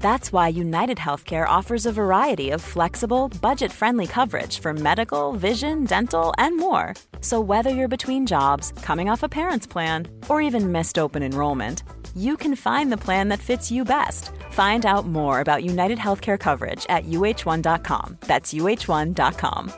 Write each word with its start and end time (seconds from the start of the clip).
That's 0.00 0.32
why 0.32 0.48
United 0.48 0.98
Healthcare 0.98 1.46
offers 1.46 1.84
a 1.84 1.92
variety 1.92 2.50
of 2.50 2.62
flexible, 2.62 3.28
budget 3.42 3.72
friendly 3.72 4.06
coverage 4.06 4.60
for 4.60 4.72
medical, 4.72 5.32
vision, 5.32 5.84
dental, 5.84 6.32
and 6.38 6.56
more. 6.56 6.94
So, 7.20 7.40
whether 7.40 7.70
you're 7.70 7.88
between 7.88 8.26
jobs, 8.26 8.72
coming 8.82 9.10
off 9.10 9.22
a 9.22 9.28
parent's 9.28 9.66
plan, 9.66 10.08
or 10.28 10.40
even 10.40 10.72
missed 10.72 10.98
open 10.98 11.22
enrollment, 11.22 11.82
you 12.16 12.36
can 12.36 12.56
find 12.56 12.90
the 12.90 13.02
plan 13.04 13.28
that 13.28 13.40
fits 13.40 13.70
you 13.70 13.84
best. 13.84 14.30
Find 14.50 14.86
out 14.86 15.06
more 15.06 15.40
about 15.40 15.64
United 15.64 15.98
Healthcare 15.98 16.38
coverage 16.38 16.86
at 16.88 17.04
uhone.com. 17.04 18.18
That's 18.20 18.54
uhone.com. 18.54 19.72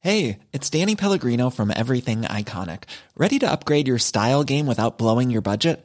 Hey, 0.00 0.38
it's 0.52 0.70
Danny 0.70 0.96
Pellegrino 0.96 1.50
from 1.50 1.72
Everything 1.74 2.22
Iconic. 2.22 2.84
Ready 3.16 3.38
to 3.40 3.50
upgrade 3.50 3.88
your 3.88 3.98
style 3.98 4.44
game 4.44 4.66
without 4.66 4.96
blowing 4.96 5.30
your 5.30 5.42
budget? 5.42 5.84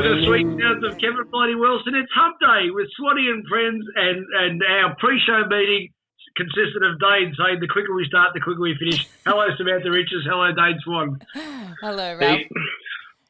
To 0.00 0.16
the 0.16 0.24
sweet 0.24 0.46
sounds 0.58 0.82
of 0.82 0.96
Kevin 0.96 1.28
Bloody 1.30 1.54
Wilson, 1.54 1.94
it's 1.94 2.10
Hump 2.14 2.40
Day 2.40 2.70
with 2.70 2.88
Swanee 2.96 3.28
and 3.28 3.46
friends, 3.46 3.84
and, 3.96 4.24
and 4.32 4.62
our 4.62 4.96
pre-show 4.96 5.44
meeting 5.44 5.90
consisted 6.38 6.82
of 6.82 6.98
Dane 6.98 7.34
saying, 7.36 7.60
"The 7.60 7.68
quicker 7.68 7.94
we 7.94 8.06
start, 8.06 8.32
the 8.32 8.40
quicker 8.40 8.62
we 8.62 8.74
finish." 8.78 9.06
Hello, 9.26 9.46
Samantha 9.58 9.90
Riches. 9.90 10.24
Hello, 10.24 10.52
Dane 10.52 10.78
Swan. 10.84 11.20
Hello, 11.82 12.16
Ralph. 12.16 12.40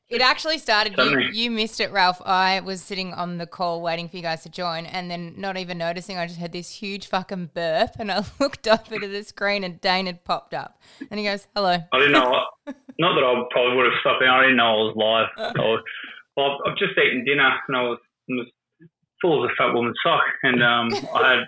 It 0.09 0.21
actually 0.21 0.59
started. 0.59 0.95
You, 0.97 1.19
you 1.33 1.51
missed 1.51 1.81
it, 1.81 1.91
Ralph. 1.91 2.23
I 2.25 2.61
was 2.61 2.81
sitting 2.81 3.15
on 3.15 3.39
the 3.39 3.48
call 3.48 3.83
waiting 3.83 4.09
for 4.09 4.17
you 4.17 4.23
guys 4.23 4.45
to 4.45 4.48
join, 4.48 4.87
and 4.87 5.11
then 5.11 5.35
not 5.37 5.57
even 5.57 5.77
noticing, 5.77 6.19
I 6.19 6.27
just 6.29 6.39
had 6.39 6.53
this 6.53 6.71
huge 6.71 7.09
fucking 7.09 7.51
burp, 7.53 7.97
and 7.98 8.13
I 8.13 8.25
looked 8.39 8.69
up 8.69 8.93
into 8.93 9.09
the 9.09 9.25
screen, 9.25 9.65
and 9.65 9.81
Dane 9.81 10.07
had 10.07 10.23
popped 10.23 10.55
up, 10.55 10.81
and 11.11 11.19
he 11.19 11.27
goes, 11.27 11.48
"Hello." 11.57 11.79
I 11.93 11.98
didn't 11.98 12.13
know. 12.13 12.31
not 13.01 13.15
that 13.15 13.25
I 13.25 13.43
probably 13.51 13.77
would 13.77 13.87
have 13.87 14.01
stopped 14.03 14.23
in. 14.23 14.29
I 14.29 14.43
didn't 14.43 14.57
know 14.57 14.71
I 14.71 14.75
was 14.75 14.95
live. 14.97 15.55
I 15.57 15.61
was, 15.63 15.83
well, 16.36 16.59
I've 16.67 16.77
just 16.77 16.98
eaten 16.98 17.25
dinner 17.25 17.50
and 17.69 17.77
I 17.77 17.83
was, 17.83 17.98
I 18.31 18.34
was 18.34 18.50
full 19.20 19.45
as 19.45 19.50
a 19.50 19.55
fat 19.56 19.75
woman's 19.75 19.98
sock. 20.03 20.23
And 20.42 20.62
um, 20.62 20.89
I 21.14 21.31
had, 21.31 21.42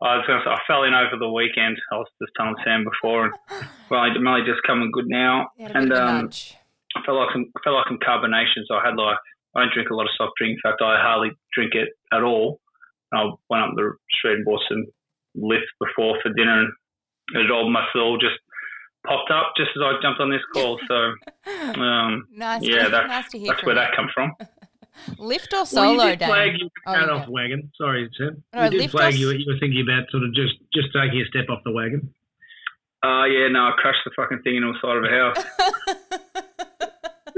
I 0.00 0.16
was 0.16 0.24
going 0.26 0.38
to 0.38 0.44
say, 0.44 0.54
I 0.54 0.60
fell 0.66 0.84
in 0.84 0.94
over 0.94 1.18
the 1.18 1.30
weekend. 1.30 1.76
I 1.90 1.96
was 1.96 2.06
just 2.22 2.32
telling 2.36 2.54
Sam 2.64 2.84
before, 2.84 3.26
and 3.26 3.34
well, 3.90 4.00
I'm 4.00 4.26
only 4.26 4.46
just 4.46 4.62
coming 4.62 4.90
good 4.92 5.08
now. 5.08 5.48
You 5.58 5.66
had 5.66 5.76
a 5.76 5.80
bit 5.80 5.82
And 5.82 5.92
um. 5.92 6.30
I 6.96 7.04
felt 7.04 7.18
like 7.18 7.32
some, 7.32 7.50
I 7.54 7.60
felt 7.62 7.76
like 7.76 7.90
some 7.90 8.00
carbonation. 8.00 8.64
So 8.66 8.74
I 8.74 8.86
had 8.86 8.96
like, 8.96 9.18
I 9.54 9.60
don't 9.60 9.74
drink 9.74 9.90
a 9.90 9.94
lot 9.94 10.06
of 10.06 10.14
soft 10.16 10.32
drink. 10.38 10.56
In 10.56 10.62
fact, 10.62 10.80
I 10.82 11.02
hardly 11.02 11.30
drink 11.52 11.74
it 11.74 11.90
at 12.12 12.22
all. 12.22 12.60
And 13.12 13.20
I 13.20 13.24
went 13.50 13.64
up 13.64 13.74
the 13.76 13.92
street 14.10 14.40
and 14.40 14.44
bought 14.44 14.62
some 14.68 14.86
lift 15.34 15.68
before 15.80 16.18
for 16.22 16.32
dinner, 16.32 16.64
and 16.64 17.44
it 17.44 17.50
all 17.50 17.70
must 17.70 17.92
have 17.94 18.02
all 18.02 18.18
just 18.18 18.38
popped 19.08 19.30
up 19.30 19.52
just 19.56 19.70
as 19.76 19.82
I 19.82 19.94
jumped 20.02 20.20
on 20.20 20.30
this 20.30 20.42
call. 20.52 20.78
So, 20.86 20.94
um, 21.80 22.26
Nice. 22.32 22.62
yeah, 22.62 22.84
to, 22.84 22.90
that's 22.90 23.08
nice 23.08 23.28
to 23.30 23.38
hear 23.38 23.48
that's 23.52 23.64
where 23.64 23.74
you. 23.74 23.80
that 23.80 23.96
come 23.96 24.08
from. 24.14 24.32
Lift 25.18 25.52
or 25.52 25.58
Well, 25.58 25.66
solo, 25.66 26.04
you 26.04 26.10
did 26.10 26.18
Dane? 26.20 26.28
flag 26.28 26.50
you 26.58 26.68
Oh, 26.86 26.92
off 26.92 27.06
go. 27.20 27.26
the 27.26 27.30
wagon. 27.32 27.70
Sorry, 27.76 28.10
Sam. 28.18 28.42
No, 28.52 28.64
you 28.64 28.70
did 28.70 28.80
lift 28.80 28.92
flag 28.92 29.14
us- 29.14 29.18
you. 29.18 29.30
You 29.30 29.44
were 29.48 29.58
thinking 29.58 29.80
about 29.88 30.10
sort 30.10 30.24
of 30.24 30.34
just 30.34 30.54
just 30.74 30.88
taking 30.92 31.20
a 31.22 31.26
step 31.26 31.46
off 31.50 31.60
the 31.64 31.72
wagon. 31.72 32.12
Uh, 33.04 33.24
yeah, 33.26 33.46
no, 33.48 33.60
I 33.68 33.72
crashed 33.78 34.00
the 34.04 34.10
fucking 34.16 34.42
thing 34.42 34.56
into 34.56 34.72
the 34.72 34.78
side 34.82 34.96
of 34.96 35.04
a 35.04 35.08
house. 35.08 35.44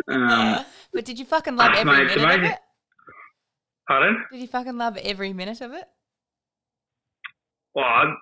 Um, 0.09 0.65
but 0.93 1.05
did 1.05 1.19
you 1.21 1.25
fucking 1.25 1.55
love 1.55 1.71
ah, 1.73 1.79
every 1.79 1.93
mate, 1.93 2.07
it's 2.07 2.17
minute 2.17 2.39
of 2.39 2.45
it? 2.51 2.59
Pardon? 3.87 4.25
Did 4.33 4.41
you 4.41 4.49
fucking 4.49 4.77
love 4.77 4.97
every 4.97 5.33
minute 5.33 5.61
of 5.61 5.73
it? 5.73 5.85
Well, 7.77 7.85
I, 7.85 8.13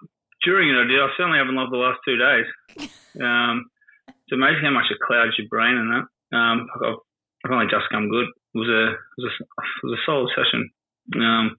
during 0.42 0.70
it, 0.70 0.80
I 0.80 0.86
did. 0.86 1.00
I 1.00 1.08
certainly 1.16 1.38
haven't 1.38 1.56
loved 1.56 1.72
the 1.72 1.78
last 1.78 2.00
two 2.04 2.16
days. 2.16 2.46
Um, 3.18 3.66
it's 4.06 4.30
amazing 4.30 4.62
how 4.62 4.70
much 4.70 4.92
it 4.92 5.00
clouds 5.00 5.34
your 5.38 5.48
brain 5.48 5.74
and 5.74 5.90
that. 5.90 6.36
Um, 6.36 6.68
I've, 6.70 7.02
I've 7.44 7.50
only 7.50 7.66
just 7.66 7.90
come 7.90 8.08
good. 8.08 8.28
It 8.54 8.58
was 8.58 8.68
a 8.68 8.94
it 8.94 9.18
was 9.18 9.26
a, 9.26 9.42
it 9.42 9.86
was 9.90 9.98
a 9.98 10.04
solid 10.06 10.30
session. 10.36 10.70
Um, 11.16 11.56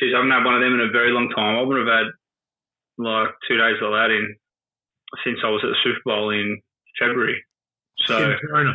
geez, 0.00 0.10
I 0.10 0.18
haven't 0.18 0.32
had 0.32 0.42
one 0.44 0.56
of 0.56 0.62
them 0.62 0.74
in 0.74 0.88
a 0.88 0.90
very 0.90 1.12
long 1.12 1.28
time. 1.30 1.54
I 1.54 1.62
wouldn't 1.62 1.86
have 1.86 1.98
had 1.98 2.10
like 2.98 3.30
two 3.46 3.58
days 3.58 3.78
of 3.78 3.92
that 3.92 4.10
in 4.10 4.34
since 5.22 5.38
I 5.44 5.50
was 5.50 5.62
at 5.62 5.70
the 5.70 5.82
Super 5.84 6.02
Bowl 6.04 6.30
in 6.30 6.60
February. 6.98 7.44
So 8.06 8.16
In 8.16 8.74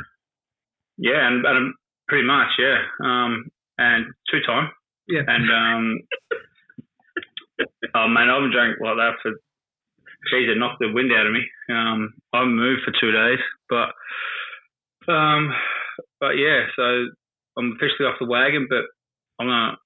yeah, 0.97 1.27
and, 1.27 1.45
and 1.45 1.73
pretty 2.07 2.25
much 2.25 2.49
yeah, 2.59 2.77
um, 3.03 3.49
and 3.77 4.05
two 4.29 4.41
time. 4.45 4.69
Yeah. 5.07 5.23
And 5.27 5.51
um, 5.51 5.99
oh 7.95 8.07
man, 8.07 8.29
I 8.29 8.35
haven't 8.35 8.51
drank 8.51 8.77
like 8.81 8.97
that 8.97 9.19
for. 9.21 9.31
Geez, 10.29 10.49
it 10.49 10.57
knocked 10.57 10.77
the 10.79 10.93
wind 10.93 11.11
out 11.11 11.25
of 11.25 11.33
me. 11.33 11.41
Um, 11.69 12.13
I 12.31 12.45
haven't 12.45 12.55
moved 12.55 12.81
for 12.85 12.93
two 12.93 13.11
days, 13.11 13.41
but 13.69 13.89
um, 15.11 15.49
but 16.19 16.37
yeah, 16.37 16.69
so 16.75 17.09
I'm 17.57 17.73
officially 17.73 18.05
off 18.05 18.21
the 18.21 18.29
wagon, 18.29 18.67
but 18.69 18.85
I'm 19.39 19.47
gonna 19.47 19.77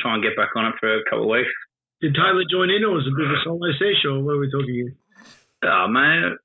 try 0.00 0.14
and 0.14 0.22
get 0.22 0.36
back 0.36 0.56
on 0.56 0.66
it 0.66 0.74
for 0.80 0.88
a 0.88 1.04
couple 1.04 1.24
of 1.24 1.36
weeks. 1.36 1.52
Did 2.00 2.14
Taylor 2.14 2.48
join 2.50 2.70
in, 2.70 2.84
or 2.84 2.96
was 2.96 3.06
it 3.06 3.12
a 3.12 3.16
bit 3.16 3.28
of 3.28 3.36
a 3.36 3.44
solo 3.44 3.72
session, 3.76 4.10
or 4.10 4.24
what 4.24 4.36
are 4.36 4.40
we 4.40 4.50
talking? 4.50 4.96
Oh 5.64 5.86
man, 5.88 6.36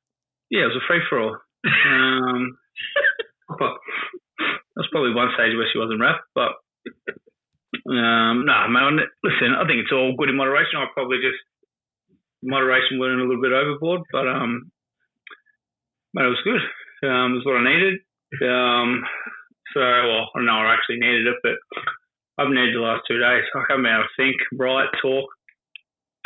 yeah, 0.50 0.68
it 0.68 0.72
was 0.76 0.80
a 0.84 0.88
free 0.88 1.02
for 1.10 1.20
all. 1.20 1.38
Um, 1.66 2.58
well, 3.60 3.78
that's 4.76 4.92
probably 4.92 5.14
one 5.14 5.32
stage 5.36 5.56
where 5.56 5.68
she 5.72 5.80
wasn't 5.80 6.02
wrapped, 6.02 6.28
but 6.36 6.60
um, 7.90 8.46
no, 8.46 8.68
man. 8.70 9.00
Listen, 9.24 9.54
I 9.54 9.66
think 9.66 9.84
it's 9.84 9.94
all 9.94 10.16
good 10.18 10.30
in 10.30 10.38
moderation. 10.38 10.80
I 10.80 10.88
probably 10.94 11.18
just 11.18 11.40
moderation 12.42 13.00
went 13.00 13.14
a 13.14 13.24
little 13.24 13.42
bit 13.42 13.52
overboard, 13.52 14.02
but 14.12 14.28
um, 14.28 14.72
but 16.14 16.26
it 16.26 16.34
was 16.34 16.44
good. 16.44 16.62
Um, 17.08 17.34
it 17.34 17.36
was 17.36 17.46
what 17.46 17.62
I 17.62 17.70
needed. 17.70 17.96
Um, 18.42 19.04
so 19.74 19.82
well, 19.82 20.30
I 20.36 20.42
know 20.42 20.66
I 20.66 20.74
actually 20.74 21.00
needed 21.00 21.28
it, 21.28 21.38
but 21.44 21.58
I've 22.38 22.50
needed 22.50 22.76
the 22.76 22.80
last 22.80 23.04
two 23.08 23.20
days. 23.20 23.44
I 23.54 23.64
haven't 23.70 23.84
been 23.84 23.94
able 23.94 24.04
to 24.04 24.18
think, 24.18 24.38
write, 24.58 24.90
talk, 25.02 25.30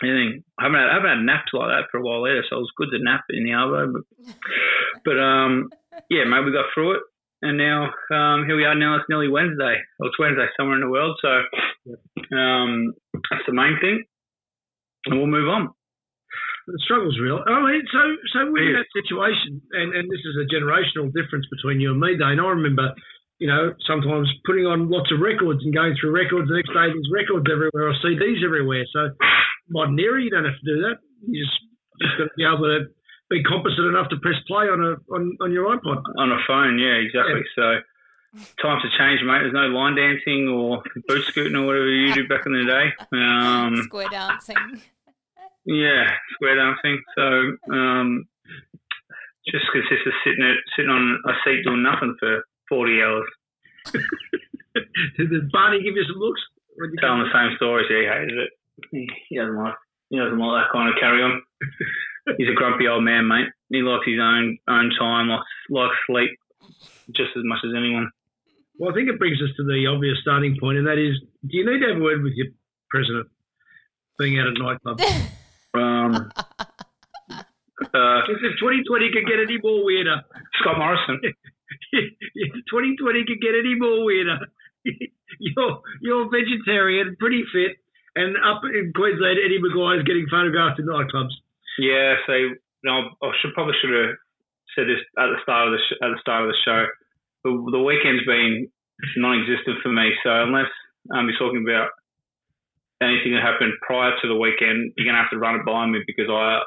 anything. 0.03 0.43
I 0.59 0.63
haven't 0.63 0.79
had, 0.79 0.89
I 0.89 0.93
haven't 0.95 1.17
had 1.17 1.25
naps 1.25 1.51
like 1.53 1.69
that 1.69 1.89
for 1.91 1.99
a 1.99 2.03
while 2.03 2.25
either, 2.27 2.43
so 2.49 2.57
it 2.57 2.65
was 2.65 2.77
good 2.77 2.91
to 2.91 3.03
nap 3.03 3.25
in 3.29 3.43
the 3.43 3.51
arvo. 3.51 3.93
But, 3.93 4.05
but 5.03 5.19
um, 5.19 5.69
yeah, 6.09 6.23
mate, 6.23 6.45
we 6.45 6.51
got 6.51 6.71
through 6.73 6.97
it, 6.97 7.03
and 7.43 7.59
now 7.59 7.91
um, 8.15 8.47
here 8.47 8.55
we 8.55 8.63
are. 8.63 8.73
Now 8.73 8.95
it's 8.95 9.11
nearly 9.11 9.27
Wednesday. 9.27 9.75
Well, 9.99 10.07
it's 10.07 10.19
Wednesday 10.19 10.47
somewhere 10.55 10.79
in 10.79 10.87
the 10.87 10.89
world, 10.89 11.19
so 11.19 11.31
um, 12.31 12.95
that's 13.29 13.43
the 13.45 13.53
main 13.53 13.75
thing, 13.83 14.03
and 15.05 15.19
we'll 15.19 15.27
move 15.27 15.51
on. 15.51 15.67
The 16.67 16.79
struggle's 16.87 17.19
real. 17.19 17.43
I 17.43 17.59
mean, 17.59 17.83
so 17.91 17.99
so 18.31 18.39
we're 18.47 18.71
in 18.71 18.79
that 18.79 18.87
situation, 18.95 19.59
and, 19.75 19.91
and 19.91 20.07
this 20.07 20.23
is 20.23 20.39
a 20.39 20.47
generational 20.47 21.11
difference 21.11 21.43
between 21.51 21.83
you 21.83 21.91
and 21.91 21.99
me, 21.99 22.15
Dane. 22.15 22.39
I 22.39 22.55
remember, 22.55 22.95
you 23.43 23.51
know, 23.51 23.75
sometimes 23.83 24.31
putting 24.47 24.63
on 24.63 24.87
lots 24.87 25.11
of 25.11 25.19
records 25.19 25.59
and 25.67 25.75
going 25.75 25.99
through 25.99 26.15
records. 26.15 26.47
The 26.47 26.55
next 26.55 26.71
day, 26.71 26.87
there's 26.87 27.11
records 27.11 27.51
everywhere 27.51 27.91
or 27.91 27.95
CDs 27.99 28.39
everywhere. 28.39 28.87
So 28.95 29.11
modern 29.67 29.99
era, 29.99 30.23
you 30.23 30.31
don't 30.31 30.47
have 30.47 30.55
to 30.55 30.69
do 30.71 30.79
that. 30.87 31.03
You 31.27 31.43
just 31.43 31.59
just 31.99 32.15
got 32.15 32.31
to 32.31 32.37
be 32.39 32.47
able 32.47 32.71
to 32.71 32.87
be 33.33 33.43
competent 33.43 33.87
enough 33.87 34.09
to 34.09 34.17
press 34.17 34.37
play 34.45 34.69
on 34.69 34.79
a 34.79 34.93
on, 35.13 35.37
on 35.41 35.51
your 35.51 35.65
iPod. 35.75 36.03
On 36.17 36.31
a 36.31 36.37
phone, 36.45 36.77
yeah, 36.77 37.01
exactly. 37.01 37.41
So 37.55 37.81
times 38.61 38.83
have 38.85 38.93
changed, 38.97 39.25
mate. 39.25 39.41
There's 39.41 39.53
no 39.53 39.73
line 39.73 39.95
dancing 39.95 40.47
or 40.47 40.83
boot 41.07 41.25
scooting 41.25 41.55
or 41.55 41.65
whatever 41.65 41.89
you 41.89 42.13
do 42.13 42.27
back 42.27 42.45
in 42.45 42.53
the 42.53 42.65
day. 42.65 42.87
Um, 43.11 43.83
Square 43.89 44.09
dancing. 44.09 44.81
Yeah, 45.65 46.11
square 46.33 46.55
dancing. 46.55 47.01
So 47.15 47.73
um, 47.73 48.27
just 49.47 49.65
consists 49.71 50.05
of 50.05 50.13
sitting 50.25 50.43
at, 50.43 50.57
sitting 50.75 50.91
on 50.91 51.19
a 51.25 51.33
seat 51.43 51.63
doing 51.63 51.81
nothing 51.81 52.15
for 52.19 52.43
forty 52.67 53.01
hours. 53.01 53.29
Did 55.17 55.29
the 55.29 55.49
Barney 55.51 55.81
give 55.81 55.95
you 55.95 56.03
some 56.03 56.19
looks? 56.19 56.41
When 56.75 56.91
you 56.91 56.97
telling 56.99 57.23
the 57.23 57.31
same 57.31 57.55
stories. 57.57 57.87
He 57.87 58.03
hated 58.03 58.37
it. 58.37 58.49
He, 58.91 59.07
he 59.29 59.37
doesn't 59.37 59.55
like. 59.55 59.75
He 60.09 60.17
doesn't 60.17 60.37
like 60.37 60.65
that 60.65 60.73
kind 60.73 60.89
of 60.89 60.99
carry 60.99 61.23
on. 61.23 61.41
He's 62.37 62.49
a 62.49 62.55
grumpy 62.55 62.87
old 62.87 63.03
man, 63.03 63.27
mate. 63.27 63.47
He 63.69 63.81
likes 63.81 64.05
his 64.05 64.19
own 64.21 64.57
own 64.67 64.91
time, 64.97 65.29
likes 65.29 65.45
likes 65.69 65.95
sleep 66.07 66.31
just 67.11 67.31
as 67.35 67.43
much 67.43 67.59
as 67.65 67.71
anyone. 67.75 68.09
Well, 68.77 68.91
I 68.91 68.93
think 68.95 69.09
it 69.09 69.19
brings 69.19 69.41
us 69.41 69.49
to 69.57 69.63
the 69.63 69.85
obvious 69.87 70.17
starting 70.21 70.57
point, 70.59 70.77
and 70.77 70.87
that 70.87 70.97
is, 70.97 71.19
do 71.45 71.57
you 71.57 71.65
need 71.65 71.79
to 71.81 71.93
have 71.93 71.97
a 71.97 72.03
word 72.03 72.23
with 72.23 72.33
your 72.33 72.47
president 72.89 73.27
being 74.17 74.39
out 74.39 74.47
at 74.47 74.53
nightclub? 74.57 74.99
Um, 75.75 76.13
uh, 77.31 78.19
if 78.29 78.59
2020 78.61 79.09
could 79.11 79.25
get 79.25 79.41
any 79.41 79.57
more 79.57 79.83
weirder, 79.83 80.21
Scott 80.61 80.77
Morrison. 80.77 81.19
if 81.91 82.53
2020 82.69 83.25
could 83.25 83.41
get 83.41 83.57
any 83.57 83.73
more 83.73 84.05
weirder, 84.05 84.37
you're 85.39 85.81
you're 86.01 86.29
vegetarian, 86.29 87.15
pretty 87.19 87.43
fit, 87.51 87.81
and 88.15 88.37
up 88.37 88.61
in 88.65 88.93
Queensland, 88.93 89.39
Eddie 89.43 89.57
McGuire's 89.57 90.05
getting 90.05 90.27
photographed 90.29 90.79
in 90.79 90.85
nightclubs. 90.85 91.33
Yeah, 91.79 92.15
so 92.27 92.33
no, 92.83 93.09
I 93.21 93.31
should 93.41 93.53
probably 93.53 93.73
should 93.81 93.93
have 93.93 94.15
said 94.75 94.85
this 94.87 95.01
at 95.17 95.27
the 95.33 95.39
start 95.43 95.67
of 95.67 95.73
the 95.73 95.81
sh- 95.81 95.99
at 96.01 96.09
the 96.13 96.21
start 96.21 96.43
of 96.45 96.49
the 96.49 96.59
show. 96.65 96.85
The, 97.43 97.51
the 97.71 97.81
weekend's 97.83 98.25
been 98.25 98.69
non-existent 99.17 99.81
for 99.81 99.89
me, 99.89 100.11
so 100.23 100.29
unless 100.43 100.69
um, 101.13 101.27
you're 101.27 101.37
talking 101.37 101.65
about 101.65 101.89
anything 103.01 103.33
that 103.33 103.43
happened 103.43 103.73
prior 103.81 104.13
to 104.21 104.27
the 104.27 104.35
weekend, 104.35 104.93
you're 104.95 105.05
gonna 105.07 105.21
have 105.21 105.31
to 105.31 105.39
run 105.39 105.55
it 105.59 105.65
by 105.65 105.85
me 105.87 105.99
because 106.07 106.29
I 106.29 106.61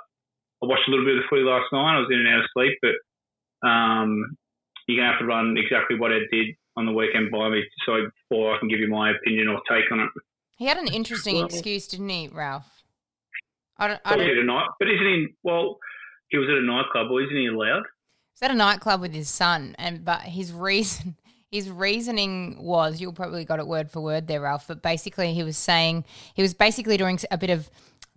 I 0.63 0.65
watched 0.67 0.89
a 0.89 0.91
little 0.91 1.05
bit 1.07 1.17
of 1.17 1.23
the 1.23 1.29
footy 1.31 1.43
last 1.43 1.71
night. 1.73 1.97
I 1.97 2.01
was 2.01 2.09
in 2.11 2.19
and 2.21 2.29
out 2.29 2.45
of 2.45 2.51
sleep, 2.53 2.75
but 2.83 2.97
um, 3.67 4.37
you're 4.87 5.01
gonna 5.01 5.13
have 5.13 5.21
to 5.21 5.27
run 5.27 5.57
exactly 5.57 5.99
what 5.99 6.13
Ed 6.13 6.27
did 6.31 6.55
on 6.77 6.87
the 6.87 6.93
weekend 6.93 7.31
by 7.31 7.49
me, 7.49 7.65
so 7.87 8.11
before 8.29 8.55
I 8.55 8.59
can 8.59 8.69
give 8.69 8.81
you 8.81 8.89
my 8.89 9.11
opinion 9.11 9.49
or 9.49 9.61
take 9.69 9.91
on 9.91 10.01
it. 10.01 10.11
He 10.59 10.67
had 10.67 10.79
an 10.79 10.89
interesting 10.89 11.37
Well- 11.37 11.47
excuse, 11.47 11.87
didn't 11.89 12.09
he, 12.09 12.29
Ralph? 12.29 12.76
I 13.79 13.89
don't. 13.89 14.01
I 14.05 14.11
But, 14.11 14.17
don't 14.17 14.31
at 14.31 14.39
a 14.39 14.45
night, 14.45 14.69
but 14.79 14.89
isn't 14.89 15.07
he? 15.07 15.27
Well, 15.43 15.79
he 16.29 16.39
was 16.39 16.49
at 16.49 16.57
a 16.57 16.63
nightclub, 16.63 17.11
or 17.11 17.21
isn't 17.23 17.37
he 17.37 17.47
allowed? 17.47 17.83
He's 18.35 18.43
at 18.43 18.51
a 18.51 18.55
nightclub 18.55 19.01
with 19.01 19.13
his 19.15 19.29
son, 19.29 19.75
and 19.79 20.05
but 20.05 20.23
his 20.23 20.53
reason, 20.53 21.17
his 21.51 21.71
reasoning 21.71 22.57
was, 22.63 23.01
you'll 23.01 23.13
probably 23.13 23.45
got 23.45 23.59
it 23.59 23.67
word 23.67 23.91
for 23.91 24.01
word 24.01 24.27
there, 24.27 24.41
Ralph. 24.41 24.67
But 24.69 24.83
basically, 24.83 25.35
he 25.35 25.43
was 25.43 25.57
saying 25.57 26.05
he 26.35 26.43
was 26.43 26.55
basically 26.55 26.97
doing 26.97 27.19
a 27.31 27.39
bit 27.39 27.51
of 27.51 27.71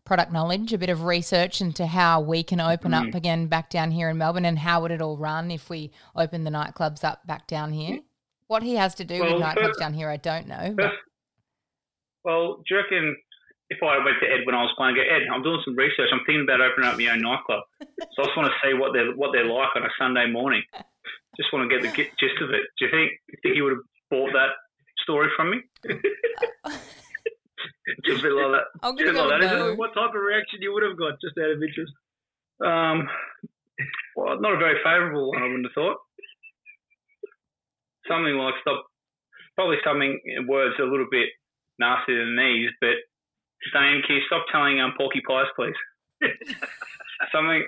product 0.06 0.32
knowledge, 0.32 0.74
a 0.74 0.78
bit 0.78 0.90
of 0.90 1.04
research 1.04 1.62
into 1.62 1.86
how 1.86 2.20
we 2.20 2.42
can 2.42 2.60
open 2.60 2.92
Mm. 2.94 3.10
up 3.10 3.16
again 3.16 3.46
back 3.48 3.70
down 3.70 3.92
here 3.92 4.10
in 4.10 4.18
Melbourne, 4.18 4.46
and 4.46 4.58
how 4.58 4.82
would 4.82 4.92
it 4.92 5.02
all 5.02 5.18
run 5.18 5.52
if 5.52 5.70
we 5.70 5.92
open 6.16 6.44
the 6.46 6.50
nightclubs 6.52 7.04
up 7.04 7.26
back 7.28 7.46
down 7.48 7.72
here. 7.74 8.00
What 8.48 8.64
he 8.64 8.74
has 8.76 8.96
to 8.96 9.04
do 9.06 9.20
Well, 9.20 9.34
with 9.36 9.44
nightclubs 9.44 9.62
first- 9.68 9.80
down 9.80 9.94
here, 9.94 10.10
I 10.10 10.18
don't 10.18 10.48
know. 10.48 10.74
First, 10.80 10.96
well, 12.24 12.56
do 12.58 12.64
you 12.74 12.78
reckon 12.78 13.16
if 13.70 13.80
I 13.84 14.04
went 14.04 14.18
to 14.22 14.28
Ed 14.30 14.46
when 14.46 14.56
I 14.56 14.64
was 14.66 14.74
playing, 14.78 14.96
go, 14.96 15.02
Ed, 15.02 15.30
I'm 15.32 15.44
doing 15.44 15.62
some 15.64 15.78
research. 15.78 16.10
I'm 16.12 16.26
thinking 16.26 16.42
about 16.44 16.62
opening 16.62 16.90
up 16.90 16.98
my 16.98 17.08
own 17.14 17.22
nightclub. 17.22 17.62
So 18.18 18.24
I 18.24 18.26
just 18.26 18.38
want 18.38 18.50
to 18.50 18.58
see 18.66 18.74
what 18.74 18.94
they're 18.94 19.14
what 19.14 19.30
they're 19.32 19.46
like 19.46 19.70
on 19.76 19.84
a 19.86 19.94
Sunday 19.98 20.26
morning. 20.26 20.64
Just 21.38 21.54
want 21.54 21.70
to 21.70 21.72
get 21.72 21.86
the 21.86 21.94
gist 21.94 22.42
of 22.42 22.50
it. 22.50 22.66
Do 22.78 22.86
you 22.86 22.92
think 22.92 23.12
you 23.30 23.38
think 23.42 23.56
he 23.56 23.62
would 23.62 23.78
have 23.78 23.86
bought 24.10 24.34
that 24.34 24.58
story 25.06 25.30
from 25.38 25.52
me? 25.52 25.58
Just 28.06 28.22
a 28.22 28.24
bit 28.24 28.34
like 28.34 28.52
that. 28.54 28.66
I'll 28.82 28.94
Just 28.96 29.14
give 29.14 29.16
a 29.16 29.20
it 29.20 29.40
bit 29.40 29.50
a 29.52 29.58
like 29.58 29.70
that, 29.70 29.78
What 29.78 29.94
type 29.94 30.14
of 30.14 30.22
reaction 30.22 30.62
you 30.62 30.74
would 30.74 30.84
have 30.84 30.98
got, 30.98 31.20
just 31.22 31.38
out 31.38 31.50
of 31.50 31.62
interest? 31.62 31.94
Um, 32.62 33.10
well, 34.16 34.40
not 34.40 34.54
a 34.54 34.58
very 34.58 34.78
favourable 34.84 35.30
one, 35.30 35.42
I 35.42 35.48
wouldn't 35.48 35.66
have 35.66 35.74
thought. 35.74 35.98
Something 38.08 38.36
like 38.36 38.54
stop, 38.62 38.86
probably 39.56 39.78
something 39.84 40.20
words 40.48 40.76
a 40.80 40.84
little 40.84 41.08
bit 41.10 41.30
nastier 41.80 42.26
than 42.26 42.38
these, 42.38 42.70
but 42.82 42.98
Dane, 43.74 44.02
can 44.06 44.16
you 44.18 44.22
stop 44.28 44.46
telling 44.52 44.80
um 44.80 44.94
porky 44.98 45.22
pies, 45.28 45.48
please? 45.56 45.76
something, 47.32 47.64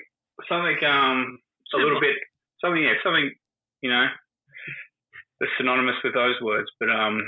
something 0.49 0.77
um 0.85 1.37
a 1.73 1.77
little 1.77 1.99
bit, 2.01 2.15
something 2.59 2.83
yeah, 2.83 2.93
something 3.03 3.31
you 3.81 3.89
know 3.89 4.07
that's 5.39 5.51
synonymous 5.57 5.95
with 6.03 6.13
those 6.13 6.35
words. 6.41 6.69
But 6.79 6.89
um, 6.89 7.21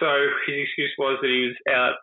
so 0.00 0.06
his 0.46 0.64
excuse 0.66 0.92
was 0.98 1.18
that 1.22 1.28
he 1.28 1.46
was 1.52 1.56
out 1.72 1.94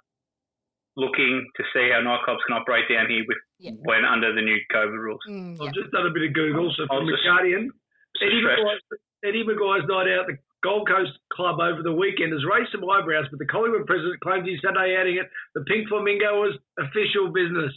looking 0.97 1.45
to 1.57 1.63
see 1.73 1.89
how 1.91 1.99
nightclubs 1.99 2.39
can 2.47 2.55
operate 2.55 2.87
down 2.87 3.09
here 3.09 3.25
with 3.27 3.37
Yeah. 3.59 3.71
when 3.83 4.05
under 4.05 4.33
the 4.33 4.41
new 4.41 4.57
COVID 4.73 4.95
rules. 4.97 5.19
Mm, 5.27 5.57
yeah. 5.57 5.63
I've 5.67 5.73
just 5.73 5.91
done 5.91 6.05
a 6.07 6.11
bit 6.11 6.23
of 6.23 6.33
Google. 6.33 6.71
So 6.77 6.87
from 6.87 7.05
the 7.05 7.17
Guardian, 7.25 7.69
Eddie 8.21 8.41
McGuire's, 8.41 8.59
Maguire's, 8.63 8.81
Eddie 9.25 9.43
McGuire's 9.43 9.87
night 9.89 10.07
out 10.15 10.27
the 10.27 10.37
Gold 10.65 10.89
Coast 10.89 11.13
Club 11.29 11.61
over 11.61 11.85
the 11.85 11.93
weekend 11.93 12.33
has 12.33 12.41
raised 12.41 12.73
some 12.73 12.81
eyebrows, 12.89 13.29
but 13.29 13.37
the 13.37 13.45
Collingwood 13.45 13.85
president 13.85 14.17
claims 14.25 14.49
his 14.49 14.57
Saturday 14.65 14.97
outing 14.97 15.21
at 15.21 15.29
the 15.53 15.61
Pink 15.69 15.85
Flamingo 15.85 16.41
was 16.41 16.57
official 16.81 17.29
business. 17.29 17.69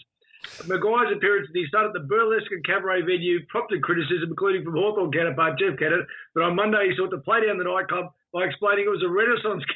McGuire's 0.64 1.12
appearance 1.12 1.52
with 1.52 1.60
his 1.60 1.68
son 1.68 1.84
at 1.84 1.92
the 1.92 2.08
burlesque 2.08 2.48
and 2.48 2.64
cabaret 2.64 3.04
venue 3.04 3.44
prompted 3.52 3.84
criticism, 3.84 4.32
including 4.32 4.64
from 4.64 4.80
Hawthorn 4.80 5.12
counterpart 5.12 5.60
Jeff 5.60 5.76
Kennett. 5.76 6.08
But 6.32 6.48
on 6.48 6.56
Monday, 6.56 6.88
he 6.88 6.96
sought 6.96 7.12
to 7.12 7.20
play 7.20 7.44
down 7.44 7.60
the 7.60 7.68
nightclub 7.68 8.08
by 8.32 8.48
explaining 8.48 8.88
it 8.88 8.96
was 8.96 9.04
a 9.04 9.12
renaissance 9.12 9.68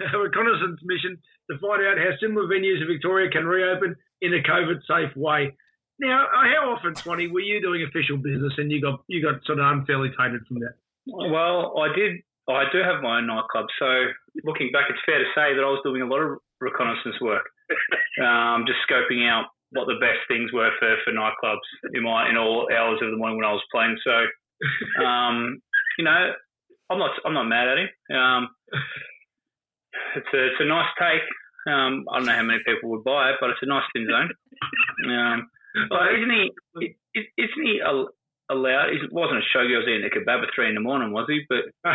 reconnaissance 0.00 0.80
mission 0.88 1.20
to 1.52 1.60
find 1.60 1.84
out 1.84 2.00
how 2.00 2.16
similar 2.16 2.48
venues 2.48 2.80
in 2.80 2.88
Victoria 2.88 3.28
can 3.28 3.44
reopen 3.44 3.92
in 4.24 4.32
a 4.32 4.40
COVID-safe 4.40 5.12
way. 5.20 5.52
Now, 6.00 6.24
uh, 6.26 6.48
how 6.48 6.72
often, 6.72 6.96
Swanee, 6.96 7.28
were 7.28 7.44
you 7.44 7.60
doing 7.60 7.84
official 7.84 8.16
business 8.16 8.56
and 8.56 8.72
you 8.72 8.80
got 8.80 9.04
you 9.06 9.22
got 9.22 9.44
sort 9.44 9.60
of 9.60 9.68
unfairly 9.68 10.10
tainted 10.16 10.46
from 10.48 10.60
that? 10.60 10.80
Well, 11.06 11.76
I 11.78 11.94
did. 11.94 12.24
I 12.48 12.64
do 12.72 12.78
have 12.82 13.02
my 13.02 13.18
own 13.18 13.26
nightclub. 13.26 13.66
So 13.78 14.06
looking 14.44 14.70
back, 14.72 14.86
it's 14.90 15.00
fair 15.06 15.18
to 15.18 15.24
say 15.34 15.54
that 15.54 15.64
I 15.64 15.70
was 15.70 15.80
doing 15.84 16.02
a 16.02 16.06
lot 16.06 16.20
of 16.20 16.38
reconnaissance 16.60 17.16
work, 17.20 17.44
um, 18.24 18.64
just 18.66 18.78
scoping 18.88 19.28
out 19.28 19.46
what 19.70 19.86
the 19.86 19.98
best 20.00 20.20
things 20.28 20.52
were 20.52 20.70
for, 20.78 20.94
for 21.04 21.12
nightclubs 21.12 21.66
in 21.94 22.02
my 22.02 22.28
in 22.30 22.36
all 22.36 22.68
hours 22.76 23.00
of 23.02 23.10
the 23.10 23.16
morning 23.16 23.38
when 23.38 23.46
I 23.46 23.52
was 23.52 23.64
playing. 23.72 23.96
So, 24.04 25.04
um, 25.04 25.60
you 25.98 26.04
know, 26.04 26.32
I'm 26.90 26.98
not 26.98 27.10
I'm 27.24 27.34
not 27.34 27.44
mad 27.48 27.68
at 27.68 27.78
him. 27.78 27.88
Um, 28.16 28.48
it's 30.16 30.28
a 30.32 30.46
it's 30.46 30.60
a 30.60 30.64
nice 30.64 30.88
take. 30.98 31.22
Um, 31.66 32.04
I 32.12 32.18
don't 32.18 32.26
know 32.26 32.34
how 32.36 32.42
many 32.42 32.60
people 32.66 32.90
would 32.90 33.04
buy 33.04 33.30
it, 33.30 33.36
but 33.40 33.50
it's 33.50 33.62
a 33.62 33.66
nice 33.66 33.84
thin 33.94 34.06
zone. 34.10 34.30
Um, 35.08 35.48
but 35.88 36.14
isn't 36.14 36.30
he? 36.30 36.52
is- 37.14 37.26
Isn't 37.38 37.66
he 37.66 37.80
al- 37.80 38.10
allowed? 38.50 38.90
It 38.90 39.12
wasn't 39.12 39.40
a 39.42 39.56
showgirls 39.56 39.88
eating 39.88 40.04
a 40.06 40.14
kebab 40.14 40.42
at 40.42 40.48
three 40.54 40.68
in 40.68 40.74
the 40.74 40.80
morning, 40.80 41.12
was 41.12 41.26
he? 41.28 41.42
But 41.48 41.64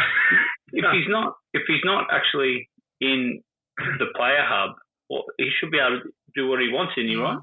if 0.73 0.83
No. 0.83 0.91
he's 0.91 1.07
not, 1.07 1.35
if 1.53 1.63
he's 1.67 1.83
not 1.83 2.07
actually 2.11 2.69
in 3.01 3.41
the 3.77 4.07
player 4.15 4.43
hub, 4.43 4.75
well, 5.09 5.25
he 5.37 5.49
should 5.59 5.71
be 5.71 5.79
able 5.79 6.01
to 6.01 6.09
do 6.35 6.47
what 6.47 6.59
he 6.59 6.69
wants 6.69 6.93
in 6.97 7.07
here, 7.07 7.21
right? 7.21 7.39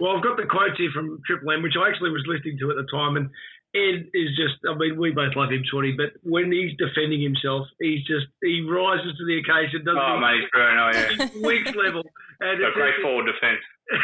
Well, 0.00 0.16
I've 0.16 0.22
got 0.24 0.36
the 0.38 0.46
quotes 0.48 0.78
here 0.78 0.90
from 0.94 1.20
Triple 1.26 1.50
M, 1.52 1.62
which 1.62 1.74
I 1.76 1.88
actually 1.90 2.10
was 2.10 2.24
listening 2.26 2.56
to 2.60 2.70
at 2.70 2.76
the 2.76 2.88
time, 2.90 3.16
and 3.16 3.28
Ed 3.74 4.06
is 4.14 4.30
just, 4.38 4.56
I 4.70 4.72
mean, 4.78 4.96
we 4.96 5.10
both 5.10 5.34
love 5.36 5.50
him, 5.50 5.64
Swanee, 5.68 5.92
but 5.98 6.14
when 6.22 6.52
he's 6.52 6.72
defending 6.78 7.20
himself, 7.20 7.66
he's 7.80 8.00
just, 8.06 8.26
he 8.40 8.62
rises 8.64 9.12
to 9.18 9.24
the 9.26 9.36
occasion, 9.42 9.84
doesn't 9.84 10.00
Oh, 10.00 10.14
he? 10.14 10.20
mate, 10.22 10.40
he's 10.40 10.50
brilliant. 10.54 10.78
Oh, 10.80 10.90
yeah. 10.94 11.26
He's 11.26 11.42
weeks 11.42 11.74
level. 11.76 12.02
And 12.40 12.60
Got 12.60 12.68
it's 12.68 12.76
great 12.76 12.94
just- 12.96 13.02
forward 13.02 13.26
defence. 13.26 13.60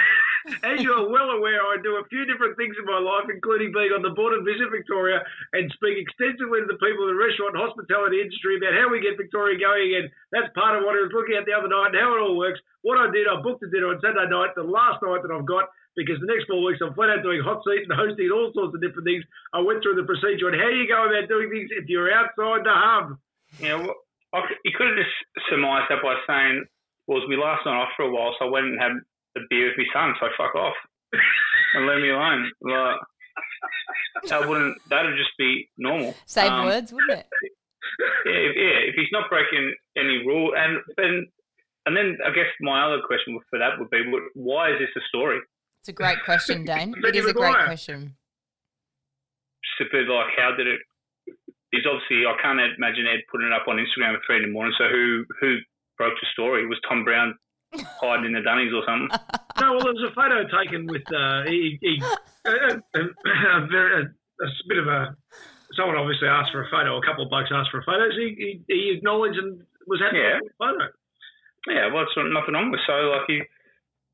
As 0.62 0.80
you 0.80 0.92
are 0.92 1.08
well 1.08 1.30
aware, 1.36 1.60
I 1.60 1.76
do 1.82 2.00
a 2.00 2.08
few 2.08 2.24
different 2.24 2.56
things 2.56 2.76
in 2.80 2.88
my 2.88 2.98
life, 2.98 3.28
including 3.28 3.72
being 3.76 3.92
on 3.92 4.00
the 4.00 4.16
board 4.16 4.32
of 4.32 4.48
Visit 4.48 4.72
Victoria 4.72 5.20
and 5.52 5.68
speak 5.76 6.00
extensively 6.00 6.64
to 6.64 6.68
the 6.68 6.80
people 6.80 7.04
in 7.08 7.12
the 7.12 7.20
restaurant 7.20 7.56
and 7.56 7.62
hospitality 7.62 8.24
industry 8.24 8.56
about 8.56 8.72
how 8.72 8.88
we 8.88 9.04
get 9.04 9.20
Victoria 9.20 9.60
going 9.60 9.92
again. 9.92 10.06
That's 10.32 10.48
part 10.56 10.80
of 10.80 10.84
what 10.88 10.96
I 10.96 11.04
was 11.04 11.12
looking 11.12 11.36
at 11.36 11.44
the 11.44 11.52
other 11.52 11.68
night 11.68 11.92
and 11.92 12.00
how 12.00 12.16
it 12.16 12.24
all 12.24 12.40
works. 12.40 12.60
What 12.80 12.96
I 12.96 13.12
did, 13.12 13.28
I 13.28 13.40
booked 13.44 13.64
a 13.64 13.68
dinner 13.68 13.92
on 13.92 14.00
Saturday 14.00 14.32
night, 14.32 14.56
the 14.56 14.64
last 14.64 15.04
night 15.04 15.20
that 15.20 15.32
I've 15.32 15.44
got, 15.44 15.68
because 15.92 16.16
the 16.24 16.30
next 16.30 16.48
four 16.48 16.64
weeks 16.64 16.80
I'm 16.80 16.96
flat 16.96 17.12
out 17.12 17.20
doing 17.20 17.44
hot 17.44 17.60
seat 17.68 17.84
and 17.84 17.92
hosting 17.92 18.32
all 18.32 18.48
sorts 18.56 18.72
of 18.72 18.80
different 18.80 19.04
things. 19.04 19.24
I 19.52 19.60
went 19.60 19.84
through 19.84 20.00
the 20.00 20.08
procedure 20.08 20.48
on 20.48 20.56
how 20.56 20.72
you 20.72 20.88
go 20.88 21.04
about 21.04 21.28
doing 21.28 21.52
things 21.52 21.68
if 21.76 21.84
you're 21.92 22.08
outside 22.08 22.64
the 22.64 22.72
hub. 22.72 23.20
You 23.60 23.68
know, 23.68 23.94
I 24.32 24.40
you 24.64 24.72
could 24.72 24.88
have 24.88 24.96
just 24.96 25.16
surmised 25.50 25.90
that 25.90 26.00
by 26.00 26.16
saying, 26.24 26.64
well, 27.04 27.18
it 27.18 27.26
was 27.26 27.30
my 27.30 27.42
last 27.42 27.66
night 27.66 27.76
off 27.76 27.92
for 27.98 28.06
a 28.06 28.12
while, 28.12 28.32
so 28.38 28.46
I 28.46 28.54
went 28.54 28.70
and 28.70 28.80
had 28.80 28.92
a 29.36 29.40
beer 29.48 29.68
with 29.68 29.78
my 29.78 29.84
son, 29.92 30.14
so 30.20 30.26
fuck 30.36 30.54
off. 30.54 30.74
and 31.74 31.86
leave 31.86 32.02
me 32.02 32.10
alone. 32.10 32.50
Like, 32.62 32.96
that 34.28 34.48
wouldn't, 34.48 34.76
that'd 34.88 35.16
just 35.16 35.36
be 35.38 35.68
normal. 35.78 36.14
Save 36.26 36.50
Um, 36.52 36.66
words, 36.66 36.92
wouldn't 36.92 37.18
it? 37.20 37.26
Yeah, 38.26 38.32
if, 38.32 38.56
yeah, 38.56 38.78
if 38.88 38.94
he's 38.94 39.12
not 39.12 39.28
breaking 39.30 39.74
any 39.96 40.24
rule, 40.26 40.52
and 40.56 40.78
and 40.98 41.26
and 41.86 41.96
then 41.96 42.18
I 42.24 42.30
guess 42.30 42.46
my 42.60 42.84
other 42.86 43.00
question 43.06 43.38
for 43.50 43.58
that 43.58 43.78
would 43.78 43.90
be, 43.90 44.02
why 44.34 44.72
is 44.72 44.78
this 44.78 44.90
a 44.96 45.00
story? 45.08 45.40
It's 45.80 45.88
a 45.88 45.92
great 45.92 46.22
question, 46.24 46.64
Dane. 46.68 46.94
it 47.02 47.16
is 47.16 47.26
a 47.26 47.32
great 47.32 47.54
McGuire. 47.54 47.64
question. 47.64 48.16
Just 49.64 49.88
a 49.88 49.92
bit 49.96 50.08
like, 50.08 50.32
how 50.36 50.54
did 50.56 50.66
it? 50.66 50.80
He's 51.72 51.86
obviously, 51.86 52.26
I 52.26 52.34
can't 52.42 52.60
imagine 52.60 53.06
Ed 53.06 53.20
putting 53.30 53.46
it 53.48 53.52
up 53.52 53.68
on 53.68 53.76
Instagram 53.76 54.14
at 54.14 54.20
three 54.26 54.36
in 54.36 54.42
the 54.42 54.48
morning. 54.52 54.74
So 54.78 54.88
who 54.88 55.24
who 55.40 55.56
broke 55.98 56.14
the 56.20 56.26
story? 56.32 56.66
Was 56.66 56.78
Tom 56.88 57.04
Browne 57.04 57.34
hiding 58.00 58.26
in 58.26 58.32
the 58.34 58.42
dunnies 58.42 58.72
or 58.74 58.82
something? 58.86 59.08
No, 59.60 59.76
well, 59.76 59.84
there 59.84 59.92
was 59.92 60.08
a 60.08 60.14
photo 60.16 60.40
taken 60.48 60.86
with 60.88 61.04
uh, 61.12 61.44
he, 61.44 61.76
he 61.84 62.00
a, 62.48 62.80
a, 62.80 63.00
a, 63.04 63.66
very, 63.68 63.92
a, 64.00 64.04
a 64.08 64.48
bit 64.66 64.78
of 64.80 64.88
a 64.88 65.12
someone 65.76 66.00
obviously 66.00 66.28
asked 66.32 66.48
for 66.48 66.64
a 66.64 66.70
photo. 66.72 66.96
A 66.96 67.04
couple 67.04 67.24
of 67.24 67.28
blokes 67.28 67.52
asked 67.52 67.68
for 67.68 67.80
a 67.80 67.84
photo. 67.84 68.08
So 68.08 68.16
he, 68.24 68.32
he, 68.40 68.50
he 68.72 68.96
acknowledged 68.96 69.36
and 69.36 69.60
was 69.86 70.00
happy 70.00 70.16
Yeah. 70.16 70.40
with 70.40 70.48
the 70.48 70.56
photo. 70.56 70.84
Yeah, 71.68 71.92
well, 71.92 72.08
it's 72.08 72.16
nothing 72.16 72.56
wrong 72.56 72.70
with 72.72 72.80
so 72.88 73.12
like 73.12 73.28
you, 73.28 73.44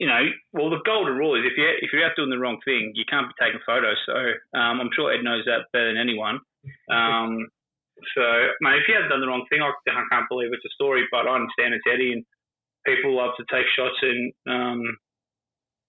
you 0.02 0.08
know, 0.10 0.18
well 0.50 0.66
the 0.70 0.82
golden 0.82 1.14
rule 1.14 1.38
is 1.38 1.46
if 1.46 1.54
you 1.54 1.62
if 1.78 1.92
you're 1.94 2.02
out 2.02 2.16
doing 2.18 2.30
the 2.34 2.42
wrong 2.42 2.58
thing, 2.66 2.90
you 2.98 3.04
can't 3.06 3.30
be 3.30 3.38
taking 3.38 3.62
photos. 3.62 3.94
So 4.02 4.18
um, 4.58 4.82
I'm 4.82 4.90
sure 4.98 5.14
Ed 5.14 5.22
knows 5.22 5.44
that 5.46 5.70
better 5.70 5.94
than 5.94 6.00
anyone. 6.00 6.40
Um, 6.90 7.46
so, 8.18 8.24
mate, 8.66 8.82
if 8.82 8.88
you 8.90 8.98
have 8.98 9.08
done 9.14 9.20
the 9.22 9.30
wrong 9.30 9.46
thing, 9.48 9.62
I, 9.62 9.70
I 9.70 10.02
can't 10.10 10.26
believe 10.28 10.50
it's 10.50 10.66
a 10.66 10.74
story, 10.74 11.06
but 11.14 11.30
I 11.30 11.38
understand 11.38 11.70
it's 11.72 11.86
Eddie 11.86 12.18
and 12.18 12.26
people 12.86 13.16
love 13.16 13.32
to 13.36 13.44
take 13.54 13.66
shots 13.76 13.96
and, 14.02 14.32
um, 14.48 14.80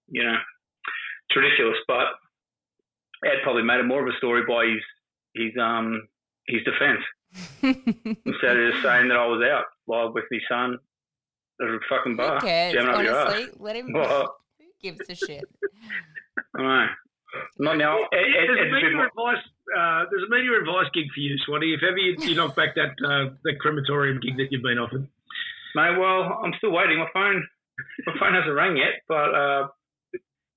you 0.08 0.22
know, 0.24 0.34
it's 1.28 1.36
ridiculous. 1.36 1.76
But 1.86 2.06
Ed 3.24 3.42
probably 3.42 3.62
made 3.62 3.80
it 3.80 3.84
more 3.86 4.06
of 4.06 4.12
a 4.12 4.16
story 4.18 4.42
by 4.48 4.66
his 4.66 4.82
his 5.34 5.52
um 5.60 6.08
his 6.46 6.62
defence 6.64 7.02
instead 7.62 8.56
of 8.56 8.72
just 8.72 8.82
saying 8.82 9.08
that 9.08 9.16
I 9.18 9.26
was 9.26 9.42
out 9.50 9.64
live 9.86 10.14
with 10.14 10.24
my 10.30 10.38
son 10.48 10.78
at 11.60 11.68
a 11.68 11.78
fucking 11.88 12.16
bar. 12.16 12.34
Who 12.40 12.46
cares? 12.46 12.72
jamming 12.74 13.04
your 13.04 13.18
Honestly, 13.18 13.44
ass. 13.44 13.50
let 13.58 13.76
him. 13.76 13.88
Well, 13.94 14.36
Who 14.58 14.64
gives 14.82 15.00
a 15.08 15.14
shit? 15.14 15.44
I 16.56 16.62
know. 16.62 16.86
Not 17.58 17.76
now. 17.76 17.98
Ed, 17.98 18.06
Ed, 18.16 18.46
There's 18.46 18.48
a 18.48 18.52
Ed's 18.52 18.60
a 18.60 18.64
bit 18.64 18.72
media 18.72 18.96
more- 18.96 19.06
advice. 19.06 19.44
Uh, 19.76 20.04
there's 20.10 20.22
a 20.26 20.30
media 20.30 20.58
advice 20.58 20.86
gig 20.94 21.06
for 21.12 21.20
you, 21.20 21.36
Swanee. 21.44 21.74
If 21.74 21.82
ever 21.82 21.98
you, 21.98 22.16
you 22.20 22.34
knock 22.34 22.56
back 22.56 22.74
that 22.76 22.92
uh, 23.04 23.34
that 23.44 23.58
crematorium 23.60 24.18
gig 24.20 24.38
that 24.38 24.48
you've 24.50 24.62
been 24.62 24.78
offered. 24.78 25.06
Mate, 25.74 25.98
well, 25.98 26.40
I'm 26.44 26.52
still 26.58 26.72
waiting. 26.72 26.98
My 26.98 27.08
phone, 27.12 27.46
my 28.06 28.14
phone 28.18 28.34
hasn't 28.34 28.54
rang 28.54 28.76
yet, 28.76 29.02
but 29.08 29.34
uh, 29.34 29.68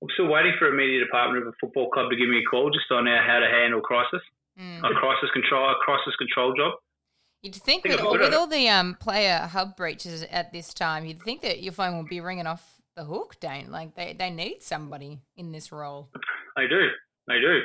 I'm 0.02 0.08
still 0.14 0.28
waiting 0.28 0.54
for 0.58 0.68
a 0.68 0.72
media 0.74 1.00
department 1.00 1.42
of 1.46 1.48
a 1.52 1.56
football 1.60 1.90
club 1.90 2.10
to 2.10 2.16
give 2.16 2.28
me 2.28 2.38
a 2.40 2.48
call 2.50 2.70
just 2.70 2.90
on 2.90 3.06
how 3.06 3.38
to 3.40 3.46
handle 3.48 3.80
crisis, 3.80 4.22
Mm. 4.60 4.84
a 4.84 4.92
crisis 5.00 5.30
control, 5.32 5.64
a 5.70 5.74
crisis 5.82 6.14
control 6.16 6.52
job. 6.54 6.74
You'd 7.42 7.54
think 7.54 7.84
Think 7.84 7.96
with 7.96 8.04
all, 8.04 8.18
with 8.18 8.34
all 8.34 8.46
the 8.46 8.68
um, 8.68 8.96
player 9.00 9.38
hub 9.50 9.76
breaches 9.76 10.24
at 10.30 10.52
this 10.52 10.74
time, 10.74 11.06
you'd 11.06 11.22
think 11.22 11.40
that 11.40 11.62
your 11.62 11.72
phone 11.72 11.96
would 11.96 12.08
be 12.08 12.20
ringing 12.20 12.46
off 12.46 12.80
the 12.94 13.04
hook, 13.04 13.40
Dane. 13.40 13.70
Like 13.70 13.94
they, 13.94 14.12
they 14.12 14.28
need 14.28 14.62
somebody 14.62 15.20
in 15.38 15.52
this 15.52 15.72
role. 15.72 16.10
They 16.56 16.68
do, 16.68 16.88
they 17.28 17.40
do. 17.40 17.62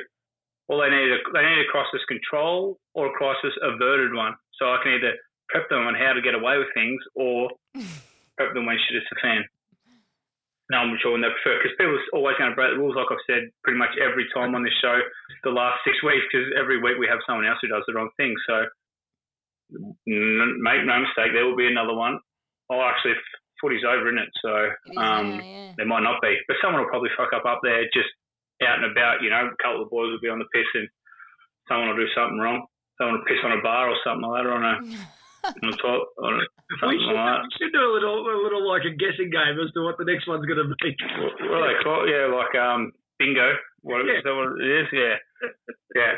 Well, 0.68 0.80
they 0.80 0.88
need 0.88 1.12
a 1.12 1.18
they 1.32 1.42
need 1.42 1.60
a 1.60 1.70
crisis 1.70 2.00
control 2.08 2.78
or 2.94 3.08
a 3.08 3.12
crisis 3.12 3.52
averted 3.62 4.14
one, 4.14 4.34
so 4.58 4.66
I 4.66 4.78
can 4.82 4.92
either 4.94 5.12
prep 5.48 5.68
them 5.68 5.86
on 5.88 5.94
how 5.94 6.12
to 6.12 6.22
get 6.22 6.34
away 6.36 6.58
with 6.58 6.72
things 6.74 7.00
or 7.14 7.50
prep 8.36 8.54
them 8.54 8.66
when 8.66 8.76
shit 8.76 9.00
hits 9.00 9.10
the 9.10 9.20
fan. 9.20 9.44
No, 10.68 10.84
I'm 10.84 11.00
sure 11.00 11.16
when 11.16 11.24
they 11.24 11.32
prefer 11.32 11.56
because 11.56 11.72
people 11.80 11.96
are 11.96 12.12
always 12.12 12.36
going 12.36 12.52
to 12.52 12.58
break 12.58 12.76
the 12.76 12.80
rules, 12.80 12.92
like 12.92 13.08
I've 13.08 13.24
said 13.24 13.48
pretty 13.64 13.80
much 13.80 13.96
every 13.96 14.28
time 14.36 14.52
on 14.52 14.60
this 14.60 14.76
show 14.84 15.00
the 15.40 15.56
last 15.56 15.80
six 15.80 15.96
weeks. 16.04 16.28
Because 16.28 16.52
every 16.60 16.76
week 16.76 17.00
we 17.00 17.08
have 17.08 17.24
someone 17.24 17.48
else 17.48 17.56
who 17.64 17.72
does 17.72 17.88
the 17.88 17.96
wrong 17.96 18.12
thing. 18.20 18.36
So 18.44 18.68
n- 20.04 20.60
make 20.60 20.84
no 20.84 21.00
mistake, 21.00 21.32
there 21.32 21.48
will 21.48 21.56
be 21.56 21.72
another 21.72 21.96
one. 21.96 22.20
Oh, 22.68 22.84
actually, 22.84 23.16
footy's 23.64 23.80
over, 23.80 24.12
isn't 24.12 24.20
it? 24.20 24.32
So 24.44 24.52
um, 25.00 25.40
now, 25.40 25.40
yeah. 25.40 25.72
there 25.80 25.88
might 25.88 26.04
not 26.04 26.20
be, 26.20 26.36
but 26.44 26.60
someone 26.60 26.84
will 26.84 26.92
probably 26.92 27.16
fuck 27.16 27.32
up 27.32 27.48
up 27.48 27.64
there 27.64 27.88
just 27.96 28.12
out 28.60 28.84
and 28.84 28.92
about. 28.92 29.24
You 29.24 29.32
know, 29.32 29.48
a 29.48 29.62
couple 29.62 29.80
of 29.80 29.88
boys 29.88 30.12
will 30.12 30.20
be 30.20 30.28
on 30.28 30.38
the 30.38 30.52
piss 30.52 30.68
and 30.76 30.84
someone 31.64 31.88
will 31.88 32.04
do 32.04 32.12
something 32.12 32.36
wrong. 32.36 32.68
Someone 33.00 33.24
will 33.24 33.28
piss 33.30 33.40
on 33.40 33.56
a 33.56 33.64
bar 33.64 33.88
or 33.88 33.96
something 34.04 34.28
like 34.28 34.44
that, 34.44 34.52
or 34.52 34.60
on 34.60 34.68
a 34.68 34.76
on 35.48 35.72
a 35.72 35.76
toilet, 35.76 36.08
or 36.18 36.34
We 36.88 36.98
should, 37.00 37.16
like 37.16 37.42
we 37.42 37.50
should 37.56 37.72
do 37.72 37.80
a 37.80 37.92
little, 37.92 38.20
a 38.20 38.36
little 38.42 38.64
like 38.68 38.84
a 38.84 38.94
guessing 38.94 39.30
game 39.30 39.56
as 39.56 39.72
to 39.72 39.84
what 39.84 39.96
the 39.98 40.04
next 40.04 40.28
one's 40.28 40.44
going 40.44 40.60
to 40.60 40.68
be. 40.68 40.96
What, 41.20 41.34
what 41.48 41.58
do 41.60 41.66
they 41.68 41.82
call 41.82 42.04
it? 42.04 42.12
Yeah, 42.12 42.28
like 42.28 42.54
um, 42.56 42.92
bingo. 43.18 43.56
What, 43.82 44.04
Yeah. 44.06 44.18
Is 44.18 44.24
that 44.24 44.34
what 44.34 44.60
it 44.60 44.68
is? 44.68 44.86
Yeah, 44.92 45.16
yeah. 45.94 46.14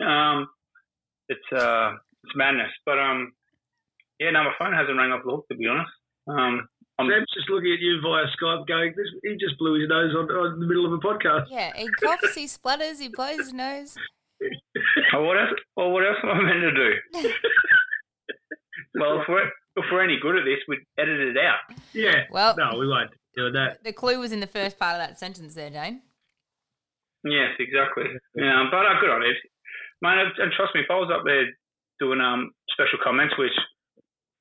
Um, 0.00 0.48
it's 1.28 1.48
uh, 1.52 1.92
it's 2.24 2.36
madness. 2.36 2.72
But 2.84 2.98
um, 2.98 3.32
yeah, 4.18 4.30
no, 4.30 4.44
my 4.44 4.54
phone 4.58 4.72
hasn't 4.72 4.96
rang 4.96 5.12
off 5.12 5.22
the 5.24 5.30
hook 5.30 5.46
to 5.48 5.56
be 5.56 5.66
honest. 5.66 5.92
Um, 6.28 6.68
I'm, 6.98 7.08
Sam's 7.08 7.30
just 7.32 7.48
looking 7.48 7.72
at 7.72 7.80
you 7.80 8.00
via 8.02 8.26
Skype, 8.34 8.66
going, 8.66 8.92
this, 8.96 9.06
"He 9.22 9.36
just 9.38 9.56
blew 9.58 9.78
his 9.78 9.88
nose 9.88 10.14
on, 10.18 10.26
on 10.30 10.58
the 10.58 10.66
middle 10.66 10.84
of 10.84 10.92
a 10.92 10.98
podcast." 10.98 11.46
Yeah, 11.50 11.72
he 11.76 11.88
coughs, 12.02 12.34
he 12.34 12.46
splutters, 12.46 12.98
he 12.98 13.08
blows 13.08 13.38
his 13.38 13.52
nose. 13.52 13.94
oh, 15.14 15.22
what 15.22 15.38
else? 15.38 15.50
Well, 15.76 15.90
what 15.90 16.04
else 16.06 16.18
am 16.22 16.30
I 16.30 16.42
meant 16.42 16.60
to 16.60 16.72
do? 16.72 17.30
well, 18.98 19.20
if 19.20 19.28
we're 19.28 19.46
if 19.76 19.84
we're 19.92 20.02
any 20.02 20.18
good 20.20 20.36
at 20.36 20.44
this, 20.44 20.58
we'd 20.68 20.80
edit 20.98 21.20
it 21.20 21.36
out. 21.38 21.58
Yeah. 21.92 22.24
Well- 22.30 22.54
no, 22.56 22.78
we 22.78 22.86
won't 22.88 23.10
do 23.36 23.50
that. 23.52 23.84
The 23.84 23.92
clue 23.92 24.18
was 24.18 24.32
in 24.32 24.40
the 24.40 24.46
first 24.46 24.78
part 24.78 24.94
of 24.94 25.06
that 25.06 25.18
sentence 25.18 25.54
there, 25.54 25.70
Dane. 25.70 26.02
Yes, 27.24 27.50
exactly. 27.58 28.04
Yeah, 28.34 28.66
but 28.70 28.86
uh, 28.86 29.00
good 29.00 29.10
on 29.10 29.22
it, 29.22 29.36
mate. 30.02 30.18
And 30.18 30.30
and 30.38 30.52
trust 30.52 30.74
me, 30.74 30.82
if 30.82 30.90
I 30.90 30.94
was 30.94 31.10
up 31.12 31.24
there 31.24 31.46
doing 31.98 32.20
um 32.20 32.50
special 32.70 32.98
comments, 33.02 33.34
which 33.38 33.54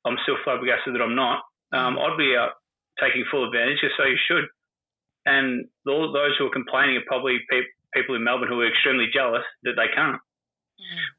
I'm 0.06 0.18
still 0.24 0.38
flabbergasted 0.44 0.94
that 0.94 1.02
I'm 1.02 1.16
not, 1.16 1.44
um, 1.74 1.98
I'd 2.00 2.18
be 2.18 2.36
out 2.38 2.54
taking 3.02 3.26
full 3.30 3.46
advantage. 3.46 3.80
just 3.82 3.98
So 3.98 4.06
you 4.06 4.18
should. 4.28 4.46
And 5.26 5.66
all 5.88 6.12
those 6.14 6.38
who 6.38 6.46
are 6.48 6.54
complaining 6.54 6.96
are 6.98 7.06
probably 7.06 7.40
pe- 7.50 7.68
people 7.94 8.16
in 8.16 8.24
Melbourne 8.24 8.48
who 8.48 8.62
are 8.62 8.70
extremely 8.70 9.08
jealous 9.14 9.44
that 9.64 9.74
they 9.76 9.90
can't. 9.94 10.22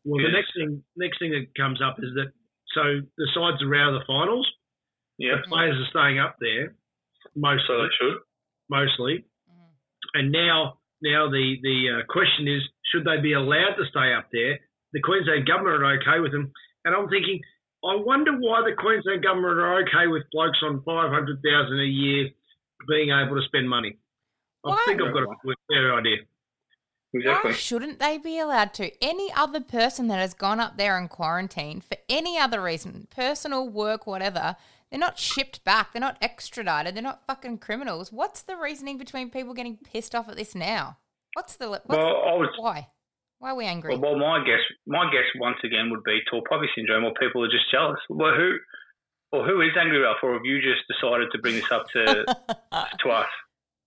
Well, 0.05 0.23
the 0.25 0.33
next 0.33 0.55
thing, 0.57 0.83
next 0.97 1.19
thing 1.19 1.33
that 1.33 1.47
comes 1.61 1.83
up 1.83 1.99
is 1.99 2.15
that 2.15 2.33
so 2.75 2.83
the 3.17 3.29
sides 3.35 3.63
are 3.63 3.75
out 3.75 3.95
of 3.95 4.01
the 4.01 4.07
finals. 4.07 4.47
Yeah, 5.19 5.37
The 5.43 5.49
players 5.49 5.75
are 5.77 5.91
staying 5.91 6.19
up 6.21 6.37
there, 6.41 6.75
so 7.25 7.31
mostly. 7.37 7.77
they 7.83 7.95
should. 7.99 8.19
mostly. 8.71 9.15
Mm. 9.51 9.71
And 10.15 10.33
now, 10.33 10.79
now 11.03 11.29
the 11.29 11.57
the 11.63 11.79
uh, 12.01 12.07
question 12.13 12.47
is, 12.47 12.63
should 12.93 13.05
they 13.05 13.21
be 13.21 13.33
allowed 13.33 13.75
to 13.79 13.85
stay 13.91 14.15
up 14.15 14.29
there? 14.33 14.59
The 14.93 15.01
Queensland 15.03 15.47
government 15.47 15.83
are 15.83 15.99
okay 15.99 16.21
with 16.21 16.33
them, 16.33 16.53
and 16.85 16.95
I'm 16.95 17.09
thinking, 17.09 17.41
I 17.85 17.97
wonder 17.97 18.33
why 18.39 18.63
the 18.65 18.75
Queensland 18.79 19.23
government 19.23 19.59
are 19.59 19.83
okay 19.83 20.07
with 20.07 20.23
blokes 20.33 20.59
on 20.63 20.83
five 20.87 21.11
hundred 21.11 21.43
thousand 21.43 21.81
a 21.81 21.85
year 21.85 22.29
being 22.89 23.11
able 23.11 23.35
to 23.37 23.47
spend 23.47 23.69
money. 23.69 23.99
I 24.65 24.71
Why? 24.71 24.83
think 24.87 25.03
I've 25.03 25.13
got 25.13 25.23
a 25.25 25.55
fair 25.69 25.95
idea. 25.99 26.19
Exactly. 27.15 27.51
Why 27.51 27.57
shouldn't 27.57 27.99
they 27.99 28.19
be 28.19 28.39
allowed 28.39 28.75
to? 28.75 28.91
Any 29.03 29.33
other 29.35 29.61
person 29.61 30.09
that 30.09 30.19
has 30.19 30.35
gone 30.35 30.61
up 30.61 30.77
there 30.77 30.99
in 30.99 31.09
quarantine 31.09 31.81
for 31.81 31.97
any 32.09 32.39
other 32.39 32.63
reason, 32.63 33.09
personal, 33.11 33.69
work, 33.69 34.07
whatever, 34.07 34.57
they're 34.91 35.01
not 35.01 35.19
shipped 35.19 35.65
back. 35.65 35.93
They're 35.93 36.01
not 36.01 36.19
extradited. 36.21 36.95
They're 36.95 37.03
not 37.03 37.27
fucking 37.27 37.59
criminals. 37.59 38.13
What's 38.13 38.43
the 38.43 38.57
reasoning 38.57 38.99
between 38.99 39.31
people 39.31 39.55
getting 39.55 39.79
pissed 39.79 40.15
off 40.15 40.29
at 40.29 40.37
this 40.37 40.55
now? 40.55 40.99
What's 41.35 41.57
the 41.57 41.71
what's, 41.71 41.87
Well, 41.89 41.99
I 41.99 42.35
was 42.35 42.51
why? 42.59 42.89
Why 43.39 43.51
are 43.51 43.55
we 43.55 43.67
angry? 43.67 43.97
Well, 43.97 44.17
well, 44.17 44.19
my 44.19 44.45
guess, 44.45 44.61
my 44.87 45.05
guess 45.13 45.25
once 45.39 45.59
again 45.63 45.91
would 45.91 46.03
be 46.03 46.21
tall 46.29 46.43
poppy 46.49 46.67
syndrome, 46.75 47.05
or 47.05 47.13
people 47.21 47.45
are 47.45 47.51
just 47.51 47.71
jealous. 47.71 48.01
Well, 48.09 48.35
who, 48.35 48.57
or 49.31 49.47
who 49.47 49.61
is 49.61 49.77
angry 49.79 49.99
enough, 49.99 50.17
or 50.23 50.33
have 50.33 50.45
you 50.45 50.61
just 50.61 50.83
decided 50.89 51.29
to 51.33 51.39
bring 51.39 51.55
this 51.55 51.71
up 51.71 51.89
to 51.91 52.25
to 53.01 53.11
us, 53.11 53.29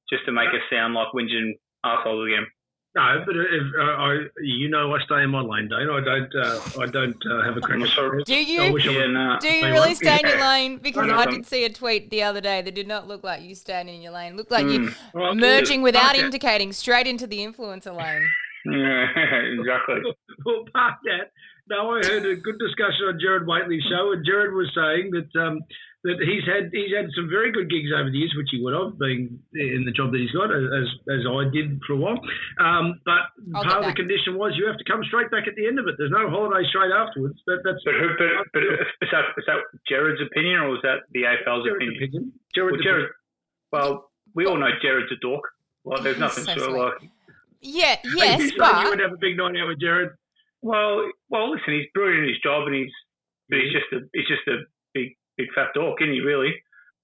just 0.10 0.26
to 0.26 0.32
make 0.32 0.50
us 0.50 0.62
sound 0.72 0.94
like 0.94 1.08
whinging 1.14 1.54
assholes 1.84 2.28
again? 2.28 2.48
No, 2.94 3.24
but 3.26 3.36
if 3.38 3.64
uh, 3.80 3.84
I, 3.84 4.18
you 4.42 4.68
know, 4.68 4.94
I 4.94 5.02
stay 5.06 5.24
in 5.24 5.30
my 5.30 5.40
lane, 5.40 5.70
Dane. 5.70 5.90
I 5.90 6.02
don't, 6.04 6.36
uh, 6.36 6.82
I 6.82 6.86
don't 6.88 7.16
uh, 7.26 7.42
have 7.44 7.56
a 7.56 7.62
crack. 7.62 7.80
I'm 7.80 7.88
sorry. 7.88 8.22
Do 8.26 8.36
you? 8.36 8.62
I 8.64 8.70
wish 8.72 8.86
I 8.86 8.92
Yeah, 8.92 8.98
would. 9.00 9.12
nah. 9.12 9.40
Do 9.40 9.48
you 9.48 9.66
really 9.68 9.96
stay 9.96 10.20
in 10.22 10.28
your 10.28 10.42
lane? 10.42 10.78
Because 10.78 11.08
know 11.08 11.16
I 11.16 11.26
did 11.26 11.46
see 11.46 11.64
a 11.64 11.70
tweet 11.70 12.10
the 12.10 12.24
other 12.24 12.42
day 12.42 12.62
that 12.62 12.76
did 12.76 12.90
not 12.90 13.08
look 13.08 13.24
like 13.24 13.44
you 13.44 13.56
standing 13.56 13.96
in 13.96 14.02
your 14.02 14.12
lane. 14.12 14.34
It 14.34 14.36
looked 14.36 14.52
like 14.52 14.66
you 14.66 14.82
Mm. 14.82 14.96
Well, 15.14 15.36
merging 15.36 15.82
without 15.82 16.16
okay. 16.16 16.26
indicating 16.26 16.74
straight 16.74 17.08
into 17.08 17.28
the 17.28 17.40
influencer 17.40 17.96
lane. 17.96 18.28
Yeah, 18.66 19.08
exactly. 19.60 20.02
well, 20.46 20.66
park 20.74 20.96
that. 21.06 21.32
No, 21.70 21.92
I 21.92 22.02
heard 22.06 22.26
a 22.26 22.36
good 22.36 22.60
discussion 22.60 23.06
on 23.08 23.20
Gerard 23.22 23.48
Whateley's 23.48 23.84
show, 23.90 24.12
and 24.12 24.26
Gerard 24.26 24.54
was 24.54 24.70
saying 24.76 25.12
that 25.12 25.42
um, 25.42 25.60
that 26.04 26.18
he's 26.18 26.42
had 26.50 26.74
he's 26.74 26.90
had 26.90 27.14
some 27.14 27.30
very 27.30 27.52
good 27.52 27.70
gigs 27.70 27.94
over 27.94 28.10
the 28.10 28.18
years, 28.18 28.34
which 28.36 28.50
he 28.50 28.58
would 28.58 28.74
have, 28.74 28.98
being 28.98 29.38
in 29.54 29.86
the 29.86 29.94
job 29.94 30.12
that 30.12 30.18
he's 30.18 30.34
got, 30.34 30.50
as 30.50 30.90
as 31.06 31.22
I 31.30 31.46
did 31.54 31.78
for 31.86 31.94
a 31.94 32.02
while. 32.02 32.18
Um, 32.58 32.98
but 33.06 33.30
I'll 33.54 33.64
part 33.64 33.86
of 33.86 33.90
the 33.90 33.94
condition 33.94 34.34
was 34.34 34.58
you 34.58 34.66
have 34.66 34.82
to 34.82 34.88
come 34.90 35.06
straight 35.06 35.30
back 35.30 35.46
at 35.46 35.54
the 35.54 35.68
end 35.70 35.78
of 35.78 35.86
it. 35.86 35.96
There's 36.02 36.12
no 36.14 36.30
holiday 36.30 36.66
straight 36.70 36.90
afterwards. 36.90 37.38
That, 37.46 37.62
that's 37.62 37.86
But 37.86 37.94
who? 37.94 38.08
But, 38.18 38.30
but 38.54 38.64
is 38.66 39.10
that 39.14 39.26
is 39.38 39.46
that 39.46 39.62
Gerard's 39.86 40.22
opinion, 40.26 40.66
or 40.66 40.74
is 40.76 40.82
that 40.82 41.06
the 41.14 41.30
AFL's 41.30 41.70
Gerard's 41.70 41.86
opinion? 41.86 42.02
opinion. 42.02 42.34
Well, 42.58 42.82
Gerard. 42.82 43.10
Well, 43.72 43.92
we 44.34 44.46
all 44.50 44.58
know 44.58 44.74
Gerard's 44.82 45.12
a 45.12 45.22
dork. 45.22 45.46
Well, 45.84 46.02
there's 46.02 46.20
nothing 46.20 46.46
so 46.46 46.58
sort 46.58 46.70
of 46.70 46.78
like. 46.78 47.10
Yeah, 47.62 47.94
opinion. 48.02 48.18
yes, 48.18 48.52
you 48.58 48.90
would 48.90 49.00
have 49.00 49.14
a 49.14 49.22
big 49.22 49.38
night 49.38 49.54
out 49.58 49.70
with 49.70 49.80
Gerard. 49.80 50.18
Well, 50.62 51.10
well, 51.30 51.52
listen, 51.52 51.74
he's 51.74 51.90
brilliant 51.94 52.26
in 52.26 52.30
his 52.30 52.42
job, 52.42 52.66
and 52.68 52.76
he's 52.76 52.94
but 53.50 53.60
he's 53.60 53.74
just 53.74 53.92
a 53.94 54.00
he's 54.14 54.28
just 54.28 54.48
a 54.48 54.66
big 54.94 55.16
big 55.42 55.54
fat 55.54 55.70
dork, 55.74 56.02
isn't 56.02 56.14
he? 56.14 56.22
Really? 56.22 56.54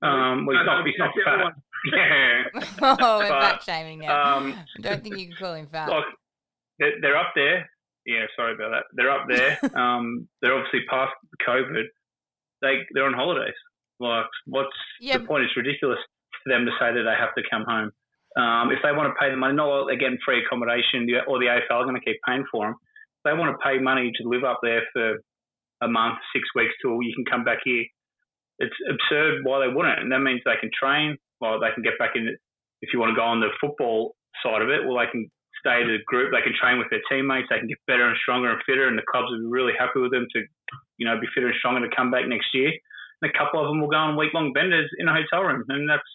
Um, 0.02 0.46
well, 0.46 0.58
he's 0.58 0.66
not 0.66 0.86
he's 0.86 0.96
not 0.98 1.12
that's 1.16 1.26
the 1.26 1.32
other 1.32 1.44
fat. 1.44 1.54
Yeah. 1.94 2.44
oh, 3.00 3.20
we're 3.20 3.28
fat 3.28 3.64
shaming 3.64 4.00
now. 4.00 4.38
Um, 4.38 4.54
I 4.78 4.82
don't 4.82 5.04
think 5.04 5.18
you 5.18 5.28
can 5.28 5.36
call 5.38 5.54
him 5.54 5.68
fat. 5.72 5.90
like 5.90 6.06
they're, 6.80 6.94
they're 7.02 7.18
up 7.18 7.34
there. 7.36 7.70
Yeah, 8.06 8.26
sorry 8.36 8.54
about 8.56 8.72
that. 8.72 8.84
They're 8.94 9.12
up 9.12 9.28
there. 9.28 9.60
um, 9.80 10.28
they're 10.42 10.54
obviously 10.54 10.82
past 10.90 11.14
COVID. 11.48 11.84
They 12.62 12.80
they're 12.94 13.06
on 13.06 13.14
holidays. 13.14 13.54
Like, 14.00 14.26
what's 14.46 14.70
Yeah, 15.00 15.18
the 15.18 15.26
point? 15.26 15.44
It's 15.44 15.58
ridiculous 15.58 16.00
for 16.44 16.54
them 16.54 16.66
to 16.66 16.72
say 16.80 16.94
that 16.94 17.04
they 17.04 17.18
have 17.18 17.34
to 17.36 17.44
come 17.50 17.66
home. 17.68 17.92
Um, 18.38 18.72
if 18.72 18.80
they 18.84 18.92
want 18.92 19.10
to 19.10 19.18
pay 19.20 19.32
the 19.32 19.38
money, 19.38 19.56
not 19.56 19.86
they're 19.88 19.98
getting 19.98 20.20
free 20.24 20.44
accommodation, 20.46 21.10
or 21.28 21.40
the 21.40 21.48
AFL 21.48 21.82
are 21.82 21.84
going 21.84 22.00
to 22.00 22.06
keep 22.06 22.18
paying 22.28 22.46
for 22.52 22.66
them. 22.66 22.76
If 22.76 23.24
they 23.26 23.34
want 23.34 23.50
to 23.54 23.58
pay 23.66 23.80
money 23.80 24.12
to 24.22 24.30
live 24.30 24.44
up 24.44 24.60
there 24.62 24.84
for 24.94 25.18
a 25.82 25.88
month, 25.88 26.18
six 26.34 26.48
weeks 26.56 26.74
till 26.82 27.02
you 27.02 27.14
can 27.16 27.26
come 27.26 27.44
back 27.44 27.60
here. 27.64 27.86
It's 28.60 28.76
absurd 28.90 29.44
why 29.44 29.66
they 29.66 29.74
wouldn't, 29.74 30.00
and 30.00 30.12
that 30.12 30.20
means 30.20 30.42
they 30.46 30.60
can 30.60 30.72
train. 30.74 31.18
Well, 31.40 31.60
they 31.60 31.72
can 31.74 31.84
get 31.84 32.00
back 32.00 32.16
in. 32.16 32.36
If 32.82 32.94
you 32.94 33.00
want 33.00 33.12
to 33.12 33.20
go 33.20 33.26
on 33.26 33.40
the 33.40 33.50
football 33.62 34.16
side 34.44 34.62
of 34.62 34.70
it, 34.70 34.86
well, 34.86 34.98
they 34.98 35.10
can 35.12 35.30
stay 35.60 35.82
to 35.82 35.98
the 35.98 36.04
group. 36.06 36.32
They 36.32 36.42
can 36.42 36.54
train 36.54 36.78
with 36.78 36.90
their 36.90 37.02
teammates. 37.10 37.48
They 37.50 37.60
can 37.60 37.68
get 37.68 37.82
better 37.88 38.06
and 38.06 38.18
stronger 38.22 38.52
and 38.52 38.62
fitter, 38.66 38.88
and 38.88 38.98
the 38.98 39.06
clubs 39.10 39.30
will 39.30 39.42
be 39.42 39.50
really 39.50 39.74
happy 39.78 40.00
with 40.00 40.12
them 40.12 40.28
to, 40.34 40.40
you 40.98 41.06
know, 41.06 41.20
be 41.20 41.28
fitter 41.34 41.48
and 41.48 41.58
stronger 41.58 41.88
to 41.88 41.96
come 41.96 42.12
back 42.12 42.28
next 42.28 42.54
year. 42.54 42.74
And 43.22 43.32
a 43.32 43.38
couple 43.38 43.62
of 43.62 43.68
them 43.68 43.82
will 43.82 43.90
go 43.90 43.98
on 43.98 44.18
week 44.18 44.34
long 44.34 44.54
benders 44.54 44.90
in 44.98 45.08
a 45.08 45.14
hotel 45.14 45.46
room, 45.46 45.64
and 45.70 45.90
that's 45.90 46.10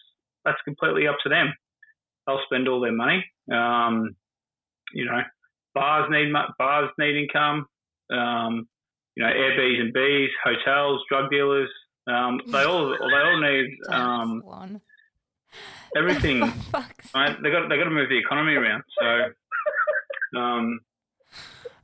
that's 0.45 0.61
completely 0.63 1.07
up 1.07 1.17
to 1.23 1.29
them. 1.29 1.53
They'll 2.27 2.43
spend 2.45 2.67
all 2.67 2.79
their 2.79 2.95
money. 2.95 3.23
Um, 3.51 4.15
you 4.93 5.05
know, 5.05 5.21
bars 5.75 6.09
need 6.09 6.31
bars 6.57 6.89
need 6.97 7.15
income. 7.15 7.65
Um, 8.11 8.67
you 9.15 9.23
know, 9.23 9.29
Airbnbs 9.29 10.29
hotels, 10.43 11.01
drug 11.09 11.29
dealers. 11.29 11.69
Um, 12.07 12.41
they 12.47 12.63
all 12.63 12.89
they 12.89 13.17
all 13.17 13.41
need 13.41 13.77
um, 13.89 14.81
everything. 15.95 16.41
right? 17.15 17.41
They 17.41 17.51
got 17.51 17.69
they 17.69 17.77
got 17.77 17.85
to 17.85 17.89
move 17.89 18.09
the 18.09 18.17
economy 18.17 18.55
around. 18.55 18.83
So, 18.99 20.39
um, 20.39 20.79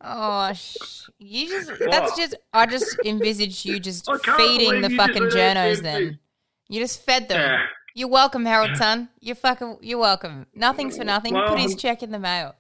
oh, 0.02 0.52
sh- 0.54 1.10
you 1.20 1.48
just 1.48 1.72
that's 1.90 2.18
just 2.18 2.36
I 2.54 2.66
just 2.66 2.98
envisaged 3.06 3.66
you 3.66 3.80
just 3.80 4.10
feeding 4.38 4.82
the 4.82 4.90
fucking 4.90 5.24
journos. 5.24 5.82
Then 5.82 6.20
you 6.68 6.82
just 6.82 7.04
fed 7.04 7.30
them. 7.30 7.40
Yeah. 7.40 7.58
You're 7.96 8.08
welcome, 8.08 8.46
Herald 8.46 8.78
Sun. 8.78 9.10
You're 9.20 9.36
fucking. 9.36 9.80
You're 9.82 10.00
welcome. 10.00 10.46
Nothing's 10.54 10.98
for 10.98 11.04
nothing. 11.04 11.34
Well, 11.34 11.50
Put 11.50 11.60
his 11.60 11.76
check 11.76 12.04
in 12.04 12.12
the 12.12 12.20
mail. 12.20 12.56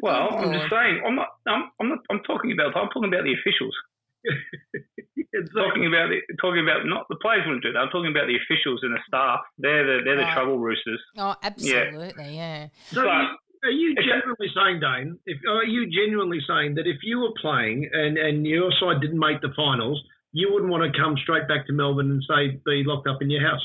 Well, 0.00 0.28
oh, 0.30 0.36
I'm 0.36 0.52
just 0.52 0.70
saying. 0.70 1.02
I'm 1.06 1.14
not. 1.14 1.28
I'm, 1.46 1.70
I'm 1.80 1.88
not. 1.88 1.98
I'm 2.10 2.20
talking 2.20 2.52
about. 2.52 2.76
I'm 2.76 2.88
talking 2.88 3.12
about 3.12 3.24
the 3.24 3.34
officials. 3.34 3.74
talking 5.54 5.86
about 5.86 6.10
the, 6.10 6.20
talking 6.40 6.62
about 6.62 6.86
not 6.86 7.06
the 7.08 7.16
players 7.20 7.42
wouldn't 7.46 7.62
do 7.62 7.72
that. 7.72 7.78
I'm 7.78 7.90
talking 7.90 8.10
about 8.10 8.26
the 8.26 8.36
officials 8.36 8.80
and 8.82 8.94
the 8.94 9.00
staff. 9.06 9.40
They're 9.58 9.84
the 9.84 10.04
they're 10.04 10.16
the 10.16 10.30
oh. 10.30 10.34
trouble 10.34 10.58
roosters. 10.58 11.00
Oh, 11.16 11.34
absolutely, 11.42 12.36
yeah. 12.36 12.66
yeah. 12.66 12.66
So 12.90 13.02
but, 13.02 13.38
are 13.64 13.70
you 13.70 13.94
genuinely 13.94 14.50
saying, 14.54 14.80
Dane? 14.80 15.18
If 15.26 15.38
are 15.48 15.64
you 15.64 15.86
genuinely 15.90 16.40
saying 16.46 16.74
that 16.76 16.86
if 16.86 16.98
you 17.02 17.20
were 17.20 17.34
playing 17.40 17.88
and 17.92 18.18
and 18.18 18.46
your 18.46 18.72
side 18.80 19.00
didn't 19.00 19.18
make 19.18 19.40
the 19.40 19.52
finals, 19.56 20.02
you 20.32 20.52
wouldn't 20.52 20.70
want 20.70 20.82
to 20.82 20.98
come 20.98 21.16
straight 21.22 21.48
back 21.48 21.66
to 21.66 21.72
Melbourne 21.72 22.10
and 22.10 22.22
say 22.28 22.58
be 22.64 22.82
locked 22.84 23.08
up 23.08 23.22
in 23.22 23.30
your 23.30 23.42
house? 23.42 23.62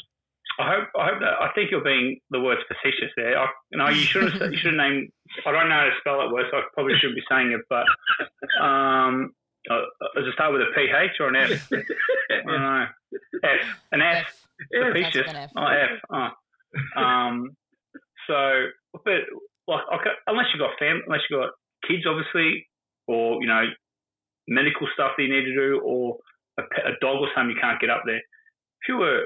I 0.59 0.73
hope 0.73 0.89
I 0.97 1.09
hope 1.09 1.19
that 1.19 1.33
I 1.39 1.49
think 1.53 1.71
you're 1.71 1.83
being 1.83 2.19
the 2.31 2.39
word 2.39 2.57
facetious 2.67 3.11
there. 3.15 3.37
I, 3.37 3.47
you 3.71 3.77
know, 3.77 3.89
you 3.89 4.01
should 4.01 4.31
have 4.31 4.51
you 4.51 4.57
should 4.57 4.73
have 4.73 4.89
named. 4.89 5.09
I 5.45 5.51
don't 5.51 5.69
know 5.69 5.75
how 5.75 5.83
to 5.85 5.91
spell 5.99 6.21
it 6.21 6.31
word, 6.31 6.45
so 6.51 6.57
I 6.57 6.61
probably 6.73 6.93
shouldn't 6.95 7.15
be 7.15 7.23
saying 7.29 7.51
it. 7.51 7.61
But 7.69 7.85
um, 8.63 9.33
uh, 9.69 9.81
does 10.15 10.27
it 10.27 10.33
start 10.33 10.53
with 10.53 10.61
a 10.61 10.71
PH 10.75 11.19
or 11.19 11.29
an 11.29 11.35
F? 11.35 11.69
I 11.73 12.35
don't 12.45 12.61
know. 12.61 12.85
F. 13.43 13.79
An 13.91 14.01
F. 14.01 14.47
Facetious. 14.71 15.31
F. 15.33 15.49
Oh, 15.55 15.67
F. 15.67 15.99
Oh. 16.11 17.01
Um, 17.01 17.55
so, 18.27 18.65
but 19.05 19.27
like, 19.67 19.83
okay, 19.99 20.15
unless 20.27 20.47
you've 20.53 20.61
got 20.61 20.77
family, 20.79 21.01
unless 21.05 21.21
you've 21.29 21.39
got 21.39 21.51
kids, 21.87 22.03
obviously, 22.07 22.67
or 23.07 23.41
you 23.41 23.47
know, 23.47 23.63
medical 24.47 24.87
stuff 24.93 25.11
that 25.17 25.23
you 25.23 25.33
need 25.33 25.45
to 25.45 25.55
do, 25.55 25.81
or 25.83 26.17
a, 26.59 26.63
a 26.63 26.93
dog 27.01 27.21
or 27.21 27.29
something 27.35 27.55
you 27.55 27.61
can't 27.61 27.79
get 27.79 27.89
up 27.89 28.03
there. 28.05 28.17
If 28.17 28.89
you 28.89 28.97
were 28.97 29.25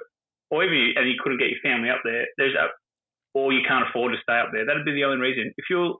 or 0.51 0.63
even 0.63 0.77
you, 0.77 0.91
and 0.95 1.07
you 1.07 1.15
couldn't 1.24 1.39
get 1.39 1.50
your 1.50 1.63
family 1.63 1.89
up 1.89 2.01
there, 2.03 2.27
there's 2.38 2.53
a, 2.55 2.67
or 3.33 3.53
you 3.53 3.62
can't 3.65 3.88
afford 3.89 4.12
to 4.12 4.19
stay 4.21 4.38
up 4.38 4.51
there. 4.51 4.65
That'd 4.65 4.86
be 4.86 4.91
the 4.91 5.05
only 5.05 5.17
reason. 5.17 5.51
If 5.57 5.65
you'll 5.69 5.98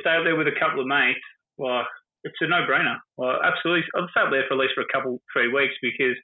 stay 0.00 0.10
up 0.10 0.24
there 0.24 0.34
with 0.34 0.48
a 0.48 0.58
couple 0.58 0.80
of 0.80 0.86
mates, 0.86 1.22
well, 1.56 1.86
it's 2.26 2.42
a 2.42 2.50
no-brainer. 2.50 2.98
Well, 3.16 3.38
absolutely, 3.42 3.86
I'd 3.94 4.10
stay 4.10 4.26
up 4.26 4.30
there 4.34 4.44
for 4.48 4.54
at 4.54 4.60
least 4.60 4.74
for 4.74 4.82
a 4.82 4.92
couple, 4.92 5.22
three 5.32 5.48
weeks 5.48 5.74
because 5.80 6.18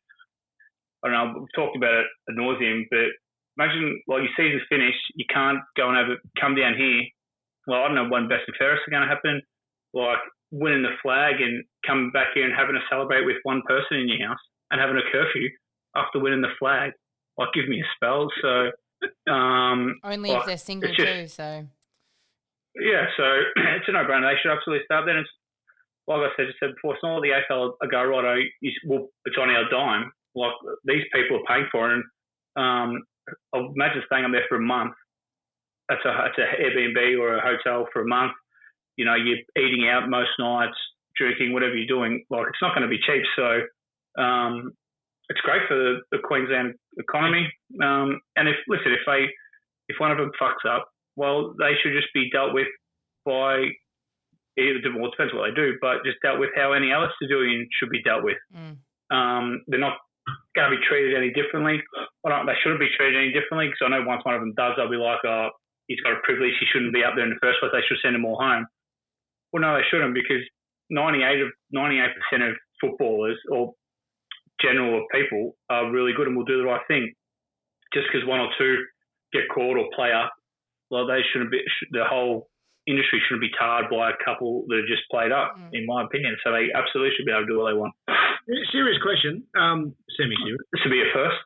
I 1.03 1.09
don't 1.09 1.15
know. 1.15 1.41
We've 1.41 1.57
talked 1.57 1.77
about 1.77 1.95
it 1.95 2.07
ad 2.31 2.37
nauseum, 2.37 2.91
but 2.91 3.15
imagine 3.59 4.03
like 4.07 4.27
your 4.27 4.35
season's 4.37 4.67
finished, 4.69 5.03
you 5.15 5.27
can't 5.31 5.63
go 5.77 5.89
and 5.89 5.99
have 5.99 6.11
it, 6.11 6.19
come 6.39 6.55
down 6.55 6.75
here. 6.75 7.07
Well, 7.67 7.83
I 7.83 7.87
don't 7.87 7.99
know 7.99 8.11
when 8.11 8.29
best 8.29 8.47
and 8.47 8.57
fairest 8.59 8.87
are 8.87 8.91
going 8.91 9.07
to 9.07 9.15
happen. 9.15 9.41
Like 9.95 10.23
winning 10.51 10.83
the 10.83 10.97
flag 11.03 11.41
and 11.41 11.65
coming 11.87 12.11
back 12.11 12.35
here 12.35 12.45
and 12.45 12.55
having 12.55 12.75
to 12.75 12.85
celebrate 12.91 13.25
with 13.25 13.41
one 13.43 13.63
person 13.67 13.99
in 13.99 14.09
your 14.09 14.29
house 14.29 14.43
and 14.71 14.81
having 14.81 14.97
a 14.97 15.07
curfew 15.11 15.49
after 15.95 16.19
winning 16.19 16.41
the 16.41 16.55
flag 16.59 16.93
like 17.39 17.49
give 17.55 17.69
me 17.69 17.81
a 17.81 17.89
spell. 17.97 18.29
So 18.41 18.71
um, 19.33 20.01
only 20.05 20.31
like, 20.31 20.41
if 20.41 20.47
they're 20.47 20.59
single 20.59 20.93
just, 20.95 21.01
too. 21.01 21.29
So 21.29 21.67
yeah, 22.77 23.07
so 23.17 23.25
it's 23.57 23.89
a 23.89 23.93
no-brainer. 23.93 24.33
They 24.33 24.39
should 24.41 24.53
absolutely 24.53 24.85
start. 24.85 25.09
And 25.09 25.19
it's, 25.21 25.31
like 26.09 26.21
I 26.21 26.29
said, 26.37 26.47
just 26.47 26.59
said 26.59 26.75
before, 26.75 26.95
it's 26.95 27.03
not 27.03 27.21
the 27.21 27.31
AFL 27.31 27.73
go 27.91 28.05
right. 28.05 28.47
Well, 28.87 29.09
it's 29.25 29.37
on 29.39 29.51
our 29.51 29.69
dime. 29.71 30.11
Like 30.35 30.53
these 30.85 31.05
people 31.15 31.39
are 31.39 31.49
paying 31.49 31.69
for 31.71 31.91
it, 31.91 31.95
and 31.95 32.05
um, 32.57 33.03
I'll 33.55 33.73
imagine 33.75 34.03
staying 34.07 34.25
up 34.25 34.33
there 34.33 34.49
for 34.49 34.57
a 34.57 34.61
month. 34.61 34.95
That's 35.89 36.05
a 36.05 36.27
it's 36.27 36.39
a 36.39 36.63
Airbnb 36.63 37.21
or 37.21 37.37
a 37.37 37.43
hotel 37.43 37.87
for 37.93 38.03
a 38.03 38.09
month. 38.09 38.33
You 38.97 39.05
know, 39.05 39.15
you're 39.15 39.45
eating 39.57 39.89
out 39.89 40.09
most 40.09 40.31
nights, 40.39 40.77
drinking, 41.17 41.53
whatever 41.53 41.75
you're 41.75 41.87
doing. 41.87 42.25
Like 42.31 42.47
it's 42.49 42.63
not 42.63 42.75
going 42.75 42.89
to 42.89 42.89
be 42.89 43.01
cheap. 43.05 43.23
So 43.37 44.23
um, 44.23 44.73
it's 45.29 45.41
great 45.41 45.63
for 45.69 45.77
the, 45.77 46.01
the 46.11 46.19
Queensland 46.25 46.75
economy. 46.99 47.51
Um, 47.83 48.21
and 48.37 48.49
if 48.49 48.57
listen, 48.69 48.93
if 48.93 49.01
they 49.07 49.27
if 49.89 49.97
one 49.99 50.11
of 50.11 50.19
them 50.19 50.33
fucks 50.41 50.69
up, 50.69 50.89
well, 51.17 51.55
they 51.59 51.73
should 51.83 51.93
just 51.93 52.13
be 52.15 52.31
dealt 52.31 52.55
with 52.55 52.69
by 53.25 53.69
it 54.57 54.85
well, 54.95 55.09
it 55.09 55.17
depends 55.17 55.33
what 55.33 55.49
they 55.49 55.55
do, 55.55 55.79
but 55.81 56.05
just 56.05 56.21
dealt 56.23 56.39
with 56.39 56.51
how 56.55 56.73
any 56.73 56.93
other 56.93 57.09
civilian 57.21 57.69
should 57.73 57.91
be 57.91 58.03
dealt 58.03 58.25
with. 58.25 58.37
Mm. 58.53 58.77
Um, 59.09 59.65
they're 59.69 59.81
not 59.81 59.99
going 60.55 60.71
to 60.71 60.77
be 60.77 60.85
treated 60.87 61.17
any 61.17 61.33
differently. 61.33 61.81
Well, 62.23 62.45
they 62.47 62.57
shouldn't 62.63 62.81
be 62.81 62.93
treated 62.97 63.17
any 63.17 63.33
differently 63.33 63.69
because 63.69 63.83
I 63.85 63.91
know 63.91 64.07
once 64.07 64.25
one 64.25 64.35
of 64.35 64.41
them 64.41 64.55
does, 64.57 64.77
they'll 64.77 64.93
be 64.93 65.01
like, 65.01 65.25
oh, 65.25 65.51
he's 65.89 66.01
got 66.01 66.17
a 66.17 66.25
privilege, 66.25 66.55
he 66.61 66.67
shouldn't 66.73 66.95
be 66.95 67.05
up 67.05 67.15
there 67.17 67.25
in 67.25 67.35
the 67.35 67.43
first 67.43 67.61
place. 67.61 67.73
They 67.73 67.85
should 67.89 68.01
send 68.03 68.17
him 68.17 68.25
all 68.25 68.39
home. 68.39 68.67
Well, 69.53 69.63
no, 69.63 69.77
they 69.77 69.87
shouldn't 69.91 70.15
because 70.15 70.45
98 70.91 71.41
of 71.41 71.49
98% 71.75 72.51
of 72.51 72.57
footballers 72.81 73.39
or 73.51 73.73
general 74.61 75.05
people 75.13 75.57
are 75.69 75.91
really 75.91 76.13
good 76.13 76.29
and 76.29 76.37
will 76.37 76.45
do 76.45 76.59
the 76.59 76.69
right 76.69 76.85
thing. 76.89 77.13
Just 77.93 78.07
because 78.09 78.27
one 78.27 78.41
or 78.41 78.49
two 78.57 78.85
get 79.33 79.49
caught 79.53 79.77
or 79.77 79.89
play 79.95 80.13
up, 80.13 80.33
well, 80.91 81.07
they 81.07 81.21
shouldn't 81.33 81.51
be. 81.51 81.61
The 81.91 82.05
whole 82.05 82.49
industry 82.87 83.23
shouldn't 83.27 83.43
be 83.43 83.53
tarred 83.59 83.87
by 83.91 84.11
a 84.11 84.17
couple 84.25 84.65
that 84.69 84.83
have 84.83 84.91
just 84.91 85.03
played 85.11 85.31
up, 85.31 85.55
mm. 85.57 85.71
in 85.73 85.87
my 85.87 86.03
opinion. 86.03 86.37
So 86.43 86.53
they 86.53 86.69
absolutely 86.75 87.15
should 87.17 87.27
be 87.27 87.33
able 87.33 87.47
to 87.47 87.51
do 87.51 87.59
what 87.59 87.71
they 87.71 87.79
want. 87.79 87.95
Serious 88.73 88.99
question, 89.03 89.45
um, 89.55 89.95
semi-serious. 90.19 90.59
This 90.73 90.83
would 90.85 90.91
be 90.91 91.03
a 91.03 91.11
first. 91.15 91.39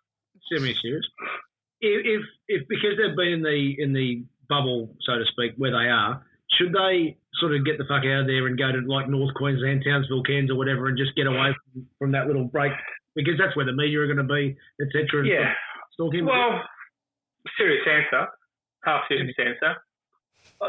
Semi-serious. 0.49 1.05
If, 1.81 2.01
if, 2.05 2.23
if 2.49 2.61
because 2.69 2.97
they've 2.97 3.17
been 3.17 3.41
in 3.41 3.43
the 3.43 3.77
in 3.77 3.93
the 3.93 4.25
bubble, 4.49 4.97
so 5.05 5.19
to 5.19 5.25
speak, 5.29 5.53
where 5.57 5.73
they 5.73 5.93
are, 5.93 6.25
should 6.57 6.73
they 6.73 7.19
sort 7.37 7.55
of 7.55 7.67
get 7.67 7.77
the 7.77 7.85
fuck 7.85 8.07
out 8.09 8.25
of 8.25 8.27
there 8.27 8.47
and 8.47 8.57
go 8.57 8.73
to 8.73 8.81
like 8.89 9.09
North 9.09 9.35
Queensland, 9.35 9.85
Townsville, 9.85 10.23
Cairns, 10.25 10.51
or 10.51 10.57
whatever, 10.57 10.89
and 10.89 10.97
just 10.97 11.15
get 11.17 11.27
away 11.27 11.53
from, 11.53 11.87
from 11.99 12.13
that 12.13 12.27
little 12.27 12.45
break 12.45 12.73
because 13.15 13.35
that's 13.37 13.57
where 13.57 13.67
the 13.67 13.77
media 13.77 14.01
are 14.01 14.07
going 14.07 14.25
to 14.25 14.29
be, 14.29 14.57
etc. 14.81 15.27
Yeah. 15.27 15.53
Stalking. 15.93 16.25
Well, 16.25 16.65
serious 17.59 17.85
answer, 17.85 18.29
half 18.85 19.03
serious 19.09 19.35
answer. 19.39 19.77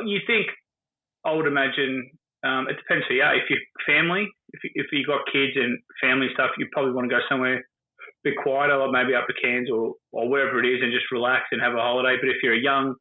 You 0.06 0.19
think 0.28 0.47
I 1.26 1.34
would 1.34 1.47
imagine 1.47 2.10
um, 2.43 2.67
it 2.69 2.78
depends 2.78 3.06
who 3.08 3.15
you 3.15 3.23
are. 3.23 3.36
If 3.36 3.50
you're 3.50 3.60
family, 3.86 4.28
if 4.54 4.63
you, 4.63 4.71
if 4.76 4.88
you 4.91 5.06
got 5.06 5.21
kids 5.32 5.54
and 5.56 5.80
family 6.02 6.28
stuff, 6.34 6.52
you 6.58 6.67
probably 6.71 6.93
want 6.93 7.10
to 7.10 7.15
go 7.15 7.21
somewhere 7.30 7.58
a 7.58 8.23
bit 8.23 8.36
quieter, 8.41 8.78
like 8.78 8.91
maybe 8.91 9.15
up 9.15 9.28
the 9.28 9.34
Cairns 9.41 9.69
or 9.69 9.93
or 10.12 10.30
wherever 10.30 10.63
it 10.63 10.67
is, 10.67 10.82
and 10.82 10.91
just 10.91 11.12
relax 11.12 11.45
and 11.52 11.62
have 11.62 11.73
a 11.73 11.82
holiday. 11.82 12.17
But 12.19 12.30
if 12.30 12.38
you're 12.43 12.56
a 12.56 12.60
young 12.60 12.95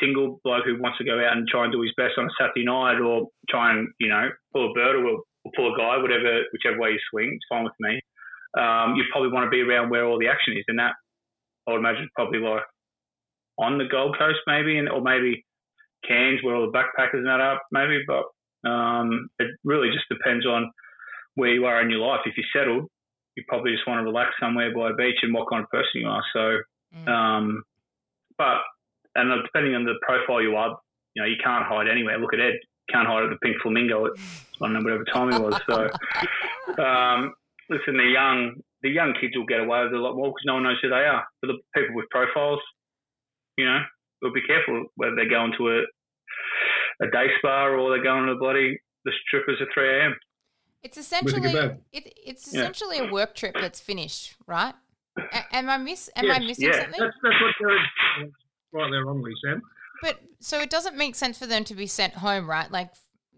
single 0.00 0.40
bloke 0.44 0.64
who 0.64 0.80
wants 0.80 0.98
to 0.98 1.04
go 1.04 1.18
out 1.18 1.36
and 1.36 1.48
try 1.48 1.64
and 1.64 1.72
do 1.72 1.80
his 1.80 1.94
best 1.96 2.18
on 2.18 2.26
a 2.26 2.34
Saturday 2.38 2.64
night, 2.64 3.00
or 3.00 3.28
try 3.48 3.72
and 3.72 3.88
you 3.98 4.08
know 4.08 4.28
pull 4.52 4.70
a 4.70 4.74
bird 4.74 4.96
or, 4.96 5.22
or 5.44 5.52
pull 5.56 5.72
a 5.72 5.78
guy, 5.78 5.96
whatever 5.96 6.42
whichever 6.52 6.78
way 6.78 6.90
you 6.90 7.00
swing, 7.10 7.32
it's 7.34 7.46
fine 7.48 7.64
with 7.64 7.76
me 7.80 8.00
um, 8.56 8.96
you 8.96 9.04
probably 9.12 9.30
want 9.30 9.44
to 9.44 9.50
be 9.50 9.60
around 9.60 9.90
where 9.90 10.06
all 10.06 10.18
the 10.18 10.28
action 10.28 10.56
is, 10.56 10.64
and 10.68 10.78
that 10.78 10.94
I 11.68 11.72
would 11.72 11.78
imagine 11.78 12.08
probably 12.14 12.40
like 12.40 12.62
on 13.58 13.78
the 13.78 13.84
Gold 13.84 14.16
Coast 14.18 14.40
maybe, 14.46 14.78
and 14.78 14.88
or 14.88 15.00
maybe 15.00 15.44
Cairns 16.06 16.40
where 16.42 16.54
all 16.54 16.70
the 16.70 16.76
backpackers 16.76 17.18
and 17.18 17.26
that 17.26 17.40
are 17.40 17.60
maybe. 17.72 18.02
But 18.06 18.24
um, 18.68 19.28
it 19.38 19.48
really 19.64 19.88
just 19.90 20.08
depends 20.08 20.46
on 20.46 20.70
where 21.34 21.52
you 21.52 21.66
are 21.66 21.80
in 21.82 21.90
your 21.90 22.00
life. 22.00 22.20
If 22.24 22.34
you're 22.36 22.46
settled, 22.52 22.88
you 23.36 23.44
probably 23.48 23.72
just 23.72 23.86
want 23.86 24.00
to 24.00 24.04
relax 24.04 24.30
somewhere 24.40 24.74
by 24.74 24.90
a 24.90 24.94
beach 24.94 25.18
and 25.22 25.32
what 25.34 25.48
kind 25.50 25.62
of 25.62 25.70
person 25.70 26.00
you 26.00 26.08
are. 26.08 26.22
So, 26.32 26.58
mm. 26.96 27.08
um, 27.08 27.62
but 28.38 28.58
and 29.14 29.30
depending 29.44 29.74
on 29.74 29.84
the 29.84 29.94
profile 30.02 30.42
you 30.42 30.56
are, 30.56 30.78
you 31.14 31.22
know, 31.22 31.28
you 31.28 31.36
can't 31.42 31.64
hide 31.64 31.88
anywhere. 31.88 32.18
Look 32.18 32.34
at 32.34 32.40
Ed, 32.40 32.54
can't 32.90 33.06
hide 33.06 33.24
at 33.24 33.30
the 33.30 33.38
Pink 33.42 33.56
Flamingo 33.62 34.06
at 34.06 34.12
I 34.16 34.66
don't 34.66 34.72
know 34.72 34.80
whatever 34.80 35.04
time 35.04 35.32
it 35.32 35.40
was. 35.40 35.60
So, 35.68 36.82
um, 36.82 37.34
listen, 37.68 37.96
the 37.96 38.10
young 38.12 38.54
the 38.82 38.90
young 38.90 39.14
kids 39.20 39.36
will 39.36 39.46
get 39.46 39.60
away 39.60 39.82
with 39.84 39.92
it 39.92 39.98
a 39.98 40.02
lot 40.02 40.16
more 40.16 40.28
because 40.28 40.44
no 40.44 40.54
one 40.54 40.62
knows 40.62 40.78
who 40.80 40.88
they 40.88 41.04
are. 41.04 41.24
But 41.40 41.48
the 41.48 41.58
people 41.74 41.96
with 41.96 42.08
profiles, 42.10 42.60
you 43.58 43.64
know, 43.64 43.80
will 44.22 44.32
be 44.32 44.42
careful 44.42 44.86
whether 44.96 45.14
they're 45.14 45.28
going 45.28 45.52
to 45.58 45.68
a 45.68 45.82
a 47.02 47.06
day 47.10 47.26
spa 47.38 47.66
or 47.66 47.90
they're 47.90 48.02
going 48.02 48.26
to 48.26 48.34
the 48.34 48.38
bloody 48.38 48.78
the 49.04 49.12
strippers 49.26 49.58
at 49.60 49.68
three 49.72 49.88
a.m. 50.00 50.14
It's 50.82 50.98
essentially 50.98 51.52
it, 51.92 52.12
it's 52.24 52.46
essentially 52.46 52.98
yeah. 52.98 53.08
a 53.08 53.12
work 53.12 53.34
trip 53.34 53.54
that's 53.60 53.80
finished, 53.80 54.36
right? 54.46 54.74
A- 55.18 55.56
am 55.56 55.68
I 55.68 55.78
miss? 55.78 56.10
Am 56.16 56.30
I 56.30 56.38
missing 56.38 56.68
yeah, 56.68 56.82
something? 56.82 57.00
That's, 57.00 57.16
that's 57.22 57.34
what 57.40 57.54
they're 57.60 58.28
right 58.72 58.90
there 58.90 59.04
wrongly, 59.04 59.32
Sam. 59.44 59.62
But 60.02 60.20
so 60.40 60.60
it 60.60 60.70
doesn't 60.70 60.96
make 60.96 61.14
sense 61.14 61.38
for 61.38 61.46
them 61.46 61.64
to 61.64 61.74
be 61.74 61.86
sent 61.86 62.14
home, 62.14 62.48
right? 62.48 62.70
Like, 62.70 62.90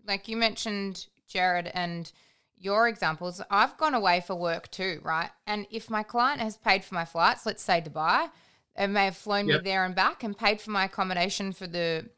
like 0.07 0.29
you 0.29 0.37
mentioned, 0.37 1.07
Gerard, 1.29 1.71
and 1.73 2.11
your 2.57 2.88
examples. 2.88 3.40
I've 3.51 3.77
gone 3.77 3.94
away 3.94 4.21
for 4.21 4.35
work 4.35 4.71
too, 4.71 5.01
right? 5.03 5.31
And 5.47 5.66
if 5.71 5.88
my 5.88 6.03
client 6.03 6.40
has 6.40 6.57
paid 6.57 6.85
for 6.85 6.94
my 6.94 7.05
flights, 7.05 7.47
let's 7.47 7.62
say 7.62 7.81
Dubai, 7.81 8.31
and 8.75 8.92
may 8.92 9.07
have 9.07 9.16
flown 9.16 9.47
Yep. 9.47 9.62
me 9.62 9.71
there 9.71 9.85
and 9.85 9.94
back, 9.94 10.23
and 10.23 10.37
paid 10.37 10.61
for 10.61 10.71
my 10.71 10.85
accommodation 10.85 11.53
for 11.53 11.66
the, 11.66 12.11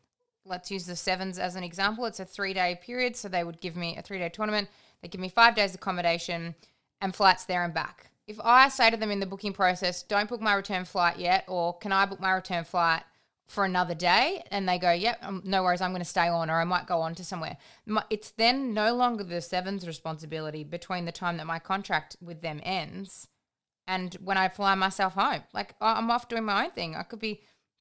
let's 0.51 0.71
use 0.71 0.85
the 0.85 0.97
sevens 0.97 1.39
as 1.39 1.57
an 1.57 1.63
example. 1.63 2.05
It's 2.05 2.21
a 2.21 2.25
three 2.25 2.53
day 2.53 2.79
period, 2.83 3.17
so 3.17 3.29
they 3.29 3.45
would 3.45 3.61
give 3.61 3.77
me 3.77 3.97
a 3.97 4.03
three 4.03 4.19
day 4.19 4.29
tournament. 4.29 4.69
They 5.01 5.09
give 5.09 5.21
me 5.21 5.31
five 5.31 5.55
days 5.55 5.75
accommodation 5.75 6.55
and 7.01 7.15
flights 7.15 7.45
there 7.45 7.65
and 7.65 7.73
back. 7.73 8.11
If 8.27 8.39
I 8.45 8.69
say 8.69 8.91
to 8.91 8.97
them 8.97 9.11
in 9.11 9.21
the 9.21 9.27
booking 9.27 9.53
process, 9.53 10.03
don't 10.03 10.29
book 10.29 10.41
my 10.41 10.55
return 10.55 10.85
flight 10.85 11.19
yet, 11.19 11.45
or 11.49 11.79
can 11.79 11.93
I 11.93 12.05
book 12.05 12.21
my 12.21 12.33
return 12.33 12.65
flight 12.65 13.03
for 13.49 13.65
another 13.65 13.95
day? 13.95 14.45
And 14.51 14.69
they 14.69 14.79
go, 14.79 14.93
yep, 14.93 15.19
um, 15.23 15.43
no 15.45 15.65
worries, 15.65 15.81
I'm 15.81 15.91
going 15.91 16.03
to 16.03 16.05
stay 16.05 16.29
on, 16.29 16.51
or 16.51 16.61
I 16.61 16.65
might 16.65 16.87
go 16.87 17.01
on 17.01 17.15
to 17.17 17.25
somewhere. 17.25 17.57
It's 18.09 18.31
then 18.33 18.75
no 18.75 18.95
longer 18.95 19.25
the 19.25 19.41
Sevens' 19.41 19.87
responsibility 19.87 20.63
between 20.63 21.07
the 21.07 21.13
time 21.13 21.39
that 21.39 21.47
my 21.47 21.59
contract 21.59 22.17
with 22.21 22.43
them 22.43 22.61
ends 22.63 23.27
and 23.89 24.15
when 24.23 24.37
I 24.37 24.49
fly 24.49 24.77
myself 24.77 25.15
home. 25.15 25.43
Like 25.53 25.75
I'm 25.81 26.11
off 26.11 26.29
doing 26.29 26.45
my 26.45 26.65
own 26.65 26.71
thing. 26.71 26.95
I 26.95 27.03
could 27.03 27.19
be 27.19 27.41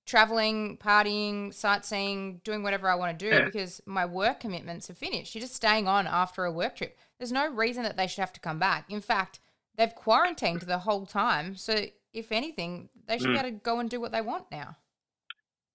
traveling, 0.10 0.78
partying, 0.78 1.54
sightseeing, 1.54 2.42
doing 2.44 2.64
whatever 2.64 2.90
I 2.90 2.96
want 2.96 3.18
to 3.18 3.26
do 3.30 3.36
Yeah. 3.36 3.46
because 3.46 3.80
my 3.86 4.06
work 4.06 4.40
commitments 4.40 4.90
are 4.90 4.96
finished. 4.96 5.36
You're 5.36 5.42
just 5.42 5.56
staying 5.56 5.88
on 5.88 6.08
after 6.08 6.46
a 6.46 6.52
work 6.52 6.76
trip. 6.76 6.98
There's 7.20 7.32
no 7.32 7.48
reason 7.48 7.84
that 7.84 7.96
they 7.96 8.08
should 8.08 8.22
have 8.22 8.34
to 8.34 8.40
come 8.40 8.58
back. 8.60 8.90
In 8.90 9.02
fact, 9.02 9.40
they've 9.76 9.94
quarantined 9.94 10.62
the 10.62 10.80
whole 10.80 11.06
time. 11.06 11.56
So 11.56 11.86
if 12.12 12.32
anything, 12.32 12.90
they 13.08 13.20
should 13.20 13.28
be 13.28 13.34
Mm. 13.38 13.40
able 13.46 13.50
to 13.50 13.64
go 13.64 13.80
and 13.80 13.90
do 13.90 14.02
what 14.02 14.12
they 14.12 14.22
want 14.22 14.50
now. 14.52 14.78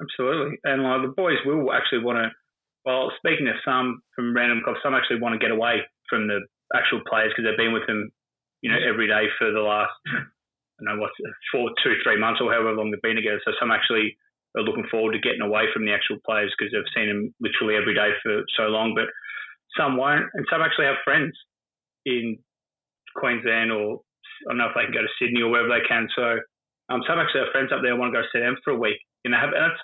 Absolutely. 0.02 0.58
And 0.64 0.82
like 0.82 1.02
the 1.02 1.08
boys 1.16 1.38
will 1.46 1.72
actually 1.72 2.02
want 2.02 2.18
to, 2.18 2.30
well, 2.84 3.12
speaking 3.18 3.46
to 3.46 3.54
some 3.64 4.02
from 4.16 4.34
random 4.34 4.62
clubs, 4.64 4.80
some 4.82 4.94
actually 4.94 5.20
want 5.20 5.34
to 5.34 5.38
get 5.38 5.52
away 5.52 5.86
from 6.08 6.26
the 6.26 6.40
actual 6.74 7.00
players 7.08 7.30
because 7.32 7.44
they've 7.48 7.56
been 7.56 7.72
with 7.72 7.86
them, 7.86 8.10
you 8.62 8.70
know, 8.70 8.78
every 8.84 9.06
day 9.06 9.28
for 9.38 9.52
the 9.52 9.60
last, 9.60 9.92
I 10.08 10.82
don't 10.82 10.96
know, 10.96 11.00
what, 11.00 11.12
four, 11.52 11.70
two, 11.84 11.94
three 12.02 12.18
months 12.18 12.40
or 12.40 12.50
however 12.52 12.72
long 12.72 12.90
they've 12.90 13.00
been 13.00 13.14
together. 13.16 13.40
So 13.44 13.52
some 13.60 13.70
actually 13.70 14.18
are 14.56 14.62
looking 14.62 14.86
forward 14.90 15.12
to 15.12 15.18
getting 15.18 15.42
away 15.42 15.64
from 15.72 15.84
the 15.84 15.92
actual 15.92 16.18
players 16.24 16.54
because 16.56 16.72
they've 16.72 16.94
seen 16.94 17.08
them 17.08 17.34
literally 17.40 17.76
every 17.76 17.94
day 17.94 18.10
for 18.22 18.42
so 18.56 18.70
long. 18.70 18.94
But 18.94 19.10
some 19.76 19.96
won't. 19.96 20.26
And 20.34 20.46
some 20.50 20.62
actually 20.62 20.86
have 20.86 21.02
friends 21.04 21.34
in 22.06 22.38
Queensland 23.16 23.72
or 23.72 24.00
I 24.46 24.52
don't 24.52 24.58
know 24.58 24.70
if 24.70 24.76
they 24.76 24.84
can 24.84 24.94
go 24.94 25.02
to 25.02 25.18
Sydney 25.18 25.42
or 25.42 25.50
wherever 25.50 25.70
they 25.70 25.86
can. 25.86 26.08
So 26.14 26.38
um, 26.90 27.02
some 27.06 27.18
actually 27.18 27.46
have 27.46 27.54
friends 27.54 27.72
up 27.72 27.80
there 27.82 27.92
and 27.92 28.00
want 28.00 28.12
to 28.12 28.20
go 28.20 28.26
see 28.32 28.40
them 28.40 28.56
for 28.62 28.74
a 28.74 28.78
week. 28.78 28.98
You 29.24 29.30
know, 29.30 29.40
have, 29.40 29.54
and 29.56 29.62
that's, 29.70 29.82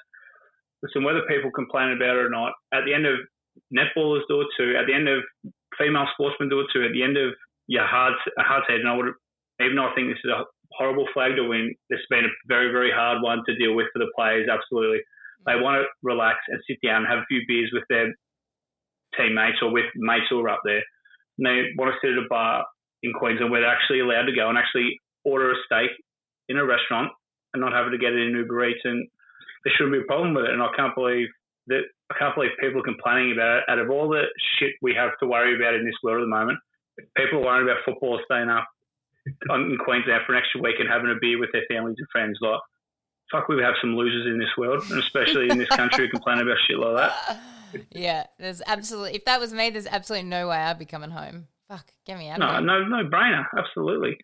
listen, 0.82 1.02
whether 1.02 1.24
people 1.26 1.50
complain 1.50 1.96
about 1.96 2.18
it 2.18 2.26
or 2.26 2.30
not, 2.30 2.52
at 2.74 2.84
the 2.84 2.94
end 2.94 3.06
of 3.06 3.18
netballers 3.72 4.26
do 4.28 4.42
it 4.42 4.52
too. 4.56 4.76
At 4.76 4.86
the 4.86 4.94
end 4.94 5.08
of 5.08 5.24
female 5.78 6.06
sportsmen 6.12 6.50
do 6.50 6.60
it 6.60 6.68
too. 6.72 6.84
At 6.84 6.92
the 6.92 7.02
end 7.02 7.16
of 7.16 7.32
your 7.66 7.86
hard, 7.86 8.14
hard 8.38 8.64
head, 8.68 8.84
and 8.84 8.88
I 8.88 8.96
would, 8.96 9.14
even 9.62 9.76
though 9.76 9.88
I 9.88 9.94
think 9.94 10.12
this 10.12 10.22
is 10.24 10.30
a 10.30 10.44
horrible 10.80 11.04
flag 11.12 11.36
to 11.36 11.44
win, 11.44 11.76
has 11.92 12.00
been 12.08 12.24
a 12.24 12.32
very, 12.48 12.72
very 12.72 12.90
hard 12.90 13.20
one 13.20 13.44
to 13.44 13.54
deal 13.60 13.76
with 13.76 13.86
for 13.92 14.00
the 14.00 14.10
players. 14.16 14.48
Absolutely, 14.48 15.04
they 15.44 15.60
want 15.60 15.76
to 15.76 15.84
relax 16.02 16.38
and 16.48 16.58
sit 16.66 16.80
down 16.82 17.04
and 17.04 17.12
have 17.12 17.20
a 17.20 17.28
few 17.28 17.44
beers 17.46 17.68
with 17.72 17.84
their 17.92 18.08
teammates 19.16 19.60
or 19.60 19.70
with 19.70 19.84
mates 19.96 20.24
who 20.30 20.40
are 20.40 20.48
up 20.48 20.64
there. 20.64 20.82
And 21.36 21.44
they 21.44 21.76
want 21.76 21.92
to 21.92 22.00
sit 22.00 22.16
at 22.16 22.24
a 22.24 22.28
bar 22.28 22.64
in 23.02 23.12
Queensland 23.12 23.52
where 23.52 23.60
they're 23.60 23.70
actually 23.76 24.00
allowed 24.00 24.24
to 24.24 24.36
go 24.36 24.48
and 24.48 24.56
actually 24.56 24.96
order 25.24 25.52
a 25.52 25.54
steak 25.66 25.90
in 26.48 26.56
a 26.56 26.64
restaurant 26.64 27.12
and 27.52 27.60
not 27.60 27.72
having 27.72 27.92
to 27.92 27.98
get 27.98 28.12
it 28.12 28.24
in 28.24 28.36
Uber 28.36 28.64
Eats. 28.68 28.80
And 28.84 29.06
there 29.64 29.72
shouldn't 29.76 29.96
be 29.96 30.04
a 30.04 30.08
problem 30.08 30.32
with 30.32 30.44
it. 30.44 30.52
And 30.52 30.62
I 30.62 30.68
can't 30.76 30.94
believe 30.94 31.28
that 31.68 31.84
I 32.10 32.18
can't 32.18 32.34
believe 32.34 32.50
people 32.60 32.80
are 32.80 32.88
complaining 32.88 33.32
about 33.32 33.58
it. 33.58 33.64
Out 33.68 33.78
of 33.78 33.90
all 33.90 34.08
the 34.08 34.24
shit 34.56 34.72
we 34.82 34.94
have 34.94 35.12
to 35.20 35.28
worry 35.28 35.56
about 35.56 35.74
in 35.74 35.84
this 35.84 35.96
world 36.02 36.22
at 36.22 36.24
the 36.24 36.36
moment, 36.36 36.58
people 37.16 37.44
worrying 37.44 37.68
about 37.68 37.84
football 37.84 38.20
staying 38.24 38.48
up 38.48 38.66
in 39.50 39.78
Queensland 39.84 40.22
for 40.26 40.34
an 40.34 40.38
extra 40.42 40.60
week 40.60 40.76
and 40.78 40.88
having 40.88 41.10
a 41.10 41.18
beer 41.20 41.38
with 41.38 41.50
their 41.52 41.62
families 41.68 41.96
and 41.98 42.08
friends. 42.10 42.38
Like, 42.40 42.60
fuck, 43.30 43.48
we 43.48 43.62
have 43.62 43.74
some 43.80 43.96
losers 43.96 44.26
in 44.26 44.38
this 44.38 44.50
world, 44.58 44.82
and 44.90 44.98
especially 45.00 45.48
in 45.50 45.58
this 45.58 45.68
country 45.68 46.06
who 46.06 46.10
complain 46.10 46.38
about 46.38 46.56
shit 46.66 46.78
like 46.78 46.96
that. 46.96 47.40
Yeah, 47.92 48.24
there's 48.40 48.60
absolutely. 48.66 49.14
If 49.14 49.26
that 49.26 49.38
was 49.38 49.52
me, 49.52 49.70
there's 49.70 49.86
absolutely 49.86 50.28
no 50.28 50.48
way 50.48 50.56
I'd 50.56 50.80
be 50.80 50.86
coming 50.86 51.10
home. 51.12 51.46
Fuck, 51.68 51.86
get 52.04 52.18
me 52.18 52.28
out 52.28 52.40
No, 52.40 52.46
of 52.46 52.52
here. 52.56 52.60
no, 52.66 52.82
no 52.84 53.08
brainer. 53.08 53.46
Absolutely. 53.56 54.18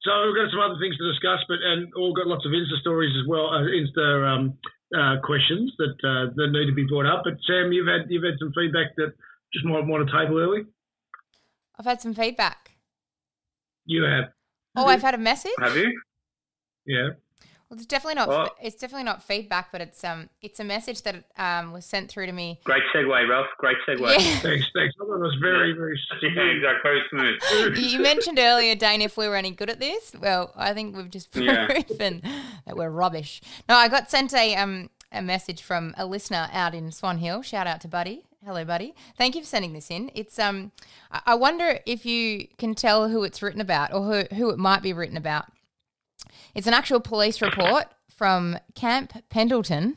So 0.00 0.10
we've 0.24 0.34
got 0.34 0.50
some 0.50 0.60
other 0.60 0.80
things 0.80 0.96
to 0.96 1.12
discuss, 1.12 1.40
but 1.46 1.58
and 1.60 1.92
all 1.92 2.14
got 2.14 2.26
lots 2.26 2.46
of 2.46 2.52
Insta 2.52 2.80
stories 2.80 3.12
as 3.20 3.28
well, 3.28 3.50
uh, 3.52 3.68
Insta 3.68 4.34
um, 4.34 4.56
uh, 4.96 5.20
questions 5.22 5.74
that 5.76 5.92
uh, 6.08 6.32
that 6.36 6.48
need 6.52 6.64
to 6.64 6.72
be 6.74 6.84
brought 6.88 7.04
up. 7.04 7.20
But 7.24 7.34
Sam, 7.46 7.70
you've 7.70 7.86
had 7.86 8.08
you've 8.08 8.24
had 8.24 8.38
some 8.38 8.54
feedback 8.56 8.96
that 8.96 9.12
just 9.52 9.66
might 9.66 9.84
want 9.86 10.08
to 10.08 10.16
table 10.16 10.38
early. 10.40 10.64
I've 11.78 11.84
had 11.84 12.00
some 12.00 12.14
feedback. 12.14 12.70
You 13.86 14.02
have, 14.04 14.24
Oh, 14.76 14.86
I've 14.86 15.02
had 15.02 15.14
a 15.14 15.18
message. 15.18 15.52
Have 15.58 15.76
you? 15.76 16.00
yeah. 16.86 17.10
Well, 17.70 17.78
it's 17.78 17.86
definitely 17.86 18.16
not. 18.16 18.28
Well- 18.28 18.54
it's 18.62 18.76
definitely 18.76 19.04
not 19.04 19.22
feedback, 19.22 19.72
but 19.72 19.80
it's 19.80 20.04
um, 20.04 20.28
it's 20.42 20.60
a 20.60 20.64
message 20.64 21.02
that 21.02 21.24
um 21.38 21.72
was 21.72 21.84
sent 21.86 22.10
through 22.10 22.26
to 22.26 22.32
me. 22.32 22.60
Great 22.64 22.82
segue, 22.94 23.28
Ralph. 23.28 23.46
Great 23.58 23.78
segue. 23.88 24.00
Yeah. 24.00 24.18
Thanks, 24.18 24.66
thanks. 24.74 24.94
I 25.00 25.04
thought 25.04 25.14
it 25.14 25.20
was 25.20 25.36
very, 25.40 25.72
very. 25.72 25.98
Yeah, 26.22 26.28
exactly. 26.42 26.90
Very 27.12 27.38
smooth. 27.40 27.76
you 27.78 28.00
mentioned 28.00 28.38
earlier, 28.38 28.74
Dane, 28.74 29.00
if 29.00 29.16
we 29.16 29.26
were 29.28 29.36
any 29.36 29.50
good 29.50 29.70
at 29.70 29.80
this. 29.80 30.12
Well, 30.20 30.52
I 30.56 30.74
think 30.74 30.94
we've 30.96 31.10
just 31.10 31.34
Yeah. 31.34 31.66
proven 31.66 32.20
that 32.66 32.76
we're 32.76 32.90
rubbish. 32.90 33.40
No, 33.68 33.76
I 33.76 33.88
got 33.88 34.10
sent 34.10 34.34
a 34.34 34.54
um 34.56 34.90
a 35.10 35.22
message 35.22 35.62
from 35.62 35.94
a 35.96 36.04
listener 36.04 36.48
out 36.52 36.74
in 36.74 36.90
Swan 36.92 37.18
Hill. 37.18 37.40
Shout 37.42 37.66
out 37.66 37.80
to 37.82 37.88
Buddy. 37.88 38.24
Hello, 38.46 38.62
Buddy. 38.62 38.94
Thank 39.16 39.34
you 39.34 39.40
for 39.40 39.46
sending 39.46 39.72
this 39.72 39.90
in. 39.90 40.10
It's 40.14 40.38
um, 40.38 40.70
I 41.10 41.34
wonder 41.34 41.78
if 41.86 42.04
you 42.04 42.46
can 42.58 42.74
tell 42.74 43.08
who 43.08 43.24
it's 43.24 43.40
written 43.40 43.60
about 43.62 43.94
or 43.94 44.02
who 44.02 44.36
who 44.36 44.50
it 44.50 44.58
might 44.58 44.82
be 44.82 44.92
written 44.92 45.16
about. 45.16 45.46
It's 46.54 46.66
an 46.66 46.74
actual 46.74 47.00
police 47.00 47.40
report 47.40 47.86
from 48.10 48.58
Camp 48.74 49.14
Pendleton. 49.30 49.96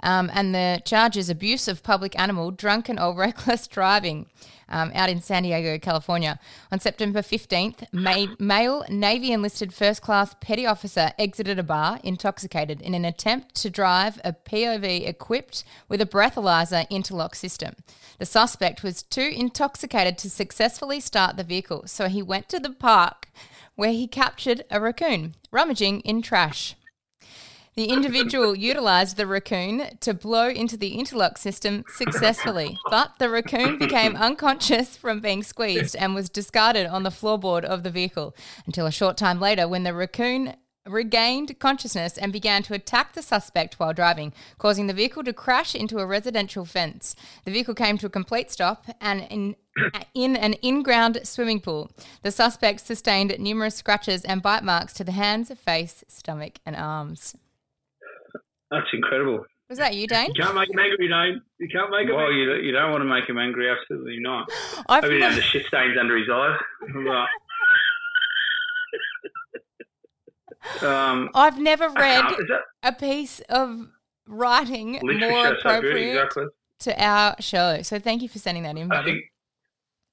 Um, 0.00 0.30
and 0.32 0.54
the 0.54 0.80
charge 0.84 1.16
is 1.16 1.28
abuse 1.28 1.68
of 1.68 1.82
public 1.82 2.18
animal, 2.18 2.50
drunken 2.50 2.98
or 2.98 3.14
reckless 3.16 3.66
driving 3.66 4.26
um, 4.68 4.92
out 4.94 5.08
in 5.08 5.20
San 5.20 5.42
Diego, 5.42 5.78
California. 5.78 6.38
On 6.70 6.78
September 6.78 7.22
15th, 7.22 7.84
ma- 7.92 8.34
male 8.38 8.84
Navy 8.88 9.32
enlisted 9.32 9.72
first 9.72 10.02
class 10.02 10.34
petty 10.40 10.66
officer 10.66 11.12
exited 11.18 11.58
a 11.58 11.62
bar 11.62 11.98
intoxicated 12.04 12.80
in 12.80 12.94
an 12.94 13.04
attempt 13.04 13.54
to 13.56 13.70
drive 13.70 14.20
a 14.24 14.32
POV 14.32 15.08
equipped 15.08 15.64
with 15.88 16.00
a 16.00 16.06
breathalyzer 16.06 16.88
interlock 16.90 17.34
system. 17.34 17.74
The 18.18 18.26
suspect 18.26 18.82
was 18.82 19.02
too 19.02 19.32
intoxicated 19.34 20.18
to 20.18 20.30
successfully 20.30 21.00
start 21.00 21.36
the 21.36 21.44
vehicle, 21.44 21.84
so 21.86 22.08
he 22.08 22.22
went 22.22 22.48
to 22.50 22.60
the 22.60 22.70
park 22.70 23.28
where 23.74 23.92
he 23.92 24.08
captured 24.08 24.64
a 24.70 24.80
raccoon 24.80 25.34
rummaging 25.52 26.00
in 26.00 26.20
trash. 26.20 26.74
The 27.78 27.90
individual 27.90 28.56
utilized 28.56 29.16
the 29.16 29.26
raccoon 29.28 29.98
to 30.00 30.12
blow 30.12 30.48
into 30.48 30.76
the 30.76 30.98
interlock 30.98 31.38
system 31.38 31.84
successfully, 31.94 32.76
but 32.90 33.12
the 33.20 33.30
raccoon 33.30 33.78
became 33.78 34.16
unconscious 34.16 34.96
from 34.96 35.20
being 35.20 35.44
squeezed 35.44 35.94
and 35.94 36.12
was 36.12 36.28
discarded 36.28 36.88
on 36.88 37.04
the 37.04 37.10
floorboard 37.10 37.62
of 37.62 37.84
the 37.84 37.90
vehicle 37.92 38.34
until 38.66 38.84
a 38.84 38.90
short 38.90 39.16
time 39.16 39.38
later 39.38 39.68
when 39.68 39.84
the 39.84 39.94
raccoon 39.94 40.56
regained 40.88 41.56
consciousness 41.60 42.18
and 42.18 42.32
began 42.32 42.64
to 42.64 42.74
attack 42.74 43.12
the 43.12 43.22
suspect 43.22 43.78
while 43.78 43.92
driving, 43.92 44.32
causing 44.58 44.88
the 44.88 44.92
vehicle 44.92 45.22
to 45.22 45.32
crash 45.32 45.76
into 45.76 46.00
a 46.00 46.06
residential 46.06 46.64
fence. 46.64 47.14
The 47.44 47.52
vehicle 47.52 47.76
came 47.76 47.96
to 47.98 48.06
a 48.06 48.10
complete 48.10 48.50
stop 48.50 48.86
and 49.00 49.20
in 49.30 49.54
in 50.14 50.34
an 50.34 50.54
in-ground 50.54 51.20
swimming 51.22 51.60
pool. 51.60 51.92
The 52.22 52.32
suspect 52.32 52.80
sustained 52.80 53.38
numerous 53.38 53.76
scratches 53.76 54.24
and 54.24 54.42
bite 54.42 54.64
marks 54.64 54.94
to 54.94 55.04
the 55.04 55.12
hands, 55.12 55.52
face, 55.64 56.02
stomach, 56.08 56.58
and 56.66 56.74
arms. 56.74 57.36
That's 58.70 58.86
incredible. 58.92 59.44
Was 59.68 59.78
that 59.78 59.94
you, 59.94 60.06
Dane? 60.06 60.30
You 60.34 60.42
can't 60.42 60.54
make 60.54 60.70
him 60.70 60.78
angry, 60.78 61.08
Dane. 61.08 61.42
You 61.58 61.68
can't 61.68 61.90
make 61.90 62.08
him. 62.08 62.16
Well, 62.16 62.26
angry. 62.26 62.42
you, 62.42 62.66
you 62.66 62.72
don't 62.72 62.90
want 62.90 63.02
to 63.02 63.08
make 63.08 63.28
him 63.28 63.38
angry. 63.38 63.68
Absolutely 63.70 64.18
not. 64.20 64.48
I've 64.88 65.02
Maybe 65.02 65.18
never- 65.18 65.32
have 65.34 65.36
the 65.36 65.42
shit 65.42 65.66
stains 65.66 65.96
under 65.98 66.16
his 66.16 66.28
eyes. 66.32 66.58
Um, 70.82 71.30
I've 71.34 71.58
never 71.58 71.88
read 71.88 72.24
that 72.48 72.60
a 72.82 72.92
piece 72.92 73.40
of 73.48 73.88
writing 74.26 74.98
literature 75.02 75.30
more 75.30 75.44
so 75.46 75.52
appropriate 75.52 76.14
Exactly. 76.16 76.44
to 76.80 77.02
our 77.04 77.36
show. 77.40 77.80
So 77.82 77.98
thank 77.98 78.22
you 78.22 78.28
for 78.28 78.38
sending 78.38 78.64
that 78.64 78.76
in, 78.76 78.90
I 78.92 78.96
buddy. 78.96 79.12
think 79.12 79.24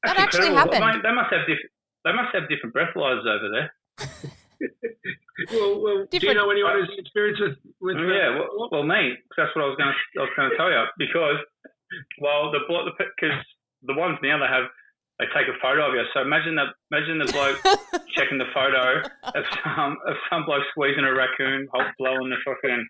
That 0.03 0.15
that's 0.17 0.35
actually 0.35 0.47
incredible. 0.49 0.73
happened. 0.75 1.03
Mate, 1.03 1.09
they 1.09 1.15
must 1.15 1.33
have 1.33 1.41
different. 1.41 1.71
They 2.05 2.13
must 2.13 2.35
have 2.35 2.47
different 2.49 2.75
breathalyzers 2.75 3.25
over 3.27 3.49
there. 3.49 3.73
Well, 5.51 5.81
well 5.81 6.05
do 6.09 6.17
you 6.17 6.33
know 6.33 6.49
anyone 6.49 6.79
who's 6.79 6.97
experienced 6.97 7.41
with? 7.41 7.57
with 7.81 7.97
Oh, 7.97 8.07
uh, 8.07 8.13
yeah, 8.13 8.29
well, 8.39 8.69
well, 8.71 8.83
me. 8.83 9.15
That's 9.37 9.53
what 9.55 9.65
I 9.65 9.67
was 9.67 9.77
going 9.77 9.91
to. 9.91 10.19
I 10.19 10.23
was 10.23 10.33
going 10.35 10.49
to 10.49 10.57
tell 10.57 10.71
you 10.71 10.83
because, 10.97 11.37
well, 12.19 12.51
the 12.51 12.59
because 12.67 13.39
the 13.83 13.93
ones 13.93 14.17
now 14.23 14.39
they 14.39 14.47
have 14.47 14.71
they 15.19 15.25
take 15.31 15.47
a 15.47 15.57
photo 15.61 15.87
of 15.87 15.93
you. 15.93 16.03
So 16.13 16.21
imagine 16.21 16.55
the 16.55 16.71
imagine 16.91 17.19
the 17.19 17.31
bloke 17.31 17.59
checking 18.15 18.37
the 18.37 18.51
photo 18.53 19.03
of 19.23 19.43
some 19.63 19.97
of 20.07 20.15
some 20.29 20.45
bloke 20.45 20.63
squeezing 20.71 21.05
a 21.05 21.13
raccoon, 21.13 21.67
hot 21.73 21.93
blowing 21.97 22.29
the 22.29 22.37
fucking. 22.43 22.87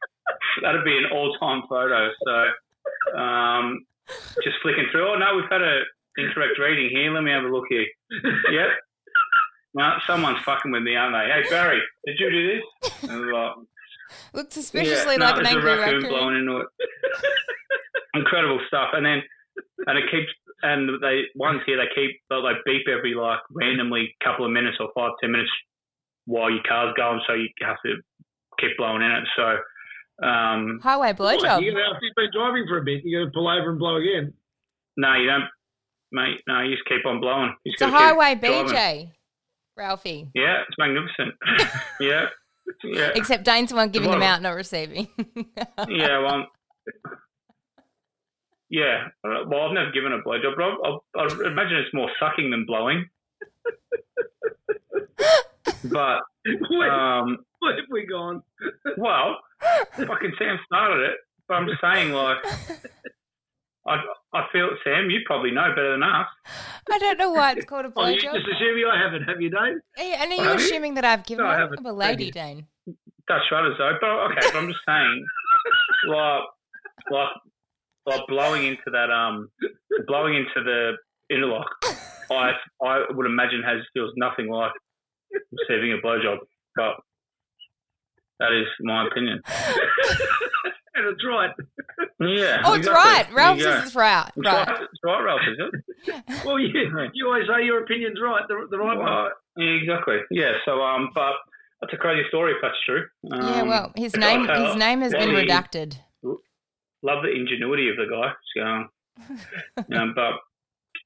That'd 0.62 0.86
be 0.86 0.98
an 0.98 1.06
all 1.14 1.36
time 1.38 1.64
photo. 1.70 2.10
So 2.26 3.18
um, 3.18 3.86
just 4.44 4.58
flicking 4.62 4.86
through. 4.92 5.08
Oh 5.08 5.18
no, 5.18 5.36
we've 5.36 5.52
had 5.52 5.62
a 5.62 5.82
incorrect 6.18 6.58
reading 6.60 6.90
here. 6.90 7.14
Let 7.14 7.24
me 7.24 7.32
have 7.32 7.44
a 7.44 7.48
look 7.48 7.66
here. 7.70 7.86
Yep. 8.52 8.70
No, 9.76 9.92
someone's 10.08 10.40
fucking 10.44 10.72
with 10.72 10.84
me, 10.84 10.96
aren't 10.96 11.14
they? 11.14 11.32
Hey 11.32 11.50
Barry, 11.50 11.82
did 12.06 12.16
you 12.20 12.30
do 12.32 12.48
this? 12.82 13.10
And 13.10 13.32
like, 13.32 13.52
Looked 14.34 14.54
suspiciously 14.54 15.18
no, 15.18 15.26
like 15.26 15.38
an 15.38 15.44
there's 15.44 15.56
angry 15.56 15.72
a 15.72 15.78
raccoon, 15.78 15.96
raccoon. 15.96 16.10
blowing 16.10 16.36
into 16.38 16.58
it. 16.60 16.68
Incredible 18.14 18.60
stuff. 18.68 18.90
And 18.94 19.06
then, 19.06 19.22
and 19.88 19.98
it 19.98 20.06
keeps, 20.10 20.32
and 20.64 20.90
they 21.02 21.24
ones 21.36 21.62
here 21.66 21.76
they 21.78 21.90
keep 21.94 22.22
they'll 22.30 22.44
like 22.44 22.58
beep 22.66 22.88
every 22.88 23.14
like 23.14 23.40
randomly 23.52 24.16
couple 24.24 24.46
of 24.46 24.52
minutes 24.52 24.78
or 24.80 24.90
five 24.96 25.12
ten 25.22 25.32
minutes 25.32 25.52
while 26.26 26.50
your 26.50 26.64
car's 26.68 26.94
going, 26.96 27.20
so 27.28 27.34
you 27.34 27.50
have 27.62 27.78
to 27.86 27.96
keep 28.60 28.78
blowing 28.78 29.02
in 29.02 29.12
it. 29.12 29.24
So, 29.36 30.26
um, 30.26 30.80
Highway 30.82 31.14
What, 31.14 31.40
blowjob. 31.40 31.62
You're 31.62 31.74
gonna, 31.74 31.94
after 31.94 32.06
you've 32.06 32.16
been 32.16 32.32
driving 32.34 32.66
for 32.68 32.78
a 32.78 32.84
bit, 32.84 33.02
you're 33.04 33.22
going 33.24 33.32
to 33.32 33.36
pull 33.36 33.48
over 33.50 33.70
and 33.70 33.78
blow 33.80 33.98
again. 33.98 34.34
no, 34.98 35.14
you 35.16 35.28
don't, 35.28 35.44
mate. 36.12 36.40
No, 36.48 36.62
you 36.62 36.76
just 36.76 36.88
keep 36.88 37.06
on 37.06 37.20
blowing. 37.20 37.54
You 37.64 37.74
It's 37.74 37.82
a 37.82 37.86
gotta 37.86 37.92
keep 37.98 38.18
highway 38.18 38.36
driving. 38.36 39.12
BJ, 39.76 39.78
Ralphie. 39.78 40.30
Yeah, 40.34 40.64
it's 40.68 40.78
magnificent. 40.78 41.36
yeah, 42.00 42.28
yeah, 42.84 43.12
Except 43.16 43.44
Dane's 43.44 43.70
the 43.70 43.76
one 43.76 43.90
giving 43.90 44.12
them 44.12 44.22
out, 44.22 44.42
not 44.42 44.56
receiving. 44.56 45.08
yeah. 45.88 46.20
Well, 46.20 46.48
yeah. 48.70 49.08
Well, 49.24 49.62
I've 49.62 49.74
never 49.74 49.92
given 49.92 50.14
a 50.14 50.20
blowjob, 50.20 50.56
but 50.58 50.64
I, 50.64 50.98
I, 51.16 51.24
I 51.24 51.48
imagine 51.52 51.78
it's 51.78 51.94
more 51.94 52.10
sucking 52.20 52.50
than 52.50 52.66
blowing. 52.66 53.08
but 55.86 56.22
Where, 56.70 56.92
um, 56.92 57.38
where 57.60 57.76
have 57.76 57.86
we 57.92 58.08
gone? 58.08 58.42
well, 58.98 59.38
fucking 59.96 60.34
Sam 60.40 60.58
started 60.66 61.12
it, 61.12 61.18
but 61.48 61.54
I'm 61.56 61.68
just 61.68 61.82
saying, 61.82 62.12
like, 62.12 62.38
I, 63.88 64.02
I 64.36 64.48
feel 64.52 64.70
Sam, 64.84 65.10
you 65.10 65.22
probably 65.26 65.52
know 65.52 65.70
better 65.76 65.92
than 65.94 66.04
us. 66.04 66.28
I 66.92 66.98
don't 67.00 67.18
know 67.18 67.32
why 67.32 67.54
it's 67.54 67.66
called 67.70 67.86
a 67.86 67.92
Oh, 67.96 68.06
you 68.08 68.18
blowjob. 68.20 68.34
just 68.34 68.48
assuming 68.54 68.86
I 68.92 69.02
haven't, 69.02 69.24
have 69.24 69.40
you, 69.42 69.50
you- 69.50 69.58
And 69.58 70.32
are 70.32 70.36
you 70.36 70.44
Have 70.44 70.60
you? 70.60 70.66
assuming 70.66 70.94
that 70.96 71.06
I've 71.06 71.26
given 71.26 71.46
No, 71.46 71.52
I 71.52 71.58
haven't. 71.60 71.80
I'm 71.80 71.86
a 71.86 71.94
lady. 71.94 72.32
Dane. 72.32 72.68
Dutch 73.28 73.42
shutters 73.50 73.76
though, 73.80 73.98
but 74.02 74.08
okay, 74.08 74.40
but 74.52 74.56
I'm 74.58 74.68
just 74.68 74.80
saying, 74.86 75.26
like, 76.10 76.44
like, 77.10 77.30
like 78.06 78.22
blowing 78.28 78.66
into 78.68 78.92
that, 78.92 79.10
um, 79.10 79.50
blowing 80.08 80.36
into 80.36 80.64
the 80.64 80.92
interlock. 81.32 81.68
I, 82.32 82.52
I 82.84 83.04
would 83.10 83.26
imagine 83.26 83.64
has 83.64 83.82
feels 83.94 84.12
nothing 84.18 84.48
like 84.50 84.72
receiving 85.52 85.94
a 85.94 85.98
blowjob, 86.06 86.38
but 86.76 86.96
that 88.40 88.52
is 88.52 88.68
my 88.82 89.08
opinion. 89.08 89.42
and 90.96 91.06
it's 91.08 91.26
right. 91.26 91.52
Yeah. 92.20 92.62
Oh, 92.66 92.74
it's 92.74 92.88
exactly. 92.88 92.94
right. 92.94 93.26
There 93.28 93.36
Ralph 93.36 93.58
you 93.58 93.64
says 93.64 93.84
it's 93.88 93.96
right. 93.96 94.32
It's 94.36 94.46
Right. 94.46 94.68
right. 94.68 94.82
It's 94.82 95.00
right, 95.04 95.22
Ralph, 95.22 95.42
is 95.50 95.58
it? 95.60 96.24
Well, 96.46 96.60
you, 96.60 96.70
you 97.14 97.28
always 97.28 97.48
say 97.48 97.66
your 97.66 97.84
opinion's 97.84 98.20
right, 98.22 98.44
the, 98.48 98.68
the 98.70 98.78
right 98.78 98.98
one. 98.98 99.30
Yeah, 99.58 99.70
exactly. 99.82 100.18
Yeah. 100.32 100.54
So, 100.66 100.82
um, 100.82 101.10
but 101.16 101.34
that's 101.82 101.94
a 101.94 101.98
crazy 101.98 102.28
story 102.30 102.52
if 102.54 102.58
that's 102.62 102.76
true. 102.86 103.04
Um, 103.32 103.42
Yeah, 103.42 103.62
well, 103.64 103.92
his 103.96 104.16
name 104.16 104.48
I'll- 104.50 104.68
his 104.68 104.76
name 104.76 105.02
has 105.02 105.12
been 105.14 105.34
Wally- 105.34 105.46
redacted. 105.48 105.98
Love 107.04 107.22
the 107.24 107.32
ingenuity 107.32 107.90
of 107.90 107.98
the 107.98 108.06
guy. 108.10 108.32
So, 108.56 108.62
um, 109.98 110.14
but 110.16 110.34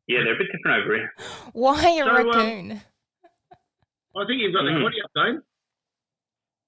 yeah, 0.07 0.19
they're 0.23 0.35
a 0.35 0.37
bit 0.37 0.47
different 0.51 0.83
over 0.83 0.95
here. 0.95 1.13
Why 1.53 1.89
a 1.91 2.03
So, 2.03 2.09
um, 2.09 2.15
raccoon? 2.27 2.81
I 4.15 4.25
think 4.25 4.41
you've 4.41 4.53
got 4.53 4.63
the 4.63 4.71
Mm. 4.71 4.81
quaddy 4.83 5.03
up, 5.03 5.11
Dane. 5.15 5.41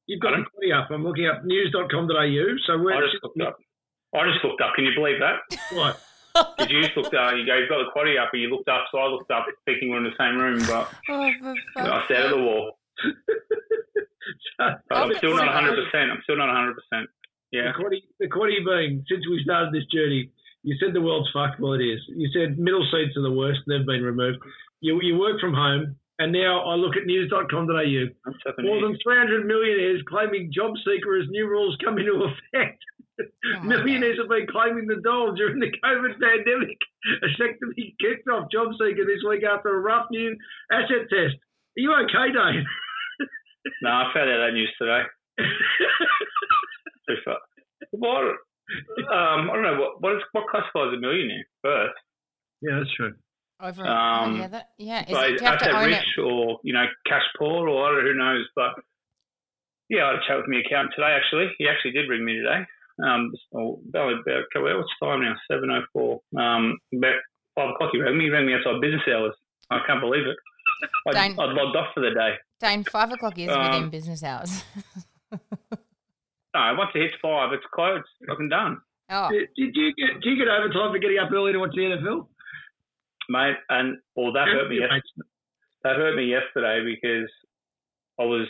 You've 0.08 0.20
got 0.22 0.30
Pardon? 0.30 0.46
Mm. 0.46 0.62
the 0.62 0.74
up. 0.74 0.88
I'm 0.92 1.04
looking 1.04 1.28
up 1.28 1.44
news.com.au. 1.46 2.56
So 2.68 2.78
we're 2.78 2.94
I 2.94 3.02
just 3.02 3.24
looked 3.24 3.42
up. 3.42 3.58
I 4.16 4.28
just 4.32 4.44
looked 4.44 4.62
up. 4.62 4.74
Can 4.76 4.86
you 4.86 4.92
believe 4.96 5.20
that? 5.20 5.40
Right. 5.76 5.96
Did 6.58 6.72
you 6.72 6.82
just 6.84 6.96
looked 6.98 7.14
up? 7.14 7.34
Uh, 7.34 7.36
you 7.36 7.46
go, 7.46 7.56
you've 7.58 7.70
got 7.70 7.80
the 7.84 7.92
quaddy 7.96 8.20
up, 8.22 8.30
and 8.34 8.42
you 8.42 8.50
looked 8.50 8.70
up. 8.70 8.86
So 8.92 8.98
I 9.00 9.08
looked 9.08 9.32
up, 9.32 9.46
thinking 9.66 9.90
we're 9.90 9.98
in 9.98 10.04
the 10.06 10.16
same 10.18 10.38
room, 10.38 10.60
but 10.68 10.88
Oh, 11.10 11.30
for 11.74 11.82
I 11.82 11.86
fuck's 11.92 12.06
stayed 12.06 12.18
out 12.18 12.26
of 12.26 12.32
the 12.32 12.44
wall. 12.44 12.80
But 14.58 14.78
I'm 14.92 15.10
Okay. 15.10 15.18
still 15.18 15.36
not 15.36 15.48
100. 15.48 15.74
percent 15.76 16.12
I'm 16.12 16.22
still 16.24 16.38
not 16.38 16.48
100. 16.48 16.76
percent 16.78 17.10
Yeah. 17.52 17.72
The 17.74 17.84
quaddy, 17.84 18.00
the 18.20 18.28
quaddy 18.28 18.64
being, 18.64 19.04
since 19.10 19.26
we 19.28 19.42
started 19.44 19.74
this 19.74 19.86
journey, 19.92 20.30
you 20.64 20.76
said 20.80 20.94
the 20.94 21.02
world's 21.02 21.30
fucked. 21.34 21.60
Well, 21.60 21.74
it 21.74 21.82
is. 21.84 22.00
You 22.08 22.30
said 22.32 22.60
middle 22.60 22.86
seats 22.92 23.18
are 23.18 23.24
the 23.24 23.32
worst. 23.32 23.62
They've 23.66 23.86
been 23.86 24.04
removed. 24.04 24.38
You, 24.80 25.00
you 25.02 25.18
work 25.18 25.40
from 25.42 25.54
home, 25.56 25.96
and 26.22 26.32
now 26.32 26.62
I 26.70 26.76
look 26.76 26.96
at 26.96 27.06
news.com.au. 27.06 27.66
What's 27.66 28.40
happening? 28.46 28.70
More 28.70 28.82
than 28.82 28.98
300 29.02 29.46
millionaires 29.46 30.02
claiming 30.08 30.52
job 30.54 30.74
seeker 30.86 31.18
as 31.18 31.26
new 31.30 31.48
rules 31.50 31.76
come 31.84 31.98
into 31.98 32.30
effect. 32.30 32.78
Oh 33.20 33.64
my 33.64 33.76
millionaires 33.78 34.18
have 34.18 34.30
been 34.30 34.48
claiming 34.50 34.88
the 34.88 35.02
dole 35.04 35.34
during 35.34 35.60
the 35.60 35.70
COVID 35.84 36.14
pandemic. 36.22 36.78
A 37.22 37.30
sector 37.38 37.74
be 37.76 37.96
kicked 38.00 38.28
off 38.30 38.52
job 38.52 38.74
seeker 38.74 39.06
this 39.06 39.22
week 39.28 39.44
after 39.44 39.76
a 39.76 39.80
rough 39.80 40.08
new 40.12 40.36
asset 40.72 41.10
test. 41.10 41.36
Are 41.38 41.82
you 41.82 41.94
okay, 42.06 42.30
Dave? 42.34 42.66
No, 43.82 43.90
I 43.90 44.10
found 44.14 44.30
out 44.30 44.46
that 44.46 44.54
news 44.54 44.74
today. 44.80 45.02
Too 47.08 47.16
far. 47.26 47.38
What? 47.92 48.24
Um, 49.12 49.50
I 49.50 49.54
don't 49.54 49.64
know 49.64 49.80
what 49.80 50.02
what, 50.02 50.16
is, 50.16 50.22
what 50.32 50.50
classifies 50.50 50.94
a 50.96 51.00
millionaire 51.00 51.46
first. 51.62 51.94
yeah, 52.62 52.78
that's 52.80 52.96
true. 52.96 53.14
Over, 53.62 53.86
Um, 53.86 54.34
oh, 54.34 54.38
yeah, 54.38 54.48
that, 54.48 54.70
yeah. 54.78 55.02
Is 55.04 55.40
it, 55.40 55.42
have 55.42 55.60
to 55.60 55.86
rich 55.86 56.04
it? 56.18 56.22
or 56.22 56.60
you 56.64 56.74
know 56.74 56.86
cash 57.06 57.24
poor 57.38 57.70
or 57.70 57.86
I 57.86 57.90
don't 57.96 58.06
know, 58.06 58.12
who 58.12 58.18
knows. 58.18 58.48
But 58.56 58.72
yeah, 59.90 60.06
I 60.06 60.08
had 60.12 60.16
a 60.16 60.28
chat 60.28 60.38
with 60.38 60.48
my 60.48 60.62
accountant 60.66 60.94
today. 60.96 61.12
Actually, 61.16 61.52
he 61.58 61.68
actually 61.68 61.92
did 61.92 62.10
ring 62.10 62.26
me 62.26 62.34
today. 62.38 62.66
Um, 63.04 63.32
oh, 63.56 63.80
about 63.90 64.16
what's 64.18 64.90
time 65.02 65.22
now? 65.22 65.36
Seven 65.50 65.70
oh 65.72 65.82
four. 65.94 66.22
Um, 66.40 66.78
about 66.96 67.16
five 67.56 67.70
o'clock. 67.70 67.90
He 67.94 68.00
rang 68.02 68.18
me. 68.18 68.26
He 68.26 68.30
rang 68.30 68.46
me 68.46 68.54
outside 68.54 68.82
business 68.82 69.02
hours. 69.08 69.34
I 69.70 69.80
can't 69.88 70.02
believe 70.02 70.26
it. 70.28 70.38
I'd, 71.08 71.16
I'd 71.16 71.36
logged 71.38 71.76
off 71.76 71.94
for 71.94 72.02
the 72.02 72.12
day. 72.12 72.34
Dane, 72.60 72.84
five 72.84 73.12
o'clock 73.12 73.38
is 73.40 73.50
Um, 73.50 73.64
within 73.64 73.90
business 73.90 74.24
hours. 74.24 74.64
No, 76.54 76.76
once 76.78 76.92
it 76.96 77.02
hits 77.02 77.16
five, 77.22 77.54
it's 77.54 77.64
closed. 77.74 78.04
Fucking 78.28 78.50
done. 78.50 78.82
oh, 79.10 79.30
Did, 79.32 79.48
did 79.56 79.76
you 79.76 79.94
get 79.96 80.22
do 80.22 80.30
you 80.30 80.36
get 80.38 80.48
overtime 80.50 80.92
for 80.92 81.00
getting 81.00 81.18
up 81.18 81.32
early 81.32 81.54
to 81.54 81.60
watch 81.60 81.72
the 81.74 81.82
NFL? 81.82 82.28
Mate. 83.30 83.58
And 83.70 83.98
well, 84.16 84.34
that 84.34 84.48
hurt 84.48 84.70
me. 84.70 84.80
Yes- 84.80 85.26
that 85.84 85.96
hurt 85.96 86.16
me 86.16 86.26
yesterday 86.26 86.84
because 86.86 87.30
I 88.20 88.24
was 88.24 88.48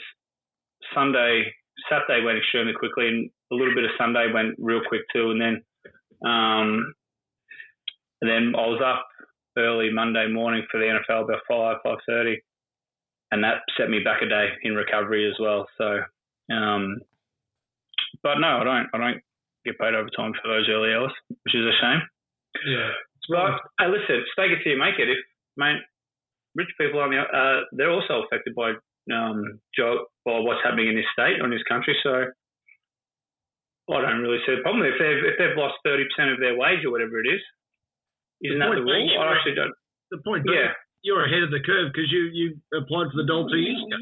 Sunday, 0.93 1.53
Saturday 1.89 2.23
went 2.25 2.38
extremely 2.38 2.73
quickly, 2.73 3.07
and 3.07 3.29
a 3.51 3.55
little 3.55 3.73
bit 3.75 3.86
of 3.86 3.91
Sunday 3.97 4.31
went 4.34 4.55
real 4.60 4.81
quick 4.88 5.01
too. 5.13 5.31
And 5.31 5.41
then, 5.41 5.63
um, 6.25 6.93
and 8.21 8.29
then 8.29 8.53
I 8.55 8.67
was 8.67 8.81
up 8.84 9.07
early 9.57 9.91
Monday 9.91 10.27
morning 10.27 10.65
for 10.69 10.79
the 10.79 10.88
NFL 10.88 11.23
about 11.23 11.41
five 11.47 11.77
five 11.84 11.99
thirty, 12.07 12.41
and 13.31 13.43
that 13.43 13.62
set 13.77 13.89
me 13.89 13.99
back 14.03 14.21
a 14.21 14.27
day 14.27 14.49
in 14.63 14.75
recovery 14.75 15.29
as 15.29 15.38
well. 15.39 15.67
So, 15.77 15.99
um, 16.53 16.99
but 18.23 18.39
no, 18.39 18.60
I 18.60 18.63
don't. 18.63 18.88
I 18.93 18.97
don't 18.97 19.21
get 19.65 19.79
paid 19.79 19.93
overtime 19.93 20.34
for 20.41 20.49
those 20.49 20.67
early 20.69 20.93
hours, 20.93 21.13
which 21.29 21.55
is 21.55 21.65
a 21.65 21.75
shame. 21.81 22.01
Yeah. 22.65 22.89
Right. 23.32 23.56
Hey, 23.80 23.88
listen, 23.88 24.26
stake 24.34 24.52
it 24.52 24.60
till 24.63 24.74
you 24.74 24.80
make 24.80 25.00
it. 25.00 25.08
If 25.10 25.17
mate, 25.56 25.80
rich 26.56 26.67
people 26.80 27.00
on 27.00 27.12
the 27.12 27.20
uh, 27.24 27.62
they're 27.72 27.91
also 27.91 28.24
affected 28.28 28.54
by 28.56 28.74
um 29.12 29.60
job 29.76 30.06
by 30.26 30.38
what's 30.39 30.62
happening 30.63 30.89
in 30.89 30.96
this 30.96 31.08
state 31.13 31.39
or 31.39 31.46
in 31.46 31.52
this 31.52 31.63
country. 31.67 31.96
So 32.04 32.26
I 33.91 34.02
don't 34.02 34.22
really 34.22 34.39
see 34.46 34.54
a 34.54 34.62
problem 34.62 34.84
if 34.86 34.96
they've 35.00 35.24
if 35.26 35.36
they've 35.39 35.58
lost 35.58 35.76
thirty 35.84 36.06
percent 36.12 36.32
of 36.32 36.39
their 36.39 36.56
wage 36.58 36.84
or 36.86 36.91
whatever 36.91 37.20
it 37.20 37.28
is. 37.28 37.41
Isn't 38.44 38.60
that 38.60 38.74
the 38.76 38.82
rule? 38.82 39.20
I 39.20 39.34
actually 39.36 39.56
don't. 39.56 39.74
The 40.12 40.17
point 40.26 40.44
Yeah. 40.48 40.74
you're 41.04 41.26
ahead 41.26 41.44
of 41.44 41.52
the 41.52 41.60
curve 41.63 41.91
because 41.94 42.12
you, 42.12 42.30
you 42.34 42.58
applied 42.76 43.12
for 43.12 43.17
the 43.22 43.26
dole 43.28 43.48
two 43.48 43.58
years 43.58 43.78
ago. 43.86 43.98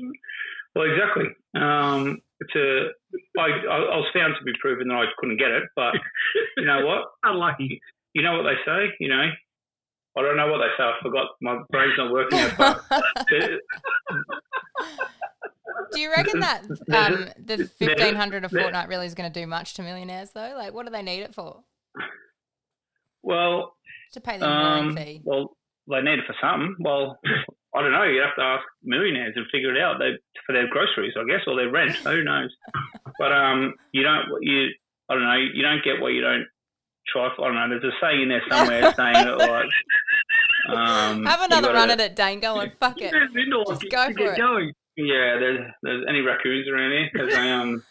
Well, 0.76 0.86
exactly. 0.90 1.28
Um, 1.56 2.22
it's 2.40 2.56
a. 2.56 2.94
I, 3.38 3.48
I 3.68 3.78
I 3.94 3.98
was 4.00 4.08
found 4.14 4.36
to 4.38 4.44
be 4.46 4.54
proven 4.62 4.88
that 4.88 4.96
I 4.96 5.06
couldn't 5.18 5.38
get 5.38 5.52
it, 5.52 5.64
but 5.76 5.94
you 6.58 6.66
know 6.66 6.86
what? 6.86 7.10
Unlucky. 7.24 7.82
You 8.20 8.26
know 8.26 8.34
what 8.38 8.44
they 8.44 8.58
say. 8.66 8.94
You 9.00 9.08
know, 9.08 9.30
I 10.18 10.22
don't 10.22 10.36
know 10.36 10.48
what 10.52 10.58
they 10.58 10.68
say. 10.78 10.84
I 10.84 10.94
forgot. 11.02 11.28
My 11.42 11.60
brain's 11.72 11.94
not 11.98 12.12
working. 12.12 12.38
Do 15.94 16.00
you 16.02 16.12
reckon 16.12 16.40
that 16.42 16.64
um, 16.94 17.30
the 17.44 17.66
fifteen 17.80 18.16
hundred 18.16 18.44
a 18.46 18.50
fortnight 18.50 18.90
really 18.90 19.06
is 19.06 19.16
going 19.16 19.32
to 19.32 19.40
do 19.40 19.48
much 19.48 19.74
to 19.76 19.84
millionaires 19.84 20.32
though? 20.32 20.54
Like, 20.58 20.74
what 20.74 20.86
do 20.86 20.92
they 20.92 21.02
need 21.02 21.22
it 21.22 21.34
for? 21.34 21.64
well, 23.24 23.76
To 24.14 24.22
pay 24.22 24.38
the 24.38 24.48
Um, 24.50 24.96
fee. 24.96 25.22
well, 25.24 25.56
they 25.88 26.02
need 26.02 26.20
it 26.20 26.26
for 26.28 26.36
something. 26.42 26.76
Well, 26.80 27.20
I 27.76 27.82
don't 27.82 27.92
know. 27.92 28.04
You 28.04 28.22
have 28.22 28.36
to 28.36 28.42
ask 28.44 28.64
millionaires 28.84 29.34
and 29.36 29.46
figure 29.52 29.74
it 29.76 29.82
out. 29.82 29.98
They 30.00 30.12
for 30.46 30.54
their 30.54 30.68
groceries, 30.68 31.14
I 31.18 31.24
guess, 31.24 31.42
or 31.48 31.56
their 31.56 31.72
rent. 31.72 31.96
Who 31.98 32.24
knows? 32.24 32.52
But 33.18 33.32
um, 33.32 33.76
you 33.94 34.04
don't. 34.04 34.26
You 34.42 34.68
I 35.10 35.14
don't 35.16 35.24
know. 35.24 35.36
You 35.36 35.64
don't 35.64 35.84
get 35.84 36.02
what 36.02 36.10
you 36.14 36.22
don't 36.22 36.46
try 37.12 37.30
for. 37.36 37.46
I 37.46 37.48
don't 37.48 37.70
know. 37.70 37.80
There's 37.80 37.94
a 37.94 37.98
saying 38.02 38.22
in 38.24 38.30
there 38.30 38.42
somewhere 38.50 38.94
saying 38.94 39.14
that 39.14 39.38
like 39.38 39.66
Um, 40.78 41.26
Have 41.32 41.42
another 41.42 41.74
run 41.74 41.90
at 41.92 42.00
it, 42.00 42.16
Dane. 42.16 42.40
Go 42.40 42.60
on, 42.60 42.72
fuck 42.80 43.00
it. 43.02 43.12
There's. 43.12 43.30
Just 43.34 43.84
You- 43.84 43.90
go 43.90 44.06
you 44.08 44.14
for 44.14 44.20
get 44.20 44.34
it. 44.34 44.38
going. 44.38 44.74
Yeah, 44.98 45.38
there's 45.40 45.72
there's 45.82 46.06
any 46.10 46.20
raccoons 46.22 46.68
around 46.68 46.92
here? 46.92 47.10
Because 47.14 47.34
a, 47.34 47.40
um, 47.40 47.84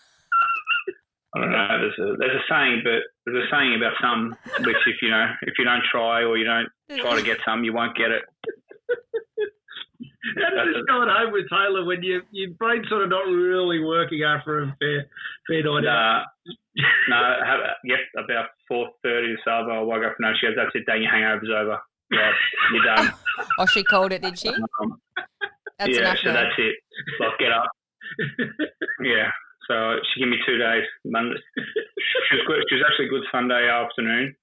I 1.35 1.41
don't 1.41 1.51
know. 1.53 1.69
There's 1.81 1.99
a 1.99 2.17
there's 2.19 2.37
a 2.37 2.45
saying, 2.53 2.83
but 2.85 3.01
there's 3.25 3.47
a 3.47 3.51
saying 3.51 3.75
about 3.77 3.95
some 4.03 4.37
which 4.67 4.77
if 4.87 4.97
you 5.01 5.11
know 5.11 5.27
if 5.43 5.55
you 5.59 5.65
don't 5.65 5.83
try 5.91 6.23
or 6.23 6.37
you 6.37 6.45
don't 6.45 6.69
try 7.01 7.17
to 7.17 7.23
get 7.23 7.39
some, 7.47 7.65
you 7.65 7.73
won't 7.73 7.97
get 7.97 8.11
it. 8.11 8.23
How 10.37 10.51
does 10.51 10.75
this 10.75 10.85
go 10.89 11.03
at 11.03 11.09
home 11.09 11.33
with 11.33 11.49
Taylor 11.49 11.85
when 11.85 12.03
you, 12.03 12.23
your 12.33 12.51
brain's 12.59 12.89
sort 12.89 13.03
of 13.03 13.11
not 13.11 13.27
really 13.27 13.79
working 13.83 14.23
after 14.23 14.63
a 14.63 14.77
fair, 14.79 15.07
fair 15.47 15.63
night 15.65 15.87
out? 15.87 16.25
Uh, 16.79 17.11
no, 17.11 17.17
have, 17.45 17.59
yes, 17.83 17.99
about 18.17 18.51
four 18.69 18.87
thirty 19.03 19.33
this 19.33 19.41
hour. 19.49 19.69
I 19.69 19.81
woke 19.81 20.05
up 20.05 20.15
and 20.17 20.31
no, 20.31 20.33
she 20.39 20.47
goes, 20.47 20.55
"That's 20.55 20.71
it, 20.77 20.87
Dan. 20.87 21.03
Your 21.03 21.11
hangover's 21.11 21.51
over. 21.51 21.77
Right, 22.13 22.35
you're 22.73 22.85
done." 22.85 23.13
Oh, 23.59 23.67
she 23.67 23.83
called 23.83 24.13
it, 24.13 24.23
did 24.23 24.39
she? 24.39 24.51
Um, 24.51 25.01
That's 25.81 25.91
yeah, 25.91 26.01
enough 26.03 26.19
so 26.23 26.33
that's 26.33 26.55
it. 26.57 26.77
Like, 27.19 27.39
get 27.41 27.51
up. 27.51 27.71
Yeah. 29.03 29.31
So 29.69 29.97
she 30.15 30.21
gave 30.21 30.31
me 30.31 30.39
two 30.47 30.59
days. 30.59 30.85
Monday. 31.05 31.37
She 31.57 32.37
was 32.37 32.47
good. 32.47 32.65
She 32.69 32.77
was 32.77 32.85
actually 32.89 33.09
good 33.09 33.25
Sunday 33.33 33.69
afternoon 33.69 34.35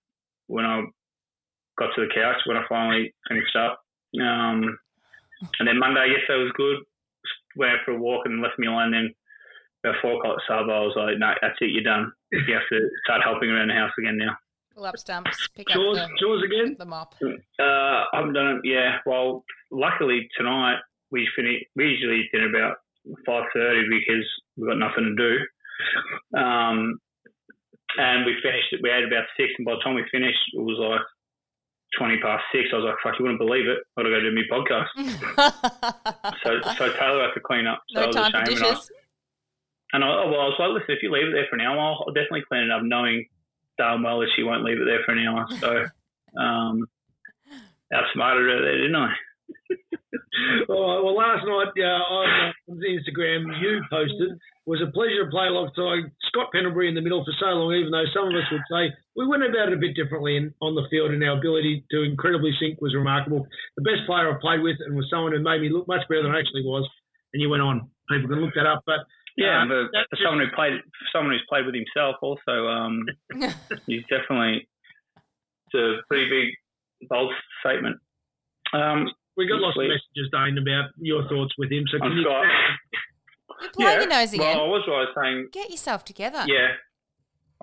when 0.48 0.66
I 0.66 0.84
got 1.78 1.90
to 1.96 2.02
the 2.02 2.14
couch 2.14 2.38
when 2.46 2.58
I 2.58 2.64
finally 2.70 3.14
finished 3.28 3.56
up. 3.56 3.80
Um, 4.22 4.78
and 5.60 5.67
then 5.67 5.80
Monday, 5.80 6.13
yesterday 6.17 6.43
was 6.43 6.52
good. 6.56 6.78
Went 7.56 7.74
out 7.74 7.80
for 7.86 7.91
a 7.91 7.98
walk 7.98 8.26
and 8.26 8.41
left 8.41 8.60
me 8.60 8.67
alone. 8.67 8.91
Then 8.91 9.13
about 9.84 10.02
four 10.02 10.17
o'clock 10.17 10.38
sub, 10.48 10.69
I 10.69 10.80
was 10.82 10.93
like, 10.95 11.17
no, 11.17 11.34
that's 11.41 11.58
it. 11.62 11.71
You're 11.71 11.84
done. 11.84 12.12
You 12.36 12.54
have 12.54 12.67
to 12.69 12.89
start 13.06 13.21
helping 13.24 13.50
around 13.50 13.69
the 13.69 13.76
house 13.76 13.91
again 13.98 14.17
now. 14.17 14.36
Pull 14.76 14.84
up 14.84 14.98
stumps, 14.98 15.48
pick 15.56 15.69
Chores, 15.69 15.98
up 15.98 16.10
the, 16.10 16.17
chores 16.19 16.43
again? 16.43 16.76
the 16.78 16.84
mop. 16.86 17.15
Uh, 17.24 17.63
I 17.63 18.06
haven't 18.13 18.34
done 18.34 18.60
it. 18.60 18.67
Yeah. 18.67 18.98
Well, 19.06 19.45
luckily 19.71 20.28
tonight 20.38 20.80
we 21.12 21.30
finish. 21.34 21.63
We 21.78 21.86
usually 21.95 22.19
eat 22.19 22.32
dinner 22.34 22.50
about 22.50 22.76
five 23.26 23.45
thirty 23.54 23.88
because 23.88 24.28
we've 24.58 24.67
got 24.67 24.78
nothing 24.80 25.15
to 25.15 25.15
do. 25.15 26.38
Um, 26.38 27.00
and 27.98 28.26
we 28.26 28.36
finished. 28.43 28.74
it. 28.74 28.82
We 28.84 28.89
had 28.89 29.04
about 29.08 29.24
six, 29.38 29.54
and 29.58 29.65
by 29.65 29.76
the 29.76 29.80
time 29.82 29.95
we 29.95 30.04
finished, 30.12 30.43
it 30.54 30.60
was 30.60 30.76
like 30.78 31.08
twenty 31.98 32.18
past 32.22 32.44
six. 32.52 32.70
I 32.72 32.78
was 32.78 32.86
like, 32.86 32.96
"Fuck, 33.04 33.20
you 33.20 33.24
wouldn't 33.24 33.40
believe 33.40 33.68
it. 33.68 33.80
I 33.98 34.02
got 34.04 34.10
to 34.10 34.16
go 34.16 34.20
do 34.20 34.36
my 34.36 34.46
podcast." 34.52 34.90
So, 36.44 36.62
so 36.78 36.92
Taylor 36.94 37.24
had 37.26 37.34
to 37.34 37.40
clean 37.40 37.66
up. 37.68 37.82
So 37.90 38.00
no 38.00 38.04
I 38.04 38.08
was 38.08 38.16
time 38.16 38.32
for 38.32 38.42
ashamed, 38.42 38.58
and 38.58 38.66
I- 38.66 38.70
dishes. 38.70 38.92
And 39.94 40.04
I, 40.04 40.08
well, 40.26 40.42
I 40.42 40.48
was 40.50 40.56
like, 40.60 40.70
listen, 40.72 40.96
if 40.96 41.04
you 41.04 41.12
leave 41.12 41.28
it 41.28 41.32
there 41.32 41.46
for 41.50 41.56
an 41.56 41.62
hour, 41.62 41.78
I'll, 41.80 42.04
I'll 42.08 42.14
definitely 42.14 42.44
clean 42.48 42.64
it 42.64 42.72
up, 42.72 42.82
knowing 42.84 43.26
darn 43.78 44.04
well 44.04 44.20
that 44.20 44.30
she 44.36 44.44
won't 44.44 44.64
leave 44.64 44.78
it 44.82 44.86
there 44.86 45.02
for 45.06 45.14
an 45.14 45.26
hour. 45.26 45.46
So, 45.60 45.86
um, 46.42 46.88
outsmarted 47.94 48.50
her 48.50 48.62
there, 48.62 48.78
didn't 48.78 48.96
I? 48.96 49.14
All 50.70 50.84
right, 50.84 51.02
well, 51.04 51.16
last 51.16 51.46
night 51.46 51.72
uh, 51.80 52.04
on 52.12 52.54
Instagram, 52.70 53.46
you 53.62 53.82
posted, 53.90 54.38
was 54.66 54.82
a 54.82 54.92
pleasure 54.92 55.24
to 55.24 55.32
play 55.32 55.48
alongside 55.48 56.12
Scott 56.28 56.50
Pendlebury 56.52 56.90
in 56.90 56.96
the 56.96 57.02
middle 57.02 57.24
for 57.24 57.32
so 57.40 57.48
long, 57.56 57.74
even 57.74 57.92
though 57.92 58.04
some 58.14 58.28
of 58.28 58.36
us 58.36 58.48
would 58.52 58.66
say 58.70 58.92
we 59.16 59.28
went 59.28 59.44
about 59.44 59.70
it 59.70 59.78
a 59.78 59.82
bit 59.82 59.96
differently 59.96 60.36
in, 60.38 60.54
on 60.62 60.76
the 60.76 60.84
field 60.90 61.12
and 61.12 61.24
our 61.24 61.38
ability 61.38 61.86
to 61.92 62.04
incredibly 62.04 62.52
sync 62.60 62.82
was 62.82 62.94
remarkable. 62.96 63.48
The 63.78 63.84
best 63.84 64.06
player 64.08 64.28
I've 64.34 64.42
played 64.42 64.62
with 64.62 64.78
and 64.86 64.96
was 64.96 65.08
someone 65.10 65.32
who 65.32 65.40
made 65.40 65.62
me 65.62 65.70
look 65.70 65.88
much 65.88 66.04
better 66.10 66.24
than 66.24 66.32
I 66.36 66.40
actually 66.40 66.64
was. 66.64 66.88
And 67.34 67.42
you 67.42 67.50
went 67.50 67.64
on. 67.64 67.90
People 68.10 68.30
can 68.30 68.42
look 68.42 68.54
that 68.56 68.66
up. 68.68 68.84
But 68.86 69.06
Yeah, 69.38 69.66
but 69.68 69.92
that 69.94 70.08
for 70.10 70.16
just- 70.18 70.24
someone 70.26 70.46
who 70.46 70.56
played, 70.56 70.74
for 70.82 71.06
someone 71.14 71.34
who's 71.34 71.46
played 71.48 71.66
with 71.66 71.76
himself, 71.76 72.16
also, 72.22 72.68
um, 72.68 73.06
he's 73.88 74.04
definitely 74.10 74.68
it's 75.68 75.76
a 75.76 76.02
pretty 76.08 76.30
big, 76.30 77.10
bold 77.10 77.32
statement. 77.62 77.98
Um, 78.74 79.10
we 79.38 79.48
got 79.48 79.60
lots 79.60 79.78
of 79.78 79.84
messages, 79.84 80.32
Dane, 80.32 80.58
about 80.58 80.91
your 80.98 81.28
thoughts 81.28 81.54
with 81.58 81.71
him. 81.71 81.84
So 81.91 82.00
can 82.00 82.12
I'm 82.12 82.17
you 82.17 82.24
Scott. 82.24 82.45
You're 83.62 83.71
playing 83.71 84.00
your 84.02 84.10
nose 84.10 84.34
again. 84.34 84.58
Well, 84.58 84.65
I 84.65 84.69
was 84.69 84.84
what 84.88 84.95
I 84.95 85.00
was 85.00 85.15
saying. 85.15 85.48
Get 85.52 85.69
yourself 85.69 86.04
together. 86.06 86.43
Yeah. 86.48 86.76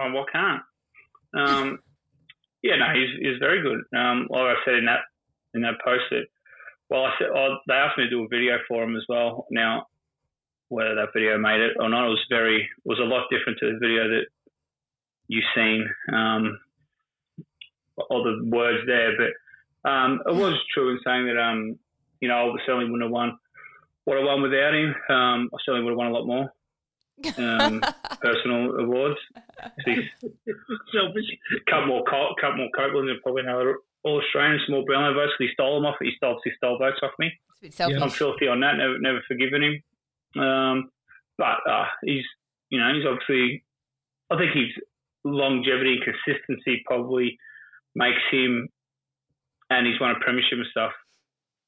Oh, 0.01 0.13
what 0.13 0.33
can't? 0.33 0.63
Um, 1.37 1.79
yeah, 2.63 2.77
no, 2.77 2.87
he's, 2.95 3.11
he's 3.21 3.39
very 3.39 3.63
good. 3.63 3.81
Um, 3.99 4.29
like 4.31 4.41
I 4.41 4.55
said 4.65 4.75
in 4.75 4.87
that 4.87 5.01
in 5.55 5.63
that 5.63 5.81
post, 5.85 6.05
that 6.11 6.25
well, 6.89 7.05
I 7.05 7.13
said 7.19 7.29
oh, 7.35 7.57
they 7.69 7.75
asked 7.75 7.99
me 7.99 8.05
to 8.05 8.11
do 8.11 8.25
a 8.25 8.29
video 8.29 8.57
for 8.69 8.83
him 8.83 8.97
as 8.97 9.05
well. 9.09 9.47
Now, 9.51 9.87
whether 10.69 10.95
that 10.95 11.13
video 11.15 11.39
made 11.39 11.61
it 11.61 11.77
or 11.79 11.89
not, 11.89 12.07
it 12.07 12.11
was 12.17 12.27
very 12.31 12.69
was 12.85 12.99
a 12.99 13.05
lot 13.05 13.29
different 13.31 13.59
to 13.61 13.73
the 13.73 13.79
video 13.79 14.09
that 14.09 14.27
you've 15.29 15.45
seen. 15.55 15.89
Um, 16.13 16.59
all 18.09 18.25
the 18.25 18.45
words 18.45 18.87
there, 18.87 19.13
but 19.17 19.33
um, 19.85 20.21
it 20.27 20.35
was 20.35 20.55
true 20.73 20.91
in 20.91 21.01
saying 21.05 21.27
that 21.27 21.41
um, 21.41 21.79
you 22.21 22.29
know, 22.29 22.53
I 22.53 22.57
certainly 22.67 22.87
wouldn't 22.87 23.03
have 23.03 23.11
won 23.11 23.39
what 24.05 24.19
I 24.19 24.25
won 24.25 24.43
without 24.43 24.75
him. 24.75 24.95
Um, 25.09 25.51
I 25.53 25.59
certainly 25.65 25.85
would 25.85 25.93
have 25.93 25.99
won 25.99 26.09
a 26.09 26.13
lot 26.13 26.27
more 26.27 26.53
um, 27.39 27.83
personal 28.21 28.79
awards. 28.79 29.19
Selfish? 30.93 31.25
couple 31.69 31.87
more, 31.87 32.05
Col- 32.05 32.35
couple 32.41 32.59
more 32.59 32.71
Copeland 32.77 33.11
and 33.11 33.23
probably 33.23 33.43
another 33.43 33.79
All 34.05 34.21
Australian, 34.21 34.61
small 34.67 34.85
Brownlow 34.85 35.15
votes. 35.15 35.33
He 35.39 35.49
stole 35.53 35.81
them 35.81 35.87
off. 35.87 35.97
He 36.01 36.13
stole, 36.17 36.41
he 36.45 36.51
stole 36.57 36.79
votes 36.79 36.99
off 37.03 37.13
me. 37.19 37.27
It's 37.27 37.59
a 37.59 37.63
bit 37.63 37.75
selfish. 37.75 38.03
I'm 38.03 38.11
filthy 38.11 38.49
on 38.49 38.61
that. 38.61 38.77
Never, 38.77 38.99
never 38.99 39.21
forgiven 39.29 39.63
him. 39.63 40.43
Um, 40.43 40.91
but 41.39 41.59
uh, 41.69 41.87
he's, 42.05 42.25
you 42.71 42.79
know, 42.79 42.93
he's 42.95 43.07
obviously. 43.07 43.65
I 44.31 44.39
think 44.39 44.53
his 44.55 44.71
longevity 45.25 45.99
and 45.99 46.03
consistency 46.03 46.83
probably 46.87 47.39
makes 47.95 48.23
him, 48.31 48.69
and 49.79 49.87
he's 49.87 50.01
won 50.01 50.11
a 50.11 50.21
premiership 50.21 50.59
and 50.59 50.67
stuff. 50.71 50.93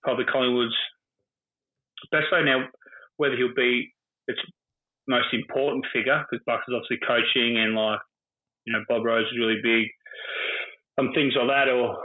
Probably 0.03 0.25
Collingwood's 0.25 0.77
best 2.11 2.27
way 2.33 2.45
now. 2.45 2.69
Whether 3.17 3.37
he'll 3.37 3.55
be 3.55 3.93
its 4.27 4.41
most 5.07 5.33
important 5.33 5.85
figure 5.93 6.25
because 6.25 6.43
Bucks 6.47 6.65
is 6.69 6.75
obviously 6.75 6.99
coaching 7.07 7.59
and 7.59 7.75
like, 7.75 8.01
you 8.67 8.73
know, 8.73 8.83
Bob 8.89 9.05
Rose 9.05 9.27
is 9.27 9.39
really 9.39 9.61
big. 9.63 9.87
Um, 10.99 11.13
things 11.15 11.35
like 11.37 11.49
that, 11.49 11.69
or 11.69 11.97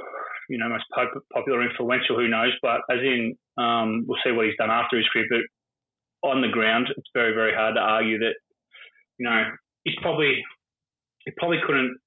you 0.50 0.58
know, 0.58 0.68
most 0.68 0.86
pop- 0.94 1.24
popular, 1.32 1.62
influential. 1.62 2.18
Who 2.18 2.28
knows? 2.28 2.54
But 2.62 2.82
as 2.90 3.00
in, 3.00 3.38
um, 3.58 4.06
we'll 4.08 4.18
see 4.24 4.32
what 4.32 4.48
he's 4.48 4.58
done 4.58 4.72
after 4.72 4.98
his 4.98 5.08
career. 5.14 5.28
But 5.30 6.30
on 6.30 6.42
the 6.42 6.50
ground, 6.50 6.88
it's 6.98 7.10
very, 7.14 7.34
very 7.34 7.54
hard 7.54 7.76
to 7.76 7.82
argue 7.82 8.20
that. 8.20 8.34
You 9.20 9.30
know, 9.30 9.44
he's 9.84 9.96
probably 10.02 10.42
he 11.26 11.32
probably 11.38 11.60
couldn't, 11.66 11.98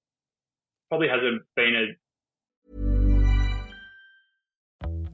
probably 0.88 1.08
hasn't 1.08 1.42
been 1.56 1.74
a 1.76 1.86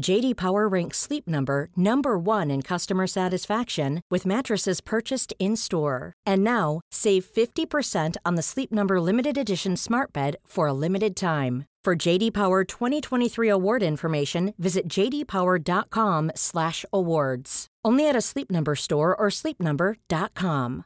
JD 0.00 0.36
Power 0.36 0.66
ranks 0.68 0.98
Sleep 0.98 1.28
Number 1.28 1.68
number 1.76 2.18
1 2.18 2.50
in 2.50 2.62
customer 2.62 3.06
satisfaction 3.06 4.00
with 4.10 4.26
mattresses 4.26 4.80
purchased 4.80 5.32
in-store. 5.38 6.14
And 6.26 6.42
now, 6.42 6.80
save 6.90 7.24
50% 7.24 8.16
on 8.24 8.34
the 8.34 8.42
Sleep 8.42 8.72
Number 8.72 9.00
limited 9.00 9.38
edition 9.38 9.76
Smart 9.76 10.12
Bed 10.12 10.34
for 10.46 10.66
a 10.66 10.72
limited 10.72 11.14
time. 11.14 11.66
For 11.84 11.94
JD 11.94 12.32
Power 12.32 12.64
2023 12.64 13.48
award 13.48 13.82
information, 13.82 14.54
visit 14.58 14.88
jdpower.com/awards. 14.88 17.66
Only 17.84 18.08
at 18.08 18.16
a 18.16 18.20
Sleep 18.20 18.50
Number 18.50 18.74
store 18.76 19.16
or 19.16 19.28
sleepnumber.com. 19.28 20.84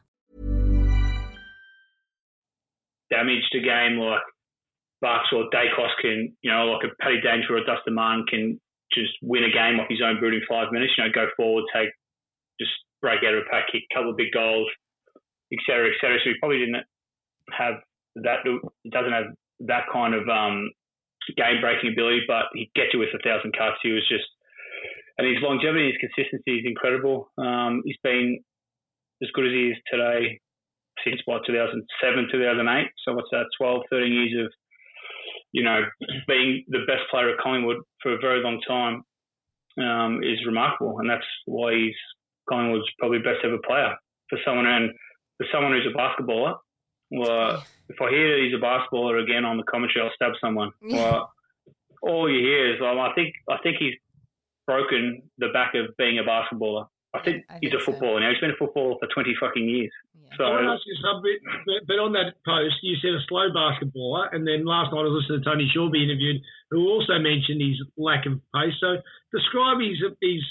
damaged 3.09 3.55
a 3.55 3.59
game 3.59 3.99
like 3.99 4.21
Bucks 5.01 5.27
or 5.31 5.45
Daicos 5.53 5.95
can, 6.01 6.35
you 6.41 6.51
know, 6.51 6.65
like 6.65 6.83
a 6.83 6.89
Paddy 7.01 7.21
Danger 7.21 7.55
or 7.57 7.63
Dustin 7.63 7.93
Martin 7.93 8.25
can 8.27 8.59
just 8.97 9.13
win 9.21 9.45
a 9.45 9.53
game 9.53 9.79
off 9.79 9.89
his 9.89 10.01
own 10.01 10.19
boot 10.19 10.33
in 10.33 10.41
five 10.49 10.71
minutes. 10.71 10.93
You 10.97 11.05
know, 11.05 11.13
go 11.13 11.29
forward, 11.37 11.65
take, 11.73 11.89
just 12.59 12.73
break 13.01 13.21
out 13.21 13.37
of 13.37 13.45
a 13.45 13.49
pack, 13.49 13.69
kick 13.71 13.83
a 13.85 13.93
couple 13.93 14.11
of 14.11 14.17
big 14.17 14.33
goals, 14.33 14.67
et 15.53 15.61
cetera, 15.65 15.93
et 15.93 15.97
cetera. 16.01 16.17
So 16.19 16.33
he 16.33 16.39
probably 16.39 16.65
didn't 16.65 16.83
have 17.53 17.79
that. 18.25 18.41
Doesn't 18.89 19.13
have 19.13 19.31
that 19.69 19.85
kind 19.93 20.13
of 20.13 20.27
um, 20.27 20.69
game 21.35 21.61
breaking 21.61 21.93
ability, 21.93 22.25
but 22.27 22.49
he'd 22.53 22.71
get 22.75 22.93
you 22.93 22.99
with 22.99 23.13
a 23.13 23.21
thousand 23.21 23.53
cuts. 23.57 23.81
He 23.83 23.91
was 23.91 24.05
just, 24.09 24.27
and 25.17 25.27
his 25.27 25.41
longevity, 25.41 25.93
his 25.93 26.01
consistency 26.01 26.61
is 26.61 26.65
incredible. 26.65 27.29
Um, 27.37 27.81
he's 27.85 27.99
been 28.03 28.39
as 29.21 29.29
good 29.33 29.47
as 29.47 29.53
he 29.53 29.73
is 29.73 29.79
today 29.89 30.39
since 31.03 31.21
what 31.25 31.45
2007, 31.45 31.83
2008. 32.31 32.87
So 33.05 33.13
what's 33.13 33.29
that? 33.31 33.45
12, 33.57 33.81
13 33.89 34.13
years 34.13 34.45
of 34.45 34.53
you 35.51 35.63
know 35.63 35.81
being 36.27 36.63
the 36.67 36.85
best 36.87 37.03
player 37.09 37.29
at 37.29 37.37
Collingwood 37.39 37.77
for 38.01 38.13
a 38.13 38.19
very 38.19 38.41
long 38.41 38.61
time 38.67 39.03
um, 39.79 40.23
is 40.23 40.45
remarkable, 40.45 40.99
and 40.99 41.09
that's 41.09 41.25
why 41.45 41.73
he's 41.73 41.95
Collingwood's 42.49 42.89
probably 42.99 43.19
best 43.19 43.43
ever 43.43 43.57
player 43.65 43.95
for 44.29 44.39
someone 44.45 44.65
and 44.65 44.91
for 45.37 45.45
someone 45.51 45.73
who's 45.73 45.87
a 45.91 45.97
basketballer. 45.97 46.55
Well, 47.11 47.63
if 47.89 48.01
I 48.01 48.09
hear 48.09 48.43
he's 48.43 48.53
a 48.53 48.57
basketballer 48.57 49.23
again 49.23 49.45
on 49.45 49.57
the 49.57 49.63
commentary, 49.63 50.03
I'll 50.05 50.13
stab 50.15 50.33
someone. 50.41 50.71
Well, 50.81 51.31
all 52.01 52.29
you 52.29 52.39
hear 52.39 52.73
is, 52.73 52.79
well, 52.79 52.99
I 52.99 53.13
think 53.15 53.33
I 53.49 53.57
think 53.63 53.77
he's 53.79 53.95
broken 54.65 55.23
the 55.37 55.47
back 55.53 55.73
of 55.73 55.95
being 55.97 56.19
a 56.19 56.23
basketballer. 56.23 56.87
I 57.13 57.19
think 57.23 57.45
I 57.49 57.59
he's 57.61 57.71
think 57.71 57.81
a 57.81 57.85
so. 57.85 57.91
footballer 57.91 58.19
now. 58.19 58.29
He's 58.31 58.39
been 58.39 58.51
a 58.51 58.59
footballer 58.59 58.95
for 58.99 59.07
twenty 59.13 59.33
fucking 59.39 59.67
years. 59.67 59.91
Yeah. 60.15 60.35
So 60.37 60.43
I 60.43 60.49
want 60.49 60.65
to 60.67 60.73
ask 60.75 60.83
you 60.85 60.97
something, 60.99 61.37
but, 61.65 61.87
but 61.87 61.97
on 62.03 62.11
that 62.13 62.35
post, 62.43 62.75
you 62.83 62.95
said 63.01 63.15
a 63.15 63.23
slow 63.27 63.47
basketballer, 63.55 64.27
and 64.35 64.45
then 64.45 64.65
last 64.65 64.91
night 64.91 64.99
I 64.99 65.07
was 65.07 65.23
listening 65.23 65.43
to 65.43 65.49
Tony 65.49 65.71
Shaw 65.73 65.89
be 65.89 66.03
interviewed, 66.03 66.41
who 66.69 66.87
also 66.89 67.17
mentioned 67.17 67.61
his 67.63 67.79
lack 67.97 68.25
of 68.27 68.41
pace. 68.53 68.75
So 68.79 68.99
describe 69.31 69.79
his 69.79 69.97
his 70.21 70.43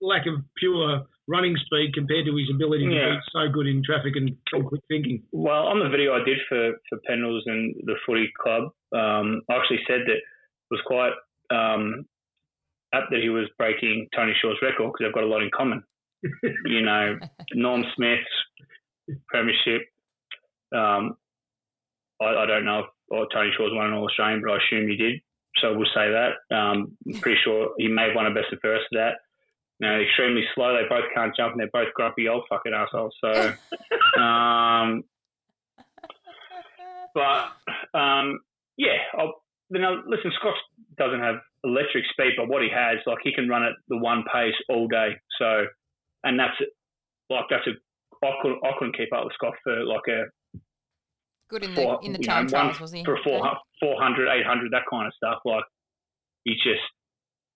lack 0.00 0.26
of 0.26 0.44
pure 0.56 1.06
running 1.28 1.56
speed 1.64 1.94
compared 1.94 2.26
to 2.26 2.34
his 2.36 2.50
ability 2.52 2.86
to 2.88 2.92
Yeah. 2.92 3.14
be 3.16 3.20
so 3.32 3.48
good 3.48 3.66
in 3.66 3.82
traffic 3.84 4.16
and, 4.16 4.36
and 4.52 4.66
quick 4.66 4.82
thinking. 4.88 5.22
Well, 5.32 5.66
on 5.68 5.78
the 5.78 5.88
video 5.88 6.12
I 6.14 6.24
did 6.24 6.38
for 6.48 6.76
for 6.88 6.98
Pendles 7.08 7.42
and 7.46 7.74
the 7.84 7.96
Footy 8.04 8.28
Club, 8.36 8.64
um, 8.92 9.40
I 9.48 9.56
actually 9.56 9.80
said 9.86 10.00
that 10.06 10.20
it 10.20 10.70
was 10.70 10.80
quite 10.84 11.12
um, 11.50 12.04
apt 12.94 13.10
that 13.10 13.20
he 13.22 13.28
was 13.28 13.48
breaking 13.58 14.08
Tony 14.14 14.32
Shaw's 14.40 14.56
record 14.62 14.92
because 14.92 15.00
they've 15.00 15.14
got 15.14 15.24
a 15.24 15.26
lot 15.26 15.42
in 15.42 15.50
common. 15.56 15.82
you 16.66 16.82
know, 16.82 17.18
Norm 17.54 17.84
Smith's 17.96 19.18
premiership. 19.28 19.82
Um, 20.74 21.16
I, 22.20 22.42
I 22.42 22.46
don't 22.46 22.64
know 22.64 22.80
if 22.80 22.86
or 23.10 23.26
Tony 23.32 23.50
Shaw's 23.56 23.72
won 23.72 23.86
an 23.86 23.92
All 23.94 24.06
Australian, 24.06 24.40
but 24.40 24.52
I 24.52 24.58
assume 24.58 24.88
he 24.88 24.96
did. 24.96 25.20
So 25.60 25.74
we'll 25.76 25.86
say 25.94 26.10
that. 26.10 26.54
Um, 26.54 26.96
I'm 27.06 27.20
pretty 27.20 27.40
sure 27.44 27.70
he 27.76 27.88
may 27.88 28.06
have 28.06 28.16
won 28.16 28.26
a 28.26 28.30
best 28.30 28.46
and 28.52 28.60
fairest 28.60 28.86
for 28.90 28.98
that. 28.98 29.14
You 29.80 29.88
know, 29.88 30.00
extremely 30.00 30.44
slow. 30.54 30.76
They 30.76 30.88
both 30.88 31.10
can't 31.14 31.34
jump, 31.36 31.52
and 31.52 31.60
they're 31.60 31.70
both 31.72 31.92
grumpy 31.94 32.28
old 32.28 32.44
fucking 32.48 32.72
assholes. 32.72 33.14
So, 33.20 33.52
um, 34.20 35.02
but 37.14 37.98
um, 37.98 38.40
yeah, 38.76 38.98
I'll, 39.18 39.42
you 39.70 39.80
know, 39.80 40.02
listen, 40.06 40.32
Scott 40.38 40.54
doesn't 40.96 41.20
have 41.20 41.36
electric 41.64 42.04
speed, 42.12 42.32
but 42.36 42.48
what 42.48 42.62
he 42.62 42.68
has, 42.74 42.98
like, 43.06 43.18
he 43.22 43.32
can 43.32 43.48
run 43.48 43.62
at 43.62 43.72
the 43.88 43.96
one 43.96 44.24
pace 44.32 44.54
all 44.68 44.88
day. 44.88 45.16
So, 45.38 45.66
and 46.24 46.38
that's 46.38 46.56
like 47.30 47.44
that's 47.48 47.66
a 47.66 47.72
I 48.24 48.32
couldn't 48.42 48.60
I 48.64 48.72
couldn't 48.78 48.96
keep 48.96 49.12
up 49.12 49.24
with 49.24 49.34
Scott 49.34 49.54
for 49.64 49.84
like 49.84 50.06
a 50.08 50.24
Good 51.48 51.64
in 51.64 51.74
the 51.74 51.98
in 52.02 52.12
the 52.12 52.18
know, 52.18 52.26
time 52.26 52.44
one 52.44 52.70
trials, 52.70 52.80
was 52.80 52.92
he? 52.92 53.04
for 53.04 53.18
400, 53.24 53.58
400, 53.80 54.28
800, 54.28 54.70
that 54.70 54.86
kind 54.88 55.06
of 55.06 55.14
stuff. 55.14 55.40
Like 55.44 55.64
he's 56.44 56.62
just 56.62 56.84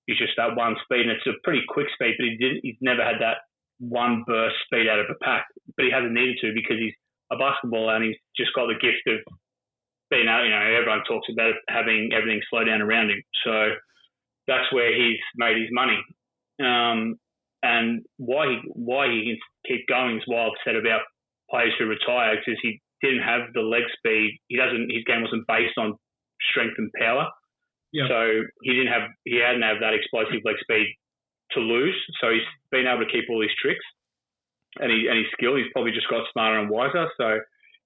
he's 0.06 0.18
just 0.18 0.34
that 0.36 0.56
one 0.56 0.74
speed, 0.82 1.06
and 1.06 1.10
it's 1.10 1.26
a 1.26 1.38
pretty 1.44 1.62
quick 1.68 1.86
speed. 1.94 2.14
But 2.18 2.26
he 2.26 2.36
didn't. 2.36 2.60
He's 2.62 2.80
never 2.80 3.04
had 3.04 3.20
that 3.20 3.46
one 3.78 4.24
burst 4.26 4.56
speed 4.66 4.88
out 4.88 4.98
of 4.98 5.06
a 5.10 5.18
pack. 5.22 5.46
But 5.76 5.86
he 5.86 5.92
hasn't 5.92 6.12
needed 6.12 6.38
to 6.42 6.52
because 6.54 6.78
he's 6.78 6.94
a 7.30 7.36
basketballer 7.36 7.96
and 7.96 8.04
he's 8.04 8.18
just 8.36 8.54
got 8.54 8.66
the 8.66 8.82
gift 8.82 9.06
of 9.06 9.20
out. 10.22 10.44
You 10.44 10.50
know, 10.50 10.62
everyone 10.62 11.02
talks 11.08 11.26
about 11.32 11.54
having 11.68 12.10
everything 12.14 12.40
slow 12.50 12.64
down 12.64 12.80
around 12.80 13.10
him. 13.10 13.22
So 13.44 13.74
that's 14.46 14.70
where 14.72 14.94
he's 14.94 15.18
made 15.36 15.58
his 15.58 15.70
money. 15.72 15.98
Um, 16.62 17.18
and 17.62 18.04
why 18.18 18.46
he 18.46 18.56
why 18.74 19.10
he 19.10 19.24
can 19.24 19.38
keep 19.66 19.88
going 19.88 20.16
is 20.16 20.22
why 20.26 20.46
I've 20.46 20.62
said 20.64 20.76
about 20.76 21.02
players 21.50 21.72
who 21.78 21.86
retire 21.86 22.36
because 22.36 22.60
he 22.62 22.80
didn't 23.02 23.24
have 23.24 23.52
the 23.54 23.60
leg 23.60 23.82
speed. 23.98 24.38
He 24.48 24.56
doesn't. 24.56 24.92
His 24.92 25.04
game 25.04 25.22
wasn't 25.22 25.46
based 25.48 25.76
on 25.78 25.96
strength 26.50 26.76
and 26.78 26.92
power. 26.92 27.28
Yeah. 27.92 28.08
So 28.08 28.20
he 28.62 28.72
didn't 28.72 28.92
have. 28.92 29.10
He 29.24 29.40
hadn't 29.40 29.62
have 29.62 29.80
that 29.80 29.94
explosive 29.94 30.44
leg 30.44 30.56
speed 30.60 30.94
to 31.52 31.60
lose. 31.60 31.96
So 32.20 32.30
he's 32.30 32.46
been 32.70 32.86
able 32.86 33.04
to 33.04 33.10
keep 33.10 33.24
all 33.30 33.40
his 33.40 33.54
tricks 33.60 33.84
and 34.80 34.90
he 34.90 35.08
and 35.08 35.18
his 35.18 35.30
skill. 35.32 35.56
He's 35.56 35.70
probably 35.72 35.92
just 35.92 36.08
got 36.08 36.26
smarter 36.32 36.58
and 36.58 36.70
wiser. 36.70 37.08
So 37.16 37.40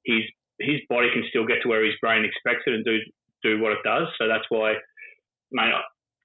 his 0.05 0.25
his 0.61 0.81
body 0.89 1.09
can 1.13 1.25
still 1.29 1.47
get 1.47 1.63
to 1.63 1.69
where 1.69 1.85
his 1.85 1.95
brain 2.01 2.25
expects 2.25 2.65
it 2.67 2.75
and 2.75 2.85
do 2.85 2.99
do 3.43 3.63
what 3.63 3.73
it 3.73 3.79
does. 3.85 4.09
So 4.19 4.27
that's 4.27 4.47
why, 4.49 4.75
mate. 5.53 5.73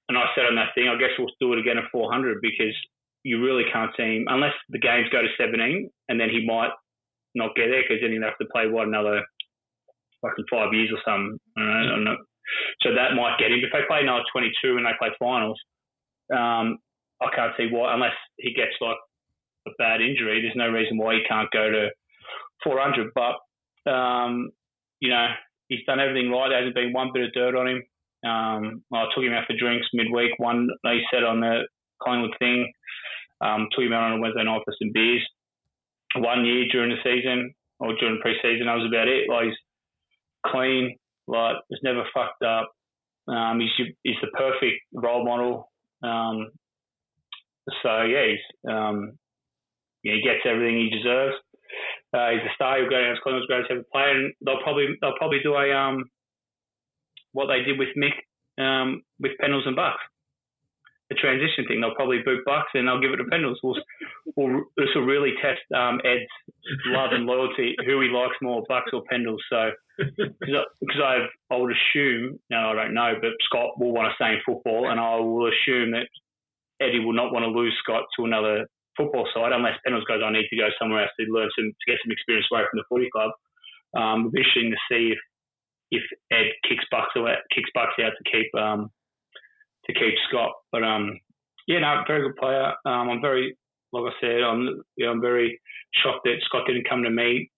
And 0.08 0.18
I 0.18 0.26
said 0.34 0.44
on 0.44 0.56
that 0.56 0.74
thing, 0.74 0.88
I 0.88 0.98
guess 0.98 1.16
we'll 1.18 1.30
do 1.40 1.54
it 1.54 1.60
again 1.60 1.78
at 1.78 1.88
400 1.90 2.38
because 2.42 2.76
you 3.22 3.42
really 3.42 3.64
can't 3.72 3.90
see 3.96 4.20
him 4.20 4.26
unless 4.28 4.52
the 4.68 4.78
games 4.78 5.08
go 5.10 5.22
to 5.22 5.28
17, 5.38 5.88
and 6.08 6.20
then 6.20 6.28
he 6.28 6.44
might 6.44 6.70
not 7.34 7.56
get 7.56 7.68
there 7.70 7.82
because 7.82 8.02
then 8.02 8.12
he'd 8.12 8.22
have 8.22 8.36
to 8.38 8.50
play 8.52 8.68
what 8.68 8.86
another 8.86 9.24
fucking 10.20 10.44
five 10.50 10.74
years 10.74 10.92
or 10.92 11.00
something. 11.06 11.38
Know. 11.56 12.16
So 12.82 12.92
that 12.92 13.16
might 13.16 13.38
get 13.38 13.50
him. 13.50 13.64
If 13.64 13.72
they 13.72 13.86
play 13.88 14.02
another 14.02 14.24
22 14.32 14.76
and 14.76 14.84
they 14.84 14.98
play 14.98 15.10
finals, 15.18 15.58
um, 16.32 16.78
I 17.22 17.32
can't 17.34 17.56
see 17.56 17.68
why 17.72 17.94
unless 17.94 18.16
he 18.36 18.52
gets 18.52 18.76
like 18.80 19.00
a 19.66 19.70
bad 19.78 20.00
injury. 20.00 20.42
There's 20.42 20.56
no 20.56 20.68
reason 20.68 20.98
why 20.98 21.14
he 21.14 21.22
can't 21.28 21.50
go 21.50 21.70
to 21.70 21.88
400. 22.62 23.10
But 23.14 23.36
um, 23.86 24.50
you 25.00 25.10
know, 25.10 25.26
he's 25.68 25.84
done 25.86 26.00
everything 26.00 26.30
right. 26.30 26.48
There 26.48 26.58
hasn't 26.58 26.74
been 26.74 26.92
one 26.92 27.10
bit 27.12 27.24
of 27.24 27.32
dirt 27.32 27.56
on 27.56 27.68
him. 27.68 27.82
Um, 28.24 28.82
I 28.92 29.04
took 29.14 29.24
him 29.24 29.32
out 29.32 29.46
for 29.46 29.56
drinks 29.56 29.86
midweek. 29.92 30.32
One 30.38 30.68
they 30.82 31.00
said 31.12 31.24
on 31.24 31.40
the 31.40 31.68
Collingwood 32.02 32.36
thing. 32.38 32.72
Um, 33.40 33.68
took 33.72 33.84
him 33.84 33.92
out 33.92 34.10
on 34.10 34.18
a 34.18 34.20
Wednesday 34.20 34.44
night 34.44 34.62
for 34.64 34.74
some 34.80 34.92
beers. 34.92 35.22
One 36.16 36.44
year 36.44 36.64
during 36.70 36.90
the 36.90 37.02
season 37.02 37.54
or 37.80 37.94
during 37.96 38.20
pre-season, 38.20 38.66
that 38.66 38.76
was 38.76 38.88
about 38.88 39.08
it. 39.08 39.28
Like 39.28 39.46
he's 39.46 39.58
clean, 40.46 40.96
like 41.26 41.56
he's 41.68 41.80
never 41.82 42.04
fucked 42.14 42.42
up. 42.42 42.70
Um, 43.26 43.60
he's 43.60 43.88
he's 44.02 44.16
the 44.22 44.28
perfect 44.28 44.80
role 44.92 45.24
model. 45.24 45.70
Um, 46.02 46.48
so 47.82 48.02
yeah, 48.02 48.26
he's 48.28 48.70
um, 48.70 49.18
yeah, 50.02 50.14
he 50.14 50.22
gets 50.22 50.46
everything 50.46 50.76
he 50.76 50.90
deserves. 50.96 51.36
Uh, 52.14 52.30
he's 52.30 52.46
a 52.46 52.54
star. 52.54 52.78
He'll 52.78 52.88
go 52.88 53.00
down 53.00 53.12
as 53.12 53.18
Collingwood's 53.24 53.46
greatest 53.46 53.72
ever 53.72 53.82
player, 53.90 54.10
and 54.14 54.32
they'll 54.44 54.62
probably 54.62 54.94
they'll 55.00 55.18
probably 55.18 55.40
do 55.42 55.54
a 55.54 55.74
um, 55.74 56.04
what 57.32 57.46
they 57.46 57.62
did 57.62 57.78
with 57.78 57.90
Mick 57.98 58.14
um, 58.62 59.02
with 59.18 59.32
Pendles 59.42 59.66
and 59.66 59.74
Bucks, 59.74 60.00
the 61.10 61.16
transition 61.16 61.66
thing. 61.66 61.80
They'll 61.80 61.94
probably 61.94 62.22
boot 62.24 62.44
Bucks 62.46 62.70
and 62.74 62.86
they'll 62.86 63.00
give 63.00 63.10
it 63.12 63.16
to 63.16 63.24
Pendles. 63.24 63.56
We'll, 63.62 63.76
we'll, 64.36 64.62
this 64.76 64.88
will 64.94 65.02
really 65.02 65.32
test 65.42 65.60
um, 65.74 66.00
Ed's 66.04 66.30
love 66.86 67.10
and 67.12 67.26
loyalty, 67.26 67.74
who 67.86 68.00
he 68.00 68.08
likes 68.08 68.36
more, 68.40 68.62
Bucks 68.68 68.92
or 68.92 69.02
Pendles. 69.12 69.42
So 69.50 69.70
because 69.98 71.02
I 71.02 71.26
I 71.50 71.56
would 71.56 71.74
assume, 71.74 72.38
now 72.48 72.70
I 72.70 72.74
don't 72.74 72.94
know, 72.94 73.14
but 73.20 73.32
Scott 73.46 73.78
will 73.78 73.92
want 73.92 74.08
to 74.10 74.14
stay 74.14 74.34
in 74.34 74.40
football, 74.46 74.88
and 74.88 75.00
I 75.00 75.16
will 75.16 75.50
assume 75.50 75.90
that 75.92 76.06
Eddie 76.80 77.04
will 77.04 77.12
not 77.12 77.32
want 77.32 77.42
to 77.44 77.50
lose 77.50 77.74
Scott 77.82 78.04
to 78.16 78.24
another 78.24 78.66
football 78.96 79.26
side 79.34 79.52
unless 79.52 79.78
Pendles 79.86 80.06
goes, 80.06 80.22
I 80.24 80.32
need 80.32 80.48
to 80.50 80.56
go 80.56 80.68
somewhere 80.78 81.02
else 81.02 81.14
to 81.18 81.26
learn 81.30 81.50
some 81.56 81.70
to 81.70 81.86
get 81.90 82.00
some 82.04 82.12
experience 82.12 82.46
away 82.52 82.62
from 82.68 82.78
the 82.78 82.88
footy 82.88 83.10
club. 83.10 83.30
Um, 83.96 84.20
it'll 84.20 84.30
be 84.30 84.40
interesting 84.40 84.70
to 84.70 84.86
see 84.90 85.14
if 85.14 85.20
if 85.90 86.04
Ed 86.32 86.50
kicks 86.68 86.84
Bucks 86.90 87.14
out, 87.16 87.38
kicks 87.54 87.70
Bucks 87.74 87.94
out 88.02 88.12
to 88.16 88.24
keep 88.30 88.50
um, 88.54 88.90
to 89.86 89.92
keep 89.92 90.14
Scott. 90.28 90.52
But 90.72 90.82
um, 90.82 91.18
yeah, 91.66 91.80
no, 91.80 92.02
very 92.06 92.22
good 92.22 92.36
player. 92.36 92.72
Um, 92.84 93.10
I'm 93.10 93.20
very, 93.20 93.56
like 93.92 94.12
I 94.12 94.20
said, 94.20 94.42
I'm 94.42 94.82
you 94.96 95.06
know, 95.06 95.12
I'm 95.12 95.20
very 95.20 95.60
shocked 96.02 96.24
that 96.24 96.42
Scott 96.44 96.66
didn't 96.66 96.88
come 96.88 97.02
to 97.02 97.10
me 97.10 97.50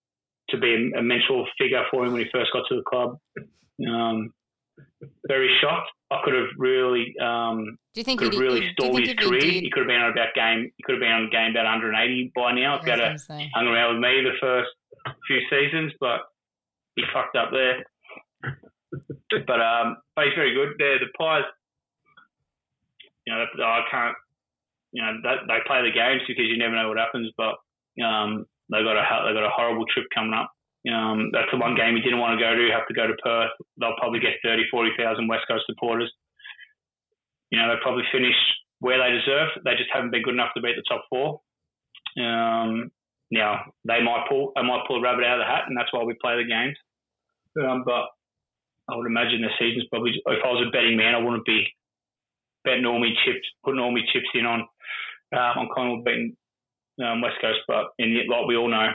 to 0.49 0.57
be 0.57 0.73
a, 0.73 0.99
a 0.99 1.03
mentor 1.03 1.45
figure 1.57 1.83
for 1.91 2.05
him 2.05 2.13
when 2.13 2.23
he 2.23 2.29
first 2.31 2.51
got 2.53 2.63
to 2.69 2.75
the 2.75 2.83
club. 2.87 3.17
Um, 3.87 4.33
very 5.27 5.49
shocked. 5.61 5.89
I 6.09 6.21
could 6.23 6.33
have 6.33 6.47
really 6.57 7.13
um, 7.21 7.77
Do 7.93 7.99
you 7.99 8.03
think 8.03 8.19
could 8.19 8.33
have 8.33 8.41
really 8.41 8.65
you 8.65 8.71
stalled 8.71 8.99
his 8.99 9.09
he 9.09 9.15
career. 9.15 9.41
He 9.41 9.69
could 9.71 9.81
have 9.81 9.87
been 9.87 10.01
on 10.01 10.11
about 10.11 10.33
game. 10.35 10.71
He 10.77 10.83
could 10.83 10.95
have 10.95 11.01
been 11.01 11.11
on 11.11 11.29
game 11.29 11.51
about 11.51 11.65
180 11.65 12.31
by 12.35 12.53
now. 12.53 12.79
If 12.79 12.85
he 12.85 12.89
had 12.91 13.01
I 13.01 13.09
a, 13.09 13.11
was 13.13 13.23
gonna 13.25 13.49
hung 13.53 13.67
around 13.67 13.95
with 13.95 14.03
me 14.03 14.23
the 14.23 14.37
first 14.39 14.71
few 15.27 15.39
seasons, 15.49 15.91
but 15.99 16.21
he 16.95 17.03
fucked 17.13 17.35
up 17.35 17.51
there. 17.51 17.83
but 19.45 19.59
um, 19.59 19.97
but 20.15 20.25
he's 20.25 20.35
very 20.35 20.53
good. 20.53 20.75
They're 20.79 20.99
the 20.99 21.11
Pies. 21.17 21.43
You 23.25 23.33
know, 23.33 23.43
I 23.63 23.81
can't. 23.91 24.15
You 24.93 25.03
know, 25.03 25.13
they, 25.21 25.35
they 25.47 25.59
play 25.67 25.83
the 25.83 25.91
games 25.91 26.21
because 26.27 26.47
you 26.47 26.57
never 26.57 26.75
know 26.75 26.87
what 26.87 26.97
happens. 26.97 27.31
But 27.35 27.59
um, 28.01 28.45
they 28.71 28.83
got 28.83 28.95
a 28.95 29.03
they 29.27 29.33
got 29.35 29.45
a 29.45 29.51
horrible 29.51 29.85
trip 29.91 30.07
coming 30.15 30.33
up. 30.33 30.49
Um, 30.87 31.29
that's 31.33 31.51
the 31.51 31.57
one 31.57 31.75
game 31.75 31.95
he 31.95 32.01
didn't 32.01 32.19
want 32.19 32.37
to 32.37 32.43
go 32.43 32.55
to. 32.55 32.71
Have 32.71 32.87
to 32.87 32.93
go 32.93 33.07
to 33.07 33.17
Perth. 33.23 33.51
They'll 33.79 33.97
probably 33.97 34.19
get 34.19 34.39
30, 34.43 34.63
40,000 34.71 35.27
West 35.27 35.45
Coast 35.47 35.65
supporters. 35.67 36.11
You 37.51 37.59
know, 37.59 37.67
they 37.67 37.81
probably 37.81 38.03
finish 38.11 38.35
where 38.79 38.99
they 38.99 39.11
deserve. 39.11 39.49
They 39.65 39.75
just 39.75 39.91
haven't 39.91 40.11
been 40.11 40.23
good 40.23 40.35
enough 40.35 40.53
to 40.55 40.61
beat 40.61 40.75
the 40.75 40.85
top 40.87 41.03
four. 41.09 41.41
Um, 42.17 42.91
now 43.31 43.73
they 43.85 44.01
might 44.01 44.25
pull, 44.29 44.51
they 44.55 44.63
might 44.63 44.85
pull 44.87 44.99
a 44.99 45.01
rabbit 45.01 45.25
out 45.25 45.39
of 45.39 45.43
the 45.43 45.51
hat, 45.51 45.65
and 45.67 45.75
that's 45.75 45.91
why 45.91 46.03
we 46.03 46.15
play 46.21 46.37
the 46.37 46.47
games. 46.47 46.77
Um, 47.59 47.83
but 47.83 48.07
I 48.87 48.95
would 48.95 49.07
imagine 49.07 49.41
the 49.41 49.51
season's 49.59 49.87
probably. 49.89 50.11
If 50.15 50.43
I 50.43 50.47
was 50.47 50.65
a 50.67 50.71
betting 50.71 50.95
man, 50.95 51.15
I 51.15 51.19
wouldn't 51.19 51.45
be 51.45 51.67
betting 52.63 52.85
all 52.85 52.99
my 52.99 53.11
chips, 53.25 53.43
putting 53.63 53.79
all 53.79 53.91
my 53.91 54.05
chips 54.13 54.29
in 54.33 54.45
on 54.45 54.61
um, 55.33 55.53
on 55.59 55.69
Collingwood 55.73 56.05
beating 56.05 56.37
um, 57.03 57.21
West 57.21 57.41
Coast. 57.41 57.59
But 57.67 57.91
in 57.99 58.13
the, 58.13 58.31
like 58.31 58.47
we 58.47 58.55
all 58.55 58.69
know, 58.69 58.91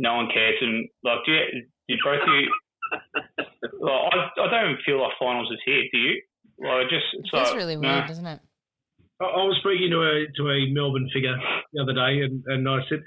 no 0.00 0.16
one 0.16 0.28
cares. 0.32 0.56
And 0.60 0.88
like, 1.04 1.20
do 1.26 1.32
you, 1.32 1.68
do 1.88 1.94
both 2.02 2.24
you? 2.26 2.48
like, 3.84 4.12
I, 4.12 4.16
I 4.40 4.46
don't 4.50 4.70
even 4.72 4.82
feel 4.84 5.00
like 5.00 5.12
finals 5.20 5.48
is 5.52 5.60
here. 5.64 5.84
Do 5.92 5.98
you? 5.98 6.14
Like, 6.58 6.88
just 6.88 7.04
It 7.14 7.24
so, 7.30 7.44
feels 7.44 7.56
really 7.56 7.76
weird, 7.76 8.04
nah. 8.04 8.06
doesn't 8.08 8.26
it? 8.26 8.40
I, 9.20 9.24
I 9.24 9.44
was 9.44 9.56
speaking 9.60 9.90
to 9.92 10.00
a 10.00 10.26
to 10.36 10.50
a 10.50 10.72
Melbourne 10.72 11.08
figure 11.12 11.36
the 11.72 11.82
other 11.82 11.92
day, 11.94 12.24
and, 12.24 12.42
and 12.46 12.68
I 12.68 12.80
said, 12.88 13.04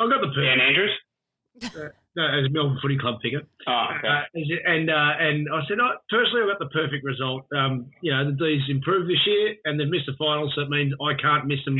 "I've 0.00 0.10
got 0.10 0.20
the 0.20 0.32
Dan 0.32 0.58
perfect." 0.58 0.68
Andrews. 0.68 1.92
No, 2.14 2.28
as 2.28 2.44
a 2.44 2.50
Melbourne 2.52 2.76
Footy 2.82 2.98
Club 2.98 3.20
figure, 3.22 3.40
Oh, 3.66 3.86
okay. 3.96 4.08
uh, 4.08 4.68
and 4.68 4.90
uh, 4.90 5.12
and 5.18 5.48
I 5.48 5.60
said, 5.66 5.78
oh, 5.80 5.96
personally, 6.10 6.42
I've 6.44 6.52
got 6.52 6.58
the 6.60 6.68
perfect 6.68 7.04
result. 7.04 7.46
Um, 7.56 7.88
you 8.02 8.12
know, 8.12 8.28
the 8.28 8.36
D's 8.36 8.60
improved 8.68 9.08
this 9.08 9.24
year, 9.26 9.54
and 9.64 9.80
they've 9.80 9.88
missed 9.88 10.04
the 10.06 10.16
finals, 10.18 10.52
so 10.54 10.60
it 10.60 10.68
means 10.68 10.92
I 11.00 11.14
can't 11.16 11.46
miss 11.46 11.60
them 11.64 11.78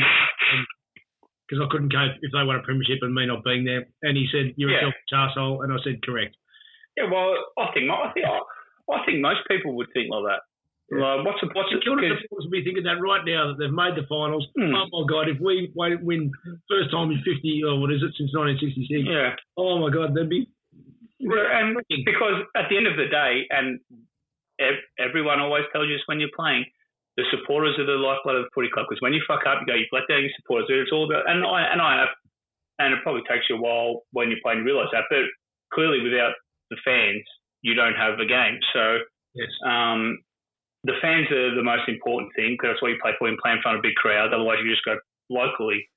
because 1.52 1.60
I 1.60 1.68
couldn't 1.68 1.92
cope 1.92 2.16
if 2.24 2.32
they 2.32 2.40
won 2.48 2.56
a 2.56 2.64
premiership 2.64 3.04
and 3.04 3.12
me 3.12 3.26
not 3.28 3.44
being 3.44 3.64
there. 3.68 3.84
And 4.00 4.16
he 4.16 4.26
said, 4.32 4.54
"You're 4.56 4.70
Yeah. 4.72 4.88
a 4.88 4.92
selfish 5.12 5.12
arsehole," 5.36 5.62
and 5.62 5.68
I 5.72 5.76
said, 5.84 6.00
"Correct." 6.00 6.34
Yeah, 6.96 7.10
well, 7.12 7.36
I 7.58 7.66
think 7.72 7.90
I 7.90 8.10
think 8.12 8.24
I 8.24 9.04
think 9.04 9.20
most 9.20 9.46
people 9.48 9.74
would 9.76 9.92
think 9.92 10.08
like 10.10 10.24
that. 10.24 10.40
Like, 10.90 11.24
what's 11.24 11.40
the 11.40 11.48
what's 11.52 11.70
The 11.72 11.80
Kilda 11.80 12.08
supporters 12.20 12.44
will 12.44 12.50
be 12.50 12.64
thinking 12.64 12.84
that 12.84 13.00
right 13.00 13.24
now 13.24 13.48
that 13.48 13.58
they've 13.58 13.72
made 13.72 13.94
the 13.96 14.04
finals. 14.08 14.48
Hmm. 14.56 14.74
Oh 14.74 14.88
my 14.92 15.04
God! 15.06 15.28
If 15.28 15.40
we 15.40 15.70
win 15.74 16.04
win 16.04 16.32
first 16.68 16.90
time 16.90 17.10
in 17.10 17.20
50 17.22 17.64
or 17.64 17.80
what 17.80 17.92
is 17.92 18.02
it 18.02 18.12
since 18.16 18.32
1966? 18.32 19.04
Yeah. 19.08 19.36
Oh 19.56 19.78
my 19.78 19.90
God, 19.90 20.14
they'd 20.14 20.28
be. 20.28 20.48
Well, 21.20 21.46
and 21.52 21.76
because 22.04 22.44
at 22.56 22.68
the 22.68 22.76
end 22.76 22.86
of 22.86 22.96
the 22.96 23.06
day, 23.06 23.46
and 23.50 23.78
everyone 24.98 25.40
always 25.40 25.64
tells 25.72 25.88
you 25.88 25.94
this 25.96 26.02
when 26.06 26.18
you're 26.20 26.34
playing, 26.34 26.64
the 27.16 27.24
supporters 27.30 27.76
are 27.78 27.86
the 27.86 28.00
lifeblood 28.00 28.36
of 28.36 28.44
the 28.44 28.50
footy 28.54 28.68
club. 28.72 28.86
Because 28.88 29.00
when 29.02 29.12
you 29.12 29.20
fuck 29.28 29.44
up, 29.46 29.60
you 29.60 29.66
go, 29.66 29.74
you've 29.74 29.92
let 29.92 30.08
down 30.08 30.22
your 30.22 30.32
supporters. 30.40 30.68
It's 30.70 30.92
all 30.92 31.04
about, 31.04 31.28
and 31.28 31.44
I 31.44 31.62
and 31.70 31.80
I 31.80 32.00
have, 32.00 32.12
and 32.78 32.94
it 32.94 33.02
probably 33.02 33.22
takes 33.28 33.46
you 33.50 33.56
a 33.56 33.60
while 33.60 34.02
when 34.12 34.28
you're 34.30 34.42
playing 34.42 34.60
to 34.60 34.64
realise 34.64 34.88
that. 34.92 35.04
But 35.10 35.28
clearly, 35.72 36.00
without 36.00 36.32
the 36.70 36.76
fans, 36.84 37.22
you 37.60 37.74
don't 37.74 37.94
have 37.96 38.18
a 38.18 38.26
game. 38.26 38.58
So 38.72 38.98
Yes. 39.34 39.48
um, 39.64 40.18
the 40.84 40.92
fans 41.00 41.30
are 41.30 41.54
the 41.54 41.62
most 41.62 41.88
important 41.88 42.32
thing 42.36 42.52
because 42.52 42.74
that's 42.76 42.82
what 42.82 42.92
you 42.92 42.98
play 43.00 43.12
for. 43.18 43.28
You 43.28 43.36
play 43.40 43.52
in 43.52 43.62
front 43.62 43.78
of 43.78 43.84
a 43.84 43.88
big 43.88 43.94
crowd. 43.96 44.32
Otherwise, 44.32 44.58
you 44.62 44.70
just 44.70 44.84
go 44.84 44.96
locally. 45.30 45.88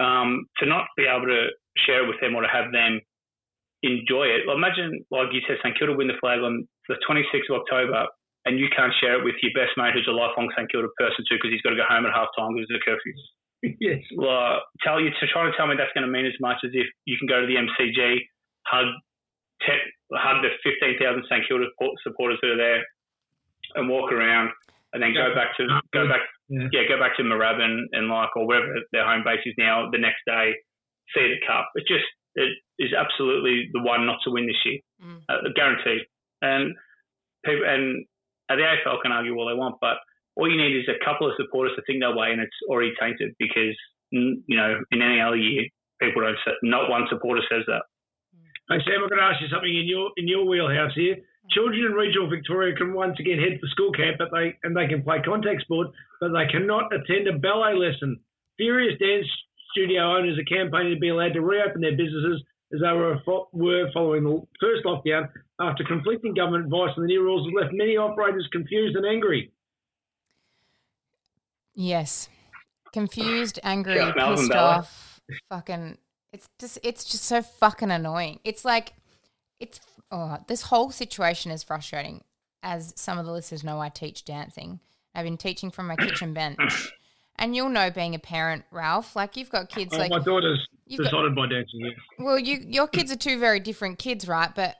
Um, 0.00 0.46
to 0.58 0.66
not 0.66 0.88
be 0.96 1.04
able 1.04 1.26
to 1.26 1.48
share 1.86 2.04
it 2.04 2.08
with 2.08 2.20
them 2.20 2.34
or 2.34 2.42
to 2.42 2.48
have 2.48 2.72
them 2.72 3.00
enjoy 3.82 4.24
it. 4.24 4.46
Like, 4.46 4.56
imagine, 4.56 5.04
like 5.10 5.28
you 5.32 5.40
said, 5.46 5.58
St 5.62 5.78
Kilda 5.78 5.92
win 5.94 6.08
the 6.08 6.16
flag 6.20 6.40
on 6.40 6.66
the 6.88 6.96
26th 7.08 7.50
of 7.50 7.60
October, 7.60 8.06
and 8.44 8.58
you 8.58 8.66
can't 8.74 8.92
share 9.00 9.18
it 9.18 9.24
with 9.24 9.36
your 9.42 9.52
best 9.54 9.76
mate 9.76 9.94
who's 9.94 10.08
a 10.08 10.14
lifelong 10.14 10.50
St 10.56 10.70
Kilda 10.70 10.88
person 10.98 11.22
too 11.28 11.36
because 11.38 11.50
he's 11.54 11.62
got 11.62 11.70
to 11.70 11.80
go 11.80 11.86
home 11.88 12.06
at 12.06 12.12
half 12.14 12.28
time 12.36 12.54
because 12.54 12.70
of 12.70 12.78
the 12.80 12.86
curfews. 12.86 13.22
yes. 13.80 14.02
Like, 14.18 14.58
tell 14.82 14.98
you 15.00 15.10
to 15.14 15.24
try 15.30 15.46
to 15.46 15.54
tell 15.56 15.66
me 15.70 15.78
that's 15.78 15.94
going 15.94 16.06
to 16.06 16.10
mean 16.10 16.26
as 16.26 16.34
much 16.42 16.58
as 16.66 16.72
if 16.74 16.86
you 17.06 17.14
can 17.18 17.28
go 17.30 17.40
to 17.40 17.46
the 17.46 17.54
MCG, 17.62 18.18
hug, 18.66 18.90
te- 19.62 19.90
hug 20.10 20.42
the 20.42 20.50
15,000 20.66 20.98
St 21.30 21.46
Kilda 21.46 21.66
supporters 22.02 22.38
that 22.42 22.50
are 22.50 22.56
there, 22.58 22.82
and 23.78 23.88
walk 23.88 24.10
around, 24.12 24.50
and 24.92 25.00
then 25.02 25.14
go 25.14 25.32
back 25.34 25.56
to 25.56 25.64
go 25.94 26.08
back 26.10 26.20
Yeah. 26.50 26.68
yeah, 26.72 26.84
go 26.88 26.98
back 26.98 27.16
to 27.16 27.22
Moorabbin 27.22 27.86
and 27.92 28.08
like 28.08 28.34
or 28.36 28.46
wherever 28.46 28.74
their 28.90 29.06
home 29.06 29.22
base 29.24 29.40
is 29.46 29.54
now. 29.56 29.88
The 29.90 29.98
next 30.02 30.20
day, 30.26 30.52
see 31.14 31.30
the 31.32 31.40
cup. 31.46 31.70
It 31.76 31.86
just 31.86 32.04
it 32.34 32.50
is 32.78 32.92
absolutely 32.92 33.70
the 33.72 33.80
one 33.80 34.04
not 34.04 34.18
to 34.24 34.30
win 34.30 34.46
this 34.46 34.58
year, 34.64 34.80
Mm. 35.02 35.22
uh, 35.28 35.48
guaranteed. 35.54 36.02
And 36.42 36.74
people 37.46 37.64
and 37.66 38.04
the 38.48 38.62
AFL 38.62 39.02
can 39.02 39.12
argue 39.12 39.36
all 39.36 39.48
they 39.48 39.58
want, 39.58 39.76
but 39.80 39.96
all 40.36 40.50
you 40.50 40.56
need 40.56 40.76
is 40.76 40.88
a 40.88 41.04
couple 41.04 41.28
of 41.28 41.34
supporters 41.36 41.72
to 41.76 41.82
think 41.86 42.00
that 42.02 42.16
way, 42.16 42.32
and 42.32 42.40
it's 42.40 42.56
already 42.68 42.92
tainted 43.00 43.34
because 43.38 43.76
you 44.10 44.42
know 44.48 44.80
in 44.90 45.02
any 45.02 45.20
other 45.20 45.36
year 45.36 45.64
people 46.00 46.22
don't. 46.22 46.36
Say, 46.44 46.52
not 46.62 46.90
one 46.90 47.06
supporter 47.08 47.42
says 47.50 47.64
that. 47.66 47.82
Hey 48.68 48.80
Sam, 48.84 49.02
I'm 49.02 49.08
going 49.08 49.20
to 49.20 49.28
ask 49.28 49.40
you 49.42 49.48
something 49.48 49.70
in 49.70 49.86
your 49.86 50.10
in 50.16 50.28
your 50.28 50.46
wheelhouse 50.46 50.94
here. 50.94 51.16
Children 51.50 51.90
in 51.90 51.92
regional 51.92 52.30
Victoria 52.30 52.74
can 52.74 52.94
once 52.94 53.18
again 53.18 53.38
head 53.38 53.58
for 53.60 53.68
school 53.68 53.92
camp, 53.92 54.16
but 54.18 54.30
they 54.32 54.56
and 54.62 54.76
they 54.76 54.86
can 54.86 55.02
play 55.02 55.20
contact 55.24 55.62
sport, 55.62 55.88
but 56.20 56.32
they 56.32 56.46
cannot 56.46 56.92
attend 56.94 57.28
a 57.28 57.38
ballet 57.38 57.74
lesson. 57.74 58.20
Furious 58.56 58.98
dance 58.98 59.26
studio 59.72 60.16
owners 60.16 60.38
are 60.38 60.48
campaigning 60.48 60.94
to 60.94 61.00
be 61.00 61.08
allowed 61.08 61.32
to 61.32 61.40
reopen 61.40 61.80
their 61.80 61.96
businesses 61.96 62.44
as 62.74 62.80
they 62.80 62.92
were, 62.92 63.20
were 63.52 63.90
following 63.92 64.24
the 64.24 64.42
first 64.60 64.84
lockdown 64.84 65.28
after 65.60 65.84
conflicting 65.84 66.34
government 66.34 66.64
advice 66.64 66.90
on 66.96 67.02
the 67.02 67.06
new 67.06 67.22
rules 67.22 67.46
has 67.46 67.54
left 67.62 67.74
many 67.74 67.96
operators 67.96 68.48
confused 68.52 68.96
and 68.96 69.06
angry. 69.06 69.52
Yes. 71.74 72.28
Confused, 72.92 73.58
angry, 73.62 73.96
Yeah, 73.96 74.12
pissed 74.12 74.50
Ballet. 74.50 74.58
off. 74.78 75.20
Fucking 75.48 75.98
it's 76.32 76.48
just 76.58 76.78
it's 76.82 77.04
just 77.04 77.24
so 77.24 77.42
fucking 77.42 77.90
annoying. 77.90 78.40
It's 78.44 78.64
like 78.64 78.92
it's 79.60 79.80
oh, 80.10 80.38
this 80.48 80.62
whole 80.62 80.90
situation 80.90 81.50
is 81.50 81.62
frustrating. 81.62 82.22
As 82.62 82.92
some 82.96 83.18
of 83.18 83.26
the 83.26 83.32
listeners 83.32 83.64
know, 83.64 83.80
I 83.80 83.88
teach 83.88 84.24
dancing. 84.24 84.80
I've 85.14 85.24
been 85.24 85.36
teaching 85.36 85.70
from 85.70 85.86
my 85.88 85.96
kitchen 85.96 86.32
bench. 86.34 86.92
And 87.36 87.56
you'll 87.56 87.70
know 87.70 87.90
being 87.90 88.14
a 88.14 88.18
parent, 88.18 88.64
Ralph, 88.70 89.16
like 89.16 89.36
you've 89.36 89.50
got 89.50 89.68
kids 89.70 89.94
Oh, 89.94 89.98
like 89.98 90.10
my 90.10 90.18
daughter's 90.18 90.64
you've 90.92 91.10
got- 91.10 91.34
by 91.34 91.46
dancing. 91.46 91.80
Yeah. 91.80 91.90
well, 92.18 92.38
you 92.38 92.58
your 92.66 92.86
kids 92.88 93.10
are 93.12 93.16
two 93.16 93.38
very 93.38 93.60
different 93.60 93.98
kids, 93.98 94.26
right? 94.28 94.54
But 94.54 94.76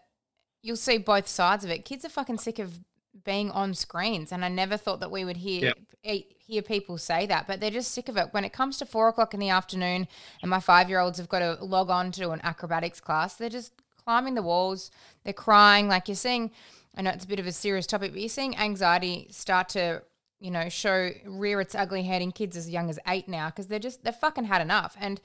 you'll 0.62 0.76
see 0.76 0.98
both 0.98 1.26
sides 1.28 1.64
of 1.64 1.70
it. 1.70 1.84
Kids 1.84 2.04
are 2.04 2.08
fucking 2.08 2.38
sick 2.38 2.58
of 2.58 2.78
being 3.24 3.50
on 3.50 3.74
screens, 3.74 4.32
and 4.32 4.44
I 4.44 4.48
never 4.48 4.76
thought 4.76 5.00
that 5.00 5.10
we 5.10 5.24
would 5.24 5.36
hear 5.38 5.72
e- 6.04 6.24
hear 6.38 6.62
people 6.62 6.98
say 6.98 7.26
that. 7.26 7.46
But 7.46 7.60
they're 7.60 7.70
just 7.70 7.92
sick 7.92 8.08
of 8.08 8.16
it. 8.16 8.28
When 8.32 8.44
it 8.44 8.52
comes 8.52 8.78
to 8.78 8.86
four 8.86 9.08
o'clock 9.08 9.34
in 9.34 9.40
the 9.40 9.50
afternoon, 9.50 10.08
and 10.40 10.50
my 10.50 10.60
five 10.60 10.88
year 10.88 11.00
olds 11.00 11.18
have 11.18 11.28
got 11.28 11.40
to 11.40 11.64
log 11.64 11.90
on 11.90 12.10
to 12.12 12.30
an 12.30 12.40
acrobatics 12.42 13.00
class, 13.00 13.34
they're 13.34 13.48
just 13.48 13.72
climbing 14.04 14.34
the 14.34 14.42
walls. 14.42 14.90
They're 15.24 15.32
crying. 15.32 15.88
Like 15.88 16.08
you're 16.08 16.14
seeing. 16.16 16.50
I 16.94 17.02
know 17.02 17.10
it's 17.10 17.24
a 17.24 17.28
bit 17.28 17.40
of 17.40 17.46
a 17.46 17.52
serious 17.52 17.86
topic, 17.86 18.12
but 18.12 18.20
you're 18.20 18.28
seeing 18.28 18.56
anxiety 18.56 19.28
start 19.30 19.70
to 19.70 20.02
you 20.40 20.50
know, 20.50 20.68
show 20.68 21.10
rear 21.24 21.60
its 21.60 21.72
ugly 21.76 22.02
head 22.02 22.20
in 22.20 22.32
kids 22.32 22.56
as 22.56 22.68
young 22.68 22.90
as 22.90 22.98
eight 23.06 23.28
now 23.28 23.46
because 23.48 23.68
they're 23.68 23.78
just 23.78 24.02
they've 24.02 24.12
fucking 24.16 24.42
had 24.44 24.60
enough. 24.60 24.96
And 24.98 25.20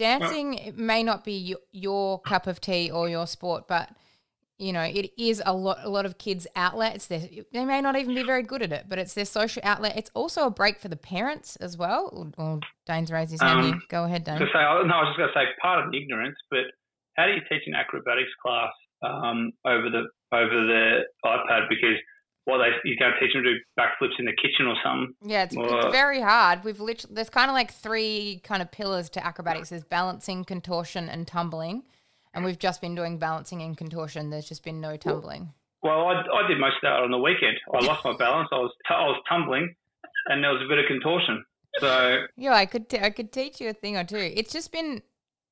dancing 0.00 0.72
may 0.76 1.02
not 1.02 1.24
be 1.24 1.32
your, 1.32 1.58
your 1.72 2.20
cup 2.20 2.46
of 2.46 2.60
tea 2.60 2.90
or 2.90 3.08
your 3.08 3.26
sport, 3.26 3.68
but 3.68 3.90
you 4.58 4.74
know, 4.74 4.82
it 4.82 5.10
is 5.16 5.42
a 5.46 5.54
lot 5.54 5.78
a 5.82 5.88
lot 5.88 6.04
of 6.04 6.18
kids' 6.18 6.46
outlets. 6.54 7.06
They 7.06 7.44
may 7.52 7.80
not 7.80 7.96
even 7.96 8.14
be 8.14 8.22
very 8.22 8.42
good 8.42 8.60
at 8.62 8.72
it, 8.72 8.84
but 8.88 8.98
it's 8.98 9.14
their 9.14 9.24
social 9.24 9.62
outlet. 9.64 9.96
It's 9.96 10.10
also 10.12 10.46
a 10.46 10.50
break 10.50 10.78
for 10.78 10.88
the 10.88 10.96
parents 10.98 11.56
as 11.56 11.78
well. 11.78 12.10
Or, 12.12 12.44
or 12.44 12.60
Dane's 12.86 13.10
raised 13.10 13.30
his 13.30 13.40
hand. 13.40 13.64
Um. 13.64 13.82
Go 13.88 14.04
ahead, 14.04 14.24
Dane. 14.24 14.38
Say, 14.38 14.44
no, 14.54 14.60
I 14.60 14.82
was 14.82 15.08
just 15.08 15.18
going 15.18 15.30
to 15.32 15.34
say 15.34 15.46
part 15.62 15.82
of 15.82 15.90
the 15.90 15.96
ignorance, 15.96 16.36
but 16.50 16.64
how 17.16 17.24
do 17.26 17.32
you 17.32 17.40
teach 17.48 17.62
an 17.66 17.74
acrobatics 17.74 18.30
class 18.42 18.72
um, 19.02 19.50
over 19.64 19.88
the 19.88 20.04
over 20.32 20.66
the 20.66 21.04
iPad? 21.24 21.68
Because 21.70 21.96
what 22.50 22.58
they 22.58 22.88
you 22.88 22.96
going 22.96 23.12
to 23.12 23.20
teach 23.20 23.32
them 23.32 23.42
to 23.42 23.54
do 23.54 23.60
backflips 23.78 24.18
in 24.18 24.26
the 24.26 24.32
kitchen 24.32 24.66
or 24.66 24.74
something? 24.84 25.14
Yeah, 25.24 25.44
it's, 25.44 25.56
Well, 25.56 25.86
it's 25.86 25.92
very 25.92 26.20
hard. 26.20 26.64
We've 26.64 26.80
literally 26.80 27.14
there's 27.14 27.30
kind 27.30 27.50
of 27.50 27.54
like 27.54 27.72
three 27.72 28.40
kind 28.44 28.60
of 28.62 28.70
pillars 28.70 29.08
to 29.10 29.24
acrobatics. 29.24 29.70
There's 29.70 29.84
balancing, 29.84 30.44
contortion, 30.44 31.08
and 31.08 31.26
tumbling. 31.26 31.84
And 32.34 32.44
we've 32.44 32.58
just 32.58 32.80
been 32.80 32.94
doing 32.94 33.18
balancing 33.18 33.62
and 33.62 33.76
contortion. 33.76 34.30
There's 34.30 34.48
just 34.48 34.62
been 34.62 34.80
no 34.80 34.96
tumbling. 34.96 35.52
Well, 35.82 36.06
I, 36.08 36.12
I 36.12 36.48
did 36.48 36.58
most 36.58 36.76
of 36.76 36.82
that 36.82 37.00
on 37.00 37.10
the 37.10 37.18
weekend. 37.18 37.56
I 37.74 37.84
lost 37.84 38.04
my 38.04 38.16
balance. 38.16 38.48
I 38.52 38.56
was 38.56 38.72
t- 38.86 38.94
I 38.94 39.06
was 39.06 39.20
tumbling, 39.28 39.74
and 40.26 40.44
there 40.44 40.52
was 40.52 40.62
a 40.64 40.68
bit 40.68 40.78
of 40.78 40.84
contortion. 40.86 41.44
So 41.78 42.26
Yeah, 42.36 42.54
I 42.54 42.66
could 42.66 42.88
t- 42.88 43.00
I 43.00 43.10
could 43.10 43.32
teach 43.32 43.60
you 43.60 43.70
a 43.70 43.72
thing 43.72 43.96
or 43.96 44.04
two. 44.04 44.16
It's 44.18 44.52
just 44.52 44.72
been 44.72 45.02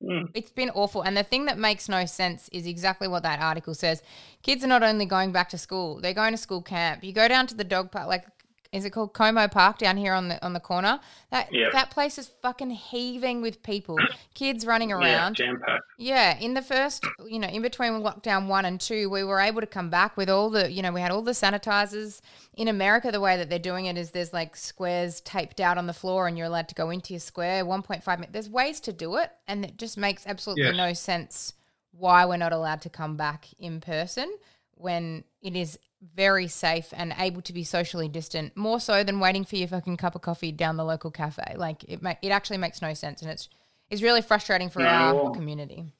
mm, 0.03 0.29
it's 0.33 0.51
been 0.51 0.69
awful. 0.71 1.01
And 1.01 1.15
the 1.15 1.23
thing 1.23 1.45
that 1.45 1.57
makes 1.57 1.89
no 1.89 2.05
sense 2.05 2.49
is 2.51 2.65
exactly 2.65 3.07
what 3.07 3.23
that 3.23 3.39
article 3.39 3.73
says. 3.73 4.01
Kids 4.41 4.63
are 4.63 4.67
not 4.67 4.83
only 4.83 5.05
going 5.05 5.31
back 5.31 5.49
to 5.49 5.57
school, 5.57 5.99
they're 6.01 6.13
going 6.13 6.31
to 6.31 6.37
school 6.37 6.61
camp. 6.61 7.03
You 7.03 7.13
go 7.13 7.27
down 7.27 7.47
to 7.47 7.55
the 7.55 7.63
dog 7.63 7.91
park, 7.91 8.07
like 8.07 8.25
is 8.71 8.85
it 8.85 8.91
called 8.91 9.13
Como 9.13 9.47
Park 9.47 9.79
down 9.79 9.97
here 9.97 10.13
on 10.13 10.27
the 10.27 10.45
on 10.45 10.53
the 10.53 10.59
corner? 10.59 10.99
That 11.31 11.51
Yep. 11.51 11.71
that 11.73 11.89
place 11.89 12.17
is 12.19 12.31
fucking 12.41 12.69
heaving 12.69 13.41
with 13.41 13.63
people, 13.63 13.97
kids 14.35 14.65
running 14.65 14.89
yeah, 14.89 14.97
around. 14.97 15.35
jam 15.35 15.59
packed. 15.65 15.83
Yeah, 15.97 16.37
in 16.37 16.53
the 16.53 16.61
first, 16.61 17.03
you 17.25 17.39
know, 17.39 17.47
in 17.47 17.61
between 17.63 17.93
lockdown 17.93 18.47
one 18.47 18.65
and 18.65 18.79
two, 18.79 19.09
we 19.09 19.23
were 19.23 19.39
able 19.39 19.61
to 19.61 19.67
come 19.67 19.89
back 19.89 20.15
with 20.17 20.29
all 20.29 20.49
the, 20.49 20.71
you 20.71 20.81
know, 20.83 20.91
we 20.91 21.01
had 21.01 21.11
all 21.11 21.21
the 21.23 21.31
sanitizers. 21.31 22.21
In 22.53 22.67
America, 22.67 23.11
the 23.11 23.19
way 23.21 23.37
that 23.37 23.49
they're 23.49 23.57
doing 23.59 23.85
it 23.85 23.97
is 23.97 24.11
there's 24.11 24.33
like 24.33 24.55
squares 24.55 25.19
taped 25.21 25.59
out 25.59 25.77
on 25.77 25.87
the 25.87 25.93
floor 25.93 26.27
and 26.27 26.37
you're 26.37 26.47
allowed 26.47 26.67
to 26.69 26.75
go 26.75 26.89
into 26.89 27.13
your 27.13 27.19
square 27.21 27.65
1.5 27.65 28.05
minutes. 28.17 28.33
There's 28.33 28.49
ways 28.49 28.79
to 28.81 28.93
do 28.93 29.15
it. 29.15 29.31
And 29.47 29.65
it 29.65 29.77
just 29.77 29.97
makes 29.97 30.27
absolutely 30.27 30.65
Yes. 30.65 30.75
no 30.75 30.93
sense 30.93 31.53
why 31.91 32.25
we're 32.25 32.37
not 32.37 32.53
allowed 32.53 32.81
to 32.81 32.89
come 32.89 33.17
back 33.17 33.47
in 33.57 33.81
person 33.81 34.31
when 34.75 35.23
it 35.41 35.55
is 35.55 35.77
very 36.15 36.47
safe 36.47 36.93
and 36.95 37.13
able 37.19 37.41
to 37.43 37.53
be 37.53 37.63
socially 37.63 38.07
distant, 38.07 38.55
more 38.55 38.79
so 38.79 39.03
than 39.03 39.19
waiting 39.19 39.43
for 39.43 39.55
your 39.57 39.67
fucking 39.67 39.97
cup 39.97 40.15
of 40.15 40.21
coffee 40.21 40.51
down 40.51 40.77
the 40.77 40.85
local 40.85 41.11
cafe. 41.11 41.55
Like 41.57 41.83
it, 41.87 42.01
ma- 42.01 42.15
it 42.21 42.29
actually 42.29 42.57
makes 42.57 42.81
no 42.81 42.93
sense. 42.93 43.21
And 43.21 43.29
it's, 43.31 43.49
it's 43.89 44.01
really 44.01 44.21
frustrating 44.21 44.69
for 44.69 44.79
No, 44.79 44.87
our 44.87 45.13
well- 45.15 45.31
community. 45.31 45.93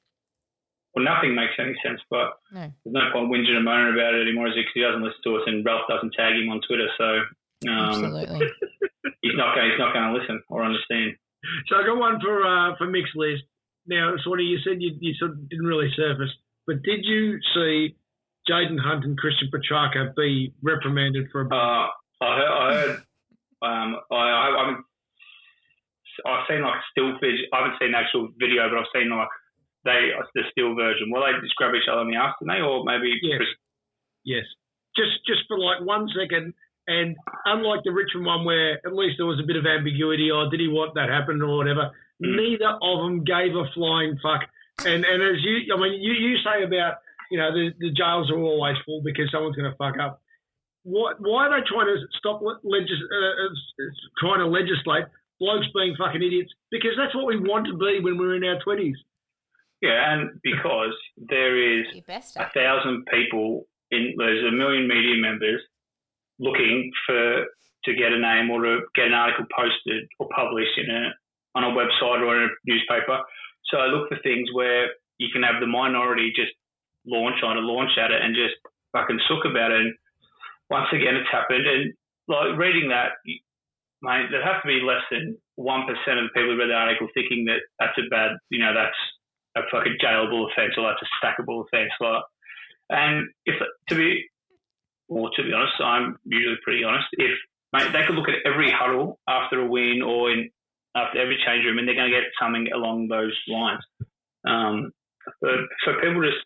well, 0.96 1.04
nothing 1.06 1.36
makes 1.36 1.54
any 1.60 1.76
sense. 1.84 2.00
But 2.10 2.32
No. 2.52 2.72
there's 2.86 2.94
no 2.94 3.12
point 3.12 3.30
whinging 3.32 3.56
and 3.56 3.66
moaning 3.66 3.94
about 3.94 4.14
it 4.16 4.22
anymore, 4.22 4.48
as 4.48 4.56
he 4.56 4.64
'cause 4.64 4.72
he 4.74 4.82
doesn't 4.82 5.04
listen 5.04 5.20
to 5.26 5.36
us, 5.38 5.44
and 5.48 5.66
Ralph 5.66 5.88
doesn't 5.90 6.14
tag 6.14 6.34
him 6.36 6.50
on 6.50 6.62
Twitter, 6.68 6.88
so 6.98 7.20
um, 7.70 7.90
Absolutely. 7.90 8.48
he's 9.22 9.36
not 9.36 9.54
going. 9.56 9.70
He's 9.70 9.80
not 9.80 9.94
going 9.94 10.14
to 10.14 10.18
listen 10.20 10.42
or 10.50 10.64
understand. 10.64 11.16
So 11.68 11.76
I 11.76 11.86
got 11.86 11.98
one 12.00 12.20
for 12.22 12.46
uh, 12.46 12.76
for 12.78 12.88
mixed 12.88 13.16
list. 13.16 13.44
Now, 13.86 14.14
sort 14.24 14.40
of, 14.40 14.46
you 14.46 14.60
said 14.64 14.82
you, 14.82 14.96
you 15.00 15.14
sort 15.16 15.32
of 15.32 15.50
didn't 15.50 15.66
really 15.66 15.90
surface, 15.96 16.30
but 16.68 16.84
did 16.84 17.04
you 17.04 17.40
see 17.54 17.96
Jayden 18.50 18.80
Hunt 18.80 19.06
and 19.06 19.18
Christian 19.18 19.50
Petracca 19.54 20.14
be 20.16 20.54
reprimanded 20.64 21.28
for 21.32 21.42
a 21.42 21.46
Uh, 21.48 21.88
I 22.22 22.36
heard. 22.38 22.50
I 22.50 22.74
heard 22.74 22.90
um, 23.62 23.96
I, 24.12 24.16
I, 24.16 24.48
I 24.50 24.60
haven't. 24.66 24.86
I've 26.26 26.46
seen 26.50 26.62
like 26.62 26.82
still 26.92 27.12
vid- 27.22 27.48
I 27.54 27.58
haven't 27.64 27.80
seen 27.80 27.92
the 27.94 27.98
actual 27.98 28.28
video, 28.40 28.68
but 28.70 28.80
I've 28.80 28.92
seen 28.94 29.10
like 29.10 29.30
they 29.86 30.12
the 30.36 30.44
still 30.52 30.76
version. 30.76 31.12
Will 31.12 31.24
they 31.24 31.32
just 31.42 31.56
grab 31.56 31.74
each 31.76 31.88
other 31.92 32.02
in 32.02 32.12
the 32.12 32.18
ass, 32.18 32.36
didn't 32.40 32.54
they, 32.56 32.62
or 32.62 32.84
maybe 32.84 33.16
Yes. 33.22 33.42
Yes. 34.26 34.46
Just 34.98 35.24
just 35.28 35.48
for 35.48 35.58
like 35.58 35.80
one 35.82 36.10
second. 36.18 36.54
And 36.88 37.16
unlike 37.46 37.82
the 37.86 37.92
Richmond 37.94 38.26
one, 38.26 38.44
where 38.46 38.82
at 38.86 38.94
least 38.96 39.16
there 39.18 39.28
was 39.28 39.40
a 39.40 39.46
bit 39.48 39.56
of 39.56 39.66
ambiguity, 39.66 40.32
or 40.32 40.50
did 40.50 40.60
he 40.60 40.68
want 40.68 40.96
that 40.96 41.08
happen 41.10 41.42
or 41.42 41.56
whatever, 41.58 41.92
Mm. 42.22 42.36
neither 42.36 42.76
of 42.82 43.00
them 43.00 43.24
gave 43.24 43.56
a 43.56 43.64
flying 43.74 44.18
fuck. 44.22 44.44
And 44.86 45.06
and 45.06 45.24
as 45.24 45.40
you, 45.42 45.74
I 45.74 45.80
mean, 45.80 46.02
you, 46.02 46.12
you 46.12 46.36
say 46.44 46.64
about 46.64 46.96
you 47.32 47.38
know 47.38 47.52
the, 47.54 47.72
the 47.80 47.92
jails 47.92 48.30
are 48.32 48.40
always 48.40 48.78
full 48.86 49.02
because 49.04 49.30
someone's 49.32 49.56
going 49.56 49.70
to 49.70 49.78
fuck 49.78 50.00
up. 50.00 50.22
What? 50.84 51.18
Why 51.20 51.48
are 51.48 51.60
they 51.60 51.66
trying 51.68 51.88
to 51.88 51.98
stop 52.18 52.42
legis- 52.64 53.10
uh, 53.12 53.46
uh, 53.46 53.90
trying 54.20 54.40
to 54.40 54.48
legislate 54.48 55.06
blokes 55.40 55.68
being 55.74 55.96
fucking 55.98 56.24
idiots? 56.24 56.52
Because 56.72 56.92
that's 56.98 57.16
what 57.16 57.28
we 57.28 57.38
want 57.38 57.68
to 57.68 57.78
be 57.78 58.00
when 58.02 58.18
we're 58.18 58.36
in 58.36 58.44
our 58.44 58.60
twenties. 58.64 58.98
yeah, 59.82 60.14
and 60.14 60.40
because 60.44 60.96
there 61.18 61.56
is 61.58 61.86
best 62.08 62.38
a 62.38 62.50
thousand 62.54 63.06
people 63.12 63.68
in 63.92 64.14
there's 64.18 64.46
a 64.48 64.56
million 64.56 64.88
media 64.88 65.16
members 65.22 65.62
looking 66.40 66.92
for 67.06 67.46
to 67.86 67.96
get 67.96 68.12
a 68.12 68.20
name 68.20 68.50
or 68.52 68.62
to 68.64 68.80
get 68.96 69.08
an 69.08 69.14
article 69.14 69.46
posted 69.56 70.04
or 70.20 70.28
published 70.36 70.78
in 70.78 70.90
a 70.90 71.12
on 71.56 71.64
a 71.64 71.76
website 71.76 72.22
or 72.22 72.38
in 72.38 72.44
a 72.44 72.54
newspaper. 72.66 73.20
So 73.66 73.78
I 73.78 73.88
look 73.88 74.10
for 74.10 74.18
things 74.24 74.50
where 74.54 74.88
you 75.18 75.28
can 75.34 75.44
have 75.44 75.60
the 75.60 75.68
minority 75.68 76.32
just 76.36 76.52
launch 77.06 77.44
on 77.44 77.58
it, 77.58 77.62
launch 77.62 77.92
at 77.98 78.12
it, 78.12 78.22
and 78.22 78.36
just 78.36 78.56
fucking 78.92 79.20
sook 79.28 79.46
about 79.46 79.72
it. 79.72 79.82
And 79.82 79.94
once 80.70 80.88
again, 80.92 81.16
it's 81.16 81.32
happened. 81.32 81.66
And 81.68 81.94
like 82.28 82.58
reading 82.58 82.90
that, 82.90 83.20
mate, 84.02 84.28
there 84.32 84.44
have 84.44 84.62
to 84.62 84.68
be 84.68 84.82
less 84.82 85.04
than 85.12 85.38
one 85.56 85.86
percent 85.88 86.20
of 86.20 86.26
the 86.26 86.34
people 86.36 86.54
who 86.54 86.60
read 86.60 86.70
the 86.70 86.76
article 86.76 87.08
thinking 87.14 87.46
that 87.46 87.62
that's 87.80 87.98
a 87.98 88.10
bad, 88.10 88.38
you 88.50 88.60
know, 88.60 88.74
that's 88.74 88.98
a 89.58 89.62
fucking 89.72 89.98
jailable 90.04 90.50
offence 90.52 90.74
or 90.78 90.88
that's 90.88 91.02
a 91.02 91.10
stackable 91.18 91.66
offence. 91.66 91.92
Like, 92.00 92.24
and 92.90 93.28
if 93.46 93.56
to 93.90 93.96
be, 93.96 94.26
or 95.08 95.30
to 95.36 95.44
be 95.44 95.54
honest, 95.54 95.82
I'm 95.82 96.18
usually 96.26 96.58
pretty 96.64 96.84
honest. 96.84 97.08
If 97.14 97.32
mate, 97.74 97.92
they 97.92 98.06
could 98.06 98.16
look 98.16 98.30
at 98.30 98.46
every 98.46 98.72
huddle 98.72 99.20
after 99.28 99.60
a 99.60 99.66
win 99.66 100.02
or 100.02 100.32
in 100.32 100.50
after 100.96 101.20
every 101.22 101.38
change 101.46 101.66
room, 101.66 101.78
and 101.78 101.88
they're 101.88 101.96
going 101.96 102.12
to 102.12 102.18
get 102.18 102.30
something 102.42 102.68
along 102.74 103.08
those 103.08 103.38
lines. 103.48 103.84
Um, 104.48 104.92
but, 105.42 105.70
so 105.86 105.94
people 106.02 106.24
just 106.24 106.42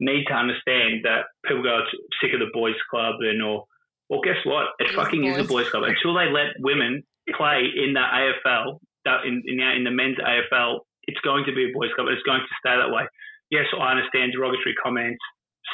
need 0.00 0.24
to 0.26 0.34
understand 0.34 1.04
that 1.04 1.30
people 1.46 1.62
go 1.62 1.80
sick 2.20 2.34
of 2.34 2.40
the 2.40 2.50
boys' 2.52 2.78
club 2.90 3.16
and 3.20 3.42
or 3.42 3.64
well, 4.08 4.20
guess 4.20 4.36
what? 4.44 4.76
It 4.78 4.84
It 4.84 4.90
is 4.90 4.96
fucking 4.96 5.22
the 5.22 5.28
is 5.28 5.46
a 5.46 5.48
boys' 5.48 5.68
club. 5.70 5.84
Until 5.84 6.14
they 6.14 6.28
let 6.28 6.60
women 6.60 7.02
play 7.32 7.72
in 7.72 7.94
the 7.94 8.04
AFL, 8.04 8.78
that 9.04 9.24
in 9.24 9.42
in 9.46 9.56
the, 9.56 9.68
in 9.72 9.84
the 9.84 9.90
men's 9.90 10.18
AFL, 10.18 10.80
it's 11.08 11.20
going 11.20 11.44
to 11.46 11.54
be 11.54 11.70
a 11.70 11.72
boys' 11.72 11.92
club. 11.96 12.08
It's 12.10 12.22
going 12.24 12.40
to 12.40 12.54
stay 12.60 12.76
that 12.76 12.92
way. 12.92 13.08
Yes, 13.50 13.66
I 13.72 13.96
understand 13.96 14.32
derogatory 14.32 14.74
comments, 14.82 15.20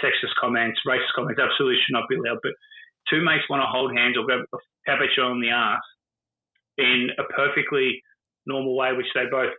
sexist 0.03 0.35
comments, 0.41 0.79
racist 0.87 1.15
comments. 1.15 1.41
Absolutely 1.41 1.79
should 1.83 1.95
not 1.95 2.09
be 2.09 2.17
allowed. 2.17 2.39
But 2.43 2.55
two 3.09 3.23
mates 3.23 3.49
want 3.51 3.63
to 3.63 3.71
hold 3.71 3.97
hands 3.97 4.17
or 4.17 4.25
grab 4.25 4.47
tap 4.87 5.03
each 5.03 5.19
other 5.19 5.31
on 5.31 5.41
the 5.41 5.51
ass 5.51 5.83
in 6.79 7.11
a 7.19 7.25
perfectly 7.25 8.03
normal 8.47 8.77
way, 8.77 8.93
which 8.93 9.11
they 9.15 9.27
both 9.31 9.53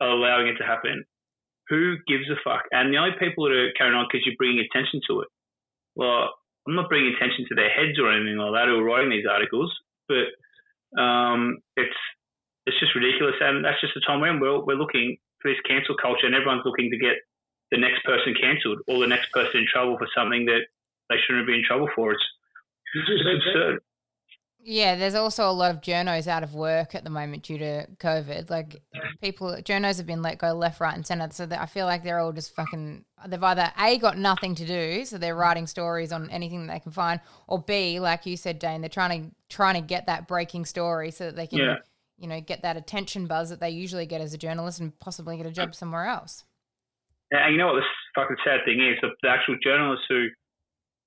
are 0.00 0.10
allowing 0.10 0.48
it 0.48 0.56
to 0.58 0.64
happen. 0.64 1.04
Who 1.68 1.96
gives 2.06 2.28
a 2.28 2.36
fuck? 2.44 2.64
And 2.72 2.92
the 2.92 2.98
only 2.98 3.16
people 3.18 3.44
that 3.44 3.56
are 3.56 3.72
carrying 3.76 3.96
on 3.96 4.06
because 4.10 4.24
you're 4.26 4.38
bringing 4.38 4.60
attention 4.60 5.00
to 5.08 5.20
it. 5.20 5.28
Well, 5.96 6.34
I'm 6.66 6.74
not 6.74 6.88
bringing 6.88 7.14
attention 7.14 7.46
to 7.48 7.54
their 7.54 7.70
heads 7.70 7.98
or 7.98 8.12
anything 8.12 8.36
like 8.36 8.52
that 8.52 8.68
who 8.68 8.80
are 8.80 8.84
writing 8.84 9.10
these 9.10 9.28
articles, 9.28 9.72
but 10.08 10.32
um, 11.00 11.58
it's 11.76 11.96
it's 12.66 12.80
just 12.80 12.94
ridiculous, 12.94 13.36
and 13.40 13.64
that's 13.64 13.80
just 13.80 13.92
the 13.92 14.00
time 14.00 14.20
we're 14.20 14.32
in. 14.32 14.40
We're, 14.40 14.64
we're 14.64 14.80
looking 14.80 15.16
for 15.40 15.50
this 15.52 15.60
cancel 15.68 15.96
culture, 16.00 16.24
and 16.24 16.34
everyone's 16.34 16.64
looking 16.64 16.90
to 16.90 16.96
get 16.96 17.20
the 17.70 17.76
next 17.76 18.04
person 18.04 18.32
cancelled 18.40 18.80
or 18.88 19.00
the 19.00 19.06
next 19.06 19.30
person 19.32 19.60
in 19.60 19.66
trouble 19.68 19.98
for 19.98 20.08
something 20.16 20.46
that 20.46 20.64
they 21.10 21.16
shouldn't 21.20 21.46
be 21.46 21.60
in 21.60 21.64
trouble 21.66 21.88
for. 21.94 22.12
It's, 22.12 22.24
it's 22.94 23.44
that? 23.52 23.80
Yeah, 24.66 24.94
there's 24.96 25.14
also 25.14 25.50
a 25.50 25.52
lot 25.52 25.72
of 25.72 25.82
journos 25.82 26.26
out 26.26 26.42
of 26.42 26.54
work 26.54 26.94
at 26.94 27.04
the 27.04 27.10
moment 27.10 27.42
due 27.42 27.58
to 27.58 27.86
COVID. 27.98 28.48
Like 28.48 28.80
people, 29.20 29.48
journos 29.62 29.98
have 29.98 30.06
been 30.06 30.22
let 30.22 30.38
go 30.38 30.54
left, 30.54 30.80
right, 30.80 30.94
and 30.94 31.06
center. 31.06 31.28
So 31.32 31.46
I 31.50 31.66
feel 31.66 31.84
like 31.84 32.02
they're 32.02 32.18
all 32.18 32.32
just 32.32 32.54
fucking. 32.54 33.04
They've 33.26 33.42
either 33.42 33.70
a 33.78 33.98
got 33.98 34.16
nothing 34.16 34.54
to 34.54 34.66
do, 34.66 35.04
so 35.04 35.18
they're 35.18 35.36
writing 35.36 35.66
stories 35.66 36.12
on 36.12 36.30
anything 36.30 36.66
that 36.66 36.72
they 36.72 36.80
can 36.80 36.92
find, 36.92 37.20
or 37.46 37.58
b, 37.60 38.00
like 38.00 38.24
you 38.24 38.38
said, 38.38 38.58
Dane, 38.58 38.80
they're 38.80 38.88
trying 38.88 39.24
to 39.24 39.30
trying 39.54 39.74
to 39.74 39.82
get 39.82 40.06
that 40.06 40.26
breaking 40.26 40.64
story 40.64 41.10
so 41.10 41.26
that 41.26 41.36
they 41.36 41.46
can, 41.46 41.58
Yeah. 41.58 41.74
you 42.16 42.26
know, 42.26 42.40
get 42.40 42.62
that 42.62 42.78
attention 42.78 43.26
buzz 43.26 43.50
that 43.50 43.60
they 43.60 43.68
usually 43.70 44.06
get 44.06 44.22
as 44.22 44.32
a 44.32 44.38
journalist 44.38 44.80
and 44.80 44.98
possibly 44.98 45.36
get 45.36 45.44
a 45.44 45.52
job 45.52 45.74
somewhere 45.74 46.06
else. 46.06 46.42
And 47.30 47.52
you 47.52 47.58
know 47.58 47.66
what 47.66 47.80
the 47.80 47.84
fucking 48.14 48.36
sad 48.46 48.60
thing 48.64 48.80
is? 48.80 48.96
The, 49.02 49.10
the 49.22 49.28
actual 49.28 49.56
journalists 49.62 50.06
who 50.08 50.28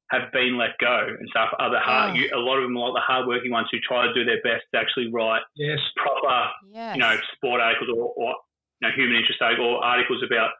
have 0.09 0.31
been 0.31 0.57
let 0.57 0.77
go 0.79 1.07
and 1.19 1.27
stuff 1.29 1.49
the 1.57 1.79
hard. 1.79 2.11
Oh. 2.11 2.13
You, 2.15 2.29
a 2.33 2.39
lot 2.39 2.57
of 2.57 2.63
them 2.63 2.77
are 2.77 2.89
like 2.89 3.03
the 3.03 3.05
hardworking 3.05 3.51
ones 3.51 3.67
who 3.71 3.79
try 3.83 4.07
to 4.07 4.13
do 4.13 4.23
their 4.23 4.41
best 4.41 4.63
to 4.73 4.79
actually 4.79 5.11
write 5.11 5.41
Yes. 5.55 5.79
proper, 5.95 6.49
Yes. 6.71 6.95
you 6.95 7.01
know, 7.01 7.15
sport 7.35 7.59
articles 7.59 7.89
or, 7.91 8.13
or 8.15 8.35
you 8.79 8.87
know, 8.87 8.93
human 8.95 9.17
interest 9.17 9.41
articles 9.41 9.67
or 9.67 9.83
articles 9.83 10.23
about 10.23 10.51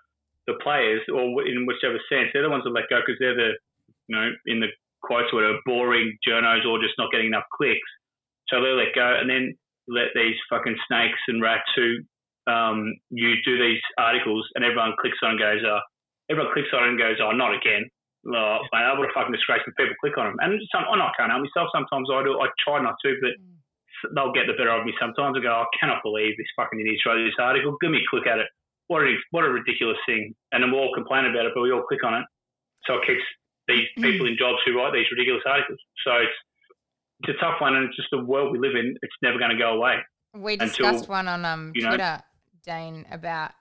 the 0.48 0.54
players 0.62 1.02
or 1.14 1.48
in 1.48 1.66
whichever 1.66 2.00
sense. 2.10 2.30
They're 2.34 2.44
the 2.44 2.50
ones 2.50 2.64
that 2.66 2.72
let 2.72 2.90
go 2.90 3.00
because 3.00 3.20
they're 3.20 3.36
the, 3.36 3.54
you 4.08 4.16
know, 4.16 4.32
in 4.48 4.60
the 4.60 4.68
quotes, 5.02 5.32
whatever, 5.32 5.60
boring 5.66 6.18
journos 6.28 6.66
or 6.68 6.80
just 6.80 6.96
not 6.98 7.12
getting 7.12 7.28
enough 7.28 7.48
clicks. 7.56 7.88
So 8.50 8.60
they 8.62 8.72
let 8.72 8.96
go 8.96 9.16
and 9.20 9.30
then 9.30 9.56
let 9.88 10.12
these 10.16 10.36
fucking 10.50 10.76
snakes 10.88 11.20
and 11.28 11.42
rats 11.42 11.70
who 11.76 12.00
um, 12.52 12.94
you 13.12 13.36
do 13.46 13.58
these 13.60 13.82
articles 13.98 14.48
and 14.56 14.64
everyone 14.66 14.94
clicks 15.00 15.18
on 15.24 15.32
and 15.32 15.40
goes, 15.40 15.64
uh, 15.64 15.80
everyone 16.30 16.52
clicks 16.54 16.70
on 16.74 16.84
and 16.90 16.98
goes, 17.00 17.18
oh, 17.22 17.32
not 17.32 17.54
again. 17.56 17.88
Oh, 18.28 18.60
mate, 18.74 18.84
I 18.84 18.92
would 18.92 19.08
have 19.08 19.16
fucking 19.16 19.32
disgraced 19.32 19.64
when 19.64 19.76
people 19.80 19.96
click 20.04 20.18
on 20.20 20.28
them. 20.28 20.38
And 20.44 20.60
some, 20.68 20.84
I'm 20.92 21.00
not 21.00 21.16
can't 21.16 21.32
help 21.32 21.48
myself. 21.48 21.72
Sometimes 21.72 22.12
I 22.12 22.24
do. 22.24 22.36
I 22.36 22.52
try 22.60 22.84
not 22.84 23.00
to, 23.04 23.16
but 23.24 23.34
they'll 24.14 24.36
get 24.36 24.52
the 24.52 24.58
better 24.60 24.76
of 24.76 24.86
me 24.86 24.94
sometimes. 25.00 25.40
I 25.40 25.42
go, 25.42 25.64
I 25.64 25.70
cannot 25.80 26.04
believe 26.04 26.36
this 26.36 26.52
fucking 26.56 26.80
idiot 26.80 27.00
wrote 27.08 27.24
this 27.24 27.40
article. 27.40 27.80
Give 27.80 27.92
me 27.92 28.04
a 28.04 28.10
click 28.10 28.28
at 28.28 28.40
it. 28.40 28.48
What 28.88 29.04
a, 29.04 29.16
what 29.32 29.44
a 29.44 29.50
ridiculous 29.50 29.98
thing. 30.06 30.36
And 30.52 30.64
then 30.64 30.72
we'll 30.72 30.92
all 30.92 30.94
complain 30.94 31.26
about 31.26 31.46
it, 31.48 31.52
but 31.56 31.62
we 31.64 31.72
all 31.72 31.88
click 31.88 32.04
on 32.04 32.20
it. 32.20 32.26
So 32.86 33.00
it 33.00 33.08
keeps 33.08 33.26
these 33.68 33.88
people 33.96 34.28
in 34.28 34.36
jobs 34.38 34.60
who 34.66 34.76
write 34.76 34.94
these 34.94 35.08
ridiculous 35.12 35.44
articles. 35.46 35.80
So 36.04 36.12
it's, 36.20 36.38
it's 37.24 37.38
a 37.38 37.40
tough 37.42 37.60
one, 37.60 37.76
and 37.76 37.88
it's 37.88 37.96
just 37.96 38.10
the 38.12 38.24
world 38.24 38.52
we 38.52 38.60
live 38.60 38.76
in. 38.76 38.96
It's 39.02 39.16
never 39.22 39.40
going 39.40 39.52
to 39.52 39.58
go 39.58 39.74
away. 39.76 39.98
We 40.36 40.54
until, 40.54 40.68
discussed 40.68 41.10
one 41.10 41.28
on 41.28 41.44
um, 41.46 41.72
you 41.76 41.84
know- 41.84 41.90
Twitter, 41.90 42.22
Dane, 42.64 43.06
about 43.12 43.52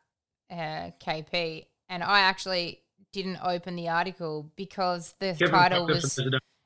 uh, 0.51 0.91
KP, 1.03 1.67
and 1.89 2.05
I 2.05 2.21
actually 2.21 2.83
didn't 3.13 3.39
open 3.43 3.77
the 3.77 3.89
article 3.89 4.51
because 4.57 5.15
the 5.21 5.33
Kevin 5.39 5.51
title 5.51 5.87
was 5.87 6.19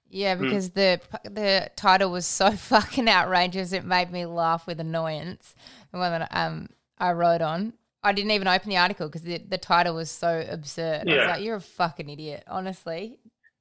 yeah 0.09 0.35
Hmm. 0.35 0.43
because 0.43 0.71
the 0.71 1.01
the 1.25 1.71
title 1.77 2.11
was 2.11 2.27
so 2.27 2.51
fucking 2.73 3.09
outrageous 3.09 3.73
it 3.73 3.85
made 3.85 4.11
me 4.11 4.27
laugh 4.27 4.67
with 4.67 4.81
annoyance. 4.81 5.55
The 5.93 5.99
one 5.99 6.13
that 6.13 6.29
um 6.33 6.69
I 6.99 7.13
wrote 7.13 7.41
on. 7.43 7.75
I 8.03 8.13
didn't 8.13 8.31
even 8.31 8.49
open 8.49 8.71
the 8.71 8.79
article 8.79 9.09
because 9.09 9.23
the, 9.23 9.39
the 9.39 9.59
title 9.59 9.95
was 9.95 10.11
so 10.11 10.43
absurd. 10.51 11.03
I 11.03 11.05
was 11.05 11.15
Yeah. 11.15 11.27
like, 11.33 11.43
"You're 11.43 11.57
a 11.57 11.61
fucking 11.61 12.09
idiot." 12.09 12.45
Honestly, 12.49 13.19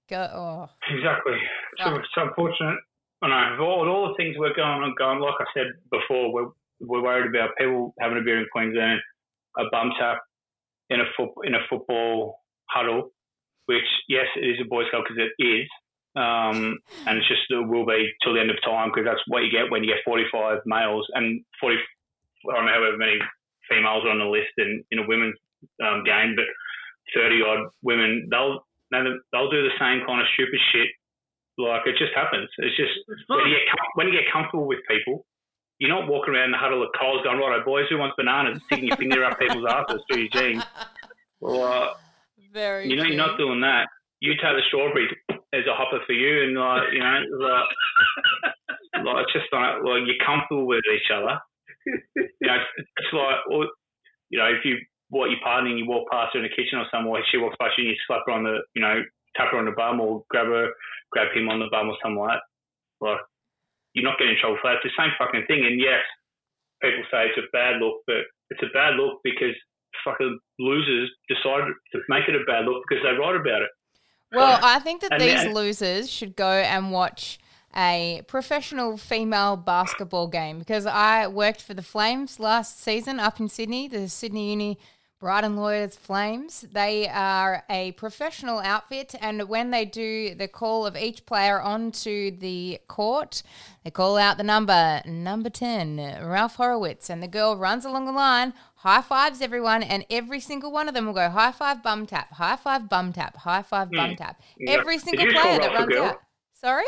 go. 0.09 0.21
Oh, 0.34 0.69
Exactly. 0.89 1.38
So 1.77 1.84
Oh. 1.91 1.95
it's 1.97 2.07
unfortunate. 2.15 2.80
I 3.21 3.27
know. 3.57 3.63
All, 3.65 3.89
all 3.89 4.07
the 4.07 4.13
things 4.15 4.38
we're 4.39 4.53
going 4.55 4.82
on, 4.82 4.95
going 4.97 5.19
like 5.19 5.36
I 5.41 5.45
said 5.53 5.67
before, 5.91 6.32
we're, 6.32 6.47
we're 6.80 7.03
worried 7.03 7.27
about 7.36 7.49
people 7.57 7.93
having 7.99 8.17
a 8.17 8.21
beer 8.21 8.39
in 8.39 8.47
Queensland, 8.53 9.01
a 9.57 9.63
bum 9.73 9.91
tap 9.99 10.19
in 10.89 11.01
a 11.01 11.05
foot, 11.17 11.32
in 11.43 11.53
a 11.55 11.59
football 11.69 12.38
huddle, 12.70 13.11
which 13.65 13.88
yes, 14.07 14.28
it 14.36 14.45
is 14.45 14.57
a 14.61 14.67
boys' 14.67 14.89
club 14.89 15.03
because 15.03 15.22
it 15.22 15.34
is, 15.41 15.67
um, 16.15 16.78
and 17.05 17.17
it's 17.17 17.28
just 17.28 17.45
it 17.49 17.67
will 17.67 17.86
be 17.86 18.09
till 18.24 18.34
the 18.34 18.41
end 18.41 18.49
of 18.49 18.57
time 18.63 18.89
because 18.89 19.05
that's 19.05 19.22
what 19.28 19.43
you 19.43 19.51
get 19.51 19.70
when 19.70 19.84
you 19.84 19.93
get 19.93 20.05
45 20.05 20.61
males 20.65 21.05
and 21.13 21.41
40, 21.61 21.76
I 22.49 22.55
don't 22.55 22.65
know 22.65 22.74
however 22.74 22.97
many 22.97 23.20
females 23.70 24.03
are 24.05 24.11
on 24.11 24.20
the 24.20 24.26
list 24.26 24.49
in, 24.57 24.84
in 24.89 24.99
a 24.99 25.07
women's 25.07 25.38
um, 25.86 26.03
game, 26.03 26.34
but 26.36 26.49
30 27.13 27.41
odd 27.45 27.61
women, 27.84 28.28
they'll 28.32 28.65
they'll 28.91 29.53
do 29.53 29.61
the 29.61 29.78
same 29.78 30.01
kind 30.05 30.22
of 30.22 30.28
stupid 30.34 30.59
shit. 30.74 30.89
Like 31.57 31.86
it 31.86 31.97
just 31.99 32.15
happens. 32.15 32.49
It's 32.57 32.76
just 32.78 32.95
It's 33.07 33.22
when 33.28 33.45
you 33.45 33.53
get 33.53 33.67
when 33.95 34.07
you 34.07 34.13
get 34.13 34.32
comfortable 34.32 34.65
with 34.65 34.80
people, 34.89 35.26
you're 35.78 35.93
not 35.93 36.07
walking 36.07 36.34
around 36.34 36.51
the 36.51 36.57
huddle 36.57 36.82
of 36.82 36.89
Coles 36.97 37.22
going, 37.24 37.38
"Righto, 37.38 37.63
boys, 37.65 37.86
who 37.89 37.97
wants 37.97 38.15
bananas?" 38.17 38.61
Sticking 38.65 38.88
your 38.88 38.97
finger 38.97 39.26
up 39.26 39.38
people's 39.38 39.65
asses 39.67 40.01
through 40.07 40.28
your 40.28 40.34
jeans. 40.34 40.63
Well, 41.41 41.63
uh, 41.63 41.93
Very. 42.52 42.89
you 42.89 42.95
know, 42.95 43.04
you're 43.04 43.16
not 43.16 43.38
doing 43.38 43.62
that. 43.62 43.88
You 44.20 44.34
take 44.34 44.56
the 44.56 44.62
strawberry 44.68 45.08
as 45.54 45.66
a 45.66 45.74
hopper 45.74 46.00
for 46.06 46.14
you, 46.14 46.43
and 46.43 46.58
like, 46.58 46.91
you 46.91 47.00
know, 47.00 47.20
like, 47.39 49.06
like 49.06 49.24
it's 49.24 49.34
just 49.34 49.54
like, 49.54 49.82
like 49.84 50.04
you're 50.06 50.26
comfortable 50.26 50.66
with 50.66 50.84
each 50.91 51.10
other. 51.14 51.39
You 51.86 52.47
know, 52.47 52.58
it's, 52.78 53.14
like, 53.14 53.39
well, 53.50 53.70
you 54.30 54.39
know, 54.39 54.47
if 54.47 54.66
you 54.66 54.78
what 55.10 55.32
your 55.32 55.39
partner 55.41 55.70
and 55.70 55.80
you 55.80 55.88
walk 55.88 56.10
past 56.12 56.34
her 56.34 56.39
in 56.39 56.45
the 56.45 56.54
kitchen 56.54 56.78
or 56.78 56.86
somewhere, 56.91 57.24
she 57.32 57.38
walks 57.38 57.58
past 57.60 57.78
you 57.78 57.86
and 57.86 57.91
you 57.93 57.97
slap 58.06 58.22
her 58.28 58.34
on 58.34 58.43
the, 58.43 58.62
you 58.76 58.82
know, 58.82 59.02
tap 59.36 59.50
her 59.52 59.58
on 59.58 59.66
the 59.66 59.74
bum 59.74 60.00
or 60.00 60.24
grab 60.30 60.45
her, 60.45 60.70
grab 61.12 61.34
him 61.34 61.50
on 61.50 61.60
the 61.60 61.72
bum 61.72 61.89
or 61.89 61.97
something 62.02 62.22
like 62.22 62.38
that. 62.38 62.45
Like, 63.02 63.22
you're 63.93 64.06
not 64.06 64.20
getting 64.20 64.38
in 64.38 64.39
trouble 64.39 64.62
for 64.62 64.70
that. 64.70 64.86
It's 64.86 64.93
the 64.93 65.02
same 65.02 65.10
fucking 65.18 65.50
thing. 65.50 65.66
And 65.66 65.82
yes, 65.82 66.06
people 66.82 67.02
say 67.10 67.26
it's 67.26 67.41
a 67.41 67.50
bad 67.50 67.82
look, 67.82 68.06
but 68.06 68.22
it's 68.54 68.62
a 68.62 68.70
bad 68.70 69.02
look 69.02 69.18
because 69.24 69.58
fucking 70.03 70.39
losers 70.59 71.09
decided 71.27 71.73
to 71.93 71.99
make 72.09 72.27
it 72.27 72.35
a 72.35 72.43
bad 72.45 72.65
look 72.65 72.83
because 72.87 73.03
they 73.03 73.11
write 73.17 73.35
about 73.35 73.61
it. 73.61 73.69
Well, 74.31 74.59
I 74.61 74.79
think 74.79 75.01
that 75.01 75.19
these 75.19 75.43
then- 75.43 75.53
losers 75.53 76.09
should 76.09 76.35
go 76.35 76.49
and 76.49 76.91
watch 76.91 77.39
a 77.75 78.21
professional 78.27 78.97
female 78.97 79.55
basketball 79.55 80.27
game 80.27 80.59
because 80.59 80.85
I 80.85 81.27
worked 81.27 81.61
for 81.61 81.73
the 81.73 81.83
Flames 81.83 82.39
last 82.39 82.81
season 82.81 83.19
up 83.19 83.39
in 83.39 83.47
Sydney, 83.47 83.87
the 83.87 84.09
Sydney 84.09 84.51
Uni 84.51 84.79
Brighton 85.20 85.57
Lawyers 85.57 85.97
Flames. 85.97 86.65
They 86.72 87.05
are 87.09 87.65
a 87.70 87.91
professional 87.93 88.59
outfit, 88.59 89.15
and 89.20 89.49
when 89.49 89.70
they 89.70 89.84
do 89.84 90.34
the 90.34 90.47
call 90.47 90.86
of 90.86 90.95
each 90.95 91.26
player 91.26 91.59
onto 91.59 92.32
the 92.38 92.80
court, 92.88 93.43
they 93.84 93.91
call 93.91 94.17
out 94.17 94.38
the 94.38 94.43
number, 94.43 95.01
number 95.05 95.49
10, 95.49 95.97
Ralph 96.24 96.55
Horowitz, 96.55 97.09
and 97.09 97.22
the 97.22 97.28
girl 97.28 97.57
runs 97.57 97.84
along 97.84 98.05
the 98.05 98.13
line, 98.13 98.53
high 98.76 99.01
fives 99.01 99.41
everyone, 99.41 99.84
and 99.84 100.05
every 100.09 100.39
single 100.39 100.72
one 100.72 100.88
of 100.88 100.93
them 100.93 101.05
will 101.05 101.13
go 101.13 101.30
high 101.30 101.51
five, 101.51 101.84
bum 101.84 102.05
tap, 102.05 102.32
high 102.32 102.55
five, 102.55 102.88
bum 102.88 103.11
tap, 103.11 103.36
high 103.36 103.61
five, 103.61 103.91
bum 103.91 104.11
hmm. 104.11 104.15
tap. 104.15 104.41
Yeah. 104.57 104.72
Every 104.72 104.95
Did 104.95 105.05
single 105.05 105.26
player 105.26 105.59
that 105.59 105.74
Ralph 105.74 105.89
a 105.89 105.95
runs 105.95 105.95
out. 105.97 106.20
Sorry? 106.53 106.86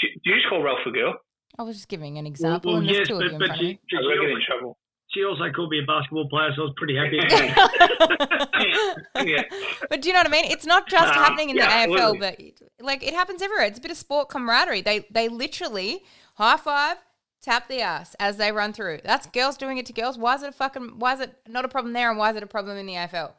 Do, 0.00 0.06
do 0.22 0.30
you 0.30 0.36
just 0.36 0.48
call 0.50 0.62
Ralph 0.62 0.80
a 0.86 0.90
girl? 0.90 1.14
I 1.58 1.62
was 1.62 1.76
just 1.76 1.88
giving 1.88 2.18
an 2.18 2.26
example, 2.26 2.72
well, 2.72 2.80
and 2.80 2.88
there's 2.88 2.98
yes, 2.98 3.08
two 3.08 3.16
of 3.16 3.22
you 3.22 3.28
but, 3.30 3.32
in 3.32 3.38
but 3.38 3.46
front 3.46 3.60
of 3.60 3.66
she, 3.66 3.72
me. 3.72 3.80
get 3.88 4.30
in 4.30 4.40
trouble. 4.46 4.78
She 5.10 5.24
also 5.24 5.50
called 5.54 5.70
me 5.70 5.80
a 5.80 5.86
basketball 5.86 6.28
player, 6.28 6.50
so 6.54 6.62
I 6.62 6.64
was 6.66 6.74
pretty 6.76 6.96
happy. 6.96 7.16
yeah. 9.24 9.42
But 9.88 10.02
do 10.02 10.08
you 10.08 10.12
know 10.12 10.20
what 10.20 10.26
I 10.26 10.30
mean? 10.30 10.50
It's 10.50 10.66
not 10.66 10.88
just 10.88 11.08
Um, 11.08 11.14
happening 11.14 11.50
in 11.50 11.56
yeah, 11.56 11.86
the 11.86 11.92
AFL, 11.94 12.20
but 12.20 12.40
like 12.80 13.02
it 13.02 13.14
happens 13.14 13.42
everywhere. 13.42 13.66
It's 13.66 13.78
a 13.78 13.82
bit 13.82 13.90
of 13.90 13.96
sport 13.96 14.28
camaraderie. 14.28 14.82
They 14.82 15.06
they 15.10 15.28
literally 15.28 16.02
high 16.36 16.56
five, 16.58 16.98
tap 17.42 17.68
the 17.68 17.80
ass 17.80 18.14
as 18.20 18.36
they 18.36 18.52
run 18.52 18.72
through. 18.72 19.00
That's 19.04 19.26
girls 19.26 19.56
doing 19.56 19.78
it 19.78 19.86
to 19.86 19.92
girls. 19.92 20.18
Why 20.18 20.34
is 20.34 20.42
it 20.42 20.50
a 20.50 20.52
fucking? 20.52 20.98
Why 20.98 21.14
is 21.14 21.20
it 21.20 21.34
not 21.48 21.64
a 21.64 21.68
problem 21.68 21.92
there, 21.94 22.10
and 22.10 22.18
why 22.18 22.30
is 22.30 22.36
it 22.36 22.42
a 22.42 22.46
problem 22.46 22.76
in 22.76 22.86
the 22.86 22.94
AFL? 22.94 23.32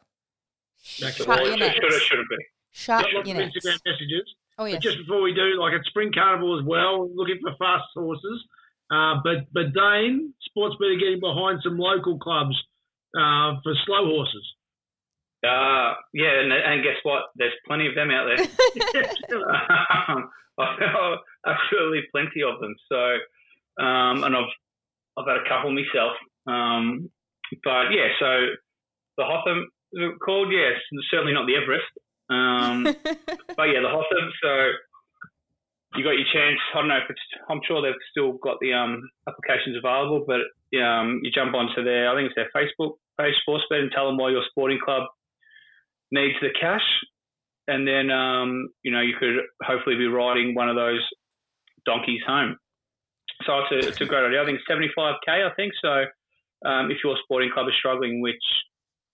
Shut 0.82 1.20
your 1.20 1.54
it 1.54 1.60
nets. 1.60 1.76
should, 1.76 1.84
it 1.94 2.02
should 2.02 2.18
be. 2.30 2.38
Shut 2.72 3.12
your 3.12 3.22
of 3.22 3.28
nets. 3.28 3.56
Instagram 3.56 3.78
messages. 3.86 4.34
Oh 4.58 4.70
But 4.70 4.82
just 4.82 4.98
before 4.98 5.22
we 5.22 5.34
do, 5.34 5.58
like 5.60 5.74
at 5.74 5.86
Spring 5.86 6.12
Carnival 6.14 6.60
as 6.60 6.66
well, 6.66 7.10
looking 7.16 7.40
for 7.42 7.56
fast 7.58 7.86
horses. 7.94 8.44
Uh, 8.92 9.22
but 9.24 9.52
but 9.54 9.74
Dane, 9.74 10.34
Sportsbet 10.50 10.96
are 10.96 11.00
getting 11.00 11.20
behind 11.20 11.60
some 11.64 11.78
local 11.78 12.18
clubs 12.18 12.56
uh, 13.16 13.62
for 13.64 13.74
slow 13.86 14.06
horses. 14.06 14.46
Uh, 15.46 15.94
yeah, 16.14 16.42
and, 16.42 16.52
and 16.52 16.84
guess 16.84 16.98
what? 17.04 17.24
There's 17.36 17.54
plenty 17.66 17.88
of 17.88 17.96
them 17.96 18.12
out 18.12 18.28
there. 18.28 18.46
um, 20.10 20.30
absolutely 21.46 22.02
plenty 22.12 22.44
of 22.44 22.60
them. 22.60 22.76
So, 22.92 23.84
um, 23.84 24.24
and 24.24 24.36
I've 24.36 24.52
I've 25.18 25.28
had 25.28 25.38
a 25.38 25.50
couple 25.50 25.72
myself. 25.72 26.14
Um, 26.48 27.10
but 27.64 27.92
yeah, 27.92 28.10
so 28.20 28.48
the 29.18 29.26
Hotham 29.26 29.70
called, 30.24 30.52
yes, 30.52 30.80
certainly 31.12 31.34
not 31.34 31.48
the 31.48 31.56
Everest. 31.56 31.92
Um, 32.30 32.84
but 33.56 33.64
yeah, 33.64 33.82
the 33.82 33.90
Hotham. 33.90 34.32
So 34.42 34.72
you 35.96 36.04
got 36.04 36.12
your 36.18 36.28
chance. 36.32 36.60
I 36.74 36.80
don't 36.80 36.88
know 36.88 36.98
if 36.98 37.10
it's. 37.10 37.22
I'm 37.50 37.62
sure 37.68 37.82
they've 37.82 37.94
still 38.12 38.34
got 38.34 38.58
the 38.62 38.74
um, 38.74 39.02
applications 39.28 39.76
available, 39.78 40.24
but 40.28 40.42
um, 40.80 41.20
you 41.24 41.32
jump 41.32 41.54
onto 41.56 41.84
their. 41.84 42.10
I 42.10 42.16
think 42.16 42.32
it's 42.32 42.36
their 42.36 42.52
Facebook 42.56 42.94
page, 43.20 43.34
Sportsbet, 43.48 43.80
and 43.82 43.92
tell 43.92 44.06
them 44.08 44.18
why 44.18 44.30
your 44.30 44.44
sporting 44.50 44.80
club 44.84 45.04
needs 46.12 46.36
the 46.42 46.50
cash, 46.60 46.86
and 47.68 47.88
then 47.88 48.12
um, 48.12 48.70
you 48.84 48.92
know 48.92 49.02
you 49.02 49.16
could 49.20 49.36
hopefully 49.64 49.96
be 49.96 50.08
riding 50.08 50.54
one 50.56 50.70
of 50.70 50.76
those 50.76 51.02
donkeys 51.86 52.22
home. 52.26 52.58
So 53.46 53.60
it's 53.60 53.86
a, 53.86 53.90
it's 53.90 54.02
a 54.02 54.06
great 54.06 54.26
idea. 54.26 54.42
I 54.42 54.46
think 54.46 54.60
75k. 54.70 55.28
I 55.28 55.54
think 55.56 55.74
so. 55.82 56.06
Um, 56.66 56.92
if 56.92 56.98
your 57.04 57.16
sporting 57.24 57.52
club 57.54 57.68
is 57.68 57.74
struggling, 57.80 58.22
which 58.22 58.44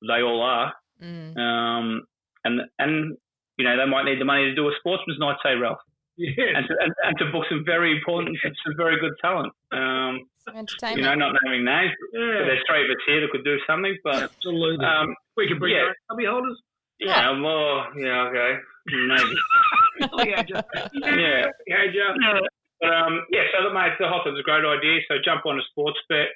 they 0.07 0.21
all 0.21 0.41
are, 0.41 0.73
Mm. 1.03 1.35
um, 1.37 2.03
and 2.45 2.61
and 2.79 3.17
you 3.57 3.65
know 3.65 3.75
they 3.75 3.85
might 3.85 4.05
need 4.05 4.19
the 4.19 4.23
money 4.25 4.45
to 4.45 4.55
do 4.55 4.65
a 4.69 4.71
sportsman's 4.79 5.19
night, 5.19 5.35
say 5.43 5.55
Ralph, 5.55 5.77
Yes. 6.17 6.55
and 6.55 6.65
to, 6.67 6.73
and, 6.79 6.93
and 7.03 7.17
to 7.19 7.25
book 7.31 7.45
some 7.49 7.63
very 7.65 7.91
important, 7.95 8.37
some 8.41 8.73
very 8.77 8.99
good 8.99 9.13
talent. 9.21 9.51
Um, 9.71 10.27
Some 10.45 10.65
you 10.95 11.01
know, 11.01 11.15
not 11.15 11.35
naming 11.43 11.65
names, 11.65 11.91
but 12.13 12.19
there's 12.19 12.63
three 12.69 12.83
of 12.85 12.89
us 12.89 13.03
here 13.05 13.21
that 13.21 13.31
could 13.31 13.43
do 13.43 13.57
something. 13.67 13.97
But 14.03 14.23
Absolutely. 14.23 14.85
um, 14.85 15.15
we 15.35 15.47
can 15.47 15.59
bring 15.59 15.75
yeah. 15.75 15.91
our 15.91 15.95
hubby 16.09 16.25
holders. 16.25 16.57
yeah, 16.99 17.31
well, 17.41 17.87
yeah, 17.97 18.29
okay, 18.29 18.51
maybe. 18.87 19.35
Yeah, 20.25 20.43
Yeah. 21.03 21.45
yeah, 21.67 22.39
But 22.81 22.93
um, 22.93 23.25
yeah, 23.31 23.43
so 23.51 23.67
the 23.67 23.73
mate, 23.73 23.93
the 23.99 24.05
Hothams 24.05 24.39
a 24.39 24.43
great 24.43 24.63
idea. 24.65 24.99
So 25.07 25.15
jump 25.23 25.45
on 25.45 25.57
a 25.57 25.63
sports 25.71 25.99
bet. 26.09 26.27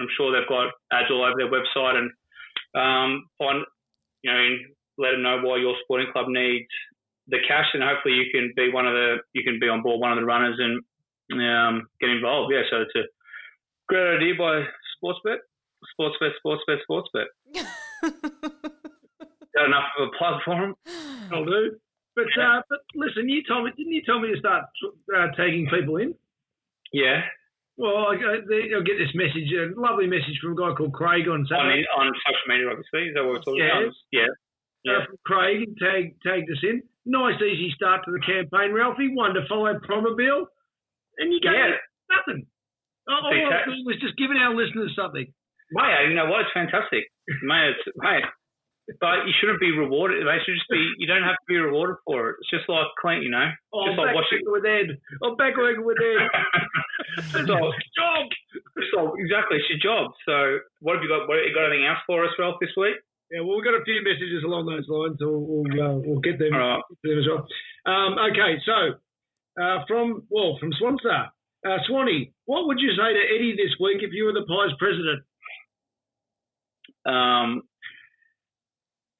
I'm 0.00 0.08
sure 0.16 0.32
they've 0.32 0.48
got 0.48 0.72
ads 0.92 1.10
all 1.10 1.24
over 1.24 1.36
their 1.36 1.50
website 1.50 1.96
and 1.96 2.10
um, 2.76 3.24
find, 3.38 3.64
you 4.22 4.30
know, 4.32 4.48
let 4.98 5.12
them 5.12 5.22
know 5.22 5.40
why 5.42 5.56
your 5.56 5.74
sporting 5.84 6.12
club 6.12 6.28
needs 6.28 6.68
the 7.28 7.38
cash, 7.46 7.66
and 7.74 7.82
hopefully 7.82 8.14
you 8.14 8.26
can 8.32 8.52
be 8.56 8.70
one 8.72 8.86
of 8.86 8.92
the, 8.94 9.16
you 9.32 9.42
can 9.44 9.58
be 9.60 9.68
on 9.68 9.82
board 9.82 10.00
one 10.00 10.12
of 10.12 10.18
the 10.18 10.24
runners 10.24 10.58
and 10.58 10.82
um, 11.40 11.88
get 12.00 12.10
involved. 12.10 12.52
Yeah, 12.54 12.62
so 12.70 12.82
it's 12.82 12.94
a 12.96 13.04
great 13.88 14.16
idea 14.16 14.34
by 14.38 14.64
Sportsbet, 15.02 15.38
Sportsbet, 15.98 16.32
Sportsbet, 16.44 16.78
Sportsbet. 16.88 17.26
Got 19.54 19.66
enough 19.66 19.88
of 19.98 20.08
a 20.08 20.18
plug 20.18 20.40
for 20.44 20.54
them? 20.60 20.74
I'll 21.32 21.44
do. 21.44 21.76
But 22.14 22.26
uh, 22.40 22.62
but 22.68 22.78
listen, 22.94 23.28
you 23.28 23.42
told 23.46 23.64
me 23.64 23.72
didn't 23.76 23.92
you 23.92 24.02
tell 24.04 24.20
me 24.20 24.32
to 24.32 24.38
start 24.38 24.64
uh, 25.16 25.28
tagging 25.36 25.66
people 25.68 25.96
in? 25.96 26.14
Yeah, 26.92 27.22
Well, 27.76 27.96
I, 27.96 28.14
I, 28.14 28.34
I'll 28.74 28.82
get 28.86 28.96
this 28.96 29.12
message, 29.14 29.52
a 29.52 29.78
lovely 29.78 30.06
message 30.06 30.38
from 30.40 30.52
a 30.52 30.56
guy 30.56 30.72
called 30.74 30.92
Craig 30.94 31.28
on 31.28 31.46
Saturday. 31.50 31.84
on 31.98 32.12
social 32.24 32.46
media, 32.48 32.68
obviously. 32.70 33.08
Is 33.08 33.14
that 33.14 33.24
what 33.24 33.32
we're 33.32 33.40
talking 33.40 33.56
Yeah. 33.64 33.80
about? 33.82 33.94
Yeah. 34.12 34.26
Yeah. 34.84 34.92
Uh, 34.98 35.04
Craig 35.26 35.76
tag, 35.78 36.14
tagged 36.24 36.50
us 36.50 36.62
in. 36.62 36.82
Nice, 37.06 37.40
easy 37.40 37.70
start 37.74 38.02
to 38.04 38.10
the 38.10 38.20
campaign, 38.20 38.72
Ralphie. 38.74 39.14
One 39.14 39.34
to 39.34 39.46
follow 39.48 39.78
Probabile. 39.78 40.46
And 41.18 41.32
you 41.32 41.40
gave 41.40 41.52
Yeah. 41.54 41.76
nothing. 42.10 42.46
All 43.08 43.24
I 43.32 43.62
was 43.66 43.82
was 43.86 43.96
just 44.00 44.16
giving 44.16 44.36
our 44.36 44.52
listeners 44.54 44.92
something. 44.96 45.26
Mate, 45.70 46.08
you 46.08 46.14
know 46.14 46.26
what? 46.26 46.42
It's 46.42 46.52
fantastic. 46.52 47.06
Mate, 47.42 47.70
it's, 47.78 47.96
mate, 47.96 48.24
but 49.00 49.26
you 49.26 49.32
shouldn't 49.38 49.60
be 49.60 49.70
rewarded. 49.70 50.26
They 50.26 50.38
should 50.44 50.54
just 50.58 50.68
be, 50.68 50.82
you 50.98 51.06
don't 51.06 51.22
have 51.22 51.34
to 51.38 51.46
be 51.48 51.56
rewarded 51.56 51.96
for 52.04 52.30
it. 52.30 52.36
It's 52.40 52.50
just 52.50 52.68
like 52.68 52.86
clean, 53.00 53.22
you 53.22 53.30
know? 53.30 53.50
Oh, 53.72 53.86
just 53.86 53.98
I'm 53.98 54.06
like 54.06 54.14
working 54.16 54.42
with 54.46 54.66
Ed. 54.66 54.98
I'm 55.22 55.36
back 55.36 55.56
working 55.56 55.84
with 55.84 55.98
Ed. 56.02 56.28
It's 57.18 57.48
all- 57.48 57.72
Job. 57.96 58.26
it's 58.76 58.92
all- 58.98 59.14
exactly, 59.16 59.56
it's 59.56 59.70
your 59.70 59.78
job. 59.80 60.10
So, 60.26 60.58
what 60.80 60.96
have 60.96 61.02
you 61.02 61.08
got? 61.08 61.26
What, 61.28 61.38
you 61.46 61.54
got 61.54 61.66
anything 61.70 61.86
else 61.86 61.98
for 62.06 62.24
us, 62.26 62.30
Ralph, 62.38 62.56
this 62.60 62.74
week? 62.76 62.96
Yeah, 63.30 63.40
well, 63.40 63.56
we've 63.56 63.64
got 63.64 63.74
a 63.74 63.84
few 63.84 63.98
messages 64.04 64.44
along 64.44 64.66
those 64.66 64.86
lines, 64.86 65.16
so 65.18 65.34
we'll, 65.34 65.66
uh, 65.66 65.98
we'll 65.98 66.20
get 66.20 66.38
them, 66.38 66.54
right. 66.54 66.80
them 67.02 67.18
as 67.18 67.26
well. 67.26 67.42
Um, 67.86 68.14
okay, 68.30 68.58
so 68.64 68.94
uh, 69.60 69.82
from 69.88 70.22
well, 70.30 70.56
from 70.60 70.70
Swanstar, 70.78 71.28
uh, 71.66 71.78
Swanee, 71.88 72.32
what 72.44 72.66
would 72.66 72.78
you 72.78 72.90
say 72.90 73.12
to 73.14 73.22
Eddie 73.34 73.56
this 73.56 73.74
week 73.80 73.98
if 74.02 74.12
you 74.12 74.24
were 74.24 74.32
the 74.32 74.46
Pies 74.46 74.74
president? 74.78 75.22
Um, 77.06 77.62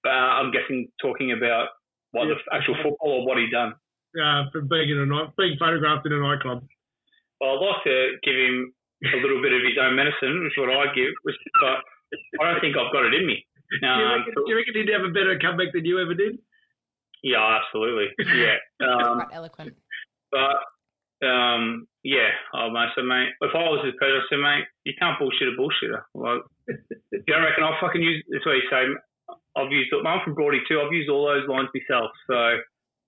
uh, 0.07 0.11
I'm 0.39 0.53
guessing 0.53 0.89
talking 1.03 1.33
about 1.33 1.69
what 2.13 2.27
the 2.27 2.37
actual 2.55 2.77
football 2.83 3.23
or 3.23 3.27
what 3.27 3.39
he 3.39 3.51
done. 3.51 3.75
Uh, 4.17 4.49
for 4.51 4.63
being 4.63 4.89
in 4.89 4.99
a 4.99 5.07
night, 5.07 5.29
being 5.37 5.59
photographed 5.59 6.07
in 6.07 6.13
a 6.13 6.21
nightclub. 6.21 6.65
Well, 7.41 7.59
I'd 7.59 7.61
like 7.61 7.85
to 7.85 8.17
give 8.25 8.33
him 8.33 8.73
a 9.13 9.21
little 9.21 9.43
bit 9.43 9.53
of 9.53 9.61
his 9.61 9.77
own 9.77 9.93
medicine, 9.93 10.41
which 10.41 10.57
is 10.57 10.61
what 10.63 10.73
I 10.73 10.89
give, 10.95 11.13
which, 11.23 11.37
but 11.61 11.85
I 12.41 12.49
don't 12.49 12.61
think 12.65 12.77
I've 12.81 12.93
got 12.95 13.05
it 13.05 13.13
in 13.13 13.27
me. 13.27 13.45
Do, 13.71 13.87
you 13.87 13.89
Um, 13.89 14.13
reckon, 14.19 14.33
do 14.35 14.43
you 14.47 14.57
reckon 14.57 14.75
he'd 14.75 14.93
have 14.93 15.05
a 15.05 15.13
better 15.13 15.39
comeback 15.39 15.73
than 15.73 15.85
you 15.85 16.01
ever 16.01 16.15
did? 16.15 16.39
yeah, 17.23 17.59
absolutely. 17.61 18.09
Yeah. 18.35 18.57
Um, 18.87 19.21
Quite 19.25 19.35
eloquent. 19.35 19.75
But 20.31 21.27
um, 21.27 21.89
yeah, 22.05 22.29
oh, 22.55 22.69
mate, 22.71 22.91
so 22.95 23.03
mate, 23.03 23.31
if 23.41 23.51
I 23.55 23.65
was 23.73 23.85
his 23.85 23.95
president, 23.99 24.25
I 24.25 24.29
said, 24.29 24.43
mate, 24.45 24.65
you 24.85 24.93
can't 24.99 25.19
bullshit 25.19 25.49
a 25.49 25.57
bullshitter. 25.57 26.03
Like, 26.15 26.43
you 26.69 27.23
don't 27.27 27.43
reckon 27.43 27.65
I'll 27.65 27.81
fucking 27.81 28.03
use? 28.03 28.23
That's 28.31 28.45
what 28.45 28.61
you 28.61 28.69
say. 28.69 28.85
I've 29.57 29.73
used. 29.73 29.89
I'm 29.95 30.21
from 30.23 30.35
Broady 30.37 30.61
too. 30.69 30.81
I've 30.85 30.93
used 30.93 31.09
all 31.09 31.25
those 31.27 31.49
lines 31.49 31.71
myself. 31.73 32.11
So 32.29 32.37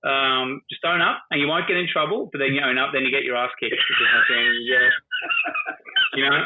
um, 0.09 0.63
just 0.71 0.83
own 0.89 1.03
up, 1.03 1.21
and 1.31 1.39
you 1.41 1.47
won't 1.47 1.69
get 1.69 1.77
in 1.77 1.87
trouble. 1.87 2.31
But 2.33 2.39
then 2.39 2.55
you 2.55 2.63
own 2.65 2.79
up, 2.79 2.91
then 2.97 3.03
you 3.05 3.11
get 3.13 3.25
your 3.25 3.37
ass 3.37 3.53
kicked. 3.61 3.77
Because 3.77 4.09
I 4.17 4.23
think, 4.25 4.49
yeah, 4.65 4.89
you 6.17 6.25
know, 6.25 6.45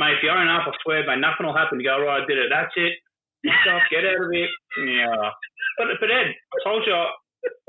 mate, 0.00 0.16
if 0.16 0.22
you 0.24 0.30
own 0.30 0.48
up, 0.48 0.64
I 0.66 0.72
swear, 0.82 1.04
mate, 1.06 1.20
nothing 1.20 1.44
will 1.44 1.54
happen. 1.56 1.78
You 1.78 1.86
go, 1.92 2.00
right, 2.00 2.22
I 2.22 2.26
did 2.26 2.38
it. 2.38 2.48
That's 2.48 2.72
it. 2.76 2.94
Fuck 3.46 3.74
off, 3.74 3.82
get 3.90 4.04
out 4.04 4.24
of 4.24 4.30
it. 4.32 4.50
Yeah. 4.84 5.30
But, 5.78 5.86
but 6.00 6.10
Ed, 6.10 6.28
I 6.34 6.56
told 6.64 6.82
you, 6.86 6.96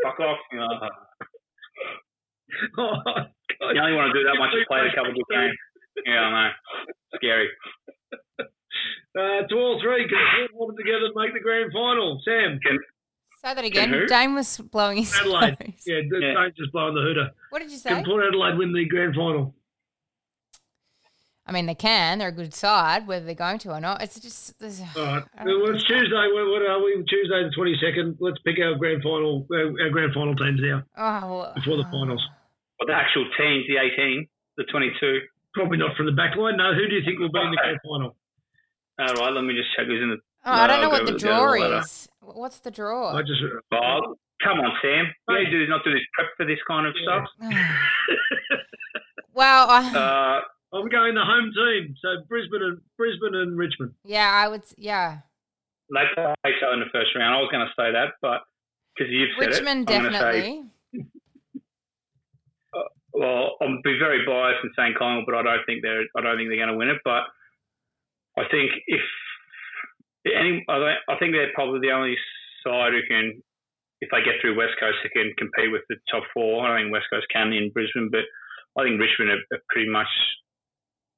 fuck 0.04 0.20
off. 0.20 0.38
You, 0.52 0.60
know. 0.60 0.90
Oh, 2.78 2.94
God. 3.06 3.76
you 3.76 3.82
only 3.82 3.94
want 3.96 4.14
to 4.14 4.20
do 4.20 4.24
that 4.26 4.36
once 4.40 4.54
you've 4.56 4.68
played 4.68 4.88
a 4.88 4.96
couple 4.96 5.12
of 5.12 5.16
good 5.16 5.30
games. 5.30 5.58
Yeah, 6.06 6.22
I 6.22 6.30
know. 6.48 6.52
Scary. 7.16 7.50
Uh, 8.40 9.48
to 9.50 9.56
all 9.56 9.80
three, 9.82 10.08
can 10.08 10.18
we 10.18 10.48
all 10.58 10.68
them 10.68 10.78
together 10.78 11.06
and 11.06 11.16
make 11.16 11.34
the 11.34 11.40
grand 11.40 11.72
final? 11.74 12.22
Sam, 12.24 12.60
Can, 12.66 12.78
Say 13.44 13.54
that 13.54 13.64
again. 13.66 13.90
who? 13.90 14.06
Dane 14.08 14.34
was 14.36 14.58
blowing 14.58 14.98
his 14.98 15.14
Adelaide. 15.16 15.58
nose. 15.60 15.74
Yeah, 15.86 16.00
Yeah. 16.20 16.34
yeah. 16.34 16.50
just 16.58 16.72
blowing 16.72 16.94
the 16.96 17.02
hooter. 17.02 17.30
What 17.50 17.60
did 17.60 17.72
you 17.72 17.78
say? 17.78 17.90
Can 17.90 18.04
Port 18.06 18.24
Adelaide 18.28 18.58
win 18.58 18.74
the 18.74 18.86
grand 18.86 19.16
final? 19.16 19.54
I 21.48 21.54
mean, 21.54 21.66
they 21.66 21.76
can. 21.76 22.20
They're 22.20 22.28
a 22.28 22.32
good 22.34 22.54
side. 22.54 23.08
Whether 23.08 23.26
they're 23.26 23.36
going 23.36 23.58
to 23.60 23.72
or 23.72 23.80
not, 23.80 24.02
it's 24.02 24.20
just. 24.20 24.60
There's, 24.60 24.82
All 24.82 25.06
right. 25.06 25.24
Well, 25.46 25.72
it's 25.74 25.84
Tuesday. 25.86 26.28
What, 26.34 26.46
what 26.52 26.62
are 26.62 26.84
we? 26.84 27.04
Tuesday 27.08 27.44
the 27.44 27.52
twenty 27.56 27.76
second. 27.82 28.18
Let's 28.20 28.38
pick 28.46 28.58
our 28.60 28.76
grand 28.76 29.02
final. 29.02 29.48
Our, 29.52 29.72
our 29.82 29.90
grand 29.90 30.14
final 30.14 30.36
teams 30.36 30.60
now 30.62 30.84
oh, 30.98 31.28
well, 31.40 31.52
before 31.56 31.78
the 31.78 31.84
finals. 31.86 32.22
well, 32.80 32.88
the 32.88 32.94
actual 32.94 33.26
teams, 33.38 33.64
the 33.68 33.78
18, 33.80 34.28
the 34.58 34.64
22. 34.66 35.20
Probably 35.54 35.78
not 35.78 35.96
from 35.96 36.06
the 36.06 36.12
back 36.12 36.36
line. 36.36 36.58
No. 36.58 36.74
Who 36.74 36.86
do 36.88 36.96
you 36.96 37.04
think 37.06 37.18
will 37.20 37.32
be 37.32 37.40
in 37.40 37.52
the 37.52 37.58
grand 37.58 37.80
final? 37.88 38.16
All 39.00 39.14
right, 39.26 39.34
let 39.34 39.44
me 39.44 39.54
just 39.56 39.70
check 39.76 39.88
who's 39.88 40.02
in 40.04 40.10
the. 40.10 40.18
Oh, 40.46 40.52
I 40.52 40.68
don't 40.68 40.82
No, 40.82 40.88
know 40.88 40.90
what 40.90 41.06
the 41.06 41.18
draw 41.18 41.52
the 41.54 41.60
ladder. 41.60 41.80
is. 41.80 42.08
What's 42.22 42.60
the 42.60 42.72
draw? 42.72 43.16
I 43.16 43.22
just. 43.22 43.40
Bob, 43.72 44.04
come 44.44 44.60
on, 44.60 44.72
Sam. 44.82 45.06
You 45.30 45.50
do 45.50 45.68
not 45.68 45.84
do 45.86 45.92
this 45.94 46.02
prep 46.14 46.28
for 46.36 46.46
this 46.46 46.60
kind 46.68 46.88
of 46.88 46.94
stuff. 47.02 47.26
well, 49.34 49.68
I, 49.70 49.96
Uh, 49.96 50.42
I'm 50.74 50.90
going 50.90 51.16
the 51.16 51.24
home 51.24 51.52
team. 51.56 51.96
So 52.02 52.24
Brisbane 52.28 52.62
and 52.62 52.82
Brisbane 52.98 53.36
and 53.36 53.58
Richmond. 53.58 53.94
yeah, 54.04 54.30
I 54.32 54.48
would. 54.48 54.64
Yeah, 54.78 55.20
they 55.94 56.04
play 56.14 56.34
each 56.48 56.64
other 56.64 56.74
in 56.74 56.80
the 56.82 56.92
first 56.92 57.16
round. 57.16 57.36
I 57.36 57.40
was 57.40 57.52
going 57.52 57.66
to 57.66 57.74
say 57.80 57.92
that, 57.92 58.20
but 58.22 58.42
because 58.96 59.12
you've 59.12 59.32
said 59.40 59.50
Richmond 59.50 59.90
it, 59.90 59.96
I'm 59.96 60.04
say 60.04 60.20
definitely. 60.22 60.64
Uh, 62.76 62.84
well, 63.14 63.56
I'll 63.62 63.82
be 63.82 63.98
very 63.98 64.28
biased 64.28 64.60
in 64.62 64.70
saying 64.76 64.96
Collingwood, 65.00 65.24
but 65.26 65.40
I 65.40 65.42
don't 65.42 65.66
think 65.66 65.82
they're 65.82 66.04
I 66.18 66.22
don't 66.22 66.36
think 66.36 66.52
they're 66.52 66.60
going 66.60 66.76
to 66.76 66.78
win 66.78 66.92
it. 66.92 67.00
But 67.06 67.24
I 68.36 68.44
think 68.52 68.70
if 68.88 69.00
any, 70.28 70.66
I, 70.68 71.16
think 71.18 71.32
they're 71.34 71.56
probably 71.56 71.80
the 71.80 71.96
only 71.96 72.16
side 72.62 72.94
who 72.94 73.02
can, 73.08 73.42
if 74.02 74.10
they 74.12 74.22
get 74.22 74.38
through 74.42 74.58
West 74.58 74.76
Coast, 74.80 75.00
who 75.02 75.10
can 75.10 75.34
compete 75.38 75.72
with 75.72 75.82
the 75.90 75.96
top 76.12 76.24
four. 76.34 76.62
I 76.62 76.68
don't 76.68 76.86
think 76.86 76.94
West 76.94 77.10
Coast 77.10 77.26
can 77.34 77.54
in 77.54 77.72
Brisbane, 77.72 78.10
but 78.12 78.28
I 78.76 78.84
think 78.84 79.00
Richmond 79.00 79.32
are, 79.32 79.44
are 79.56 79.64
pretty 79.72 79.90
much 79.90 80.12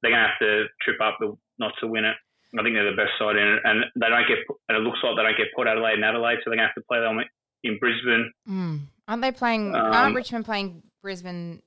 they're 0.02 0.12
going 0.12 0.22
to 0.24 0.28
have 0.28 0.40
to 0.40 0.66
trip 0.82 1.00
up 1.02 1.18
the, 1.20 1.36
not 1.60 1.74
to 1.82 1.88
win 1.88 2.06
it. 2.06 2.16
I 2.58 2.64
think 2.64 2.74
they're 2.76 2.90
the 2.90 2.98
best 2.98 3.12
side 3.20 3.36
in 3.36 3.48
it, 3.48 3.60
and 3.64 3.84
they 3.96 4.10
don't 4.10 4.28
get. 4.28 4.40
And 4.70 4.78
it 4.78 4.82
looks 4.82 4.98
like 5.04 5.16
they 5.16 5.22
don't 5.24 5.38
get 5.38 5.54
Port 5.56 5.68
Adelaide 5.68 5.94
and 5.96 6.06
Adelaide, 6.06 6.38
so 6.44 6.50
they're 6.50 6.58
going 6.58 6.66
to 6.66 6.74
have 6.74 6.82
to 6.82 6.88
play 6.90 7.00
them 7.00 7.20
in 7.64 7.78
Brisbane. 7.78 8.32
Mm. 8.50 8.80
Aren't 9.08 9.22
they 9.22 9.32
playing? 9.32 9.76
Um, 9.76 9.94
aren't 9.94 10.16
Richmond 10.16 10.46
playing 10.46 10.82
Brisbane 11.04 11.62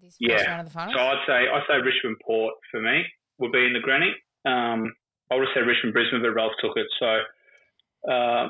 this 0.00 0.16
first 0.16 0.20
Yeah. 0.20 0.42
round 0.50 0.60
of 0.60 0.66
the 0.66 0.72
finals? 0.72 0.96
So 0.96 1.02
I'd 1.02 1.22
say 1.26 1.46
I'd 1.48 1.62
say 1.68 1.76
Richmond 1.84 2.16
Port 2.26 2.54
for 2.70 2.80
me 2.82 3.04
would 3.38 3.52
be 3.52 3.64
in 3.64 3.74
the 3.74 3.80
granny. 3.80 4.10
Um, 4.44 4.92
I 5.30 5.36
would 5.36 5.46
have 5.46 5.54
said 5.54 5.68
Richmond 5.68 5.92
Brisbane, 5.94 6.20
but 6.20 6.30
Ralph 6.34 6.52
took 6.60 6.76
it. 6.76 6.86
So, 6.98 7.06
uh, 8.12 8.48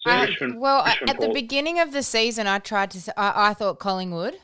so 0.00 0.10
I- 0.10 0.24
Richmond. 0.24 0.58
well, 0.58 0.84
Richmond 0.86 1.10
at 1.10 1.20
the 1.20 1.32
beginning 1.34 1.80
of 1.80 1.92
the 1.92 2.02
season, 2.02 2.46
I 2.46 2.58
tried 2.60 2.92
to. 2.92 3.20
I, 3.20 3.50
I 3.50 3.54
thought 3.54 3.78
Collingwood, 3.78 4.36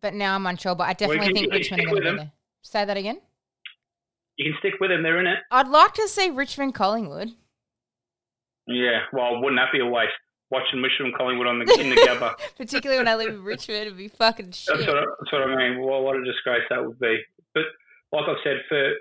but 0.00 0.14
now 0.14 0.34
I'm 0.34 0.46
unsure. 0.46 0.74
But 0.74 0.88
I 0.88 0.92
definitely 0.94 1.26
can 1.26 1.34
think 1.36 1.52
Richmond 1.52 1.82
are 1.82 1.90
going 1.90 2.02
to 2.02 2.10
be 2.10 2.16
there. 2.16 2.32
Say 2.62 2.84
that 2.84 2.96
again. 2.96 3.20
you 4.36 4.50
can 4.50 4.58
stick 4.60 4.74
with 4.80 4.90
them; 4.90 5.02
they're 5.02 5.20
in 5.20 5.26
it. 5.26 5.38
I'd 5.50 5.68
like 5.68 5.94
to 5.94 6.08
see 6.08 6.30
Richmond 6.30 6.74
Collingwood. 6.74 7.32
Yeah. 8.66 9.00
Well, 9.12 9.40
wouldn't 9.42 9.58
that 9.60 9.72
be 9.72 9.80
a 9.80 9.86
waste? 9.86 10.12
Watching 10.50 10.82
Richmond 10.82 11.14
Collingwood 11.16 11.46
on 11.46 11.58
the 11.58 11.80
in 11.80 11.90
the 11.90 11.96
Gabba. 11.96 12.34
Particularly 12.56 12.98
when 13.00 13.08
I 13.08 13.14
live 13.16 13.30
in 13.34 13.42
Richmond, 13.42 13.80
it'd 13.82 13.96
be 13.96 14.08
fucking 14.08 14.52
shit. 14.52 14.76
That's 14.76 14.86
what, 14.86 14.98
I, 14.98 15.04
that's 15.18 15.32
what 15.32 15.42
I 15.42 15.56
mean. 15.56 15.80
Well, 15.84 16.02
what 16.02 16.16
a 16.16 16.24
disgrace 16.24 16.62
that 16.70 16.84
would 16.84 16.98
be. 17.00 17.18
But 17.54 17.64
like 18.12 18.28
I've 18.28 18.36
said, 18.44 18.58
for 18.68 18.92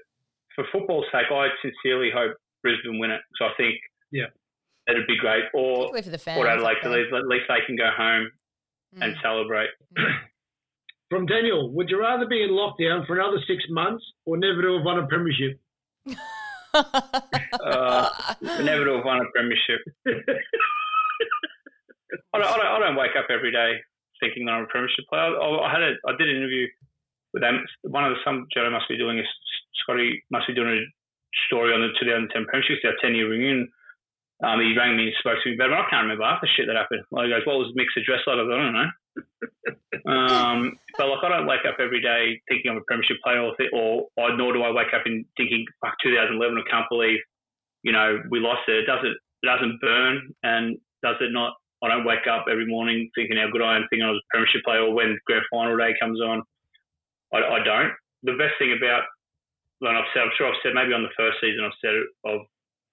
for 0.56 0.66
football's 0.72 1.06
sake, 1.12 1.28
I 1.32 1.48
sincerely 1.62 2.10
hope 2.14 2.38
Brisbane 2.64 3.00
win 3.00 3.12
it. 3.12 3.22
So 3.38 3.46
I 3.46 3.52
think 3.58 3.76
Yeah. 4.12 4.28
it'd 4.88 5.08
be 5.08 5.18
great. 5.18 5.44
Or 5.54 5.94
for 5.96 6.10
the 6.10 6.18
fans. 6.18 6.38
Port 6.38 6.48
Adelaide, 6.50 6.78
up 6.80 6.86
at 6.86 6.92
least, 6.92 7.14
at 7.14 7.28
least 7.28 7.46
they 7.48 7.66
can 7.66 7.76
go 7.76 7.90
home 7.96 8.32
and 9.02 9.16
Mm. 9.16 9.22
From 11.12 11.26
Daniel, 11.26 11.70
would 11.76 11.90
you 11.90 12.00
rather 12.00 12.26
be 12.26 12.42
in 12.42 12.52
lockdown 12.52 13.06
for 13.06 13.20
another 13.20 13.44
six 13.46 13.66
months 13.70 14.02
or 14.24 14.38
never 14.38 14.62
to 14.62 14.78
have 14.80 14.86
won 14.86 14.98
a 14.98 15.06
premiership? 15.08 15.60
Uh, 16.72 18.08
never 18.64 18.88
to 18.88 18.96
have 18.96 19.04
won 19.04 19.20
a 19.20 19.28
premiership. 19.36 19.84
I 22.32 22.40
don't, 22.40 22.48
I, 22.48 22.56
don't, 22.56 22.72
I 22.72 22.80
don't 22.80 22.96
wake 22.96 23.12
up 23.20 23.28
every 23.28 23.52
day 23.52 23.76
thinking 24.22 24.46
that 24.48 24.56
I'm 24.56 24.64
a 24.64 24.72
premiership 24.72 25.04
player. 25.12 25.36
I, 25.36 25.68
I 25.68 25.70
had 25.70 25.84
a, 25.84 26.00
I 26.08 26.16
did 26.16 26.32
an 26.32 26.38
interview 26.40 26.72
with 27.34 27.44
them. 27.44 27.60
One 27.84 28.08
of 28.08 28.16
the 28.16 28.24
some 28.24 28.48
Joe 28.56 28.72
must 28.72 28.88
be 28.88 28.96
doing 28.96 29.20
is 29.20 29.28
Scotty 29.84 30.24
must 30.32 30.48
be 30.48 30.56
doing 30.56 30.80
a 30.80 30.86
story 31.52 31.76
on 31.76 31.84
the 31.84 31.92
2010 32.00 32.32
premiership, 32.48 32.80
It's 32.80 32.88
our 32.88 32.96
10 33.04 33.20
year 33.20 33.28
reunion. 33.28 33.68
Um, 34.40 34.64
he 34.64 34.72
rang 34.72 34.96
me 34.96 35.12
and 35.12 35.20
spoke 35.20 35.44
to 35.44 35.50
me 35.52 35.60
about 35.60 35.76
it. 35.76 35.84
I 35.84 35.90
can't 35.92 36.08
remember 36.08 36.24
half 36.24 36.40
the 36.40 36.48
shit 36.56 36.72
that 36.72 36.80
happened. 36.80 37.04
Like, 37.12 37.28
he 37.28 37.36
goes, 37.36 37.44
"What 37.44 37.60
was 37.60 37.76
Mick's 37.76 38.00
address 38.00 38.24
like?" 38.24 38.40
I 38.40 38.48
go, 38.48 38.56
"I 38.56 38.64
don't 38.64 38.80
know." 38.80 38.92
Um, 40.08 40.78
but 40.98 41.08
like, 41.08 41.24
I 41.24 41.30
don't 41.30 41.48
wake 41.48 41.66
up 41.68 41.78
every 41.80 42.02
day 42.02 42.42
thinking 42.50 42.72
I'm 42.72 42.78
a 42.78 42.88
premiership 42.88 43.18
player, 43.24 43.42
or, 43.42 43.54
or, 43.74 44.08
or 44.18 44.38
nor 44.38 44.54
do 44.54 44.64
I 44.64 44.72
wake 44.72 44.94
up 44.94 45.04
in 45.06 45.26
thinking, 45.38 45.66
"Fuck, 45.82 45.96
2011, 46.04 46.58
I 46.58 46.70
can't 46.70 46.90
believe, 46.90 47.20
you 47.84 47.92
know, 47.92 48.20
we 48.30 48.40
lost 48.40 48.68
it." 48.68 48.84
It 48.84 48.88
doesn't, 48.88 49.16
it 49.16 49.46
doesn't 49.46 49.82
burn, 49.82 50.34
and 50.44 50.78
does 51.04 51.18
it 51.22 51.32
not? 51.32 51.54
I 51.84 51.90
don't 51.90 52.06
wake 52.06 52.28
up 52.30 52.46
every 52.50 52.68
morning 52.68 53.10
thinking 53.16 53.38
how 53.38 53.50
good 53.52 53.62
I 53.62 53.76
am, 53.76 53.86
thinking 53.90 54.06
I 54.06 54.12
was 54.12 54.22
a 54.22 54.30
premiership 54.30 54.62
player, 54.64 54.82
or 54.82 54.94
when 54.94 55.18
grand 55.26 55.46
final 55.52 55.78
day 55.78 55.94
comes 56.00 56.22
on. 56.22 56.44
I, 57.34 57.38
I 57.38 57.64
don't. 57.64 57.94
The 58.24 58.38
best 58.38 58.54
thing 58.60 58.76
about, 58.78 59.04
and 59.82 59.98
I've 59.98 60.06
said, 60.14 60.24
I'm 60.24 60.36
sure 60.38 60.48
I've 60.48 60.62
said 60.62 60.78
maybe 60.78 60.94
on 60.94 61.02
the 61.02 61.18
first 61.18 61.42
season 61.42 61.66
I've 61.66 61.82
said 61.82 61.96
of 62.26 62.46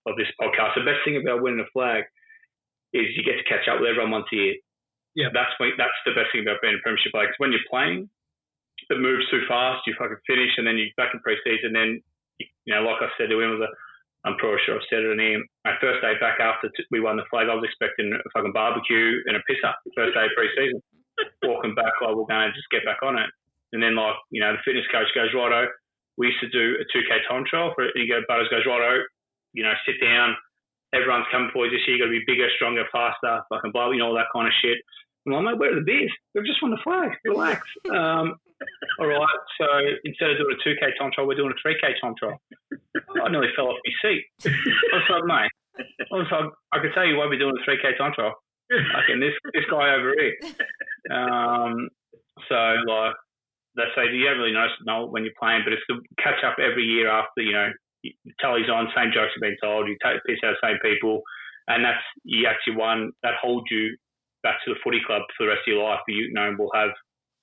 of 0.09 0.17
this 0.17 0.33
podcast. 0.41 0.75
The 0.75 0.89
best 0.89 1.05
thing 1.05 1.21
about 1.21 1.43
winning 1.43 1.61
a 1.61 1.69
flag 1.73 2.05
is 2.93 3.13
you 3.17 3.23
get 3.23 3.37
to 3.37 3.45
catch 3.45 3.69
up 3.69 3.81
with 3.81 3.91
everyone 3.91 4.25
once 4.25 4.33
a 4.33 4.37
year. 4.37 4.55
Yeah. 5.15 5.29
that's 5.33 5.53
when, 5.59 5.73
that's 5.79 5.97
the 6.05 6.13
best 6.13 6.33
thing 6.33 6.43
about 6.43 6.61
being 6.63 6.77
a 6.77 6.83
premiership 6.83 7.13
player. 7.13 7.27
Because 7.27 7.41
when 7.41 7.53
you're 7.53 7.69
playing, 7.71 8.09
it 8.91 8.99
moves 9.01 9.29
too 9.31 9.43
fast. 9.49 9.85
You 9.87 9.95
fucking 9.99 10.23
finish, 10.27 10.55
and 10.57 10.67
then 10.67 10.79
you're 10.79 10.95
back 10.97 11.13
in 11.13 11.21
pre-season. 11.21 11.75
Then 11.75 12.01
you, 12.39 12.47
you 12.65 12.73
know, 12.75 12.83
like 12.87 13.03
I 13.03 13.11
said 13.19 13.29
to 13.31 13.41
him, 13.41 13.59
was 13.59 13.67
a, 13.67 13.71
I'm 14.27 14.37
pretty 14.39 14.63
sure 14.65 14.77
I've 14.77 14.89
said 14.89 15.05
it 15.05 15.13
to 15.13 15.19
him. 15.19 15.45
My 15.65 15.77
first 15.81 16.01
day 16.01 16.15
back 16.21 16.41
after 16.41 16.71
t- 16.73 16.89
we 16.91 17.01
won 17.01 17.17
the 17.19 17.29
flag, 17.29 17.51
I 17.51 17.55
was 17.59 17.67
expecting 17.67 18.13
a 18.15 18.31
fucking 18.33 18.55
barbecue 18.57 19.21
and 19.27 19.37
a 19.37 19.43
piss 19.45 19.61
up. 19.67 19.77
First 19.95 20.15
day 20.15 20.27
of 20.27 20.35
pre-season, 20.37 20.81
walking 21.51 21.75
back 21.75 21.93
like 22.01 22.15
we're 22.17 22.29
going 22.31 22.49
to 22.49 22.57
just 22.57 22.71
get 22.73 22.87
back 22.87 23.03
on 23.03 23.19
it. 23.19 23.29
And 23.73 23.83
then 23.83 23.95
like 23.99 24.17
you 24.33 24.41
know, 24.41 24.57
the 24.57 24.63
fitness 24.65 24.89
coach 24.89 25.11
goes 25.15 25.35
righto. 25.35 25.69
We 26.17 26.33
used 26.33 26.41
to 26.41 26.51
do 26.51 26.81
a 26.81 26.85
2k 26.91 27.29
time 27.29 27.45
trial 27.47 27.73
for 27.77 27.85
it. 27.85 27.93
And 27.95 28.03
you 28.03 28.11
go, 28.11 28.25
Butters 28.27 28.51
goes 28.51 28.67
righto. 28.67 29.05
You 29.53 29.65
know, 29.65 29.75
sit 29.87 30.01
down. 30.03 30.35
Everyone's 30.95 31.27
coming 31.31 31.51
for 31.53 31.67
you 31.67 31.73
this 31.73 31.87
year. 31.87 31.97
You 31.97 32.03
got 32.03 32.11
to 32.11 32.19
be 32.19 32.25
bigger, 32.27 32.49
stronger, 32.57 32.85
faster, 32.91 33.43
fucking 33.53 33.73
blah, 33.73 33.91
you 33.91 33.99
know, 33.99 34.09
all 34.09 34.15
that 34.15 34.33
kind 34.33 34.49
of 34.49 34.55
shit. 34.63 34.79
I'm 35.27 35.33
like, 35.33 35.45
mate, 35.45 35.59
where 35.59 35.73
are 35.73 35.81
the 35.81 35.85
beers? 35.85 36.13
They've 36.35 36.45
just 36.45 36.63
won 36.63 36.71
the 36.71 36.83
flag. 36.83 37.13
Relax. 37.25 37.63
Um, 37.95 38.37
all 38.99 39.07
right. 39.07 39.41
So 39.61 39.67
instead 40.05 40.31
of 40.31 40.39
doing 40.39 40.57
a 40.57 40.69
2K 40.69 40.99
time 40.99 41.11
trial, 41.15 41.29
we're 41.29 41.37
doing 41.37 41.53
a 41.55 41.69
3K 41.69 42.01
time 42.01 42.15
trial. 42.19 42.41
I 43.23 43.31
nearly 43.31 43.55
fell 43.55 43.69
off 43.69 43.79
my 43.87 44.11
seat. 44.11 44.25
I 44.45 44.97
was 44.99 45.07
like, 45.11 45.25
mate, 45.25 45.87
I 46.11 46.15
was 46.17 46.27
like, 46.31 46.51
I 46.73 46.79
could 46.81 46.93
tell 46.95 47.07
you 47.07 47.17
why 47.17 47.27
we're 47.27 47.39
doing 47.39 47.55
a 47.55 47.71
3K 47.71 47.97
time 47.99 48.13
trial. 48.15 48.35
Fucking 48.71 49.21
this, 49.21 49.35
this 49.55 49.65
guy 49.71 49.95
over 49.95 50.13
here. 50.19 50.35
Um, 51.15 51.89
so, 52.49 52.55
like, 52.87 53.15
they 53.77 53.85
say 53.95 54.13
you 54.13 54.27
don't 54.27 54.39
really 54.39 54.53
notice 54.53 54.75
know 54.85 55.07
when 55.07 55.25
you're 55.25 55.39
playing, 55.41 55.63
but 55.65 55.73
it's 55.73 55.87
to 55.89 56.01
catch 56.23 56.43
up 56.45 56.59
every 56.59 56.85
year 56.85 57.09
after, 57.09 57.43
you 57.43 57.53
know, 57.53 57.71
tallies 58.41 58.71
on, 58.71 58.89
same 58.95 59.13
jokes 59.13 59.33
have 59.35 59.43
been 59.43 59.57
told, 59.63 59.89
you 59.89 59.97
take 60.03 60.23
piss 60.27 60.39
out 60.45 60.55
of 60.55 60.57
the 60.61 60.67
same 60.69 60.79
people, 60.83 61.23
and 61.69 61.85
that's, 61.85 62.03
you 62.25 62.47
actually 62.47 62.77
won, 62.77 63.13
that 63.23 63.35
holds 63.41 63.67
you 63.71 63.97
back 64.43 64.59
to 64.65 64.73
the 64.73 64.81
footy 64.83 65.01
club 65.07 65.23
for 65.37 65.45
the 65.45 65.53
rest 65.53 65.67
of 65.67 65.75
your 65.75 65.85
life. 65.85 66.01
You 66.09 66.33
know, 66.33 66.55
we'll 66.59 66.73
have, 66.75 66.91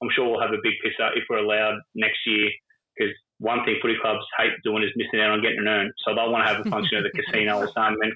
I'm 0.02 0.10
sure 0.16 0.28
we'll 0.28 0.42
have 0.42 0.56
a 0.56 0.64
big 0.64 0.74
piss 0.84 0.98
out 1.02 1.18
if 1.18 1.24
we're 1.30 1.44
allowed 1.44 1.80
next 1.94 2.20
year, 2.26 2.50
because 2.96 3.14
one 3.40 3.64
thing 3.66 3.76
footy 3.82 4.00
clubs 4.02 4.24
hate 4.38 4.56
doing 4.64 4.84
is 4.84 4.96
missing 4.96 5.20
out 5.20 5.32
on 5.32 5.42
getting 5.42 5.60
an 5.60 5.68
earn. 5.68 5.92
So 6.08 6.16
they'll 6.16 6.32
want 6.32 6.48
to 6.48 6.54
have 6.54 6.66
a 6.66 6.70
function 6.70 6.98
at 6.98 7.04
the 7.04 7.12
casino 7.12 7.60
or 7.60 7.70
something 7.76 8.12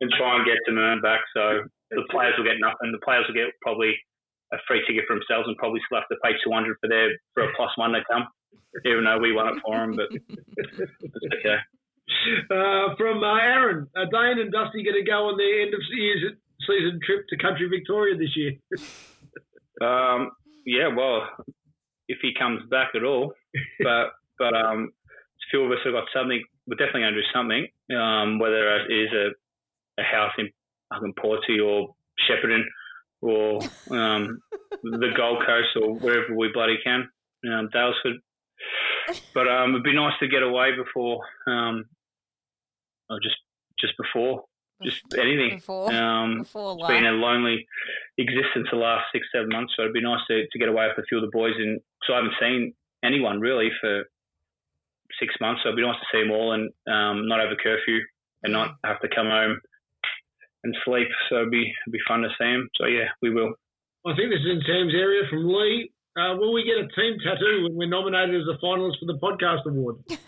and, 0.00 0.10
try 0.12 0.36
and 0.36 0.44
get 0.44 0.60
some 0.66 0.78
earn 0.78 1.00
back. 1.00 1.20
So 1.34 1.64
the 1.90 2.04
players 2.10 2.34
will 2.36 2.44
get 2.44 2.60
nothing. 2.60 2.92
The 2.92 3.04
players 3.04 3.24
will 3.26 3.34
get 3.34 3.48
probably 3.62 3.96
a 4.52 4.58
free 4.66 4.84
ticket 4.86 5.04
for 5.06 5.16
themselves 5.16 5.48
and 5.48 5.56
probably 5.56 5.80
still 5.86 6.00
have 6.00 6.08
to 6.08 6.20
pay 6.22 6.36
200 6.44 6.76
for 6.80 6.88
their 6.88 7.16
for 7.32 7.44
a 7.44 7.52
plus 7.56 7.72
one 7.76 7.92
to 7.92 8.04
come, 8.10 8.28
even 8.84 9.04
though 9.04 9.18
we 9.18 9.32
won 9.32 9.56
it 9.56 9.62
for 9.64 9.76
them. 9.76 9.96
But 9.96 10.08
it's 10.12 11.34
okay. 11.40 11.58
Uh, 12.50 12.96
from 12.96 13.22
uh, 13.22 13.36
Aaron, 13.36 13.86
uh, 13.96 14.06
Dane 14.10 14.40
and 14.40 14.52
Dusty 14.52 14.82
going 14.82 14.96
to 14.96 15.08
go 15.08 15.28
on 15.28 15.36
their 15.36 15.62
end 15.62 15.74
of 15.74 15.80
season 15.90 17.00
trip 17.04 17.26
to 17.28 17.36
country 17.36 17.68
Victoria 17.68 18.16
this 18.16 18.36
year. 18.36 18.52
Um, 19.80 20.32
yeah, 20.66 20.88
well, 20.88 21.22
if 22.08 22.18
he 22.20 22.32
comes 22.36 22.68
back 22.68 22.96
at 22.96 23.04
all, 23.04 23.32
but 23.80 24.08
but 24.40 24.52
um, 24.52 24.90
a 24.90 25.44
few 25.52 25.62
of 25.62 25.70
us 25.70 25.78
have 25.84 25.92
got 25.92 26.08
something 26.12 26.42
we're 26.68 26.76
definitely 26.76 27.02
going 27.02 27.14
to 27.14 27.20
do 27.22 27.28
something. 27.32 27.66
Um, 27.96 28.38
whether 28.38 28.76
it 28.76 28.92
is 28.92 29.10
a, 29.12 30.00
a 30.00 30.04
house 30.04 30.32
in 30.38 30.50
fucking 30.92 31.14
Portsea 31.18 31.64
or 31.64 31.94
Shepparton 32.28 32.62
or 33.22 33.62
um, 33.90 34.40
the 34.82 35.12
Gold 35.16 35.42
Coast 35.46 35.68
or 35.80 35.94
wherever 35.94 36.34
we 36.36 36.50
bloody 36.52 36.76
can, 36.84 37.08
um, 37.46 37.70
Daylesford. 37.74 38.18
But 39.32 39.48
um, 39.48 39.70
it'd 39.70 39.84
be 39.84 39.94
nice 39.94 40.12
to 40.20 40.28
get 40.28 40.42
away 40.42 40.72
before, 40.76 41.20
um, 41.46 41.84
or 43.10 43.18
just 43.20 43.36
just 43.78 43.94
before, 43.96 44.44
just 44.82 45.02
anything. 45.16 45.56
Before, 45.56 45.92
Um, 45.92 46.38
before 46.38 46.76
it's 46.78 46.88
been 46.88 47.06
a 47.06 47.12
lonely 47.12 47.66
existence 48.18 48.68
the 48.70 48.76
last 48.76 49.06
six, 49.12 49.26
seven 49.32 49.48
months. 49.50 49.72
So 49.76 49.82
it'd 49.82 49.94
be 49.94 50.00
nice 50.02 50.20
to, 50.28 50.46
to 50.50 50.58
get 50.58 50.68
away 50.68 50.88
with 50.88 50.98
a 50.98 51.06
few 51.06 51.18
of 51.18 51.22
the 51.22 51.30
boys. 51.32 51.54
And 51.56 51.80
so 52.06 52.14
I 52.14 52.16
haven't 52.16 52.34
seen 52.40 52.74
anyone 53.04 53.40
really 53.40 53.70
for 53.80 54.02
six 55.20 55.34
months. 55.40 55.62
So 55.62 55.68
it'd 55.68 55.76
be 55.76 55.82
nice 55.86 55.98
to 56.00 56.06
see 56.12 56.22
them 56.22 56.32
all 56.32 56.52
and 56.52 56.70
um, 56.90 57.28
not 57.28 57.40
have 57.40 57.50
a 57.50 57.56
curfew 57.56 58.00
and 58.42 58.52
not 58.52 58.74
have 58.84 59.00
to 59.00 59.08
come 59.08 59.26
home 59.26 59.58
and 60.64 60.76
sleep. 60.84 61.08
So 61.28 61.36
it'd 61.36 61.50
be 61.50 61.62
it'd 61.86 61.92
be 61.92 62.02
fun 62.06 62.22
to 62.22 62.28
see 62.38 62.44
them. 62.50 62.68
So 62.76 62.86
yeah, 62.86 63.08
we 63.22 63.30
will. 63.30 63.54
I 64.06 64.14
think 64.16 64.30
this 64.30 64.40
is 64.40 64.58
in 64.58 64.62
Sam's 64.66 64.94
area 64.94 65.22
from 65.28 65.46
Lee. 65.46 65.92
Uh, 66.16 66.34
will 66.36 66.52
we 66.52 66.64
get 66.64 66.78
a 66.78 66.88
team 67.00 67.16
tattoo 67.22 67.62
when 67.64 67.76
we're 67.76 67.88
nominated 67.88 68.40
as 68.40 68.48
a 68.48 68.58
finalist 68.64 68.98
for 68.98 69.06
the 69.06 69.18
podcast 69.22 69.66
award? 69.66 69.96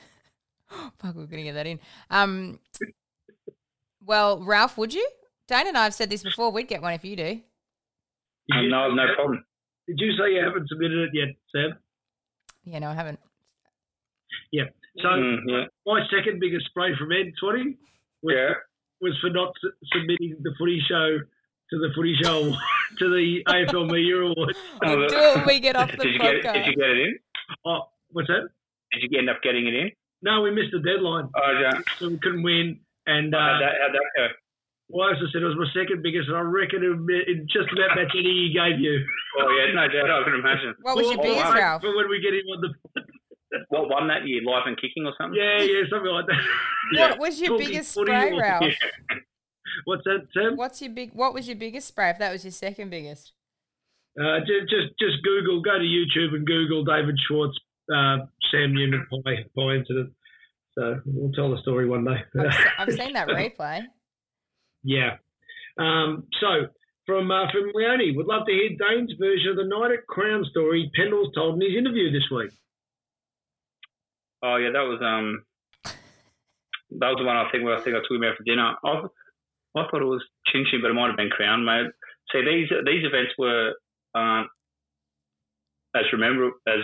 Fuck, 0.99 1.15
we're 1.17 1.27
gonna 1.27 1.43
get 1.43 1.55
that 1.55 1.67
in. 1.67 1.81
Um, 2.11 2.59
well, 4.05 4.43
Ralph, 4.43 4.79
would 4.79 4.95
you? 4.95 5.09
Dane 5.49 5.67
and 5.69 5.77
I 5.77 5.85
have 5.85 5.95
said 5.95 6.11
this 6.11 6.23
before. 6.23 6.51
We'd 6.51 6.69
get 6.69 6.83
one 6.83 6.93
if 6.95 7.05
you 7.05 7.17
do. 7.17 7.41
Um, 8.55 8.69
no, 8.69 8.91
no 8.93 9.07
problem. 9.15 9.45
Did 9.87 9.99
you 9.99 10.13
say 10.13 10.35
you 10.35 10.43
haven't 10.45 10.69
submitted 10.69 11.09
it 11.09 11.11
yet, 11.13 11.29
Sam? 11.55 11.79
Yeah, 12.65 12.79
no, 12.79 12.89
I 12.91 12.95
haven't. 12.95 13.19
Yeah. 14.53 14.65
So 14.99 15.09
Mm, 15.09 15.39
yeah, 15.47 15.65
my 15.87 16.01
second 16.15 16.41
biggest 16.41 16.67
spray 16.67 16.91
from 16.99 17.13
Ed 17.13 17.33
Twatty 17.43 17.77
was, 18.23 18.35
yeah. 18.37 18.51
was 19.01 19.17
for 19.21 19.31
not 19.31 19.53
su- 19.61 19.73
submitting 19.93 20.37
the 20.43 20.53
footy 20.59 20.81
show 20.89 21.19
to 21.19 21.79
the 21.79 21.89
footy 21.95 22.15
show 22.23 22.53
to 22.99 23.09
the 23.09 23.43
AFL 23.47 23.91
Media 23.91 24.17
Award. 24.19 24.57
Oh, 24.85 24.97
We'll 24.97 25.09
do 25.09 25.17
it 25.17 25.37
when 25.37 25.47
we 25.47 25.61
get 25.61 25.77
off 25.77 25.91
the 25.97 25.97
did 25.99 26.13
you 26.15 26.19
get. 26.19 26.43
Did 26.43 26.67
you 26.67 26.75
get 26.77 26.91
it 26.91 26.99
in? 26.99 27.19
Oh, 27.65 27.83
what's 28.11 28.29
that? 28.29 28.49
Did 28.93 29.11
you 29.11 29.19
end 29.19 29.31
up 29.31 29.43
getting 29.43 29.67
it 29.69 29.75
in? 29.75 29.91
No, 30.23 30.43
we 30.43 30.51
missed 30.51 30.73
the 30.73 30.81
deadline, 30.81 31.29
Oh, 31.35 31.53
yeah. 31.61 31.81
so 31.99 32.09
we 32.09 32.19
couldn't 32.19 32.43
win. 32.43 32.81
And 33.07 33.33
how'd, 33.35 33.57
uh, 33.57 33.59
that, 33.61 33.73
how'd 33.81 33.95
that 33.95 34.07
go? 34.17 34.27
well, 34.91 35.09
as 35.11 35.17
I 35.17 35.27
said, 35.33 35.43
it 35.43 35.47
was 35.47 35.57
my 35.57 35.71
second 35.73 36.03
biggest, 36.03 36.29
and 36.29 36.37
I 36.37 36.41
reckon 36.43 36.83
it, 36.85 37.29
it 37.29 37.47
just 37.49 37.73
about 37.73 37.97
matched 37.97 38.15
any 38.15 38.51
he 38.51 38.53
gave 38.53 38.79
you. 38.79 39.01
Oh 39.41 39.49
yeah, 39.57 39.73
no 39.73 39.89
doubt. 39.89 40.11
I 40.11 40.25
can 40.25 40.35
imagine. 40.35 40.75
What 40.83 40.97
was 40.97 41.07
your 41.09 41.23
biggest, 41.23 41.45
wow. 41.47 41.55
Ralph? 41.55 41.83
For 41.83 41.97
when 41.97 42.09
we 42.11 42.21
get 42.21 42.35
him 42.35 42.45
on 42.53 42.61
the 42.61 43.03
What 43.71 43.89
won 43.89 44.07
that 44.09 44.27
year? 44.29 44.43
Live 44.45 44.63
and 44.67 44.77
kicking 44.81 45.07
or 45.07 45.15
something? 45.19 45.39
yeah, 45.41 45.59
yeah, 45.63 45.83
something 45.91 46.11
like 46.11 46.27
that. 46.27 46.39
What 46.99 47.19
was 47.19 47.41
your 47.41 47.51
Talking 47.51 47.67
biggest 47.69 47.93
spray, 47.93 48.33
or- 48.33 48.41
Ralph? 48.41 48.65
What's 49.85 50.05
that, 50.05 50.27
Sam? 50.35 50.57
What's 50.57 50.83
your 50.83 50.91
big? 50.93 51.13
What 51.15 51.33
was 51.35 51.47
your 51.49 51.57
biggest 51.57 51.89
spray? 51.89 52.11
If 52.11 52.19
that 52.19 52.33
was 52.33 52.45
your 52.45 52.53
second 52.53 52.91
biggest, 52.91 53.33
Uh, 54.21 54.41
just, 54.41 54.69
just, 54.69 54.89
just 54.99 55.23
Google, 55.25 55.63
go 55.63 55.79
to 55.79 55.85
YouTube 55.85 56.35
and 56.35 56.45
Google 56.47 56.85
David 56.85 57.17
Schwarz, 57.27 57.57
uh, 57.95 58.27
Sam 58.51 58.75
Newman 58.75 59.07
pie, 59.11 59.45
pie 59.57 59.75
incident. 59.77 60.13
So 60.79 61.01
we'll 61.05 61.33
tell 61.33 61.51
the 61.51 61.61
story 61.63 61.89
one 61.89 62.05
day. 62.05 62.23
I've, 62.39 62.53
se- 62.53 62.71
I've 62.79 62.93
seen 62.93 63.13
that 63.15 63.29
replay. 63.29 63.83
yeah. 64.85 65.17
Um, 65.79 66.25
so 66.41 66.67
from 67.07 67.31
uh, 67.31 67.51
from 67.51 67.73
Leone, 67.75 68.17
would 68.17 68.27
love 68.27 68.47
to 68.47 68.53
hear 68.53 68.71
Dane's 68.71 69.13
version 69.19 69.51
of 69.51 69.57
the 69.57 69.65
night 69.65 69.93
at 69.93 70.07
Crown 70.07 70.45
story 70.51 70.91
Pendle's 70.95 71.33
told 71.35 71.55
in 71.55 71.69
his 71.69 71.77
interview 71.79 72.13
this 72.13 72.29
week. 72.31 72.51
Oh 74.43 74.57
yeah, 74.57 74.71
that 74.73 74.87
was 74.87 75.01
um, 75.03 75.45
that 76.99 77.09
was 77.09 77.17
the 77.19 77.25
one 77.25 77.37
I 77.37 77.51
think 77.51 77.65
where 77.65 77.77
I 77.77 77.81
think 77.83 77.97
I 77.97 78.01
took 78.01 78.17
him 78.17 78.25
out 78.25 78.37
for 78.37 78.45
dinner. 78.45 78.75
I, 78.85 79.07
I 79.79 79.89
thought 79.91 80.03
it 80.03 80.05
was 80.05 80.25
Chin 80.47 80.65
Chin, 80.71 80.81
but 80.83 80.91
it 80.91 80.95
might 80.95 81.09
have 81.09 81.17
been 81.17 81.31
Crown, 81.31 81.65
mate. 81.65 81.91
See, 82.33 82.43
these 82.45 82.69
these 82.87 83.05
events 83.05 83.33
were 83.39 83.75
um, 84.15 84.49
as 85.95 86.05
remember 86.13 86.51
as 86.67 86.81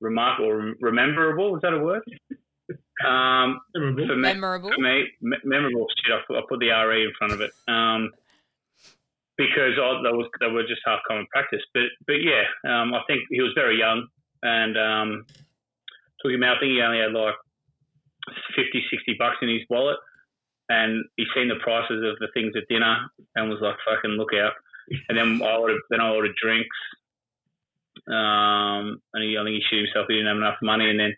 remarkable, 0.00 0.52
rem- 0.52 0.76
rememberable. 0.80 1.56
Is 1.56 1.62
that 1.62 1.72
a 1.74 1.78
word? 1.78 2.02
Um, 3.06 3.60
Memorable. 3.74 4.06
for 4.08 4.16
me, 4.16 4.22
Memorable. 4.22 4.70
for 4.74 4.80
me, 4.80 5.04
me- 5.20 5.36
memorable 5.44 5.86
shit. 6.04 6.12
I 6.12 6.20
put, 6.26 6.36
I 6.36 6.42
put 6.48 6.60
the 6.60 6.68
re 6.70 7.04
in 7.04 7.12
front 7.18 7.32
of 7.32 7.40
it. 7.40 7.50
Um, 7.66 8.10
because 9.36 9.72
I, 9.80 10.02
that 10.04 10.12
was 10.12 10.28
they 10.38 10.48
were 10.52 10.62
just 10.68 10.82
half 10.84 11.00
common 11.08 11.26
practice. 11.32 11.62
But 11.72 11.84
but 12.06 12.20
yeah, 12.20 12.44
um, 12.68 12.92
I 12.92 13.00
think 13.06 13.22
he 13.30 13.40
was 13.40 13.52
very 13.54 13.78
young 13.78 14.06
and 14.42 14.76
um, 14.76 15.26
took 16.20 16.32
him 16.32 16.42
out. 16.42 16.58
I 16.58 16.60
think 16.60 16.72
he 16.72 16.82
only 16.82 17.00
had 17.00 17.12
like 17.12 17.34
50, 18.54 18.84
60 18.90 19.16
bucks 19.18 19.38
in 19.40 19.48
his 19.48 19.62
wallet, 19.70 19.96
and 20.68 21.04
he 21.16 21.24
seen 21.34 21.48
the 21.48 21.56
prices 21.56 22.04
of 22.04 22.18
the 22.20 22.28
things 22.34 22.52
at 22.54 22.68
dinner 22.68 23.08
and 23.34 23.48
was 23.48 23.60
like, 23.62 23.76
"Fucking 23.88 24.12
look 24.20 24.34
out!" 24.34 24.52
And 25.08 25.16
then 25.16 25.40
I 25.42 25.56
ordered 25.56 25.80
then 25.88 26.00
I 26.00 26.10
ordered 26.10 26.36
drinks. 26.36 26.76
Um, 28.08 29.00
and 29.14 29.24
he, 29.24 29.36
I 29.36 29.44
think 29.44 29.56
he 29.56 29.62
shit 29.68 29.84
himself. 29.84 30.06
He 30.08 30.14
didn't 30.16 30.28
have 30.28 30.36
enough 30.38 30.58
money, 30.62 30.88
and 30.90 30.98
then 31.00 31.12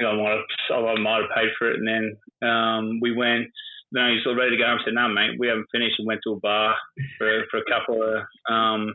I 0.00 0.12
might 0.14 0.36
have, 0.70 0.84
I 0.84 0.94
might 1.00 1.22
have 1.22 1.30
paid 1.36 1.50
for 1.58 1.70
it. 1.70 1.78
And 1.78 1.88
then 1.88 2.04
um, 2.48 2.98
we 3.00 3.12
went. 3.14 3.46
No, 3.92 4.10
he's 4.10 4.26
all 4.26 4.34
ready 4.34 4.56
to 4.56 4.56
go. 4.58 4.66
I 4.66 4.76
said, 4.84 4.94
"No, 4.94 5.08
mate, 5.08 5.38
we 5.38 5.46
haven't 5.46 5.70
finished." 5.70 5.98
And 5.98 6.06
went 6.08 6.20
to 6.24 6.32
a 6.32 6.40
bar 6.40 6.74
for 7.18 7.44
for 7.50 7.58
a 7.58 7.64
couple 7.70 8.02
of 8.02 8.24
um, 8.52 8.92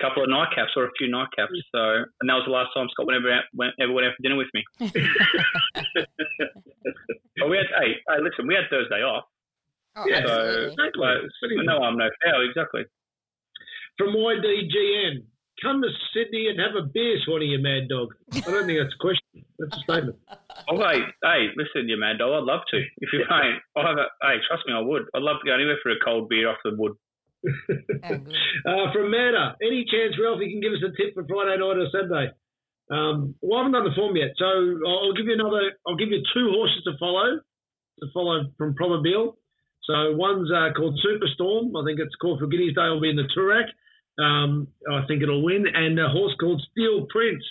couple 0.00 0.22
of 0.24 0.30
nightcaps 0.30 0.72
or 0.76 0.84
a 0.86 0.90
few 0.96 1.08
nightcaps. 1.08 1.52
So, 1.74 2.04
and 2.20 2.28
that 2.30 2.34
was 2.40 2.44
the 2.46 2.52
last 2.52 2.70
time 2.72 2.88
Scott 2.92 3.06
went 3.06 3.18
ever 3.20 3.32
out, 3.32 3.44
went, 3.54 3.74
ever 3.80 3.92
went 3.92 4.06
out 4.06 4.14
for 4.16 4.22
dinner 4.22 4.36
with 4.36 4.48
me. 4.54 4.64
but 7.36 7.48
we 7.50 7.56
had, 7.56 7.66
hey, 7.80 7.92
hey, 8.08 8.18
listen, 8.22 8.46
we 8.46 8.54
had 8.54 8.64
Thursday 8.70 9.02
off. 9.02 9.24
Oh, 9.96 10.04
Yeah. 10.08 10.16
absolutely. 10.24 10.72
Exactly. 10.72 11.00
Like, 11.00 11.18
Pretty 11.40 11.56
no 11.66 11.78
harm, 11.80 11.96
no 11.98 12.08
foul. 12.24 12.44
Exactly. 12.48 12.82
From 13.98 14.14
YDGN, 14.14 15.24
come 15.62 15.82
to 15.82 15.88
Sydney 16.12 16.48
and 16.48 16.60
have 16.60 16.76
a 16.76 16.86
beer, 16.86 17.18
Swanee, 17.24 17.46
you 17.46 17.58
mad 17.58 17.88
dog. 17.88 18.14
I 18.32 18.40
don't 18.50 18.66
think 18.66 18.78
that's 18.78 18.94
a 18.94 19.02
question. 19.02 19.44
That's 19.58 19.76
a 19.76 19.80
statement. 19.80 20.16
Oh, 20.68 20.78
hey, 20.78 21.00
hey, 21.22 21.48
listen, 21.56 21.88
you 21.88 21.96
mad 21.96 22.18
dog. 22.18 22.32
I'd 22.32 22.44
love 22.44 22.60
to. 22.70 22.78
If 22.98 23.12
you 23.12 23.20
ain't, 23.20 23.62
I'll 23.76 23.86
have 23.86 23.98
a, 23.98 24.06
hey, 24.22 24.36
trust 24.48 24.64
me, 24.66 24.74
I 24.74 24.80
would. 24.80 25.04
I'd 25.14 25.22
love 25.22 25.36
to 25.42 25.46
go 25.46 25.54
anywhere 25.54 25.78
for 25.82 25.90
a 25.90 26.00
cold 26.04 26.28
beer 26.28 26.48
off 26.48 26.58
the 26.64 26.74
wood. 26.76 26.92
Uh, 28.66 28.90
from 28.92 29.10
Matter, 29.10 29.54
any 29.62 29.84
chance 29.84 30.18
Ralphie 30.18 30.50
can 30.50 30.60
give 30.60 30.72
us 30.72 30.82
a 30.82 30.90
tip 30.96 31.14
for 31.14 31.22
Friday 31.28 31.60
night 31.60 31.78
or 31.78 31.86
Saturday? 31.92 32.32
Um, 32.90 33.34
well, 33.42 33.58
I 33.58 33.62
haven't 33.62 33.72
done 33.72 33.84
the 33.84 33.94
form 33.94 34.16
yet, 34.16 34.34
so 34.38 34.46
I'll 34.46 35.06
I'll 35.06 35.14
give 35.14 35.26
you 35.26 35.34
another. 35.34 35.76
I'll 35.86 35.94
give 35.96 36.08
you 36.08 36.22
two 36.34 36.50
horses 36.50 36.82
to 36.84 36.98
follow. 36.98 37.38
To 38.00 38.06
follow 38.12 38.50
from 38.58 38.74
Probabile. 38.74 39.36
So 39.84 40.16
one's 40.16 40.50
uh, 40.50 40.72
called 40.74 40.98
Superstorm. 40.98 41.80
I 41.80 41.84
think 41.86 42.00
it's 42.00 42.14
called 42.16 42.40
for 42.40 42.46
Guineas 42.46 42.74
Day. 42.74 42.88
Will 42.88 43.00
be 43.00 43.10
in 43.10 43.16
the 43.16 43.28
Toorak. 43.36 43.70
Um, 44.18 44.68
I 44.90 45.04
think 45.06 45.22
it'll 45.22 45.44
win. 45.44 45.66
And 45.66 45.98
a 45.98 46.08
horse 46.08 46.34
called 46.40 46.62
Steel 46.72 47.06
Prince. 47.10 47.44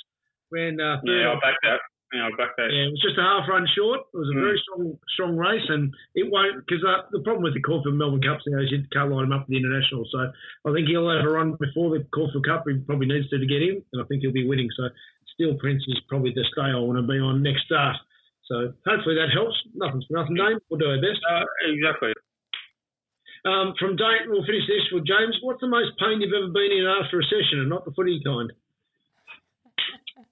When 0.49 0.79
uh, 0.79 1.01
third 1.05 1.09
Yeah, 1.21 1.29
I'll 1.33 1.41
back 1.41 1.57
that. 1.63 1.79
Yeah, 2.13 2.29
I'll 2.29 2.37
back 2.37 2.55
that. 2.55 2.69
yeah, 2.71 2.87
it 2.87 2.93
was 2.95 3.01
just 3.03 3.17
a 3.17 3.25
half 3.25 3.49
run 3.49 3.65
short. 3.75 4.01
It 4.13 4.17
was 4.17 4.29
a 4.31 4.37
Mm. 4.37 4.45
very 4.45 4.59
strong, 4.63 4.83
strong 5.13 5.33
race, 5.35 5.65
and 5.67 5.91
it 6.13 6.29
won't 6.31 6.63
because 6.63 6.79
uh, 6.85 7.09
the 7.11 7.19
problem 7.25 7.43
with 7.43 7.55
the 7.57 7.61
Caulfield 7.65 7.95
Melbourne 7.97 8.21
Cups 8.21 8.45
now 8.47 8.61
is 8.61 8.71
you 8.71 8.85
can't 8.93 9.09
line 9.11 9.25
him 9.25 9.33
up 9.33 9.43
for 9.43 9.51
the 9.51 9.57
international. 9.57 10.05
So 10.13 10.31
I 10.63 10.71
think 10.71 10.87
he'll 10.87 11.09
have 11.09 11.25
a 11.25 11.29
run 11.29 11.57
before 11.59 11.91
the 11.97 12.05
Caulfield 12.13 12.45
Cup. 12.45 12.63
He 12.69 12.77
probably 12.85 13.07
needs 13.09 13.27
to 13.33 13.39
to 13.41 13.45
get 13.49 13.61
in, 13.65 13.81
and 13.91 13.97
I 13.99 14.05
think 14.05 14.21
he'll 14.21 14.31
be 14.31 14.47
winning. 14.47 14.69
So 14.77 14.87
Steel 15.33 15.57
Prince 15.59 15.83
is 15.89 15.99
probably 16.07 16.31
the 16.31 16.45
stay 16.53 16.71
I 16.71 16.79
want 16.79 17.01
to 17.01 17.03
be 17.03 17.19
on 17.19 17.41
next 17.43 17.65
start. 17.65 17.97
So 18.47 18.71
hopefully 18.85 19.15
that 19.19 19.33
helps. 19.33 19.57
Nothing's 19.73 20.05
for 20.05 20.15
nothing, 20.15 20.35
Dane. 20.39 20.61
We'll 20.69 20.79
do 20.79 20.85
our 20.87 21.01
best. 21.01 21.19
Uh, 21.27 21.43
exactly. 21.67 22.13
Um, 23.45 23.73
from 23.79 23.95
Dane, 23.95 24.25
we'll 24.27 24.45
finish 24.45 24.65
this 24.67 24.81
with 24.91 25.05
James. 25.05 25.37
What's 25.43 25.61
the 25.61 25.67
most 25.67 25.91
pain 25.99 26.19
you've 26.19 26.33
ever 26.33 26.51
been 26.51 26.71
in 26.71 26.85
after 26.85 27.19
a 27.19 27.23
session, 27.23 27.59
and 27.59 27.69
not 27.69 27.85
the 27.85 27.91
footy 27.91 28.19
kind? 28.25 28.51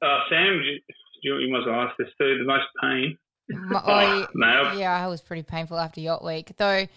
Uh, 0.01 0.19
Sam, 0.29 0.61
you, 0.63 0.79
you, 1.21 1.37
you 1.47 1.53
must 1.53 1.67
ask 1.67 1.95
this 1.97 2.07
too. 2.19 2.37
The 2.39 2.45
most 2.45 2.65
pain. 2.81 3.17
My- 3.49 3.81
Oh, 3.85 3.91
I- 3.91 4.27
mate, 4.33 4.79
yeah, 4.79 4.93
I 4.93 5.07
was 5.07 5.21
pretty 5.21 5.43
painful 5.43 5.77
after 5.77 6.01
yacht 6.01 6.23
week. 6.23 6.53
Though 6.57 6.87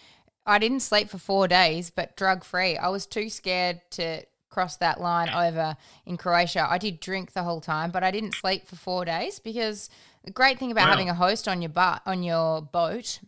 I 0.46 0.58
didn't 0.58 0.80
sleep 0.80 1.08
for 1.08 1.18
four 1.18 1.48
days, 1.48 1.90
but 1.90 2.16
drug 2.16 2.44
free. 2.44 2.76
I 2.76 2.88
was 2.88 3.04
too 3.06 3.28
scared 3.28 3.80
to 3.92 4.22
cross 4.48 4.76
that 4.78 5.00
line 5.00 5.28
over 5.28 5.76
in 6.06 6.16
Croatia. 6.16 6.66
I 6.68 6.78
did 6.78 7.00
drink 7.00 7.32
the 7.32 7.42
whole 7.42 7.60
time, 7.60 7.90
but 7.90 8.02
I 8.02 8.10
didn't 8.10 8.34
sleep 8.34 8.66
for 8.66 8.76
four 8.76 9.04
days 9.04 9.38
because 9.38 9.90
the 10.24 10.30
great 10.30 10.58
thing 10.58 10.70
about 10.72 10.86
Wow. 10.86 10.92
having 10.92 11.10
a 11.10 11.14
host 11.14 11.46
on 11.46 11.60
your 11.62 11.68
butt 11.68 12.00
on 12.06 12.22
your 12.22 12.62
boat. 12.62 13.20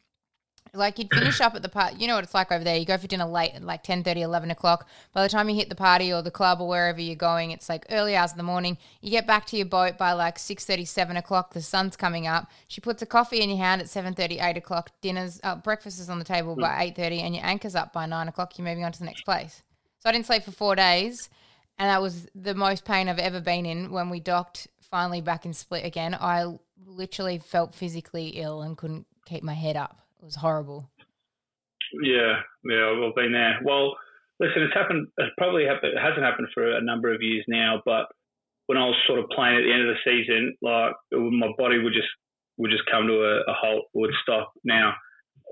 Like 0.75 0.99
you'd 0.99 1.13
finish 1.13 1.41
up 1.41 1.55
at 1.55 1.63
the 1.63 1.69
party. 1.69 1.97
you 1.99 2.07
know 2.07 2.15
what 2.15 2.25
it's 2.25 2.35
like 2.35 2.53
over 2.53 2.63
there. 2.65 2.77
You 2.77 2.85
go 2.85 2.97
for 2.97 3.07
dinner 3.07 3.25
late 3.25 3.53
at 3.55 3.63
like 3.63 3.83
10, 3.83 4.03
11 4.07 4.51
o'clock. 4.51 4.89
By 5.13 5.23
the 5.23 5.29
time 5.29 5.49
you 5.49 5.57
hit 5.57 5.69
the 5.69 5.75
party 5.75 6.13
or 6.13 6.23
the 6.23 6.31
club 6.31 6.61
or 6.61 6.69
wherever 6.69 7.01
you're 7.01 7.17
going, 7.17 7.51
it's 7.51 7.69
like 7.69 7.87
early 7.91 8.17
hours 8.17 8.33
of 8.33 8.37
the 8.37 8.43
morning. 8.43 8.79
You 9.01 9.11
get 9.11 9.27
back 9.27 9.47
to 9.47 9.57
your 9.57 9.67
boat 9.67 9.99
by 9.99 10.13
like 10.13 10.39
6.30, 10.39 10.87
7 10.87 11.17
o'clock. 11.17 11.53
The 11.55 11.63
sun's 11.63 11.97
coming 11.97 12.27
up. 12.27 12.49
She 12.69 12.81
puts 12.81 13.03
a 13.03 13.07
coffee 13.07 13.41
in 13.41 13.49
your 13.49 13.59
hand 13.59 13.81
at 13.81 13.89
7.30, 13.89 14.43
8 14.43 14.57
o'clock. 14.57 14.91
Dinner's, 15.01 15.41
uh, 15.43 15.57
breakfast 15.57 16.01
is 16.01 16.11
on 16.11 16.19
the 16.19 16.25
table 16.25 16.57
by 16.57 16.93
8.30 16.97 17.23
and 17.23 17.35
your 17.35 17.45
anchor's 17.45 17.75
up 17.75 17.93
by 17.93 18.07
9 18.07 18.29
o'clock. 18.29 18.59
You're 18.59 18.67
moving 18.67 18.85
on 18.85 18.93
to 18.93 18.99
the 18.99 19.05
next 19.05 19.23
place. 19.23 19.63
So 20.01 20.09
I 20.09 20.13
didn't 20.13 20.27
sleep 20.27 20.45
for 20.45 20.53
four 20.53 20.77
days. 20.77 21.29
And 21.79 21.89
that 21.89 22.03
was 22.03 22.27
the 22.35 22.55
most 22.55 22.85
pain 22.85 23.09
I've 23.09 23.21
ever 23.21 23.41
been 23.41 23.65
in 23.65 23.91
when 23.93 24.11
we 24.11 24.19
docked 24.19 24.67
finally 24.81 25.21
back 25.21 25.45
in 25.45 25.53
Split 25.53 25.85
again. 25.85 26.15
I 26.15 26.59
literally 26.87 27.39
felt 27.39 27.75
physically 27.75 28.29
ill 28.31 28.63
and 28.63 28.77
couldn't 28.77 29.07
keep 29.27 29.43
my 29.43 29.55
head 29.55 29.77
up. 29.77 30.01
It 30.21 30.25
was 30.25 30.37
horrible. 30.37 30.91
Yeah, 32.03 32.41
yeah, 32.65 32.99
we've 32.99 33.15
been 33.15 33.33
there. 33.33 33.61
Well, 33.65 33.97
listen, 34.41 34.63
it's 34.63 34.75
happened. 34.75 35.09
It 35.17 35.33
probably 35.39 35.65
happened, 35.65 35.93
it 35.97 36.03
hasn't 36.03 36.25
happened 36.25 36.49
for 36.53 36.77
a 36.77 36.83
number 36.83 37.13
of 37.13 37.23
years 37.23 37.45
now. 37.49 37.81
But 37.85 38.07
when 38.67 38.79
I 38.79 38.85
was 38.85 38.97
sort 39.07 39.21
of 39.21 39.31
playing 39.31 39.57
at 39.57 39.63
the 39.63 39.73
end 39.73 39.89
of 39.89 39.95
the 39.95 40.05
season, 40.05 40.55
like 40.61 40.93
my 41.13 41.49
body 41.57 41.79
would 41.79 41.95
just 41.95 42.09
would 42.59 42.71
just 42.71 42.91
come 42.91 43.07
to 43.07 43.15
a, 43.15 43.51
a 43.51 43.55
halt, 43.55 43.87
would 43.95 44.11
stop. 44.23 44.53
Now, 44.65 44.95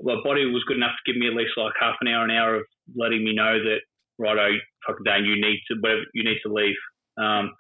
my 0.03 0.17
body 0.23 0.45
was 0.45 0.65
good 0.67 0.77
enough 0.77 0.93
to 0.93 1.13
give 1.13 1.19
me 1.19 1.29
at 1.29 1.35
least 1.35 1.57
like 1.57 1.73
half 1.81 1.97
an 2.01 2.09
hour, 2.09 2.25
an 2.25 2.31
hour 2.31 2.57
of 2.57 2.67
letting 2.95 3.25
me 3.25 3.33
know 3.33 3.63
that 3.63 3.81
righto, 4.19 4.59
fucking 4.87 5.05
Dan, 5.05 5.25
you 5.25 5.41
need 5.41 5.61
to 5.71 5.79
whatever, 5.81 6.03
you 6.13 6.25
need 6.25 6.39
to 6.45 6.53
leave. 6.53 6.77
Um, 7.17 7.53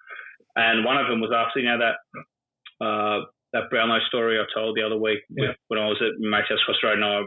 and 0.56 0.84
one 0.84 0.98
of 0.98 1.06
them 1.08 1.20
was 1.20 1.32
after 1.32 1.60
you 1.60 1.68
know 1.68 1.78
that 1.78 1.96
uh, 2.84 3.24
that 3.52 3.70
Brownlow 3.70 4.00
story 4.08 4.38
I 4.38 4.44
told 4.54 4.76
the 4.76 4.82
other 4.82 4.98
week 4.98 5.20
yeah. 5.30 5.52
when 5.68 5.80
I 5.80 5.86
was 5.86 6.00
at 6.00 6.18
Mateus 6.18 6.62
Cross 6.64 6.82
Road 6.82 6.98
and 6.98 7.04
I 7.04 7.22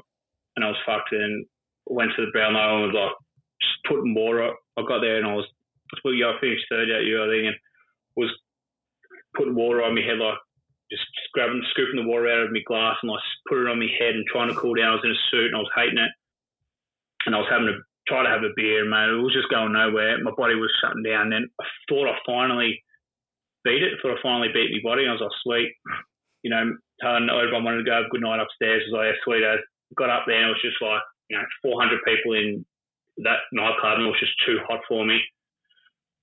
and 0.55 0.65
I 0.65 0.69
was 0.69 0.85
fucked 0.85 1.13
and 1.13 1.45
went 1.87 2.11
to 2.15 2.25
the 2.25 2.31
Brownlow 2.31 2.83
and 2.83 2.93
was 2.93 2.95
like 2.95 3.15
just 3.61 3.79
putting 3.87 4.13
water. 4.13 4.53
I 4.77 4.81
got 4.87 5.01
there 5.01 5.17
and 5.17 5.27
I 5.27 5.33
was 5.33 5.47
well, 6.03 6.13
yeah, 6.13 6.31
I 6.31 6.39
finished 6.39 6.65
third 6.69 6.91
out 6.91 7.05
year 7.05 7.23
I 7.23 7.29
think 7.31 7.47
and 7.47 7.57
was 8.15 8.29
putting 9.35 9.55
water 9.55 9.83
on 9.83 9.95
my 9.95 10.01
head 10.01 10.19
like 10.19 10.37
just 10.91 11.05
grabbing, 11.33 11.61
scooping 11.71 12.01
the 12.01 12.09
water 12.09 12.29
out 12.29 12.49
of 12.49 12.51
my 12.51 12.65
glass 12.65 12.97
and 13.01 13.11
like 13.11 13.21
put 13.47 13.61
it 13.61 13.69
on 13.69 13.79
my 13.79 13.89
head 13.99 14.15
and 14.17 14.25
trying 14.25 14.49
to 14.49 14.57
cool 14.57 14.73
down. 14.73 14.89
I 14.89 14.97
was 14.97 15.05
in 15.05 15.13
a 15.13 15.25
suit 15.29 15.53
and 15.53 15.55
I 15.55 15.63
was 15.63 15.77
hating 15.77 16.01
it, 16.01 16.11
and 17.25 17.35
I 17.35 17.39
was 17.39 17.49
having 17.49 17.69
to 17.69 17.77
try 18.09 18.25
to 18.25 18.29
have 18.29 18.41
a 18.41 18.53
beer, 18.55 18.81
and 18.81 18.89
man. 18.89 19.09
It 19.09 19.21
was 19.21 19.37
just 19.37 19.53
going 19.53 19.73
nowhere. 19.73 20.17
My 20.21 20.33
body 20.35 20.55
was 20.55 20.73
shutting 20.81 21.05
down. 21.05 21.29
Then 21.29 21.45
I 21.61 21.65
thought 21.87 22.09
I 22.09 22.17
finally 22.25 22.81
beat 23.63 23.85
it. 23.85 23.93
I 23.93 23.97
thought 24.01 24.17
I 24.17 24.21
finally 24.21 24.49
beat 24.49 24.73
my 24.73 24.81
body. 24.81 25.05
I 25.05 25.13
was 25.13 25.21
like, 25.21 25.37
sweet, 25.45 25.69
you 26.43 26.49
know, 26.49 26.75
telling 27.01 27.29
everyone 27.29 27.63
wanted 27.63 27.83
to 27.83 27.89
go 27.89 28.01
have 28.01 28.11
good 28.11 28.21
night 28.21 28.39
upstairs. 28.39 28.83
I 28.83 28.89
was 28.89 28.95
like, 28.95 29.07
yeah, 29.07 29.19
sweet. 29.23 29.43
Got 29.97 30.09
up 30.09 30.23
there 30.27 30.37
and 30.37 30.49
it 30.49 30.55
was 30.55 30.61
just 30.61 30.81
like, 30.81 31.01
you 31.29 31.37
know, 31.37 31.45
400 31.63 31.99
people 32.05 32.33
in 32.33 32.65
that 33.25 33.43
nightclub 33.51 33.97
and 33.99 34.07
it 34.07 34.13
was 34.13 34.19
just 34.19 34.37
too 34.45 34.59
hot 34.67 34.81
for 34.87 35.05
me. 35.05 35.19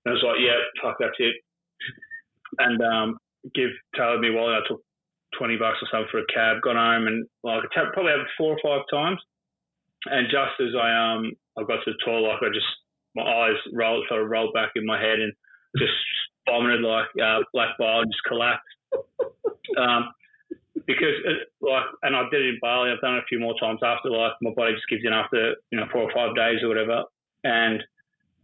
And 0.05 0.12
I 0.12 0.14
was 0.14 0.25
like, 0.25 0.41
yeah, 0.41 0.59
fuck, 0.83 0.97
that's 1.01 1.19
it. 1.19 1.37
And 2.59 2.81
um, 2.81 3.19
give 3.55 3.71
Taylor 3.97 4.19
me 4.19 4.31
wallet. 4.31 4.62
I 4.64 4.69
took 4.69 4.81
20 5.37 5.57
bucks 5.59 5.79
or 5.83 5.89
something 5.91 6.09
for 6.11 6.23
a 6.23 6.33
cab, 6.33 6.62
got 6.62 6.77
home 6.77 7.07
and 7.07 7.27
like 7.43 7.64
probably 7.93 8.12
had 8.12 8.27
four 8.39 8.57
or 8.57 8.62
five 8.62 8.87
times. 8.89 9.21
And 10.07 10.29
just 10.31 10.57
as 10.61 10.75
I 10.79 10.89
um 10.95 11.33
I 11.59 11.62
got 11.62 11.83
to 11.85 11.93
the 11.93 11.99
toilet, 12.05 12.39
like 12.39 12.43
I 12.43 12.55
just 12.55 12.71
my 13.14 13.23
eyes 13.23 13.59
rolled 13.73 14.07
sort 14.09 14.23
of 14.23 14.31
rolled 14.31 14.55
back 14.55 14.73
in 14.77 14.87
my 14.87 15.01
head 15.01 15.19
and 15.19 15.33
just 15.77 15.93
vomited 16.47 16.80
like 16.80 17.07
uh, 17.22 17.40
black 17.53 17.76
bile 17.78 18.01
and 18.01 18.12
just 18.12 18.24
collapsed. 18.24 18.62
um, 19.78 20.11
because 20.86 21.16
it, 21.24 21.49
like, 21.61 21.84
and 22.03 22.14
I 22.14 22.22
did 22.30 22.42
it 22.42 22.55
in 22.55 22.59
Bali. 22.61 22.90
I've 22.90 23.01
done 23.01 23.16
it 23.16 23.24
a 23.24 23.28
few 23.28 23.40
more 23.40 23.55
times 23.59 23.80
after. 23.84 24.11
Like 24.11 24.32
my 24.40 24.53
body 24.55 24.74
just 24.74 24.88
gives 24.88 25.05
in 25.05 25.12
after 25.12 25.57
you 25.70 25.78
know 25.78 25.86
four 25.92 26.03
or 26.03 26.12
five 26.14 26.34
days 26.36 26.62
or 26.62 26.68
whatever. 26.68 27.05
And 27.44 27.82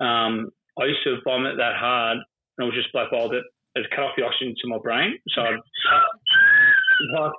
um, 0.01 0.51
I 0.79 0.87
used 0.87 1.05
to 1.05 1.19
vomit 1.25 1.57
that 1.59 1.77
hard, 1.77 2.19
and 2.19 2.65
it 2.65 2.65
was 2.65 2.75
just 2.75 2.93
black 2.93 3.11
bile 3.11 3.29
that 3.29 3.43
it 3.75 3.87
cut 3.91 4.05
off 4.05 4.17
the 4.17 4.25
oxygen 4.25 4.55
to 4.61 4.69
my 4.69 4.79
brain. 4.79 5.19
So 5.31 5.43
I'd, 5.43 5.61
like, 7.19 7.33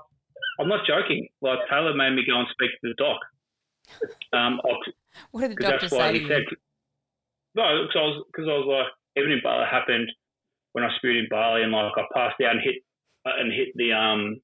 I'm 0.59 0.69
not 0.69 0.85
joking. 0.87 1.27
Like 1.41 1.59
Taylor 1.69 1.93
made 1.93 2.15
me 2.15 2.23
go 2.25 2.39
and 2.39 2.47
speak 2.51 2.71
to 2.71 2.89
the 2.89 2.95
doc. 2.97 3.19
Um, 4.31 4.59
what 5.31 5.41
did 5.41 5.57
the 5.57 5.63
doctor 5.63 5.89
say? 5.89 6.27
Said, 6.27 6.43
no, 7.55 7.85
because 7.85 7.95
I 7.95 8.01
was 8.01 8.25
because 8.31 8.47
I 8.49 8.57
was 8.57 8.65
like 8.65 8.87
even 9.17 9.31
in 9.31 9.41
Bali 9.43 9.65
happened 9.69 10.09
when 10.73 10.83
I 10.83 10.89
spewed 10.97 11.17
in 11.17 11.27
Bali 11.29 11.63
and 11.63 11.71
like 11.71 11.97
I 11.97 12.05
passed 12.13 12.41
out 12.41 12.51
and 12.51 12.61
hit 12.61 12.83
uh, 13.25 13.37
and 13.39 13.51
hit 13.51 13.69
the 13.75 13.93
um 13.93 14.41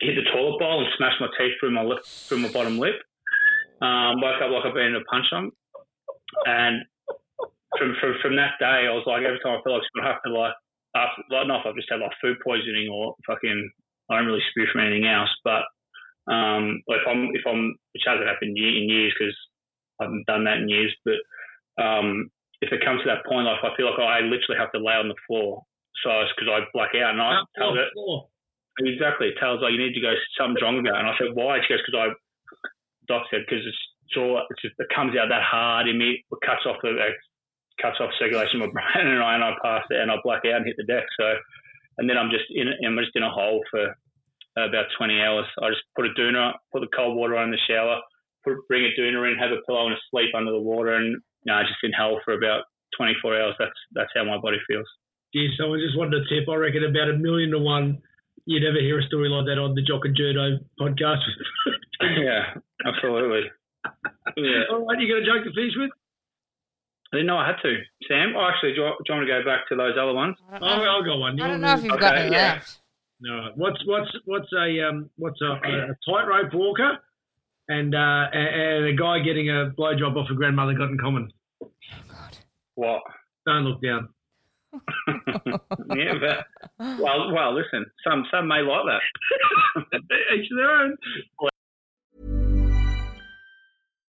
hit 0.00 0.16
the 0.16 0.28
toilet 0.32 0.58
bowl 0.58 0.80
and 0.82 0.92
smashed 0.98 1.20
my 1.20 1.28
teeth 1.38 1.54
through 1.60 1.72
my 1.72 1.82
lip 1.82 2.04
through 2.04 2.38
my 2.38 2.52
bottom 2.52 2.78
lip. 2.78 2.96
Um, 3.80 4.20
woke 4.20 4.40
up 4.42 4.50
like 4.50 4.66
I've 4.66 4.74
been 4.74 4.94
in 4.94 5.02
a 5.02 5.04
punch 5.10 5.26
on, 5.32 5.50
and 6.46 6.82
from, 7.78 7.96
from 8.00 8.14
from 8.20 8.36
that 8.36 8.58
day 8.60 8.86
I 8.86 8.94
was 8.94 9.04
like 9.06 9.24
every 9.24 9.40
time 9.40 9.58
I 9.58 9.62
felt 9.62 9.80
like 9.80 10.04
I 10.04 10.06
have 10.06 10.22
to 10.22 10.32
like 10.32 10.54
after, 10.94 11.22
like, 11.30 11.46
not 11.46 11.60
if 11.60 11.66
I've 11.66 11.76
just 11.76 11.90
had 11.90 12.00
like 12.00 12.12
food 12.20 12.36
poisoning 12.44 12.88
or 12.92 13.14
fucking, 13.26 13.70
I 14.10 14.16
don't 14.16 14.26
really 14.26 14.44
spew 14.50 14.66
from 14.70 14.82
anything 14.82 15.06
else. 15.06 15.30
But 15.44 15.64
um, 16.30 16.82
if 16.86 17.02
I'm, 17.08 17.30
if 17.34 17.42
I'm, 17.46 17.74
which 17.92 18.04
hasn't 18.06 18.28
happened 18.28 18.56
in 18.56 18.88
years 18.88 19.14
because 19.18 19.36
I 20.00 20.04
haven't 20.04 20.26
done 20.26 20.44
that 20.44 20.58
in 20.58 20.68
years, 20.68 20.94
but 21.04 21.20
um, 21.82 22.30
if 22.62 22.70
it 22.70 22.84
comes 22.86 23.02
to 23.02 23.10
that 23.10 23.26
point, 23.26 23.50
like 23.50 23.58
I 23.60 23.74
feel 23.74 23.90
like 23.90 23.98
I 23.98 24.22
literally 24.22 24.56
have 24.56 24.70
to 24.72 24.78
lay 24.78 24.94
on 24.94 25.10
the 25.10 25.18
floor. 25.26 25.66
So 26.06 26.08
it's 26.22 26.32
because 26.38 26.48
I 26.48 26.62
black 26.70 26.94
out 26.94 27.18
and 27.18 27.20
I 27.20 27.42
tell 27.58 27.74
it. 27.74 27.90
Exactly. 28.80 29.34
It 29.34 29.36
tells 29.36 29.60
like 29.60 29.74
you 29.74 29.82
need 29.82 29.98
to 29.98 30.00
go 30.00 30.14
something's 30.38 30.62
wrong 30.62 30.78
about. 30.78 31.02
And 31.02 31.10
I 31.10 31.14
said, 31.18 31.34
why? 31.34 31.58
She 31.60 31.74
goes, 31.74 31.82
because 31.84 31.98
I, 31.98 32.06
doc 33.10 33.26
said, 33.28 33.44
because 33.44 33.66
it's, 33.66 33.82
it's 34.08 34.16
all, 34.16 34.40
it's 34.48 34.62
just, 34.62 34.78
it 34.78 34.88
comes 34.94 35.18
out 35.18 35.28
that 35.28 35.44
hard 35.44 35.90
in 35.90 35.98
me, 35.98 36.22
it 36.22 36.40
cuts 36.46 36.64
off 36.64 36.80
the, 36.80 36.94
cuts 37.82 37.98
off 37.98 38.14
circulation 38.18 38.62
in 38.62 38.70
my 38.70 38.72
brain, 38.74 39.10
and 39.10 39.22
I 39.22 39.34
and 39.34 39.44
I 39.44 39.52
pass 39.58 39.84
it 39.90 39.98
and 39.98 40.10
I 40.10 40.16
black 40.22 40.46
out 40.46 40.62
and 40.62 40.66
hit 40.66 40.78
the 40.78 40.86
deck. 40.86 41.04
So, 41.18 41.34
and 41.98 42.08
then 42.08 42.16
I'm 42.16 42.30
just 42.30 42.46
in 42.50 42.70
I'm 42.86 42.98
just 42.98 43.18
in 43.18 43.26
a 43.26 43.30
hole 43.30 43.60
for 43.70 43.90
about 44.56 44.86
20 44.96 45.20
hours. 45.20 45.46
I 45.58 45.70
just 45.70 45.82
put 45.96 46.06
a 46.06 46.14
doona, 46.14 46.52
put 46.72 46.80
the 46.80 46.94
cold 46.94 47.16
water 47.16 47.36
on 47.36 47.50
in 47.50 47.56
the 47.56 47.66
shower, 47.66 47.98
put 48.44 48.56
bring 48.68 48.84
a 48.84 48.92
doona 48.94 49.32
in, 49.32 49.38
have 49.38 49.50
a 49.50 49.64
pillow 49.66 49.86
and 49.86 49.96
a 49.96 50.00
sleep 50.10 50.34
under 50.36 50.52
the 50.52 50.60
water, 50.60 50.94
and 50.94 51.16
you 51.44 51.52
know, 51.52 51.62
just 51.62 51.82
in 51.82 51.92
hell 51.92 52.20
for 52.24 52.34
about 52.34 52.64
24 52.96 53.40
hours. 53.40 53.54
That's 53.58 53.80
that's 53.92 54.10
how 54.14 54.24
my 54.24 54.38
body 54.38 54.58
feels. 54.68 54.86
Yeah, 55.32 55.48
someone 55.58 55.80
just 55.80 55.96
wanted 55.96 56.20
a 56.20 56.28
tip. 56.28 56.48
I 56.48 56.56
reckon 56.56 56.84
about 56.84 57.08
a 57.08 57.16
million 57.16 57.50
to 57.50 57.58
one. 57.58 58.02
You'd 58.44 58.64
ever 58.64 58.80
hear 58.80 58.98
a 58.98 59.06
story 59.06 59.28
like 59.28 59.46
that 59.46 59.58
on 59.58 59.74
the 59.74 59.82
Jock 59.82 60.04
and 60.04 60.16
Judo 60.16 60.58
podcast. 60.78 61.24
yeah, 62.02 62.58
absolutely. 62.84 63.48
Yeah. 64.36 64.66
All 64.70 64.84
right, 64.84 64.98
you 65.00 65.08
got 65.08 65.22
a 65.22 65.26
joke 65.26 65.44
to 65.44 65.54
finish 65.54 65.74
with? 65.76 65.90
I 67.12 67.18
didn't 67.18 67.26
know 67.26 67.38
I 67.38 67.46
had 67.46 67.60
to. 67.62 67.76
Sam, 68.08 68.32
oh, 68.36 68.48
actually, 68.48 68.72
do 68.72 68.80
you, 68.80 68.88
do 68.88 69.04
you 69.06 69.14
want 69.14 69.28
to 69.28 69.32
go 69.32 69.44
back 69.44 69.68
to 69.68 69.76
those 69.76 69.94
other 70.00 70.14
ones? 70.14 70.36
I'll, 70.50 70.64
I'll 70.64 71.04
go 71.04 71.18
one. 71.18 71.36
You 71.36 71.44
I 71.44 71.48
don't 71.48 71.60
know 71.60 71.74
if 71.74 71.84
you've 71.84 71.92
okay, 71.92 72.00
got 72.00 72.18
any 72.18 72.32
yeah. 72.32 72.54
left. 72.54 72.80
No. 73.20 73.52
What's 73.54 73.78
what's 73.86 74.10
what's 74.24 74.48
a 74.52 74.88
um 74.88 75.10
what's 75.16 75.40
a, 75.42 75.52
a 75.52 75.96
tightrope 76.08 76.54
walker 76.54 76.98
and 77.72 77.94
uh 77.94 78.24
and 78.32 78.86
a 78.86 78.94
guy 78.94 79.18
getting 79.20 79.48
a 79.48 79.70
blowjob 79.78 80.16
off 80.16 80.30
a 80.30 80.34
grandmother 80.34 80.74
got 80.74 80.90
in 80.90 80.98
common? 80.98 81.32
Oh 81.62 81.70
God. 82.10 82.36
What? 82.74 83.02
Don't 83.46 83.64
look 83.64 83.82
down. 83.82 84.08
yeah, 85.94 86.14
but 86.20 86.46
well, 86.98 87.32
well, 87.32 87.54
listen. 87.54 87.84
Some 88.06 88.24
some 88.30 88.48
may 88.48 88.62
like 88.62 88.84
that. 88.86 90.00
Each 90.36 90.48
their 90.54 90.70
own. 90.70 90.96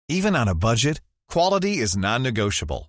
Even 0.08 0.36
on 0.36 0.48
a 0.48 0.54
budget. 0.54 1.00
Quality 1.28 1.78
is 1.78 1.96
non-negotiable. 1.96 2.88